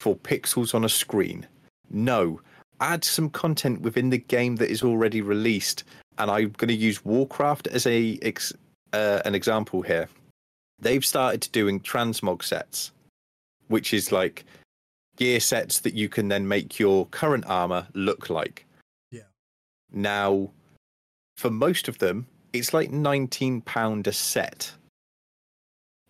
for 0.00 0.16
pixels 0.16 0.74
on 0.74 0.84
a 0.84 0.88
screen. 0.88 1.46
No, 1.90 2.40
add 2.80 3.04
some 3.04 3.28
content 3.30 3.82
within 3.82 4.10
the 4.10 4.18
game 4.18 4.56
that 4.56 4.70
is 4.70 4.82
already 4.82 5.20
released. 5.20 5.84
And 6.18 6.30
I'm 6.30 6.50
going 6.56 6.68
to 6.68 6.74
use 6.74 7.04
Warcraft 7.04 7.66
as 7.66 7.86
a 7.86 8.18
ex, 8.22 8.52
uh, 8.96 9.20
an 9.24 9.34
example 9.34 9.82
here. 9.82 10.08
They've 10.78 11.04
started 11.04 11.48
doing 11.52 11.80
transmog 11.80 12.42
sets, 12.42 12.92
which 13.68 13.92
is 13.92 14.12
like 14.12 14.44
gear 15.16 15.40
sets 15.40 15.80
that 15.80 15.94
you 15.94 16.08
can 16.08 16.28
then 16.28 16.46
make 16.48 16.78
your 16.78 17.06
current 17.06 17.44
armor 17.46 17.86
look 17.94 18.30
like. 18.30 18.66
Yeah. 19.10 19.28
Now, 19.92 20.50
for 21.36 21.50
most 21.50 21.88
of 21.88 21.98
them, 21.98 22.26
it's 22.52 22.72
like 22.72 22.90
nineteen 22.90 23.60
pound 23.60 24.06
a 24.06 24.12
set, 24.12 24.72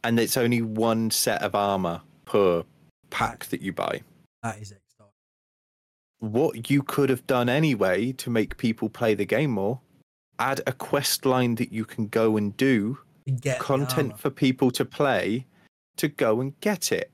and 0.03 0.19
it's 0.21 0.37
only 0.37 0.63
one 0.63 1.11
set 1.11 1.43
of 1.43 1.55
armor 1.55 2.01
per 2.25 2.65
pack 3.11 3.47
that 3.47 3.63
you 3.63 3.73
buy. 3.73 4.03
That 4.43 4.59
is 4.59 4.73
extra. 4.73 5.07
What 6.19 6.71
you 6.71 6.83
could 6.83 7.11
have 7.11 7.27
done 7.27 7.49
anyway 7.49 8.13
to 8.13 8.31
make 8.31 8.57
people 8.57 8.89
play 8.89 9.15
the 9.15 9.27
game 9.27 9.51
more, 9.51 9.81
add 10.39 10.61
a 10.67 10.73
quest 10.73 11.27
line 11.27 11.55
that 11.57 11.73
you 11.73 11.85
can 11.85 12.09
go 12.09 12.37
and 12.37 12.57
do 12.57 12.99
get 13.41 13.59
content 13.59 14.19
for 14.19 14.31
people 14.31 14.71
to 14.71 14.85
play 14.85 15.47
to 15.97 16.09
go 16.09 16.41
and 16.41 16.59
get 16.61 16.93
it. 16.93 17.11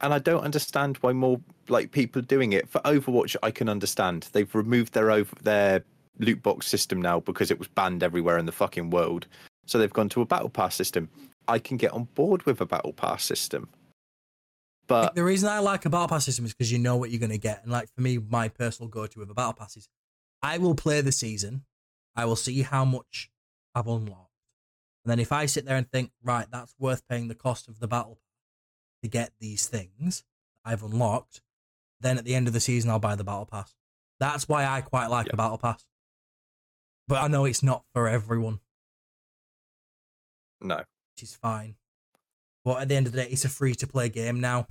And 0.00 0.12
I 0.12 0.18
don't 0.18 0.42
understand 0.42 0.96
why 1.00 1.12
more 1.12 1.40
like 1.68 1.92
people 1.92 2.20
are 2.20 2.26
doing 2.26 2.52
it. 2.52 2.68
For 2.68 2.80
Overwatch, 2.80 3.36
I 3.42 3.50
can 3.50 3.68
understand. 3.68 4.28
They've 4.32 4.52
removed 4.54 4.94
their 4.94 5.10
over 5.10 5.34
their 5.42 5.84
loot 6.18 6.42
box 6.42 6.66
system 6.66 7.00
now 7.00 7.20
because 7.20 7.50
it 7.50 7.58
was 7.58 7.68
banned 7.68 8.02
everywhere 8.02 8.38
in 8.38 8.46
the 8.46 8.52
fucking 8.52 8.90
world. 8.90 9.26
So 9.66 9.78
they've 9.78 9.92
gone 9.92 10.08
to 10.10 10.22
a 10.22 10.26
battle 10.26 10.48
pass 10.48 10.74
system. 10.74 11.08
I 11.46 11.58
can 11.58 11.76
get 11.76 11.92
on 11.92 12.04
board 12.14 12.44
with 12.44 12.60
a 12.60 12.66
battle 12.66 12.92
pass 12.92 13.24
system. 13.24 13.68
But 14.88 15.14
the 15.14 15.24
reason 15.24 15.48
I 15.48 15.60
like 15.60 15.84
a 15.84 15.90
battle 15.90 16.08
pass 16.08 16.24
system 16.24 16.44
is 16.44 16.52
because 16.52 16.72
you 16.72 16.78
know 16.78 16.96
what 16.96 17.10
you're 17.10 17.20
going 17.20 17.30
to 17.30 17.38
get. 17.38 17.62
And 17.62 17.70
like 17.70 17.88
for 17.94 18.00
me, 18.00 18.18
my 18.18 18.48
personal 18.48 18.88
go-to 18.88 19.20
with 19.20 19.30
a 19.30 19.34
battle 19.34 19.52
pass 19.52 19.76
is 19.76 19.88
I 20.42 20.58
will 20.58 20.74
play 20.74 21.00
the 21.00 21.12
season. 21.12 21.64
I 22.14 22.24
will 22.24 22.36
see 22.36 22.62
how 22.62 22.84
much 22.84 23.30
I've 23.74 23.86
unlocked. 23.86 24.28
And 25.04 25.10
then 25.10 25.18
if 25.18 25.32
I 25.32 25.46
sit 25.46 25.64
there 25.64 25.76
and 25.76 25.90
think, 25.90 26.12
right, 26.22 26.46
that's 26.50 26.74
worth 26.78 27.06
paying 27.08 27.28
the 27.28 27.34
cost 27.34 27.68
of 27.68 27.80
the 27.80 27.88
battle 27.88 28.20
to 29.02 29.08
get 29.08 29.32
these 29.40 29.66
things 29.66 30.24
I've 30.64 30.82
unlocked, 30.82 31.40
then 32.00 32.18
at 32.18 32.24
the 32.24 32.34
end 32.34 32.46
of 32.46 32.52
the 32.54 32.60
season, 32.60 32.90
I'll 32.90 32.98
buy 32.98 33.16
the 33.16 33.24
battle 33.24 33.46
pass. 33.46 33.74
That's 34.20 34.48
why 34.48 34.64
I 34.66 34.80
quite 34.80 35.06
like 35.08 35.26
Yeah. 35.26 35.32
a 35.34 35.36
battle 35.36 35.58
pass. 35.58 35.84
But 37.08 37.22
I 37.22 37.28
know 37.28 37.44
it's 37.44 37.62
not 37.62 37.84
for 37.92 38.06
everyone, 38.08 38.60
no. 40.60 40.76
which 40.76 41.22
is 41.22 41.34
fine. 41.34 41.76
But 42.64 42.82
at 42.82 42.88
the 42.88 42.94
end 42.94 43.06
of 43.06 43.12
the 43.12 43.22
day, 43.24 43.28
it's 43.28 43.44
a 43.44 43.48
free 43.48 43.74
to 43.76 43.86
play 43.86 44.08
game 44.08 44.40
now. 44.40 44.68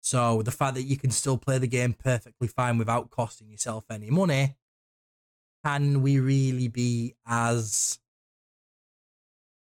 So 0.00 0.42
the 0.42 0.50
fact 0.50 0.74
that 0.74 0.82
you 0.84 0.96
can 0.96 1.10
still 1.10 1.36
play 1.38 1.58
the 1.58 1.66
game 1.66 1.92
perfectly 1.92 2.48
fine 2.48 2.78
without 2.78 3.10
costing 3.10 3.50
yourself 3.50 3.84
any 3.90 4.10
money, 4.10 4.56
can 5.64 6.02
we 6.02 6.20
really 6.20 6.68
be 6.68 7.14
as 7.26 7.98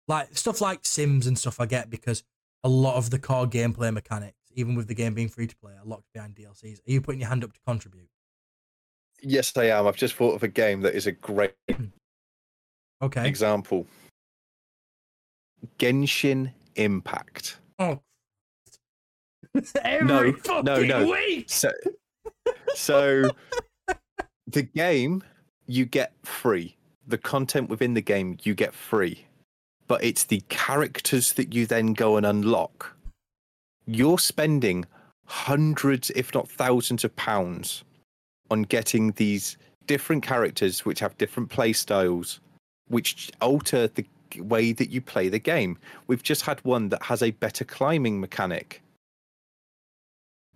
like 0.07 0.35
stuff 0.37 0.61
like 0.61 0.79
Sims 0.83 1.27
and 1.27 1.37
stuff 1.37 1.59
I 1.59 1.65
get 1.65 1.89
because 1.89 2.23
a 2.63 2.69
lot 2.69 2.95
of 2.95 3.09
the 3.09 3.19
core 3.19 3.47
gameplay 3.47 3.93
mechanics, 3.93 4.37
even 4.53 4.75
with 4.75 4.87
the 4.87 4.95
game 4.95 5.13
being 5.13 5.29
free 5.29 5.47
to 5.47 5.55
play, 5.57 5.73
are 5.73 5.85
locked 5.85 6.11
behind 6.13 6.35
DLCs. 6.35 6.79
Are 6.87 6.91
you 6.91 7.01
putting 7.01 7.21
your 7.21 7.29
hand 7.29 7.43
up 7.43 7.53
to 7.53 7.59
contribute? 7.65 8.09
Yes, 9.21 9.55
I 9.57 9.65
am. 9.65 9.87
I've 9.87 9.95
just 9.95 10.15
thought 10.15 10.35
of 10.35 10.43
a 10.43 10.47
game 10.47 10.81
that 10.81 10.95
is 10.95 11.07
a 11.07 11.11
great 11.11 11.53
hmm. 11.69 11.85
Okay. 13.01 13.27
example. 13.27 13.85
Genshin 15.79 16.51
Impact. 16.75 17.57
Oh. 17.79 17.99
Every 19.83 20.07
No, 20.07 20.33
fucking 20.33 20.65
no, 20.65 20.81
no. 20.83 21.11
week. 21.11 21.49
So, 21.49 21.71
so 22.75 23.31
the 24.47 24.63
game 24.63 25.23
you 25.67 25.85
get 25.85 26.13
free. 26.23 26.75
The 27.07 27.17
content 27.17 27.69
within 27.69 27.93
the 27.93 28.01
game 28.01 28.37
you 28.43 28.53
get 28.53 28.73
free, 28.73 29.25
but 29.87 30.03
it's 30.03 30.25
the 30.25 30.41
characters 30.49 31.33
that 31.33 31.53
you 31.53 31.65
then 31.65 31.93
go 31.93 32.17
and 32.17 32.25
unlock. 32.25 32.95
You're 33.85 34.19
spending 34.19 34.85
hundreds, 35.25 36.09
if 36.11 36.33
not 36.33 36.49
thousands, 36.49 37.03
of 37.03 37.15
pounds 37.15 37.83
on 38.49 38.63
getting 38.63 39.11
these 39.13 39.57
different 39.85 40.23
characters 40.23 40.85
which 40.85 40.99
have 40.99 41.17
different 41.17 41.49
play 41.49 41.71
styles, 41.73 42.41
which 42.89 43.31
alter 43.41 43.87
the 43.87 44.05
way 44.37 44.73
that 44.73 44.89
you 44.89 45.01
play 45.01 45.29
the 45.29 45.39
game. 45.39 45.77
We've 46.07 46.23
just 46.23 46.43
had 46.43 46.59
one 46.65 46.89
that 46.89 47.03
has 47.03 47.23
a 47.23 47.31
better 47.31 47.63
climbing 47.63 48.19
mechanic 48.19 48.81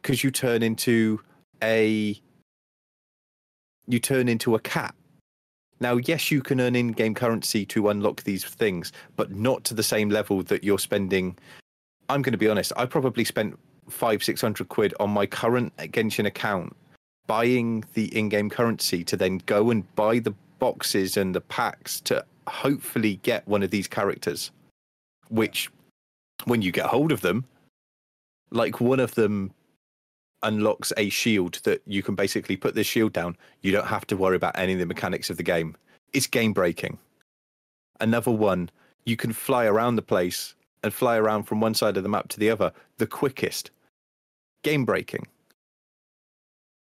because 0.01 0.23
you 0.23 0.31
turn 0.31 0.63
into 0.63 1.21
a 1.63 2.19
you 3.87 3.99
turn 3.99 4.27
into 4.27 4.55
a 4.55 4.59
cat. 4.59 4.95
Now, 5.81 5.97
yes, 5.97 6.29
you 6.29 6.41
can 6.41 6.61
earn 6.61 6.75
in-game 6.75 7.15
currency 7.15 7.65
to 7.65 7.89
unlock 7.89 8.23
these 8.23 8.45
things, 8.45 8.93
but 9.15 9.31
not 9.31 9.63
to 9.65 9.73
the 9.73 9.83
same 9.83 10.09
level 10.09 10.43
that 10.43 10.63
you're 10.63 10.79
spending. 10.79 11.35
I'm 12.07 12.21
going 12.21 12.33
to 12.33 12.37
be 12.37 12.47
honest. 12.47 12.71
I 12.77 12.85
probably 12.85 13.25
spent 13.25 13.57
five, 13.89 14.23
six 14.23 14.39
hundred 14.39 14.69
quid 14.69 14.93
on 14.99 15.09
my 15.09 15.25
current 15.25 15.75
Genshin 15.77 16.27
account 16.27 16.77
buying 17.25 17.83
the 17.95 18.15
in-game 18.15 18.49
currency 18.49 19.03
to 19.05 19.17
then 19.17 19.41
go 19.47 19.71
and 19.71 19.95
buy 19.95 20.19
the 20.19 20.35
boxes 20.59 21.17
and 21.17 21.33
the 21.33 21.41
packs 21.41 21.99
to 22.01 22.23
hopefully 22.47 23.15
get 23.23 23.47
one 23.47 23.63
of 23.63 23.71
these 23.71 23.87
characters. 23.87 24.51
Which, 25.29 25.69
when 26.45 26.61
you 26.61 26.71
get 26.71 26.85
hold 26.85 27.11
of 27.11 27.21
them, 27.21 27.45
like 28.51 28.79
one 28.79 28.99
of 28.99 29.15
them 29.15 29.51
unlocks 30.43 30.91
a 30.97 31.09
shield 31.09 31.59
that 31.63 31.81
you 31.85 32.01
can 32.03 32.15
basically 32.15 32.57
put 32.57 32.75
this 32.75 32.87
shield 32.87 33.13
down. 33.13 33.37
You 33.61 33.71
don't 33.71 33.87
have 33.87 34.07
to 34.07 34.17
worry 34.17 34.35
about 34.35 34.57
any 34.57 34.73
of 34.73 34.79
the 34.79 34.85
mechanics 34.85 35.29
of 35.29 35.37
the 35.37 35.43
game. 35.43 35.75
It's 36.13 36.27
game 36.27 36.53
breaking. 36.53 36.97
Another 37.99 38.31
one, 38.31 38.69
you 39.05 39.15
can 39.15 39.33
fly 39.33 39.65
around 39.65 39.95
the 39.95 40.01
place 40.01 40.55
and 40.83 40.93
fly 40.93 41.17
around 41.17 41.43
from 41.43 41.59
one 41.61 41.73
side 41.75 41.95
of 41.97 42.03
the 42.03 42.09
map 42.09 42.27
to 42.29 42.39
the 42.39 42.49
other 42.49 42.71
the 42.97 43.07
quickest. 43.07 43.69
Game 44.63 44.85
breaking. 44.85 45.27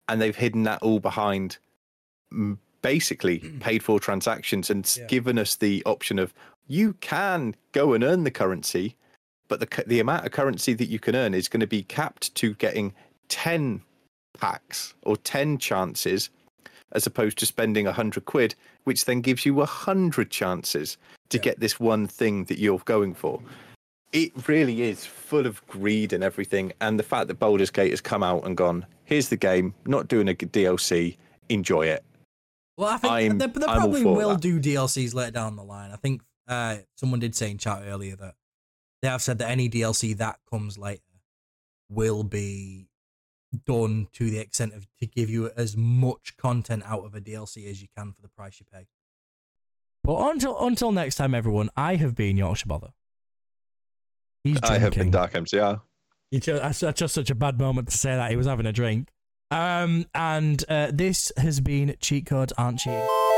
And 0.09 0.21
they've 0.21 0.37
hidden 0.37 0.63
that 0.65 0.83
all 0.83 1.01
behind 1.01 1.59
basically 2.83 3.39
paid 3.61 3.83
for 3.83 3.99
transactions 3.99 4.71
and 4.71 4.91
Yeah. 4.99 5.07
given 5.07 5.39
us 5.39 5.57
the 5.57 5.83
option 5.87 6.19
of 6.19 6.33
you 6.69 6.95
can 6.95 7.55
go 7.73 7.93
and 7.95 8.03
earn 8.05 8.25
the 8.25 8.31
currency, 8.31 8.97
but 9.49 9.61
the 9.61 9.85
the 9.87 10.01
amount 10.01 10.27
of 10.27 10.33
currency 10.33 10.75
that 10.75 10.89
you 10.89 10.99
can 10.99 11.15
earn 11.17 11.33
is 11.35 11.49
going 11.49 11.61
to 11.61 11.67
be 11.67 11.83
capped 11.83 12.35
to 12.37 12.55
getting 12.55 12.93
10 13.29 13.83
packs 14.39 14.95
or 15.03 15.17
10 15.17 15.59
chances 15.59 16.31
as 16.93 17.07
opposed 17.07 17.39
to 17.39 17.47
spending 17.47 17.85
100 17.87 18.25
quid 18.25 18.55
which 18.85 19.05
then 19.07 19.21
gives 19.21 19.45
you 19.47 19.55
100 19.55 20.31
chances 20.31 20.97
to 21.31 21.39
Yeah. 21.39 21.43
get 21.43 21.61
this 21.61 21.81
one 21.81 22.07
thing 22.07 22.45
that 22.45 22.59
you're 22.59 22.79
going 22.85 23.15
for 23.15 23.41
it 24.13 24.31
really 24.47 24.83
is 24.83 25.05
full 25.05 25.47
of 25.47 25.67
greed 25.67 26.13
and 26.13 26.23
everything 26.23 26.73
and 26.81 26.99
the 26.99 27.03
fact 27.03 27.29
that 27.29 27.39
Baldur's 27.39 27.71
Gate 27.71 27.91
has 27.91 28.01
come 28.01 28.23
out 28.23 28.45
and 28.47 28.57
gone 28.57 28.87
here's 29.05 29.29
the 29.31 29.37
game 29.37 29.75
not 29.87 30.07
doing 30.09 30.29
a 30.29 30.35
DLC 30.35 31.17
enjoy 31.49 31.87
it 31.87 32.05
Well, 32.77 32.89
I 32.91 32.99
think 32.99 33.13
I'm- 33.13 33.39
they, 33.39 33.47
they 33.47 33.65
probably 33.67 34.05
will 34.05 34.31
that. 34.31 34.41
do 34.41 34.61
DLCs 34.61 35.15
later 35.15 35.31
down 35.33 35.57
the 35.57 35.65
line. 35.65 35.91
I 35.93 35.97
think 35.97 36.21
uh, 36.47 36.77
someone 36.97 37.19
did 37.21 37.35
say 37.35 37.51
in 37.51 37.59
chat 37.59 37.83
earlier 37.87 38.15
that 38.17 38.35
they 39.03 39.09
have 39.09 39.23
said 39.23 39.39
that 39.39 39.49
any 39.51 39.69
DLC 39.69 40.17
that 40.19 40.39
comes 40.51 40.77
later 40.79 41.01
will 41.91 42.23
be 42.23 42.89
done 43.65 44.09
to 44.13 44.31
the 44.31 44.39
extent 44.39 44.75
of 44.75 44.87
to 44.99 45.07
give 45.07 45.31
you 45.31 45.51
as 45.57 45.77
much 45.77 46.37
content 46.37 46.83
out 46.87 47.05
of 47.05 47.15
a 47.15 47.21
DLC 47.21 47.69
as 47.71 47.83
you 47.83 47.89
can 47.97 48.13
for 48.13 48.23
the 48.23 48.29
price 48.29 48.61
you 48.61 48.67
pay. 48.73 48.87
But 50.03 50.31
until 50.31 50.65
until 50.65 50.93
next 50.93 51.17
time, 51.17 51.35
everyone, 51.35 51.71
I 51.77 51.97
have 51.97 52.15
been 52.15 52.37
Yorkshire 52.37 52.67
Bother. 52.67 52.91
He's 54.45 54.61
drinking. 54.61 54.77
I 54.77 54.79
have 54.79 54.95
been 54.95 55.11
Dark 55.11 55.33
MCR 55.33 55.81
You 56.31 56.41
chose, 56.41 56.61
that's 56.61 56.81
that's 56.81 56.99
just 57.01 57.15
such 57.15 57.31
a 57.31 57.35
bad 57.35 57.59
moment 57.59 57.89
to 57.89 57.97
say 57.97 58.15
that 58.15 58.31
he 58.31 58.37
was 58.37 58.47
having 58.47 58.67
a 58.67 58.73
drink. 58.73 59.09
Um, 59.51 60.07
and 60.15 60.65
uh, 60.69 60.91
this 60.93 61.33
has 61.37 61.61
been 61.61 61.97
cheat 62.01 62.27
codes, 62.27 62.53
aren't 62.57 62.85
you? 62.85 63.36